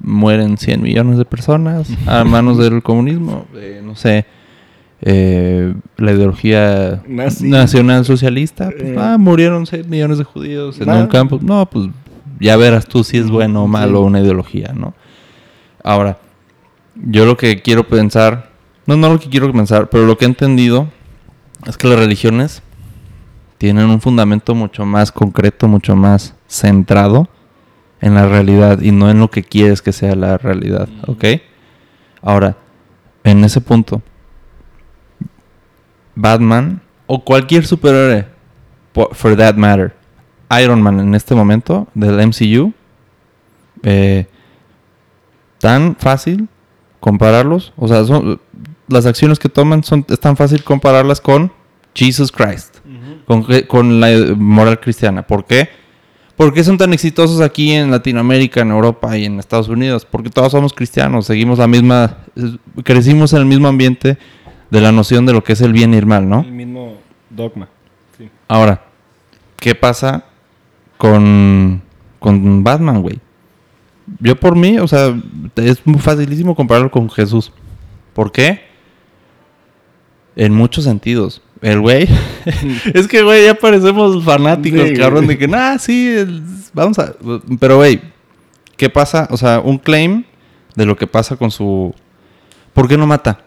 mueren 0.00 0.56
100 0.58 0.80
millones 0.82 1.18
de 1.18 1.24
personas 1.24 1.88
a 2.06 2.22
manos 2.24 2.58
del 2.58 2.82
comunismo. 2.82 3.46
Eh, 3.54 3.80
no 3.84 3.94
sé. 3.96 4.24
eh, 5.00 5.74
la 5.96 6.12
ideología 6.12 7.02
nacional 7.06 8.04
socialista. 8.04 8.70
pues, 8.70 8.82
Eh. 8.82 8.96
ah, 8.98 9.16
murieron 9.18 9.64
6 9.66 9.86
millones 9.86 10.18
de 10.18 10.24
judíos 10.24 10.80
en 10.80 10.86
Nada. 10.86 11.00
un 11.02 11.06
campo. 11.06 11.38
No, 11.40 11.66
pues 11.66 11.88
ya 12.40 12.56
verás 12.56 12.86
tú 12.86 13.04
si 13.04 13.18
es 13.18 13.30
bueno 13.30 13.64
o 13.64 13.66
malo 13.66 14.00
una 14.00 14.20
ideología, 14.20 14.72
¿no? 14.74 14.94
Ahora, 15.82 16.18
Yo 17.00 17.26
lo 17.26 17.36
que 17.36 17.62
quiero 17.62 17.86
pensar, 17.86 18.50
no, 18.86 18.96
no 18.96 19.08
lo 19.08 19.20
que 19.20 19.28
quiero 19.28 19.52
pensar, 19.52 19.88
pero 19.88 20.04
lo 20.04 20.18
que 20.18 20.24
he 20.24 20.28
entendido 20.28 20.88
es 21.66 21.76
que 21.76 21.86
las 21.86 21.98
religiones 21.98 22.62
tienen 23.56 23.86
un 23.86 24.00
fundamento 24.00 24.54
mucho 24.54 24.84
más 24.84 25.12
concreto, 25.12 25.68
mucho 25.68 25.94
más 25.94 26.34
centrado 26.48 27.28
en 28.00 28.14
la 28.14 28.26
realidad 28.26 28.80
y 28.80 28.90
no 28.90 29.10
en 29.10 29.20
lo 29.20 29.30
que 29.30 29.42
quieres 29.42 29.82
que 29.82 29.92
sea 29.92 30.14
la 30.14 30.38
realidad, 30.38 30.88
¿ok? 31.06 31.24
Ahora, 32.22 32.56
en 33.24 33.44
ese 33.44 33.60
punto, 33.60 34.02
Batman 36.14 36.80
o 37.06 37.24
cualquier 37.24 37.66
superhéroe, 37.66 38.26
for 39.12 39.36
that 39.36 39.54
matter, 39.54 39.94
Iron 40.62 40.82
Man 40.82 41.00
en 41.00 41.14
este 41.14 41.34
momento 41.34 41.88
del 41.94 42.26
MCU, 42.26 42.72
eh, 43.82 44.26
tan 45.58 45.96
fácil 45.96 46.48
compararlos, 47.00 47.72
o 47.76 47.88
sea, 47.88 48.04
son, 48.04 48.40
las 48.88 49.06
acciones 49.06 49.38
que 49.38 49.48
toman 49.48 49.84
son 49.84 50.04
es 50.08 50.18
tan 50.20 50.36
fácil 50.36 50.64
compararlas 50.64 51.20
con 51.20 51.52
Jesus 51.94 52.32
Christ, 52.32 52.78
con, 53.26 53.46
con 53.66 54.00
la 54.00 54.10
eh, 54.10 54.34
moral 54.34 54.80
cristiana. 54.80 55.26
¿Por 55.26 55.44
qué? 55.44 55.68
¿Por 56.36 56.54
qué 56.54 56.62
son 56.62 56.78
tan 56.78 56.92
exitosos 56.92 57.40
aquí 57.40 57.72
en 57.72 57.90
Latinoamérica, 57.90 58.60
en 58.60 58.70
Europa 58.70 59.16
y 59.18 59.24
en 59.24 59.40
Estados 59.40 59.68
Unidos? 59.68 60.06
Porque 60.08 60.30
todos 60.30 60.52
somos 60.52 60.72
cristianos, 60.72 61.26
seguimos 61.26 61.58
la 61.58 61.66
misma, 61.66 62.18
crecimos 62.84 63.32
en 63.32 63.40
el 63.40 63.46
mismo 63.46 63.66
ambiente 63.66 64.18
de 64.70 64.80
la 64.80 64.92
noción 64.92 65.26
de 65.26 65.32
lo 65.32 65.42
que 65.42 65.54
es 65.54 65.60
el 65.60 65.72
bien 65.72 65.94
y 65.94 65.96
el 65.96 66.06
mal, 66.06 66.28
¿no? 66.28 66.40
El 66.42 66.52
mismo 66.52 66.94
dogma. 67.28 67.68
Sí. 68.16 68.30
Ahora, 68.46 68.82
¿qué 69.56 69.74
pasa 69.74 70.27
con, 70.98 71.80
con 72.18 72.62
Batman, 72.62 73.00
güey? 73.00 73.18
Yo 74.20 74.38
por 74.38 74.56
mí, 74.56 74.78
o 74.78 74.88
sea, 74.88 75.18
es 75.56 75.86
muy 75.86 76.00
facilísimo 76.00 76.54
compararlo 76.54 76.90
con 76.90 77.08
Jesús. 77.08 77.52
¿Por 78.12 78.32
qué? 78.32 78.62
En 80.36 80.52
muchos 80.54 80.84
sentidos. 80.84 81.42
El 81.60 81.80
güey. 81.80 82.08
es 82.94 83.08
que, 83.08 83.22
güey, 83.22 83.44
ya 83.44 83.54
parecemos 83.54 84.24
fanáticos, 84.24 84.88
Sí, 84.88 84.94
cabrón, 84.94 85.26
de 85.26 85.38
que, 85.38 85.48
nah, 85.48 85.78
sí, 85.78 86.14
vamos 86.72 86.98
a. 86.98 87.14
Pero, 87.58 87.76
güey, 87.76 88.00
¿qué 88.76 88.88
pasa? 88.88 89.28
O 89.30 89.36
sea, 89.36 89.60
un 89.60 89.78
claim 89.78 90.24
de 90.74 90.86
lo 90.86 90.96
que 90.96 91.06
pasa 91.06 91.36
con 91.36 91.50
su. 91.50 91.94
¿Por 92.72 92.88
qué 92.88 92.96
no 92.96 93.06
mata? 93.06 93.40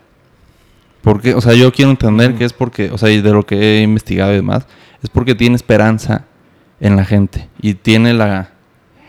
Porque, 1.02 1.34
o 1.34 1.42
sea, 1.42 1.54
yo 1.54 1.72
quiero 1.72 1.92
entender 1.92 2.36
que 2.36 2.46
es 2.46 2.54
porque, 2.54 2.92
o 2.92 2.98
sea, 2.98 3.10
y 3.10 3.22
de 3.22 3.32
lo 3.32 3.46
que 3.46 3.56
he 3.56 3.82
investigado 3.82 4.34
y 4.34 4.36
demás, 4.36 4.68
es 5.02 5.10
porque 5.10 5.34
tiene 5.34 5.56
esperanza 5.56 6.26
en 6.82 6.98
la 6.98 7.06
gente 7.06 7.48
y 7.62 7.76
tiene 7.76 8.14
la 8.14 8.50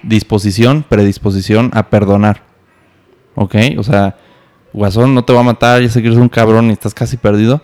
disposición, 0.04 0.84
predisposición 0.88 1.70
a 1.74 1.90
perdonar. 1.90 2.42
¿Ok? 3.34 3.56
O 3.78 3.82
sea, 3.82 4.16
Guasón 4.72 5.14
no 5.14 5.24
te 5.24 5.32
va 5.32 5.40
a 5.40 5.44
matar, 5.44 5.82
ya 5.82 5.88
sé 5.88 6.00
que 6.00 6.08
eres 6.08 6.18
un 6.18 6.28
cabrón 6.28 6.68
y 6.68 6.72
estás 6.72 6.94
casi 6.94 7.16
perdido. 7.16 7.62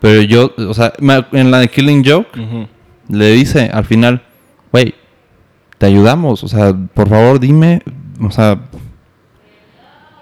Pero 0.00 0.22
yo, 0.22 0.52
o 0.56 0.74
sea, 0.74 0.92
en 1.32 1.50
la 1.50 1.58
de 1.58 1.68
Killing 1.68 2.04
Joke, 2.06 2.30
le 3.08 3.30
dice 3.32 3.68
al 3.72 3.84
final, 3.84 4.22
güey, 4.72 4.94
te 5.76 5.86
ayudamos, 5.86 6.44
o 6.44 6.48
sea, 6.48 6.72
por 6.94 7.08
favor 7.08 7.40
dime, 7.40 7.82
o 8.20 8.30
sea, 8.30 8.60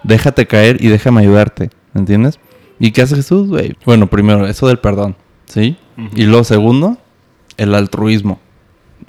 déjate 0.03 0.47
caer 0.47 0.83
y 0.83 0.87
déjame 0.87 1.21
ayudarte, 1.21 1.69
¿entiendes? 1.93 2.39
¿Y 2.79 2.91
qué 2.91 3.03
hace 3.03 3.15
Jesús, 3.15 3.49
güey? 3.49 3.75
Bueno, 3.85 4.07
primero, 4.07 4.47
eso 4.47 4.67
del 4.67 4.79
perdón, 4.79 5.15
¿sí? 5.45 5.77
Y 6.15 6.23
luego, 6.25 6.43
segundo, 6.43 6.97
el 7.57 7.75
altruismo, 7.75 8.39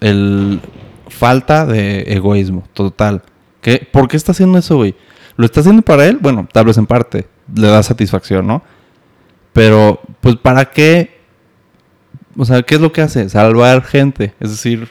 el 0.01 0.61
falta 1.09 1.67
de 1.67 2.03
egoísmo, 2.09 2.65
total. 2.73 3.23
¿Por 3.93 4.09
qué 4.09 4.17
está 4.17 4.33
haciendo 4.33 4.59
eso, 4.59 4.77
güey? 4.77 4.95
¿Lo 5.37 5.45
está 5.45 5.61
haciendo 5.61 5.83
para 5.83 6.07
él? 6.07 6.19
Bueno, 6.21 6.49
tal 6.53 6.65
vez 6.67 6.79
en 6.79 6.87
parte, 6.87 7.27
le 7.55 7.67
da 7.69 7.83
satisfacción, 7.83 8.47
¿no? 8.47 8.63
Pero, 9.53 10.01
pues, 10.21 10.37
¿para 10.37 10.67
qué? 10.67 11.19
O 12.37 12.45
sea, 12.45 12.63
¿qué 12.63 12.77
es 12.77 12.81
lo 12.81 12.93
que 12.93 13.03
hace? 13.03 13.29
Salvar 13.29 13.83
gente. 13.83 14.35
Es 14.41 14.51
decir, 14.51 14.89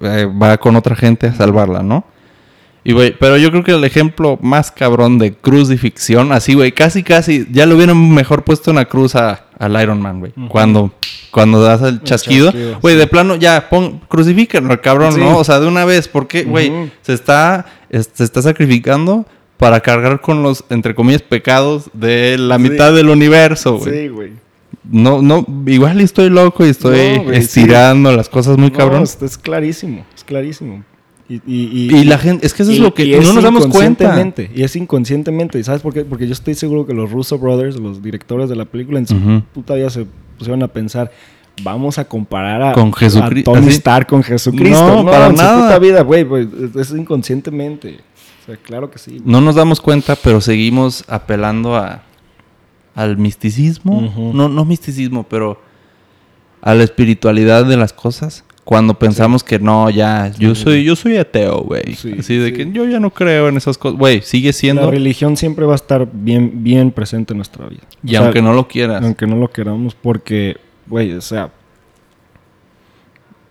eh, 0.00 0.26
va 0.26 0.56
con 0.58 0.76
otra 0.76 0.94
gente 0.96 1.26
a 1.28 1.34
salvarla, 1.34 1.82
¿no? 1.82 2.04
Y, 2.82 2.92
güey, 2.92 3.16
pero 3.18 3.38
yo 3.38 3.50
creo 3.50 3.64
que 3.64 3.72
el 3.72 3.84
ejemplo 3.84 4.38
más 4.42 4.70
cabrón 4.70 5.18
de 5.18 5.32
crucifixión, 5.34 6.32
así, 6.32 6.52
güey, 6.52 6.72
casi, 6.72 7.02
casi, 7.02 7.46
ya 7.50 7.64
lo 7.64 7.76
hubieran 7.76 8.12
mejor 8.12 8.44
puesto 8.44 8.70
en 8.70 8.76
la 8.76 8.84
cruz 8.84 9.14
a- 9.14 9.43
al 9.58 9.80
Iron 9.82 10.00
Man, 10.00 10.20
güey. 10.20 10.32
Cuando, 10.48 10.92
cuando 11.30 11.62
das 11.62 11.82
el 11.82 12.02
chasquido. 12.02 12.52
Güey, 12.80 12.94
sí. 12.94 12.98
de 12.98 13.06
plano, 13.06 13.36
ya, 13.36 13.68
pon, 13.68 14.00
crucifíquenlo 14.08 14.72
al 14.72 14.80
cabrón, 14.80 15.12
Sí. 15.14 15.20
¿no? 15.20 15.36
O 15.38 15.44
sea, 15.44 15.60
de 15.60 15.66
una 15.66 15.84
vez, 15.84 16.08
porque, 16.08 16.44
güey, 16.44 16.90
se 17.02 17.12
está, 17.12 17.66
es- 17.90 18.10
se 18.12 18.24
está 18.24 18.42
sacrificando 18.42 19.26
para 19.56 19.80
cargar 19.80 20.20
con 20.20 20.42
los, 20.42 20.64
entre 20.70 20.94
comillas, 20.94 21.22
pecados 21.22 21.90
de 21.92 22.36
la 22.38 22.56
Sí. 22.56 22.62
mitad 22.62 22.92
del 22.92 23.08
universo, 23.08 23.78
güey. 23.78 23.92
Sí, 23.92 24.08
güey. 24.08 24.32
No, 24.90 25.22
no, 25.22 25.46
igual 25.66 26.00
estoy 26.00 26.28
loco 26.28 26.66
y 26.66 26.68
estoy 26.68 27.18
No, 27.24 27.32
estirando 27.32 28.12
las 28.14 28.28
cosas 28.28 28.58
muy 28.58 28.70
No, 28.70 28.76
cabrón. 28.76 29.02
es 29.04 29.38
clarísimo, 29.38 30.04
es 30.14 30.22
clarísimo. 30.24 30.84
Y, 31.28 31.40
y, 31.46 31.96
Y 31.96 32.04
la 32.04 32.18
gente, 32.18 32.46
es 32.46 32.52
que 32.52 32.64
eso 32.64 32.72
es 32.72 32.78
lo 32.78 32.92
que 32.92 33.18
no 33.20 33.32
nos 33.32 33.42
damos 33.42 33.66
cuenta. 33.66 34.14
Y 34.54 34.62
es 34.62 34.76
inconscientemente. 34.76 35.58
¿Y 35.58 35.64
sabes 35.64 35.82
por 35.82 35.94
qué? 35.94 36.04
Porque 36.04 36.26
yo 36.26 36.32
estoy 36.32 36.54
seguro 36.54 36.86
que 36.86 36.92
los 36.92 37.10
Russo 37.10 37.38
Brothers, 37.38 37.76
los 37.76 38.02
directores 38.02 38.48
de 38.48 38.56
la 38.56 38.66
película, 38.66 38.98
en 38.98 39.06
su 39.06 39.42
puta 39.52 39.74
vida 39.74 39.90
se 39.90 40.06
pusieron 40.38 40.62
a 40.62 40.68
pensar, 40.68 41.10
vamos 41.62 41.98
a 41.98 42.04
comparar 42.04 42.62
a, 42.62 42.72
Con 42.72 42.92
Tony. 42.92 43.68
Stark 43.70 44.06
con 44.06 44.22
Jesucristo. 44.22 45.02
No, 45.02 45.04
para 45.04 45.26
en 45.26 45.36
su 45.36 45.42
nada. 45.42 45.62
puta 45.62 45.78
vida, 45.78 46.02
güey, 46.02 46.24
pues, 46.24 46.48
es, 46.76 46.90
inconscientemente. 46.90 48.00
O 48.42 48.46
sea, 48.46 48.56
claro 48.56 48.90
que 48.90 48.98
sí. 48.98 49.22
No 49.24 49.40
nos 49.40 49.54
damos 49.54 49.80
cuenta, 49.80 50.16
pero 50.16 50.40
seguimos 50.40 51.04
apelando 51.08 51.76
a 51.76 52.02
al 52.94 53.16
misticismo. 53.16 54.32
No, 54.34 54.48
no 54.48 54.64
misticismo, 54.64 55.24
pero 55.24 55.60
a 56.62 56.74
la 56.74 56.84
espiritualidad 56.84 57.64
de 57.64 57.76
las 57.76 57.92
cosas. 57.92 58.44
Cuando 58.64 58.98
pensamos 58.98 59.44
que 59.44 59.58
no, 59.58 59.90
ya, 59.90 60.32
yo 60.38 60.54
soy, 60.54 60.84
yo 60.84 60.96
soy 60.96 61.18
ateo, 61.18 61.60
güey. 61.64 61.94
Sí, 61.96 62.14
Así 62.18 62.38
de 62.38 62.46
sí. 62.48 62.52
que 62.54 62.72
yo 62.72 62.86
ya 62.86 62.98
no 62.98 63.10
creo 63.10 63.48
en 63.48 63.58
esas 63.58 63.76
cosas. 63.76 63.98
Güey, 63.98 64.22
sigue 64.22 64.48
La 64.48 64.52
siendo. 64.54 64.90
religión 64.90 65.36
siempre 65.36 65.66
va 65.66 65.72
a 65.72 65.76
estar 65.76 66.08
bien, 66.10 66.64
bien 66.64 66.90
presente 66.90 67.34
en 67.34 67.38
nuestra 67.38 67.66
vida. 67.68 67.82
Y 68.02 68.08
O 68.08 68.10
sea, 68.12 68.20
aunque 68.24 68.40
no 68.40 68.54
lo 68.54 68.66
quieras. 68.66 69.02
Aunque 69.04 69.26
no 69.26 69.36
lo 69.36 69.50
queramos, 69.50 69.94
porque, 69.94 70.56
güey, 70.86 71.12
o 71.12 71.20
sea. 71.20 71.50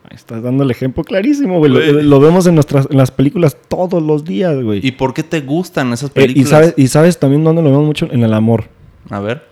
Estás 0.09 0.43
dando 0.43 0.63
el 0.63 0.71
ejemplo 0.71 1.03
clarísimo, 1.03 1.57
güey. 1.59 1.71
Lo, 2.03 2.19
vemos 2.19 2.45
en, 2.45 2.55
nuestras, 2.55 2.87
en 2.89 2.97
las 2.97 3.09
películas 3.09 3.57
todos 3.67 4.01
los 4.01 4.23
días, 4.25 4.61
güey. 4.63 4.79
¿Y 4.85 4.91
por 4.91 5.13
qué 5.13 5.23
te 5.23 5.41
gustan 5.41 5.91
esas 5.93 6.09
Eh, 6.11 6.13
películas? 6.13 6.47
y, 6.47 6.49
sabes, 6.51 6.73
y 6.77 6.87
sabes 6.87 7.19
también 7.19 7.43
dónde 7.43 7.61
lo 7.63 7.69
vemos 7.71 7.85
mucho 7.85 8.07
en 8.11 8.23
el 8.23 8.33
amor. 8.33 8.65
A 9.09 9.19
ver. 9.19 9.43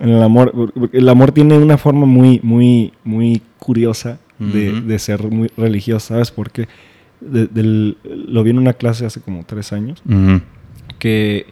En 0.00 0.08
el 0.10 0.22
amor. 0.22 0.72
El 0.92 1.08
amor 1.08 1.30
tiene 1.32 1.56
una 1.58 1.78
forma 1.78 2.04
muy, 2.06 2.40
muy, 2.42 2.92
muy 3.04 3.42
curiosa 3.58 4.18
de, 4.38 4.72
Ujú. 4.72 4.80
de 4.86 4.98
ser 4.98 5.22
muy 5.30 5.50
religioso. 5.56 6.08
¿Sabes 6.08 6.30
por 6.30 6.50
qué? 6.50 6.68
De- 7.20 7.46
del- 7.46 7.96
lo 8.04 8.42
vi 8.42 8.50
en 8.50 8.58
una 8.58 8.74
clase 8.74 9.06
hace 9.06 9.20
como 9.20 9.44
tres 9.44 9.72
años. 9.72 10.02
Ujú. 10.08 10.40
que, 10.98 11.46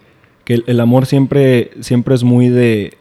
que 0.44 0.54
el, 0.54 0.64
el 0.66 0.80
amor 0.80 1.06
siempre, 1.06 1.70
siempre 1.80 2.14
es 2.14 2.22
muy 2.22 2.48
de, 2.48 2.94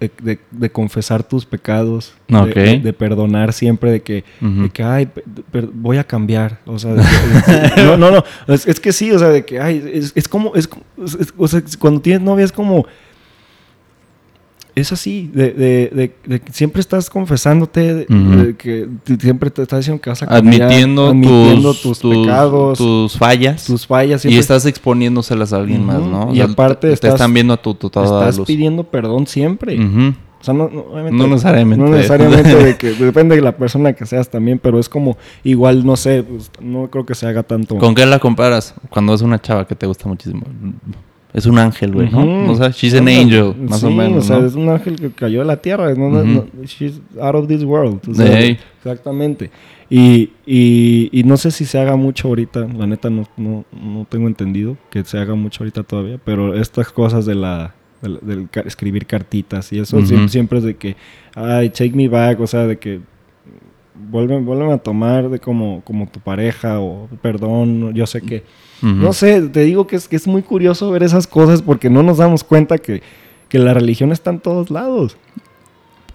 de, 0.00 0.38
de- 0.50 0.70
confesar 0.70 1.22
tus 1.22 1.44
pecados, 1.46 2.14
de- 2.28 2.36
Ok. 2.36 2.54
de, 2.82 2.92
perdonar 2.92 3.52
siempre, 3.52 3.90
de 3.92 4.02
que, 4.02 4.24
Ujú. 4.40 4.62
de 4.64 4.70
que 4.70 4.82
ay, 4.82 5.06
per- 5.50 5.68
voy 5.72 5.98
a 5.98 6.04
cambiar. 6.04 6.60
O 6.66 6.78
sea, 6.78 6.94
que- 7.76 7.82
no, 7.82 7.96
no, 7.96 8.10
no, 8.10 8.24
es, 8.54 8.66
es 8.66 8.80
que 8.80 8.92
sí, 8.92 9.12
o 9.12 9.18
sea, 9.18 9.28
de 9.28 9.44
que, 9.44 9.60
ay, 9.60 9.82
es, 9.92 10.12
es 10.16 10.26
como, 10.28 10.54
es- 10.56 10.68
es- 11.20 11.32
o 11.36 11.46
sea, 11.48 11.62
cuando 11.78 12.00
tienes 12.00 12.22
novia 12.22 12.44
es 12.44 12.52
como... 12.52 12.86
Es 14.74 14.90
así, 14.90 15.30
de, 15.34 15.50
de, 15.52 15.90
de- 15.94 16.14
de 16.24 16.40
que 16.40 16.50
siempre 16.52 16.80
estás 16.80 17.10
confesándote, 17.10 17.94
de, 17.94 18.06
Ujú. 18.08 18.36
de 18.42 18.56
que 18.56 18.88
siempre 19.20 19.50
te 19.50 19.60
estás 19.62 19.80
diciendo 19.80 20.00
que 20.00 20.08
vas 20.08 20.22
a 20.22 20.26
cambiar, 20.26 20.62
Admitiendo, 20.62 21.08
admitiendo 21.08 21.74
tus, 21.74 21.98
tus, 21.98 22.16
pecados, 22.16 22.78
tus, 22.78 23.12
tus 23.66 23.86
fallas. 23.86 24.24
y 24.24 24.38
estás 24.38 24.64
exponiéndoselas 24.64 25.52
a 25.52 25.56
alguien 25.58 25.84
más. 25.84 26.00
¿no? 26.00 26.28
O 26.28 26.32
Y 26.32 26.36
sea, 26.36 26.46
aparte 26.46 26.80
te, 26.82 26.88
te 26.88 26.94
estás- 26.94 27.12
están 27.14 27.34
viendo 27.34 27.52
a 27.52 27.58
tu, 27.60 27.74
tu 27.74 27.90
toda 27.90 28.20
estás 28.20 28.38
luz. 28.38 28.46
pidiendo 28.46 28.84
perdón 28.84 29.26
siempre. 29.26 29.78
O 29.78 30.44
sea, 30.44 30.54
no, 30.54 30.70
no, 30.70 30.80
obviamente- 30.90 31.16
No 31.18 31.26
necesariamente. 31.28 31.84
No 31.84 31.90
necesariamente 31.90 32.54
de 32.56 32.76
que 32.78 32.90
depende 33.04 33.36
de 33.36 33.42
la 33.42 33.56
persona 33.56 33.92
que 33.92 34.06
seas 34.06 34.30
también, 34.30 34.58
pero 34.58 34.80
es 34.80 34.88
como 34.88 35.18
igual, 35.44 35.84
no 35.84 35.96
sé, 35.96 36.22
pues, 36.22 36.50
no 36.60 36.88
creo 36.90 37.04
que 37.04 37.14
se 37.14 37.26
haga 37.26 37.42
tanto. 37.42 37.76
¿Con 37.76 37.94
qué 37.94 38.06
la 38.06 38.18
comparas? 38.18 38.74
Cuando 38.88 39.12
es 39.14 39.20
una 39.20 39.38
chava 39.38 39.66
que 39.66 39.74
te 39.76 39.86
gusta 39.86 40.08
muchísimo. 40.08 40.42
Es 41.34 41.46
un 41.46 41.58
ángel, 41.58 41.92
güey, 41.92 42.10
¿no? 42.10 42.50
O 42.52 42.54
sea, 42.56 42.68
she's 42.70 42.94
an 42.94 43.08
angel, 43.08 43.54
más 43.68 43.82
o 43.84 43.90
menos, 43.90 44.24
O 44.24 44.26
sea, 44.28 44.38
¿no? 44.38 44.46
es 44.46 44.54
un 44.54 44.68
ángel 44.68 44.96
que 44.96 45.10
cayó 45.10 45.40
a 45.40 45.44
la 45.46 45.56
tierra. 45.56 45.94
No, 45.94 46.10
no- 46.10 46.46
she's 46.64 47.00
out 47.20 47.34
of 47.34 47.48
this 47.48 47.62
world. 47.64 48.00
o 48.08 48.14
sea. 48.14 48.38
Exactamente. 48.78 49.50
Y, 49.88 50.30
y, 50.46 51.08
y 51.12 51.22
no 51.24 51.36
sé 51.36 51.50
si 51.50 51.64
se 51.64 51.78
haga 51.78 51.96
mucho 51.96 52.28
ahorita, 52.28 52.60
la 52.78 52.86
neta 52.86 53.10
no, 53.10 53.24
no, 53.36 53.64
no 53.72 54.06
tengo 54.08 54.26
entendido 54.26 54.76
que 54.90 55.04
se 55.04 55.18
haga 55.18 55.34
mucho 55.34 55.62
ahorita 55.64 55.82
todavía, 55.82 56.18
pero 56.24 56.54
estas 56.54 56.90
cosas 56.90 57.26
de 57.26 57.34
la 57.34 57.74
del, 58.00 58.18
del 58.22 58.48
escribir 58.64 59.06
cartitas 59.06 59.72
y 59.72 59.78
eso 59.78 60.04
siempre, 60.04 60.28
siempre 60.28 60.58
es 60.58 60.64
de 60.64 60.74
que, 60.76 60.96
ay, 61.34 61.68
take 61.70 61.92
me 61.92 62.08
back, 62.08 62.40
o 62.40 62.46
sea, 62.46 62.66
de 62.66 62.78
que 62.78 63.00
vuelven, 63.94 64.70
a 64.70 64.78
tomar 64.78 65.28
de 65.28 65.38
como, 65.38 65.82
como 65.84 66.06
tu 66.06 66.20
pareja 66.20 66.80
o 66.80 67.08
perdón, 67.20 67.92
yo 67.94 68.06
sé 68.06 68.20
que... 68.22 68.44
No 68.82 69.12
sé, 69.12 69.40
te 69.42 69.60
digo 69.60 69.86
que 69.86 69.94
es, 69.94 70.08
que 70.08 70.16
es 70.16 70.26
muy 70.26 70.42
curioso 70.42 70.90
ver 70.90 71.04
esas 71.04 71.28
cosas 71.28 71.62
porque 71.62 71.88
no 71.88 72.02
nos 72.02 72.18
damos 72.18 72.42
cuenta 72.42 72.78
que, 72.78 73.00
que 73.48 73.60
la 73.60 73.74
religión 73.74 74.10
está 74.10 74.30
en 74.30 74.40
todos 74.40 74.70
lados. 74.70 75.16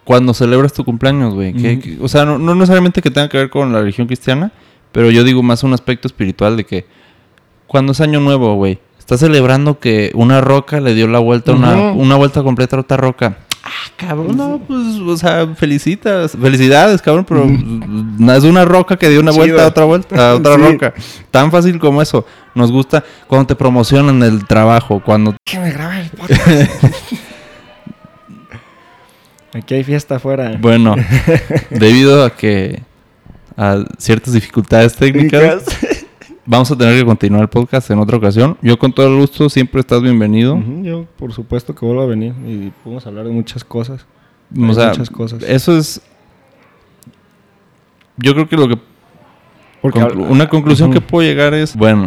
Cuando 0.04 0.34
celebras 0.34 0.74
tu 0.74 0.84
cumpleaños, 0.84 1.34
güey. 1.34 1.54
que- 1.54 1.98
o 2.02 2.08
sea, 2.10 2.26
no, 2.26 2.38
no 2.38 2.56
necesariamente 2.56 3.02
que 3.02 3.10
tenga 3.12 3.30
que 3.30 3.38
ver 3.38 3.50
con 3.50 3.72
la 3.72 3.80
religión 3.80 4.08
cristiana, 4.08 4.52
pero 4.92 5.12
yo 5.12 5.24
digo 5.24 5.44
más 5.44 5.64
un 5.64 5.74
aspecto 5.74 6.08
espiritual 6.10 6.58
de 6.58 6.66
que 6.66 6.86
cuando 7.68 7.94
es 7.94 8.02
año 8.02 8.20
nuevo, 8.20 8.56
güey, 8.56 8.80
estás 9.00 9.22
celebrando 9.22 9.80
que 9.80 10.12
una 10.14 10.42
roca 10.42 10.82
le 10.82 10.94
dio 10.94 11.08
la 11.08 11.20
vuelta, 11.20 11.54
una, 11.54 11.92
Ujú. 11.92 12.02
una 12.02 12.16
vuelta 12.18 12.44
completa 12.44 12.76
a 12.76 12.80
otra 12.82 12.98
roca. 12.98 13.38
Ah, 13.70 13.92
cabrón, 13.98 14.38
no, 14.38 14.62
pues, 14.66 14.80
o 15.06 15.18
sea, 15.18 15.46
felicitas, 15.56 16.38
felicidades, 16.42 17.02
cabrón, 17.02 17.26
pero 17.28 17.46
es 18.38 18.44
una 18.46 18.64
roca 18.64 18.96
que 18.96 19.10
dio 19.10 19.20
una 19.20 19.32
vuelta 19.34 19.66
a 19.66 19.68
otra 19.68 19.84
vuelta, 19.84 20.32
a 20.32 20.36
otra 20.36 20.56
Sí. 20.56 20.62
roca. 20.62 20.94
Tan 21.32 21.52
fácil 21.52 21.78
como 21.78 22.02
eso. 22.02 22.26
Nos 22.56 22.72
gusta 22.72 23.04
cuando 23.28 23.48
te 23.48 23.56
promocionan 23.56 24.24
el 24.24 24.46
trabajo, 24.46 25.02
cuando 25.04 25.36
Déjame 25.46 25.72
grabar 25.72 26.00
el 26.00 26.10
podcast. 26.12 26.84
Aquí 29.54 29.74
hay 29.74 29.84
fiesta 29.84 30.16
afuera. 30.16 30.56
Bueno, 30.60 30.96
debido 31.70 32.24
a 32.24 32.30
que 32.36 32.82
a 33.58 33.84
ciertas 33.98 34.34
dificultades 34.34 34.96
técnicas, 34.96 35.64
vamos 36.48 36.72
a 36.72 36.76
tener 36.78 36.98
que 37.00 37.06
continuar 37.06 37.44
el 37.44 37.50
podcast 37.50 37.92
en 37.92 38.00
otra 38.00 38.18
ocasión. 38.18 38.58
Yo 38.64 38.80
con 38.80 38.92
todo 38.94 39.08
el 39.08 39.18
gusto, 39.20 39.50
siempre 39.50 39.82
estás 39.82 40.02
bienvenido. 40.02 40.56
Ujú, 40.56 40.84
Yo, 40.84 41.06
por 41.18 41.32
supuesto 41.34 41.76
que 41.76 41.86
vuelvo 41.86 42.02
a 42.02 42.06
venir 42.08 42.34
y 42.48 42.72
podemos 42.84 43.06
hablar 43.06 43.26
de 43.26 43.32
muchas 43.32 43.64
cosas. 43.64 44.06
O 44.58 44.74
sea, 44.74 44.90
muchas 44.90 45.10
cosas. 45.10 45.44
eso 45.44 45.78
es... 45.78 46.02
Yo 48.18 48.34
creo 48.34 48.48
que 48.50 48.56
lo 48.56 48.68
que... 48.68 48.78
Porque 49.82 50.00
conclu- 50.00 50.12
habla- 50.12 50.28
una 50.28 50.50
conclusión 50.50 50.90
Ujú. 50.90 51.00
que 51.00 51.06
puedo 51.06 51.28
llegar 51.28 51.54
es... 51.54 51.76
Bueno. 51.76 52.06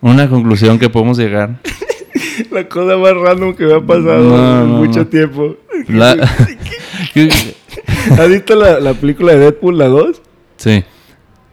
Una 0.00 0.28
conclusión 0.28 0.78
que 0.78 0.90
podemos 0.90 1.16
llegar. 1.18 1.58
La 2.50 2.68
cosa 2.68 2.96
más 2.96 3.14
random 3.14 3.54
que 3.54 3.64
me 3.64 3.74
ha 3.74 3.80
pasado 3.80 4.22
No, 4.22 4.62
en 4.62 4.68
no, 4.72 4.78
mucho 4.78 5.00
no. 5.00 5.06
tiempo. 5.06 5.56
La- 5.88 6.12
¿Has 8.18 8.28
visto 8.28 8.54
la, 8.54 8.80
la 8.80 8.94
película 8.94 9.32
de 9.32 9.38
Deadpool, 9.38 9.78
la 9.78 9.86
2? 9.88 10.22
sí. 10.56 10.84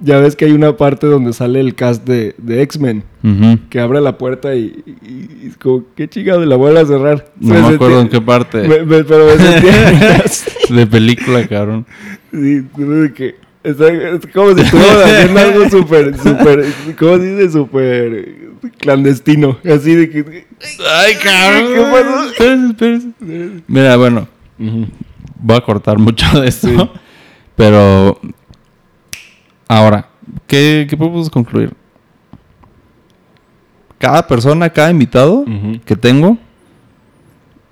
Ya 0.05 0.19
ves 0.19 0.35
que 0.35 0.45
hay 0.45 0.51
una 0.51 0.77
parte 0.77 1.07
donde 1.07 1.33
sale 1.33 1.59
el 1.59 1.73
cast 1.73 2.05
de, 2.07 2.35
de 2.37 2.61
X-Men. 2.61 3.03
Que 3.71 3.79
abre 3.79 4.01
la 4.01 4.19
puerta 4.19 4.53
y, 4.55 4.83
y- 4.85 5.49
como, 5.59 5.83
qué 5.95 6.07
chingado, 6.07 6.45
la 6.45 6.55
vuelve 6.55 6.79
a 6.81 6.85
cerrar. 6.85 7.25
No 7.39 7.55
me 7.55 7.59
sentí- 7.61 7.75
acuerdo 7.75 8.01
en 8.01 8.09
qué 8.09 8.21
parte 8.21 8.57
me- 8.67 8.85
me- 8.85 9.03
pero 9.03 9.25
me 9.25 9.37
sentía... 9.37 10.23
de 10.75 10.85
película, 10.87 11.47
cabrón. 11.47 11.87
Sí, 12.31 12.61
de 12.77 13.13
que 13.15 13.35
está- 13.63 13.87
es 13.91 14.27
como 14.31 14.53
si 14.53 14.61
estuviéramos 14.61 15.03
haciendo 15.05 15.39
algo 15.39 15.69
súper, 15.71 16.17
súper, 16.19 16.65
¿cómo 16.99 17.17
se 17.17 17.35
dice? 17.35 17.51
Súper 17.51 18.35
clandestino. 18.77 19.57
Así 19.65 19.95
de 19.95 20.09
que... 20.11 20.45
Ay, 20.87 21.13
cabrón. 21.23 21.73
¿Qué 21.73 21.81
pasó? 21.81 22.29
Espérese, 22.29 22.67
espérese. 22.67 23.61
Mira, 23.67 23.95
bueno, 23.97 24.27
voy 25.39 25.55
a 25.57 25.61
cortar 25.61 25.97
mucho 25.97 26.39
de 26.41 26.47
esto. 26.47 26.67
Sí. 26.67 26.77
Pero 27.55 28.19
ahora, 29.75 30.07
¿qué, 30.47 30.87
qué 30.89 30.95
podemos 30.95 31.29
concluir? 31.29 31.73
Cada 33.97 34.25
persona, 34.25 34.69
cada 34.69 34.89
invitado 34.89 35.45
que 35.85 35.95
tengo, 35.95 36.37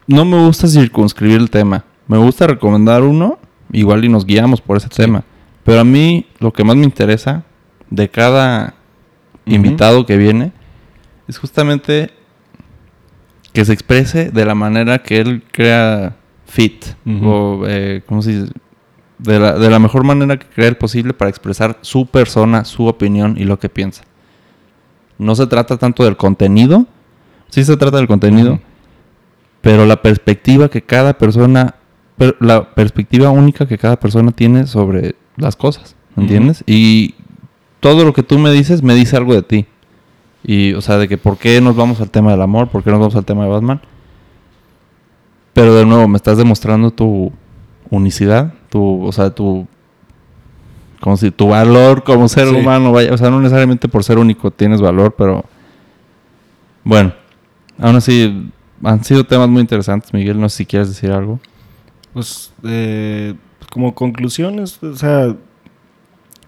no 0.07 0.25
me 0.25 0.45
gusta 0.45 0.67
circunscribir 0.67 1.37
el 1.37 1.49
tema. 1.49 1.85
Me 2.07 2.17
gusta 2.17 2.47
recomendar 2.47 3.03
uno, 3.03 3.39
igual 3.71 4.03
y 4.03 4.09
nos 4.09 4.25
guiamos 4.25 4.59
por 4.59 4.77
ese 4.77 4.89
tema. 4.89 5.23
Pero 5.63 5.79
a 5.79 5.83
mí 5.83 6.25
lo 6.39 6.51
que 6.51 6.63
más 6.63 6.75
me 6.75 6.83
interesa 6.83 7.43
de 7.89 8.09
cada 8.09 8.73
invitado 9.45 10.05
que 10.05 10.17
viene 10.17 10.51
es 11.27 11.37
justamente 11.37 12.09
que 13.53 13.63
se 13.63 13.73
exprese 13.73 14.31
de 14.31 14.45
la 14.45 14.55
manera 14.55 14.99
que 14.99 15.19
él 15.19 15.43
crea 15.51 16.15
fit. 16.45 16.85
O, 17.23 17.63
eh, 17.67 18.01
¿cómo 18.05 18.21
se 18.21 18.41
dice? 18.41 18.53
De 19.23 19.39
la, 19.39 19.53
de 19.57 19.69
la 19.69 19.79
mejor 19.79 20.03
manera 20.03 20.37
que 20.37 20.45
crea 20.47 20.67
él 20.67 20.75
posible 20.77 21.13
para 21.13 21.29
expresar 21.29 21.77
su 21.81 22.05
persona, 22.07 22.65
su 22.65 22.87
opinión 22.87 23.35
y 23.37 23.45
lo 23.45 23.57
que 23.57 23.69
piensa. 23.69 24.03
No 25.17 25.33
se 25.35 25.47
trata 25.47 25.77
tanto 25.77 26.03
del 26.03 26.17
contenido, 26.17 26.85
sí 27.49 27.63
se 27.63 27.77
trata 27.77 27.97
del 27.97 28.07
contenido, 28.07 28.59
pero 29.61 29.85
la 29.85 30.01
perspectiva 30.01 30.67
que 30.69 30.81
cada 30.81 31.13
persona, 31.17 31.75
per- 32.17 32.35
la 32.41 32.75
perspectiva 32.75 33.29
única 33.29 33.65
que 33.65 33.77
cada 33.77 33.97
persona 33.97 34.31
tiene 34.31 34.67
sobre 34.67 35.15
las 35.37 35.55
cosas, 35.55 35.95
¿me 36.15 36.23
Ujú. 36.23 36.33
¿entiendes? 36.33 36.63
Y 36.67 37.15
todo 37.79 38.03
lo 38.03 38.11
que 38.11 38.23
tú 38.23 38.37
me 38.39 38.51
dices 38.51 38.83
me 38.83 38.93
dice 38.93 39.15
algo 39.15 39.33
de 39.33 39.43
ti. 39.43 39.65
Y, 40.43 40.73
o 40.73 40.81
sea, 40.81 40.97
de 40.97 41.07
que 41.07 41.17
por 41.17 41.37
qué 41.37 41.61
nos 41.61 41.77
vamos 41.77 42.01
al 42.01 42.09
tema 42.09 42.31
del 42.31 42.41
amor, 42.41 42.67
por 42.67 42.83
qué 42.83 42.91
nos 42.91 42.99
vamos 42.99 43.15
al 43.15 43.23
tema 43.23 43.45
de 43.45 43.49
Batman. 43.51 43.79
Pero 45.53 45.73
de 45.75 45.85
nuevo, 45.85 46.07
me 46.09 46.17
estás 46.17 46.37
demostrando 46.37 46.91
tu 46.91 47.31
unicidad, 47.89 48.53
tu, 48.73 49.03
o 49.05 49.11
sea, 49.11 49.29
tu, 49.29 49.67
como 50.99 51.15
si 51.15 51.29
tu 51.29 51.49
valor 51.49 52.03
como 52.03 52.27
ser 52.27 52.47
Sí. 52.47 52.55
humano, 52.55 52.91
vaya, 52.91 53.13
o 53.13 53.17
sea, 53.19 53.29
no 53.29 53.39
necesariamente 53.39 53.87
por 53.87 54.03
ser 54.03 54.17
único 54.17 54.49
tienes 54.49 54.81
valor, 54.81 55.13
pero 55.15 55.45
bueno, 56.83 57.13
aún 57.77 57.95
así 57.97 58.49
han 58.83 59.03
sido 59.03 59.23
temas 59.23 59.47
muy 59.47 59.61
interesantes, 59.61 60.11
Miguel, 60.11 60.39
no 60.39 60.49
sé 60.49 60.57
si 60.57 60.65
quieres 60.65 60.87
decir 60.89 61.11
algo. 61.11 61.39
Pues, 62.13 62.51
eh, 62.63 63.35
como 63.71 63.93
conclusiones, 63.93 64.81
o 64.81 64.95
sea, 64.95 65.35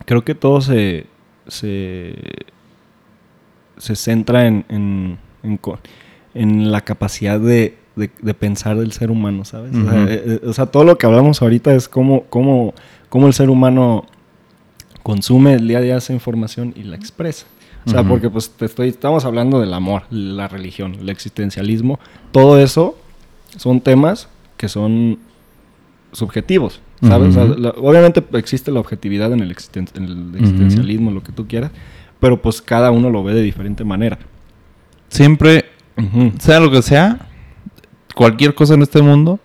creo 0.06 0.24
que 0.26 0.34
todo 0.34 0.62
se, 0.62 1.06
se, 1.48 2.16
se 3.78 3.96
centra 3.96 4.48
en, 4.48 4.66
en, 4.70 5.20
en 6.34 6.72
la 6.72 6.82
capacidad 6.82 7.40
de, 7.40 7.78
de- 7.96 8.12
de 8.22 8.34
pensar 8.34 8.78
del 8.78 8.92
ser 8.92 9.10
humano, 9.12 9.46
¿sabes? 9.46 9.72
O 9.76 9.84
sea, 9.84 9.94
Ujú. 9.94 10.10
eh, 10.10 10.24
eh, 10.26 10.42
o 10.48 10.54
sea, 10.54 10.66
todo 10.68 10.84
lo 10.84 10.98
que 10.98 11.06
hablamos 11.06 11.42
ahorita 11.42 11.74
es 11.74 11.88
cómo, 11.88 12.24
cómo, 12.30 12.74
cómo 13.10 13.28
el 13.28 13.34
ser 13.34 13.50
humano 13.50 14.06
consume 15.04 15.54
el 15.54 15.68
día 15.68 15.78
a 15.78 15.82
día 15.82 15.98
esa 15.98 16.14
información 16.14 16.74
y 16.76 16.84
la 16.84 16.96
expresa. 16.96 17.46
O 17.86 17.90
sea, 17.92 18.04
porque 18.04 18.30
pues 18.32 18.50
te 18.50 18.66
estoy, 18.66 18.90
estamos 18.90 19.26
hablando 19.26 19.60
del 19.60 19.72
amor, 19.74 20.04
la 20.10 20.48
religión, 20.48 20.96
el 21.00 21.08
existencialismo, 21.10 22.00
todo 22.32 22.60
eso 22.60 22.98
son 23.58 23.80
temas 23.80 24.28
que 24.58 24.68
son 24.70 25.20
subjetivos, 26.12 26.82
¿sabes? 27.02 27.36
O 27.38 27.42
Ujú. 27.42 27.54
sea, 27.54 27.60
la- 27.62 27.70
obviamente 27.78 28.24
existe 28.34 28.72
la 28.72 28.80
objetividad 28.80 29.32
en 29.34 29.42
el, 29.42 29.52
existen- 29.56 29.88
en 29.96 30.04
el 30.06 30.36
existencialismo, 30.42 31.12
lo 31.12 31.22
que 31.22 31.32
tú 31.32 31.48
quieras, 31.48 31.70
pero 32.20 32.42
pues 32.42 32.60
cada 32.62 32.90
uno 32.90 33.12
lo 33.12 33.24
ve 33.24 33.36
de 33.36 33.44
diferente 33.44 33.84
manera. 33.84 34.18
Siempre, 35.10 35.66
sea 36.40 36.60
lo 36.60 36.72
que 36.72 36.82
sea, 36.82 37.28
cualquier 38.16 38.56
cosa 38.56 38.74
en 38.74 38.82
este 38.82 39.02
mundo, 39.02 39.40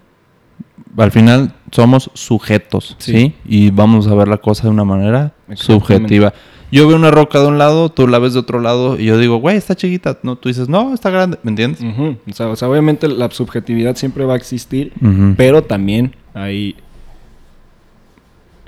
al 0.96 1.10
final 1.10 1.52
somos 1.70 2.10
sujetos, 2.14 2.96
¿sí? 2.98 3.12
Sí. 3.12 3.34
Y 3.44 3.70
vamos 3.70 4.06
a 4.06 4.14
ver 4.14 4.28
la 4.28 4.38
cosa 4.38 4.64
de 4.64 4.70
una 4.70 4.84
manera 4.84 5.34
subjetiva. 5.54 6.32
Yo 6.72 6.86
veo 6.86 6.96
una 6.96 7.10
roca 7.10 7.40
de 7.40 7.48
un 7.48 7.58
lado, 7.58 7.90
tú 7.90 8.06
la 8.06 8.20
ves 8.20 8.34
de 8.34 8.38
otro 8.38 8.60
lado 8.60 8.98
y 8.98 9.06
yo 9.06 9.18
digo, 9.18 9.38
güey, 9.38 9.56
está 9.56 9.74
chiquita. 9.74 10.18
No, 10.22 10.36
tú 10.36 10.48
dices, 10.48 10.68
no, 10.68 10.94
está 10.94 11.10
grande, 11.10 11.38
¿me 11.42 11.50
entiendes? 11.50 11.82
O, 11.82 12.32
sea, 12.32 12.48
o 12.48 12.56
sea, 12.56 12.68
obviamente 12.68 13.08
la 13.08 13.28
subjetividad 13.30 13.96
siempre 13.96 14.24
va 14.24 14.34
a 14.34 14.36
existir, 14.36 14.92
pero 15.36 15.62
también 15.62 16.14
hay 16.32 16.76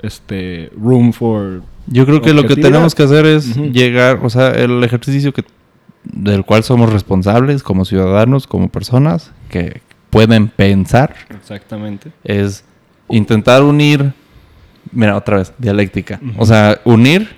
este 0.01 0.69
room 0.77 1.13
for 1.13 1.61
Yo 1.87 2.05
creo 2.05 2.21
que 2.21 2.33
lo 2.33 2.45
que 2.45 2.57
tenemos 2.57 2.93
que 2.93 3.03
hacer 3.03 3.25
es 3.25 3.55
llegar, 3.55 4.19
o 4.21 4.29
sea, 4.29 4.49
el 4.49 4.83
ejercicio 4.83 5.33
que 5.33 5.45
del 6.03 6.43
cual 6.43 6.63
somos 6.63 6.91
responsables 6.91 7.63
como 7.63 7.85
ciudadanos, 7.85 8.45
como 8.45 8.67
personas 8.67 9.31
que 9.49 9.81
pueden 10.13 10.47
pensar, 10.47 11.15
exactamente. 11.31 12.11
es 12.23 12.63
intentar 13.09 13.63
unir, 13.63 14.13
mira, 14.91 15.17
otra 15.17 15.37
vez, 15.37 15.51
dialéctica. 15.57 16.21
O 16.37 16.45
sea, 16.45 16.79
unir 16.85 17.35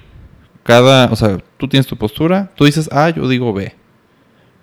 cada, 0.62 1.06
o 1.06 1.16
sea, 1.16 1.38
tú 1.56 1.70
tienes 1.70 1.88
tu 1.88 1.96
postura, 1.96 2.52
tú 2.54 2.66
dices 2.66 2.92
A, 2.92 3.10
yo 3.12 3.30
digo 3.30 3.54
B. 3.54 3.74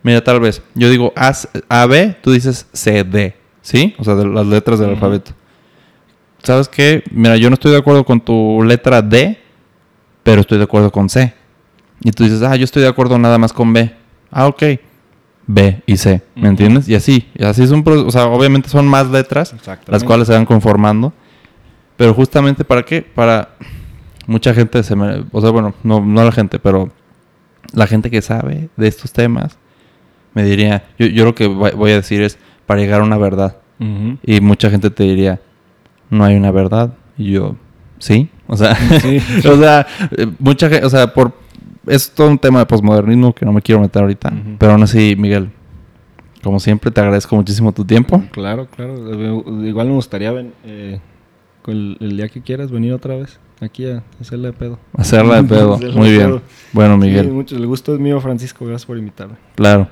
Mira, 0.02 0.22
tal 0.22 0.40
vez, 0.40 0.62
yo 0.74 0.90
digo 0.90 1.12
A, 1.16 1.32
A 1.70 1.86
B, 1.86 2.14
tú 2.20 2.32
dices 2.32 2.66
C, 2.74 3.02
D, 3.02 3.34
¿sí? 3.62 3.94
O 3.98 4.04
sea, 4.04 4.14
de 4.14 4.26
las 4.26 4.46
letras 4.46 4.78
del 4.78 4.90
alfabeto. 4.90 5.32
¿Sabes 6.42 6.68
qué? 6.68 7.02
Mira, 7.10 7.38
yo 7.38 7.48
no 7.48 7.54
estoy 7.54 7.72
de 7.72 7.78
acuerdo 7.78 8.04
con 8.04 8.20
tu 8.20 8.62
letra 8.62 9.00
D, 9.00 9.38
pero 10.22 10.42
estoy 10.42 10.58
de 10.58 10.64
acuerdo 10.64 10.92
con 10.92 11.08
C. 11.08 11.32
Y 12.00 12.10
tú 12.10 12.24
dices, 12.24 12.42
ah, 12.42 12.56
yo 12.56 12.64
estoy 12.64 12.82
de 12.82 12.88
acuerdo 12.88 13.16
nada 13.16 13.38
más 13.38 13.54
con 13.54 13.72
B. 13.72 13.90
Ah, 14.30 14.48
ok. 14.48 14.62
B 15.46 15.82
y 15.86 15.96
C, 15.96 16.22
¿me 16.34 16.42
Ujú. 16.42 16.48
entiendes? 16.50 16.88
Y 16.88 16.94
así, 16.94 17.28
y 17.34 17.44
así 17.44 17.62
es 17.62 17.70
un 17.70 17.82
proceso, 17.82 18.06
o 18.06 18.10
sea, 18.10 18.26
obviamente 18.26 18.68
son 18.68 18.86
más 18.86 19.08
letras, 19.10 19.54
las 19.86 20.04
cuales 20.04 20.26
se 20.28 20.34
van 20.34 20.46
conformando. 20.46 21.12
Pero 21.96 22.14
justamente 22.14 22.64
para 22.64 22.82
qué? 22.84 23.02
Para 23.02 23.50
mucha 24.26 24.54
gente 24.54 24.82
se 24.82 24.96
me, 24.96 25.24
o 25.32 25.40
sea, 25.40 25.50
bueno, 25.50 25.74
no, 25.82 26.00
no 26.00 26.24
la 26.24 26.32
gente, 26.32 26.58
pero 26.58 26.90
la 27.72 27.86
gente 27.86 28.10
que 28.10 28.22
sabe 28.22 28.68
de 28.76 28.88
estos 28.88 29.12
temas 29.12 29.58
me 30.34 30.44
diría, 30.44 30.84
yo, 30.98 31.06
yo 31.06 31.24
lo 31.24 31.34
que 31.34 31.46
voy 31.46 31.90
a 31.90 31.96
decir 31.96 32.22
es 32.22 32.38
para 32.66 32.80
llegar 32.80 33.00
a 33.00 33.04
una 33.04 33.18
verdad. 33.18 33.56
Ujú. 33.78 34.18
Y 34.24 34.40
mucha 34.40 34.70
gente 34.70 34.90
te 34.90 35.02
diría, 35.04 35.40
no 36.08 36.24
hay 36.24 36.36
una 36.36 36.50
verdad. 36.50 36.94
Y 37.18 37.32
yo, 37.32 37.56
Sí, 37.98 38.28
o 38.48 38.56
sea, 38.56 38.74
Sí. 39.00 39.18
o 39.48 39.56
sea, 39.56 39.86
eh, 40.16 40.26
mucha 40.40 40.68
gente, 40.68 40.84
o 40.84 40.90
sea, 40.90 41.14
por 41.14 41.32
es 41.86 42.10
todo 42.10 42.28
un 42.28 42.38
tema 42.38 42.58
de 42.60 42.66
posmodernismo 42.66 43.34
que 43.34 43.44
no 43.44 43.52
me 43.52 43.62
quiero 43.62 43.80
meter 43.80 44.02
ahorita, 44.02 44.32
pero 44.58 44.72
aún 44.72 44.82
así, 44.82 45.14
Miguel, 45.18 45.50
como 46.42 46.58
siempre 46.60 46.90
te 46.90 47.00
agradezco 47.00 47.36
muchísimo 47.36 47.72
tu 47.72 47.84
tiempo. 47.84 48.22
Claro, 48.32 48.66
claro. 48.66 48.94
Eh, 49.12 49.68
Igual 49.68 49.88
me 49.88 49.94
gustaría 49.94 50.32
ven- 50.32 50.52
eh, 50.64 51.00
el, 51.66 51.96
el 52.00 52.16
día 52.16 52.28
que 52.28 52.40
quieras 52.42 52.70
venir 52.70 52.92
otra 52.92 53.14
vez 53.16 53.38
aquí 53.60 53.86
a 53.88 54.02
hacerle 54.20 54.48
de 54.48 54.52
pedo. 54.54 54.78
Hacerla 54.96 55.40
de 55.42 55.44
pedo. 55.48 55.74
Hacerla 55.74 55.94
Muy 55.96 56.10
de 56.10 56.16
bien. 56.16 56.26
pedo. 56.28 56.42
Bueno, 56.72 56.94
Sí, 56.94 57.00
Miguel, 57.00 57.30
mucho, 57.30 57.56
el 57.56 57.66
gusto 57.66 57.94
es 57.94 58.00
mío, 58.00 58.20
Francisco. 58.20 58.64
Gracias 58.66 58.86
por 58.86 58.98
invitarme. 58.98 59.34
claro. 59.54 59.88